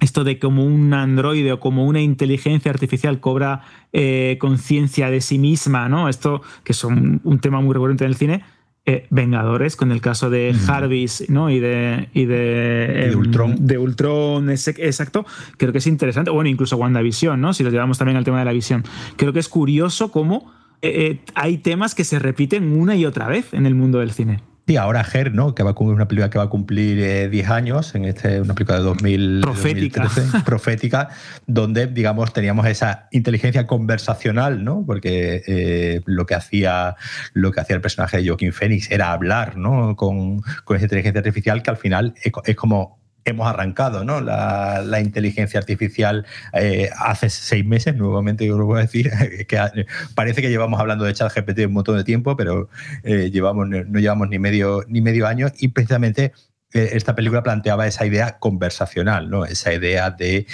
esto 0.00 0.24
de 0.24 0.38
como 0.38 0.64
un 0.64 0.92
androide 0.92 1.52
o 1.52 1.60
como 1.60 1.86
una 1.86 2.00
inteligencia 2.00 2.70
artificial 2.70 3.20
cobra 3.20 3.62
eh, 3.92 4.36
conciencia 4.40 5.10
de 5.10 5.22
sí 5.22 5.38
misma, 5.38 5.88
¿no? 5.88 6.08
Esto 6.08 6.42
que 6.64 6.72
es 6.72 6.84
un, 6.84 7.20
un 7.24 7.38
tema 7.40 7.60
muy 7.60 7.72
recurrente 7.72 8.04
en 8.04 8.10
el 8.10 8.16
cine. 8.16 8.44
Eh, 8.86 9.06
Vengadores, 9.10 9.74
con 9.76 9.90
el 9.92 10.00
caso 10.00 10.30
de 10.30 10.54
Jarvis 10.54 11.24
¿no? 11.28 11.50
y 11.50 11.58
de, 11.60 12.08
y 12.14 12.24
de, 12.24 12.86
Y 12.88 13.00
de 13.00 13.06
em, 13.12 13.18
Ultron. 13.18 13.66
de 13.66 13.78
Ultron, 13.78 14.48
ese- 14.50 14.74
exacto, 14.78 15.26
creo 15.56 15.72
que 15.72 15.78
es 15.78 15.86
interesante. 15.88 16.30
Bueno, 16.30 16.48
incluso 16.48 16.76
WandaVision, 16.76 17.40
¿no? 17.40 17.52
Si 17.52 17.64
lo 17.64 17.70
llevamos 17.70 17.98
también 17.98 18.16
al 18.16 18.24
tema 18.24 18.38
de 18.38 18.44
la 18.44 18.52
visión. 18.52 18.84
Creo 19.16 19.32
que 19.32 19.40
es 19.40 19.48
curioso 19.48 20.10
cómo 20.12 20.52
eh, 20.82 21.18
eh, 21.18 21.20
hay 21.34 21.58
temas 21.58 21.94
que 21.94 22.04
se 22.04 22.18
repiten 22.18 22.72
una 22.72 22.94
y 22.96 23.04
otra 23.06 23.26
vez 23.28 23.52
en 23.54 23.66
el 23.66 23.74
mundo 23.74 23.98
del 23.98 24.12
cine. 24.12 24.40
Sí, 24.66 24.76
ahora 24.76 25.06
Her, 25.12 25.32
¿no? 25.32 25.54
Que 25.54 25.62
va 25.62 25.70
a 25.70 25.74
cumplir 25.74 25.94
una 25.94 26.08
película 26.08 26.28
que 26.28 26.38
va 26.38 26.44
a 26.44 26.48
cumplir 26.48 26.98
eh, 26.98 27.28
10 27.28 27.50
años, 27.50 27.94
en 27.94 28.04
este, 28.04 28.40
una 28.40 28.52
película 28.52 28.78
de 28.78 28.84
2000, 28.84 29.40
Profética. 29.40 30.02
2013, 30.02 30.40
profética, 30.44 31.08
donde, 31.46 31.86
digamos, 31.86 32.32
teníamos 32.32 32.66
esa 32.66 33.06
inteligencia 33.12 33.64
conversacional, 33.68 34.64
¿no? 34.64 34.82
Porque 34.84 35.42
eh, 35.46 36.00
lo, 36.06 36.26
que 36.26 36.34
hacía, 36.34 36.96
lo 37.32 37.52
que 37.52 37.60
hacía 37.60 37.76
el 37.76 37.82
personaje 37.82 38.16
de 38.16 38.26
Joaquín 38.26 38.52
Phoenix 38.52 38.90
era 38.90 39.12
hablar, 39.12 39.56
¿no? 39.56 39.94
Con, 39.94 40.40
con 40.64 40.76
esa 40.76 40.86
inteligencia 40.86 41.20
artificial 41.20 41.62
que 41.62 41.70
al 41.70 41.76
final 41.76 42.14
es 42.44 42.56
como 42.56 43.05
hemos 43.26 43.46
arrancado, 43.48 44.04
¿no? 44.04 44.20
La, 44.20 45.00
inteligencia 45.00 45.60
artificial 45.60 46.24
eh, 46.54 46.88
hace 46.96 47.28
seis 47.28 47.66
meses, 47.66 47.94
nuevamente 47.94 48.46
yo 48.46 48.56
lo 48.56 48.64
voy 48.64 48.78
a 48.78 48.82
decir, 48.82 49.10
que 49.48 49.86
parece 50.14 50.40
que 50.40 50.48
llevamos 50.48 50.80
hablando 50.80 51.04
de 51.04 51.12
ChatGPT 51.12 51.66
un 51.66 51.74
montón 51.74 51.96
de 51.96 52.04
tiempo, 52.04 52.36
pero 52.36 52.68
eh, 53.02 53.30
llevamos, 53.30 53.68
no 53.68 53.98
llevamos 53.98 54.28
ni 54.28 54.38
medio, 54.38 54.84
ni 54.88 55.00
medio 55.00 55.26
año 55.26 55.48
y 55.58 55.68
precisamente 55.68 56.32
eh, 56.72 56.90
esta 56.92 57.14
película 57.14 57.42
planteaba 57.42 57.86
esa 57.86 58.06
idea 58.06 58.38
conversacional, 58.38 59.28
¿no? 59.28 59.44
Esa 59.44 59.74
idea 59.74 60.10
de 60.10 60.46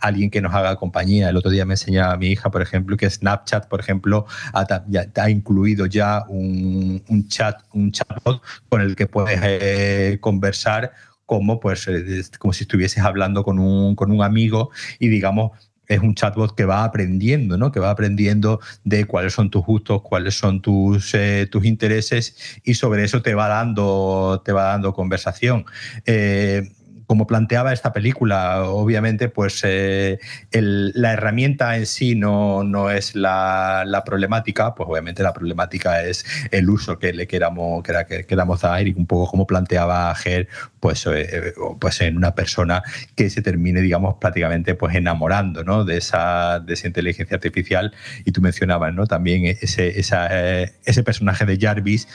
alguien 0.00 0.30
que 0.30 0.40
nos 0.40 0.54
haga 0.54 0.76
compañía. 0.76 1.28
El 1.28 1.36
otro 1.36 1.50
día 1.50 1.64
me 1.64 1.74
enseñaba 1.74 2.16
mi 2.16 2.28
hija, 2.28 2.50
por 2.50 2.62
ejemplo, 2.62 2.96
que 2.96 3.08
Snapchat, 3.08 3.68
por 3.68 3.80
ejemplo, 3.80 4.26
ha, 4.52 5.30
incluido 5.30 5.86
ya 5.86 6.24
un, 6.28 7.02
chat, 7.28 7.60
un 7.72 7.92
chatbot 7.92 8.42
con 8.68 8.80
el 8.80 8.96
que 8.96 9.06
puedes 9.06 10.18
conversar 10.20 10.92
como, 11.28 11.60
pues, 11.60 11.86
eh, 11.88 12.22
como 12.38 12.54
si 12.54 12.64
estuvieses 12.64 13.04
hablando 13.04 13.44
con 13.44 13.58
un, 13.58 13.94
con 13.94 14.10
un 14.10 14.22
amigo 14.22 14.70
y 14.98 15.08
digamos 15.08 15.52
es 15.86 16.00
un 16.00 16.14
chatbot 16.14 16.54
que 16.54 16.64
va 16.64 16.84
aprendiendo, 16.84 17.58
¿no? 17.58 17.70
Que 17.70 17.80
va 17.80 17.90
aprendiendo 17.90 18.60
de 18.84 19.04
cuáles 19.04 19.34
son 19.34 19.50
tus 19.50 19.64
gustos, 19.64 20.02
cuáles 20.02 20.38
son 20.38 20.62
tus, 20.62 21.14
eh, 21.14 21.46
tus 21.50 21.64
intereses 21.64 22.60
y 22.64 22.74
sobre 22.74 23.04
eso 23.04 23.20
te 23.22 23.34
va 23.34 23.48
dando, 23.48 24.42
te 24.44 24.52
va 24.52 24.64
dando 24.64 24.94
conversación. 24.94 25.66
Eh, 26.06 26.70
como 27.08 27.26
planteaba 27.26 27.72
esta 27.72 27.92
película, 27.92 28.62
obviamente, 28.64 29.28
pues 29.28 29.62
eh, 29.64 30.20
el- 30.52 30.92
la 30.94 31.14
herramienta 31.14 31.76
en 31.76 31.86
sí 31.86 32.14
no, 32.14 32.62
no 32.62 32.90
es 32.90 33.16
la, 33.16 33.82
la 33.86 34.04
problemática, 34.04 34.74
pues 34.76 34.88
obviamente 34.88 35.22
la 35.24 35.32
problemática 35.32 36.02
es 36.04 36.24
el 36.52 36.68
uso 36.70 36.98
que 37.00 37.12
le 37.14 37.26
queramos, 37.26 37.82
que, 37.82 37.92
que 38.06 38.24
queramos 38.26 38.60
dar 38.60 38.86
y 38.86 38.92
un 38.96 39.06
poco 39.06 39.30
como 39.30 39.46
planteaba 39.46 40.14
Ger, 40.14 40.48
pues, 40.80 41.04
eh, 41.06 41.54
pues 41.80 42.00
en 42.02 42.16
una 42.18 42.34
persona 42.34 42.82
que 43.16 43.30
se 43.30 43.40
termine, 43.42 43.80
digamos, 43.80 44.16
prácticamente 44.20 44.74
pues 44.74 44.94
enamorando 44.94 45.64
¿no? 45.64 45.84
de, 45.84 45.96
esa, 45.96 46.60
de 46.60 46.74
esa 46.74 46.86
inteligencia 46.86 47.34
artificial. 47.36 47.92
Y 48.26 48.32
tú 48.32 48.42
mencionabas 48.42 48.92
¿no? 48.94 49.06
también 49.06 49.46
ese, 49.46 49.98
esa, 49.98 50.28
eh, 50.30 50.74
ese 50.84 51.02
personaje 51.02 51.46
de 51.46 51.58
Jarvis 51.58 52.06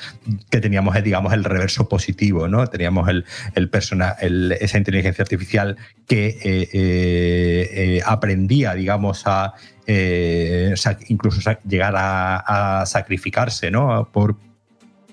que 0.52 0.62
teníamos, 0.62 0.96
eh, 0.96 1.02
digamos, 1.02 1.34
el 1.34 1.44
reverso 1.44 1.90
positivo, 1.90 2.48
¿no? 2.48 2.68
Teníamos 2.68 3.10
el, 3.10 3.26
el 3.56 3.70
persona, 3.70 4.16
el- 4.22 4.52
inteligencia 4.84 5.24
artificial 5.24 5.78
que 6.08 6.28
eh, 6.28 6.70
eh, 6.74 7.70
eh, 7.74 8.02
aprendía, 8.06 8.74
digamos, 8.76 9.24
a 9.26 9.54
incluso 11.08 11.42
llegar 11.68 11.96
a, 11.98 12.82
a 12.82 12.86
sacrificarse, 12.86 13.70
¿no? 13.70 14.10
Por, 14.12 14.38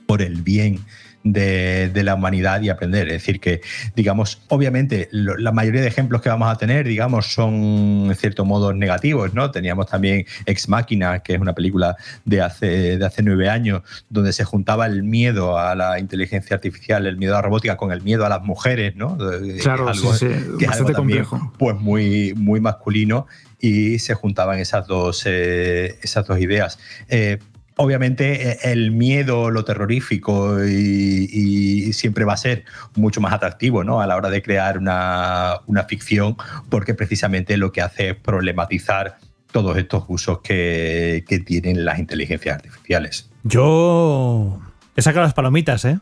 por 0.07 0.23
el 0.23 0.43
bien 0.43 0.79
de, 1.23 1.91
de 1.91 2.03
la 2.03 2.15
humanidad 2.15 2.63
y 2.63 2.71
aprender. 2.71 3.07
Es 3.09 3.15
decir, 3.15 3.41
que, 3.41 3.61
digamos, 3.95 4.41
obviamente 4.49 5.09
lo- 5.13 5.37
la 5.37 5.53
mayoría 5.53 5.83
de 5.83 5.89
ejemplos 5.89 6.23
que 6.23 6.29
vamos 6.31 6.51
a 6.51 6.57
tener, 6.57 6.87
digamos, 6.87 7.27
son 7.33 8.07
en 8.09 8.15
cierto 8.17 8.45
modo 8.45 8.73
negativos, 8.73 9.35
¿no? 9.35 9.51
Teníamos 9.51 9.87
también 9.87 10.25
Ex 10.47 10.69
Máquina, 10.69 11.19
que 11.21 11.35
es 11.35 11.41
una 11.41 11.53
película 11.55 11.97
de 12.25 12.41
hace, 12.41 12.97
de 12.99 13.05
hace 13.05 13.23
nueve 13.23 13.49
años, 13.51 13.83
donde 14.09 14.33
se 14.33 14.45
juntaba 14.45 14.87
el 14.87 15.03
miedo 15.03 15.59
a 15.59 15.75
la 15.75 15.99
inteligencia 15.99 16.55
artificial, 16.57 17.07
el 17.07 17.17
miedo 17.19 17.35
a 17.35 17.39
la 17.39 17.43
robótica 17.43 17.77
con 17.77 17.93
el 17.93 18.01
miedo 18.03 18.25
a 18.25 18.29
las 18.29 18.43
mujeres, 18.43 18.97
¿no? 18.97 19.19
Claro, 19.61 19.91
Es 19.91 19.99
algo- 19.99 20.15
sí, 20.15 20.27
sí, 20.29 20.35
que 20.59 20.65
es 20.65 20.71
algo 20.73 20.93
también, 20.93 21.25
complejo. 21.25 21.53
Pues 21.59 21.77
muy, 21.77 22.33
muy 22.35 22.61
masculino 22.61 23.27
y 23.61 23.99
se 23.99 24.15
juntaban 24.15 24.59
esas 24.59 24.87
dos, 24.87 25.23
eh, 25.27 25.99
esas 26.03 26.27
dos 26.27 26.41
ideas. 26.41 26.79
Eh, 27.11 27.39
obviamente 27.81 28.51
eh, 28.51 28.59
el 28.65 28.91
miedo, 28.91 29.51
lo 29.51 29.65
terrorífico 29.65 30.63
y, 30.65 31.29
y 31.33 31.93
siempre 31.95 32.25
va 32.25 32.35
a 32.35 32.37
ser 32.37 32.65
mucho 32.95 33.21
más 33.23 33.33
atractivo 33.33 33.85
¿no? 33.85 34.03
a 34.03 34.07
la 34.07 34.17
hora 34.17 34.29
de 34.29 34.43
crear 34.43 34.77
una, 34.77 35.61
una 35.67 35.85
ficción 35.85 36.37
porque 36.69 36.93
precisamente 36.95 37.57
lo 37.57 37.73
que 37.73 37.81
hace 37.81 38.11
es 38.11 38.17
problematizar 38.17 39.17
todos 39.51 39.79
estos 39.79 40.05
usos 40.09 40.41
que, 40.43 41.25
que 41.27 41.41
tienen 41.41 41.85
las 41.85 41.99
inteligencias 41.99 42.55
artificiales. 42.55 43.31
Yo 43.45 44.61
he 44.95 45.03
sacado 45.03 45.25
las 45.25 45.35
palomitas, 45.35 45.85
¿eh? 45.87 45.99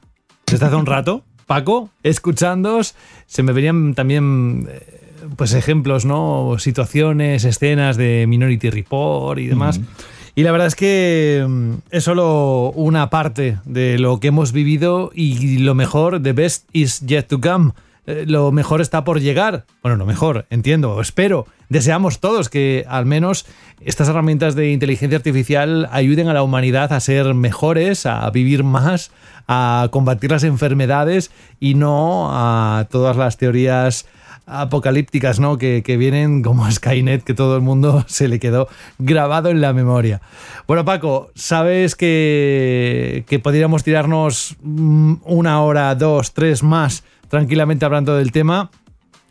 Desde 0.46 0.66
hace 0.66 0.76
un 0.76 0.86
rato, 0.94 1.24
Paco, 1.46 1.90
escuchándoos, 2.02 2.96
se 3.26 3.42
me 3.42 3.52
venían 3.52 3.94
también 3.94 4.68
eh, 4.68 5.14
pues 5.36 5.55
ejemplos, 5.55 6.05
¿no? 6.05 6.56
Situaciones, 6.59 7.44
escenas 7.44 7.96
de 7.96 8.26
Minority 8.26 8.68
Report 8.68 9.38
y 9.38 9.46
demás. 9.46 9.80
Y 10.39 10.44
la 10.44 10.52
verdad 10.52 10.69
es 10.69 10.77
que 10.77 11.44
mm, 11.48 11.73
es 11.90 12.05
solo 12.05 12.70
una 12.77 13.10
parte 13.10 13.59
de 13.65 13.98
lo 13.98 14.20
que 14.20 14.28
hemos 14.28 14.52
vivido 14.52 15.10
y 15.12 15.59
lo 15.59 15.74
mejor, 15.74 16.23
the 16.23 16.32
best 16.32 16.69
is 16.73 17.01
yet 17.01 17.27
to 17.27 17.40
come. 17.40 17.73
Eh, 18.06 18.24
Lo 18.24 18.52
mejor 18.52 18.81
está 18.81 19.02
por 19.02 19.20
llegar. 19.20 19.65
Bueno, 19.82 19.97
lo 19.97 20.06
mejor, 20.06 20.47
entiendo, 20.48 21.01
espero. 21.01 21.48
Deseamos 21.69 22.20
todos 22.20 22.51
que 22.51 22.85
al 22.89 23.05
menos 23.05 23.47
estas 23.81 24.09
herramientas 24.09 24.55
de 24.55 24.70
inteligencia 24.70 25.19
artificial 25.19 25.89
ayuden 25.90 26.28
a 26.28 26.35
la 26.35 26.44
humanidad 26.44 26.93
a 26.93 27.01
ser 27.01 27.35
mejores, 27.35 28.06
a 28.06 28.31
vivir 28.31 28.62
más, 28.62 29.10
a 29.48 29.89
combatir 29.90 30.31
las 30.31 30.44
enfermedades 30.44 31.32
y 31.59 31.74
no 31.74 32.28
a 32.31 32.86
todas 32.93 33.16
las 33.16 33.39
teorías 33.39 34.06
apocalípticas, 34.48 35.40
¿no? 35.40 35.58
Que, 35.58 35.82
que, 35.82 35.96
vienen 35.96 36.42
como 36.42 36.70
Skynet, 36.70 37.22
que 37.22 37.34
todo 37.34 37.56
el 37.56 37.62
mundo 37.62 38.04
se 38.08 38.28
le 38.28 38.38
quedó 38.38 38.68
grabado 38.98 39.50
en 39.50 39.60
la 39.60 39.72
memoria. 39.72 40.20
Bueno, 40.66 40.84
Paco, 40.84 41.30
sabes 41.34 41.94
que, 41.94 43.24
que 43.28 43.38
podríamos 43.38 43.84
tirarnos 43.84 44.56
mm, 44.62 45.14
una 45.24 45.62
hora, 45.62 45.94
dos, 45.94 46.32
tres 46.32 46.62
más 46.62 47.04
tranquilamente 47.28 47.84
hablando 47.84 48.16
del 48.16 48.32
tema. 48.32 48.70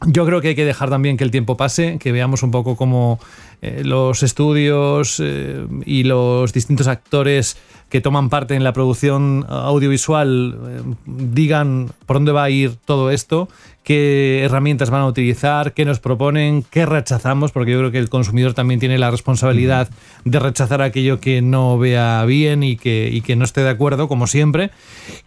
Yo 0.05 0.25
creo 0.25 0.41
que 0.41 0.49
hay 0.49 0.55
que 0.55 0.65
dejar 0.65 0.89
también 0.89 1.17
que 1.17 1.23
el 1.23 1.31
tiempo 1.31 1.57
pase, 1.57 1.97
que 1.97 2.11
veamos 2.11 2.43
un 2.43 2.51
poco 2.51 2.75
cómo 2.75 3.19
eh, 3.61 3.81
los 3.83 4.21
estudios 4.21 5.19
eh, 5.19 5.65
y 5.85 6.03
los 6.03 6.53
distintos 6.53 6.87
actores 6.87 7.57
que 7.89 8.01
toman 8.01 8.29
parte 8.29 8.53
en 8.53 8.63
la 8.63 8.73
producción 8.73 9.45
audiovisual 9.49 10.59
eh, 10.67 10.81
digan 11.05 11.89
por 12.05 12.17
dónde 12.17 12.33
va 12.33 12.43
a 12.43 12.49
ir 12.51 12.75
todo 12.85 13.09
esto, 13.09 13.49
qué 13.83 14.43
herramientas 14.43 14.89
van 14.89 15.01
a 15.01 15.07
utilizar, 15.07 15.73
qué 15.73 15.85
nos 15.85 15.99
proponen, 15.99 16.65
qué 16.69 16.85
rechazamos, 16.85 17.51
porque 17.51 17.71
yo 17.71 17.79
creo 17.79 17.91
que 17.91 17.97
el 17.97 18.09
consumidor 18.09 18.53
también 18.53 18.79
tiene 18.79 18.97
la 18.99 19.09
responsabilidad 19.09 19.89
de 20.25 20.39
rechazar 20.39 20.81
aquello 20.81 21.19
que 21.19 21.41
no 21.41 21.79
vea 21.79 22.25
bien 22.25 22.61
y 22.61 22.75
que, 22.75 23.09
y 23.11 23.21
que 23.21 23.35
no 23.35 23.45
esté 23.45 23.61
de 23.61 23.69
acuerdo, 23.69 24.07
como 24.07 24.27
siempre. 24.27 24.69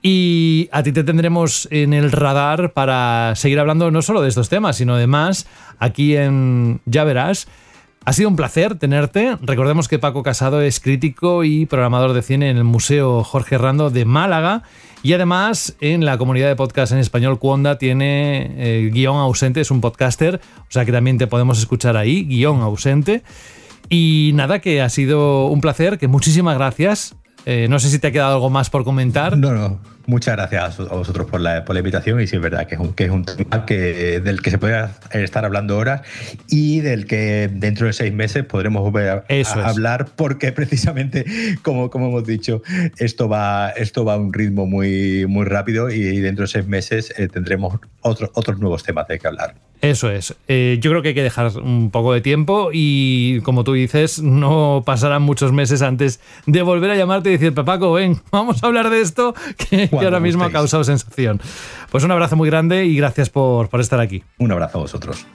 Y 0.03 0.69
a 0.71 0.83
ti 0.83 0.93
te 0.93 1.03
tendremos 1.03 1.67
en 1.73 1.95
el 1.95 2.13
radar 2.13 2.75
para 2.75 3.33
seguir 3.35 3.59
hablando 3.59 3.91
no 3.91 4.03
solo 4.03 4.21
de 4.21 4.29
estos 4.29 4.51
temas, 4.51 4.77
sino 4.77 4.95
además 4.95 5.47
aquí 5.79 6.15
en 6.17 6.81
Ya 6.85 7.03
Verás. 7.05 7.49
Ha 8.05 8.15
sido 8.15 8.31
un 8.31 8.37
placer 8.37 8.79
tenerte. 8.79 9.37
Recordemos 9.43 9.87
que 9.87 9.99
Paco 9.99 10.23
Casado 10.23 10.63
es 10.63 10.81
crítico 10.81 11.45
y 11.45 11.67
programador 11.67 12.15
de 12.15 12.23
cine 12.23 12.49
en 12.49 12.57
el 12.57 12.65
Museo 12.65 13.23
Jorge 13.23 13.59
Rando 13.59 13.91
de 13.91 14.07
Málaga. 14.07 14.63
Y 15.03 15.13
además 15.13 15.77
en 15.81 16.07
la 16.07 16.17
comunidad 16.17 16.49
de 16.49 16.57
podcast 16.57 16.93
en 16.93 16.99
español 16.99 17.39
Cuonda 17.39 17.77
tiene 17.77 18.55
eh, 18.57 18.91
guion 18.91 19.17
ausente, 19.17 19.61
es 19.61 19.71
un 19.71 19.81
podcaster, 19.81 20.41
o 20.61 20.67
sea 20.69 20.85
que 20.85 20.93
también 20.93 21.19
te 21.19 21.27
podemos 21.27 21.59
escuchar 21.59 21.97
ahí, 21.97 22.25
guion 22.25 22.61
ausente. 22.61 23.23
Y 23.91 24.33
nada, 24.35 24.61
que 24.61 24.81
ha 24.81 24.89
sido 24.89 25.47
un 25.47 25.61
placer, 25.61 25.99
que 25.99 26.09
muchísimas 26.09 26.57
gracias. 26.57 27.17
Eh, 27.45 27.67
no 27.69 27.79
sé 27.79 27.91
si 27.91 27.99
te 27.99 28.09
ha 28.09 28.13
quedado 28.13 28.35
algo 28.35 28.49
más 28.49 28.71
por 28.71 28.85
comentar. 28.85 29.37
No, 29.37 29.53
no. 29.53 29.81
Muchas 30.11 30.35
gracias 30.35 30.81
a 30.81 30.95
vosotros 30.97 31.31
por 31.31 31.41
la, 31.41 31.65
por 31.65 31.77
la 31.77 31.79
invitación 31.79 32.21
y 32.21 32.27
sí 32.27 32.35
es 32.35 32.43
verdad 32.43 32.67
que 32.67 32.75
es 32.75 32.81
un, 32.81 32.95
que 32.95 33.05
es 33.05 33.13
un 33.13 33.25
tema 33.25 33.65
que, 33.65 34.19
del 34.19 34.43
que 34.43 34.51
se 34.51 34.59
puede 34.59 34.89
estar 35.13 35.45
hablando 35.45 35.79
horas 35.79 36.03
y 36.49 36.81
del 36.81 37.07
que 37.07 37.49
dentro 37.53 37.87
de 37.87 37.93
seis 37.93 38.13
meses 38.13 38.45
podremos 38.45 38.83
volver 38.83 39.09
a, 39.09 39.69
hablar 39.69 40.09
porque 40.17 40.51
precisamente, 40.51 41.25
como, 41.63 41.91
como 41.91 42.09
hemos 42.09 42.27
dicho, 42.27 42.61
esto 42.99 43.29
va, 43.29 43.71
esto 43.71 44.05
va 44.05 44.15
a 44.15 44.17
un 44.17 44.33
ritmo 44.33 44.67
muy, 44.67 45.27
muy 45.29 45.45
rápido 45.45 45.91
y 45.91 46.19
dentro 46.19 46.43
de 46.43 46.49
seis 46.49 46.67
meses 46.67 47.15
eh, 47.17 47.29
tendremos 47.29 47.79
otro, 48.01 48.33
otros 48.35 48.59
nuevos 48.59 48.83
temas 48.83 49.07
de 49.07 49.17
que 49.17 49.29
hablar. 49.29 49.55
Eso 49.81 50.11
es. 50.11 50.35
Eh, 50.47 50.79
yo 50.81 50.91
creo 50.91 51.03
que 51.03 51.09
hay 51.09 51.15
que 51.15 51.23
dejar 51.23 51.57
un 51.59 51.91
poco 51.91 52.13
de 52.13 52.21
tiempo 52.21 52.71
y, 52.73 53.41
como 53.41 53.65
tú 53.65 53.73
dices, 53.73 54.23
no 54.23 54.83
pasarán 54.85 55.23
muchos 55.23 55.53
meses 55.53 55.81
antes 55.83 56.21
de 56.47 56.63
volver 56.63 56.91
a 56.91 56.97
llamarte 56.97 57.31
y 57.31 57.33
decir, 57.33 57.55
Paco, 57.55 57.93
ven, 57.93 58.21
vamos 58.31 58.63
a 58.63 58.67
hablar 58.67 58.91
de 58.91 59.01
esto 59.01 59.35
que, 59.57 59.89
que 59.89 59.97
ahora 59.97 60.21
mismo 60.21 60.45
ha 60.45 60.51
causado 60.51 60.85
sensación. 60.85 61.41
Pues 61.91 62.05
un 62.05 62.11
abrazo 62.11 62.37
muy 62.37 62.49
grande 62.49 62.85
y 62.85 62.97
gracias 62.97 63.31
por, 63.31 63.69
por 63.69 63.81
estar 63.81 64.01
aquí. 64.01 64.23
Un 64.39 64.53
abrazo 64.53 64.79
a 64.79 64.81
vosotros. 64.83 65.27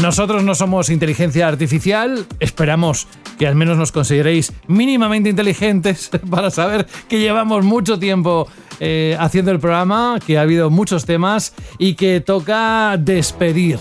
Nosotros 0.00 0.42
no 0.42 0.54
somos 0.54 0.88
inteligencia 0.88 1.46
artificial, 1.46 2.26
esperamos 2.40 3.06
que 3.38 3.46
al 3.46 3.54
menos 3.54 3.76
nos 3.76 3.92
consideréis 3.92 4.52
mínimamente 4.66 5.28
inteligentes 5.28 6.10
para 6.30 6.50
saber 6.50 6.86
que 7.08 7.20
llevamos 7.20 7.62
mucho 7.64 7.98
tiempo 7.98 8.48
eh, 8.80 9.16
haciendo 9.20 9.50
el 9.50 9.60
programa, 9.60 10.18
que 10.26 10.38
ha 10.38 10.42
habido 10.42 10.70
muchos 10.70 11.04
temas 11.04 11.54
y 11.76 11.94
que 11.94 12.20
toca 12.20 12.96
despedir, 12.98 13.78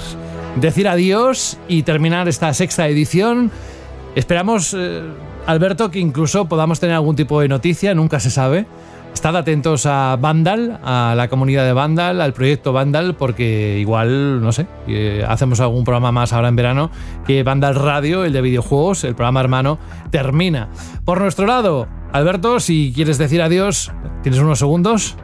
decir 0.58 0.90
adiós 0.90 1.58
y 1.70 1.84
terminar 1.84 2.28
esta 2.28 2.54
sexta 2.54 2.90
edición. 2.90 3.50
Esperamos, 4.14 4.76
eh, 4.78 5.04
Alberto, 5.46 5.92
que 5.92 6.00
incluso 6.00 6.46
podamos 6.46 6.82
tener 6.82 6.96
algún 6.96 7.16
tipo 7.16 7.40
de 7.40 7.48
noticia, 7.48 7.96
nunca 7.96 8.20
se 8.20 8.32
sabe. 8.32 8.66
Estad 9.14 9.36
atentos 9.36 9.86
a 9.86 10.18
Vandal, 10.20 10.80
a 10.84 11.14
la 11.16 11.28
comunidad 11.28 11.66
de 11.66 11.74
Vandal, 11.74 12.22
al 12.22 12.34
proyecto 12.34 12.74
Vandal, 12.74 13.16
porque 13.16 13.78
igual, 13.80 14.42
no 14.42 14.52
sé, 14.52 14.66
eh, 14.88 15.24
hacemos 15.28 15.60
algún 15.60 15.84
programa 15.84 16.12
más 16.12 16.34
ahora 16.34 16.48
en 16.48 16.56
verano, 16.56 16.90
que 17.28 17.44
Vandal 17.44 17.76
Radio, 17.76 18.24
el 18.24 18.34
de 18.34 18.42
videojuegos, 18.42 19.04
el 19.04 19.14
programa 19.14 19.42
hermano, 19.42 19.78
termina. 20.10 20.70
Por 21.06 21.22
nuestro 21.22 21.46
lado, 21.46 21.88
Alberto, 22.12 22.60
si 22.60 22.92
quieres 22.96 23.18
decir 23.18 23.42
adiós, 23.42 23.92
tienes 24.24 24.40
unos 24.42 24.60
segundos. 24.60 25.16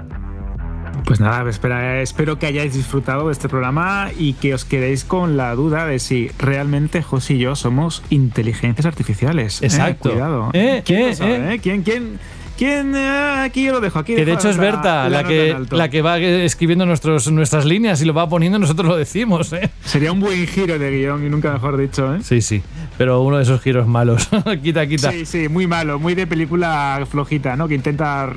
Pues 1.05 1.21
nada, 1.21 1.49
espera, 1.49 2.01
espero 2.01 2.37
que 2.37 2.47
hayáis 2.47 2.73
disfrutado 2.73 3.27
de 3.27 3.31
este 3.31 3.47
programa 3.47 4.09
y 4.17 4.33
que 4.33 4.53
os 4.53 4.65
quedéis 4.65 5.05
con 5.05 5.37
la 5.37 5.55
duda 5.55 5.85
de 5.85 5.99
si 5.99 6.29
realmente 6.37 7.01
José 7.01 7.35
y 7.35 7.39
yo 7.39 7.55
somos 7.55 8.03
inteligencias 8.09 8.85
artificiales. 8.85 9.61
Exacto. 9.63 10.09
Eh, 10.09 10.11
cuidado. 10.11 10.49
Eh, 10.51 10.81
¿Quién, 10.85 11.15
sabe? 11.15 11.59
¿Quién, 11.63 11.83
quién, 11.83 12.19
quién? 12.57 12.95
eh, 12.95 13.41
aquí 13.45 13.63
yo 13.63 13.71
lo 13.73 13.79
dejo. 13.79 13.99
Aquí 13.99 14.15
Que 14.15 14.25
de 14.25 14.33
hecho 14.33 14.49
es 14.49 14.57
la- 14.57 14.63
Berta 14.63 15.09
la, 15.09 15.23
que, 15.23 15.55
la 15.71 15.89
que 15.89 16.01
va 16.01 16.17
escribiendo 16.19 16.85
nuestros, 16.85 17.31
nuestras 17.31 17.65
líneas 17.65 18.01
y 18.01 18.05
lo 18.05 18.13
va 18.13 18.27
poniendo, 18.27 18.59
nosotros 18.59 18.87
lo 18.87 18.97
decimos. 18.97 19.53
¿eh? 19.53 19.69
Sería 19.85 20.11
un 20.11 20.19
buen 20.19 20.45
giro 20.47 20.77
de 20.77 20.91
guion 20.91 21.25
y 21.25 21.29
nunca 21.29 21.51
mejor 21.53 21.77
dicho, 21.77 22.15
¿eh? 22.15 22.19
Sí, 22.23 22.41
sí, 22.41 22.61
pero 22.97 23.21
uno 23.21 23.37
de 23.37 23.43
esos 23.43 23.61
giros 23.61 23.87
malos. 23.87 24.27
quita, 24.63 24.85
quita. 24.87 25.11
Sí, 25.11 25.25
sí, 25.25 25.47
muy 25.49 25.67
malo, 25.67 25.99
muy 25.99 26.15
de 26.15 26.27
película 26.27 27.05
flojita, 27.09 27.55
¿no? 27.55 27.67
Que 27.67 27.75
intenta 27.75 28.29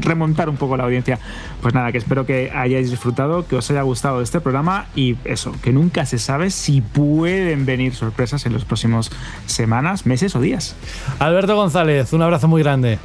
remontar 0.00 0.48
un 0.48 0.56
poco 0.56 0.76
la 0.76 0.84
audiencia. 0.84 1.18
Pues 1.60 1.74
nada, 1.74 1.92
que 1.92 1.98
espero 1.98 2.24
que 2.24 2.50
hayáis 2.54 2.90
disfrutado, 2.90 3.46
que 3.46 3.56
os 3.56 3.70
haya 3.70 3.82
gustado 3.82 4.22
este 4.22 4.40
programa 4.40 4.86
y 4.94 5.16
eso, 5.24 5.52
que 5.62 5.72
nunca 5.72 6.06
se 6.06 6.18
sabe 6.18 6.50
si 6.50 6.80
pueden 6.80 7.66
venir 7.66 7.94
sorpresas 7.94 8.46
en 8.46 8.52
los 8.52 8.64
próximos 8.64 9.10
semanas, 9.46 10.06
meses 10.06 10.36
o 10.36 10.40
días. 10.40 10.76
Alberto 11.18 11.56
González, 11.56 12.12
un 12.12 12.22
abrazo 12.22 12.46
muy 12.48 12.62
grande. 12.62 12.98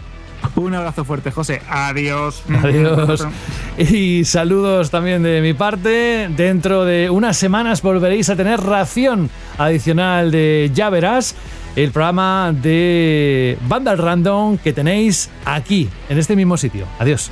Un 0.55 0.75
abrazo 0.75 1.03
fuerte, 1.03 1.31
José. 1.31 1.61
Adiós. 1.67 2.43
Adiós. 2.63 3.27
Y 3.77 4.23
saludos 4.25 4.91
también 4.91 5.23
de 5.23 5.41
mi 5.41 5.53
parte. 5.53 6.29
Dentro 6.35 6.85
de 6.85 7.09
unas 7.09 7.37
semanas 7.37 7.81
volveréis 7.81 8.29
a 8.29 8.35
tener 8.35 8.61
ración 8.61 9.29
adicional 9.57 10.31
de 10.31 10.71
Ya 10.73 10.89
Verás, 10.89 11.35
el 11.75 11.91
programa 11.91 12.53
de 12.53 13.57
Vandal 13.67 13.97
Random 13.97 14.57
que 14.57 14.73
tenéis 14.73 15.29
aquí, 15.45 15.89
en 16.09 16.17
este 16.17 16.35
mismo 16.35 16.57
sitio. 16.57 16.85
Adiós. 16.99 17.31